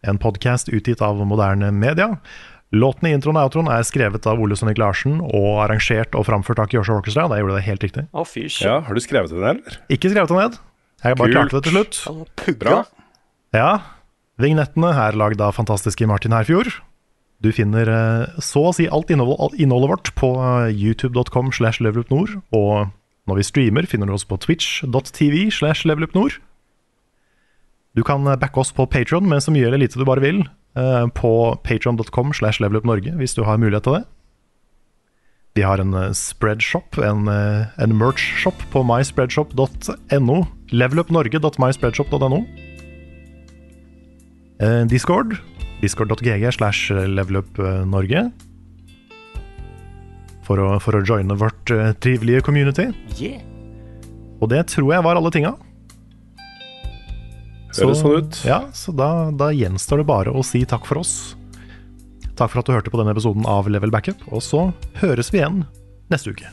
en 0.06 0.18
podkast 0.22 0.68
utgitt 0.70 1.02
av 1.02 1.18
moderne 1.26 1.72
media. 1.74 2.20
Låten 2.74 3.06
i 3.08 3.12
introen 3.14 3.38
og 3.38 3.46
outroen 3.48 3.68
er 3.70 3.82
skrevet 3.86 4.26
av 4.26 4.40
Ole 4.42 4.54
Sønnik 4.58 4.78
Larsen 4.78 5.20
og 5.24 5.60
arrangert 5.64 6.14
og 6.18 6.26
framført 6.26 6.58
av 6.62 6.70
Kyosho 6.70 6.96
Orchestra. 6.98 7.28
Da 7.30 7.38
gjorde 7.38 7.56
det 7.58 7.64
helt 7.66 7.84
riktig. 7.86 8.06
Å, 8.12 8.24
fy 8.26 8.46
Ja, 8.62 8.80
Har 8.86 8.94
du 8.94 9.00
skrevet 9.00 9.30
det 9.30 9.38
ned, 9.38 9.60
eller? 9.62 9.78
Ikke 9.90 10.10
skrevet 10.10 10.28
det 10.30 10.38
ned. 10.40 10.58
Jeg 11.04 11.18
bare 11.18 11.28
Kult. 11.28 11.36
klarte 11.36 11.56
det 11.58 11.64
til 11.66 11.76
slutt. 11.76 12.58
Bra. 12.60 12.78
Ja. 13.54 13.70
Vignettene 14.40 14.90
er 14.92 15.16
lagd 15.16 15.40
av 15.40 15.54
fantastiske 15.56 16.06
Martin 16.08 16.34
Herfjord. 16.36 16.72
Du 17.44 17.50
finner 17.52 17.88
eh, 17.88 18.40
så 18.40 18.70
å 18.70 18.74
si 18.76 18.86
alt 18.88 19.10
innhold, 19.12 19.54
innholdet 19.60 19.90
vårt 19.92 20.10
på 20.16 20.30
eh, 20.40 20.70
youtube.com 20.72 21.52
slash 21.52 21.82
levelupnord. 21.84 22.38
Og 22.56 22.88
når 23.28 23.40
vi 23.40 23.44
streamer, 23.48 23.88
finner 23.88 24.08
du 24.08 24.14
oss 24.16 24.24
på 24.28 24.38
twitch.tv 24.40 25.50
slash 25.52 25.84
levelupnord. 25.88 26.38
Du 27.96 28.02
kan 28.04 28.24
eh, 28.28 28.38
backe 28.40 28.60
oss 28.64 28.72
på 28.76 28.88
Patron 28.88 29.28
med 29.28 29.44
så 29.44 29.52
mye 29.52 29.68
eller 29.68 29.84
lite 29.84 30.00
du 30.00 30.06
bare 30.08 30.24
vil. 30.24 30.46
På 31.16 31.56
patron.com 31.64 32.34
slash 32.36 32.60
levelupnorge, 32.60 33.14
hvis 33.16 33.32
du 33.32 33.46
har 33.48 33.56
mulighet 33.56 33.86
til 33.86 33.94
det. 33.94 34.02
Vi 35.56 35.62
har 35.64 35.80
en 35.80 35.94
eh, 35.94 36.12
spreadshop, 36.12 36.98
en, 37.00 37.28
eh, 37.32 37.66
en 37.80 37.96
merch-shop 37.96 38.60
på 38.72 38.82
myspreadshop.no. 38.84 40.38
Levelupnorge.myspreadshop.no. 40.68 42.40
Eh, 44.60 44.82
Discord. 44.92 45.38
Discord.gg 45.80 46.44
slash 46.52 46.92
levelupnorge. 46.92 48.26
For 50.46 50.60
å, 50.60 50.68
for 50.78 50.98
å 50.98 51.02
joine 51.02 51.34
vårt 51.40 51.72
trivelige 52.04 52.44
community. 52.44 52.90
Yeah. 53.16 53.40
Og 54.38 54.52
det 54.52 54.66
tror 54.70 54.92
jeg 54.92 55.06
var 55.08 55.18
alle 55.18 55.32
tinga. 55.34 55.56
Høres 57.72 58.04
sånn 58.04 58.20
ut. 58.20 58.38
Ja, 58.46 58.60
så 58.76 58.92
da, 58.96 59.32
da 59.32 59.50
gjenstår 59.56 60.04
det 60.04 60.08
bare 60.08 60.36
å 60.36 60.44
si 60.46 60.62
takk 60.68 60.86
for 60.88 61.00
oss. 61.00 61.34
Takk 62.36 62.52
for 62.52 62.60
at 62.60 62.68
du 62.68 62.74
hørte 62.76 62.92
på 62.92 63.00
denne 63.00 63.14
episoden 63.16 63.46
av 63.48 63.68
Level 63.72 63.92
Backup, 63.94 64.20
og 64.28 64.44
så 64.44 64.68
høres 65.00 65.32
vi 65.32 65.40
igjen 65.40 65.64
neste 66.12 66.36
uke. 66.36 66.52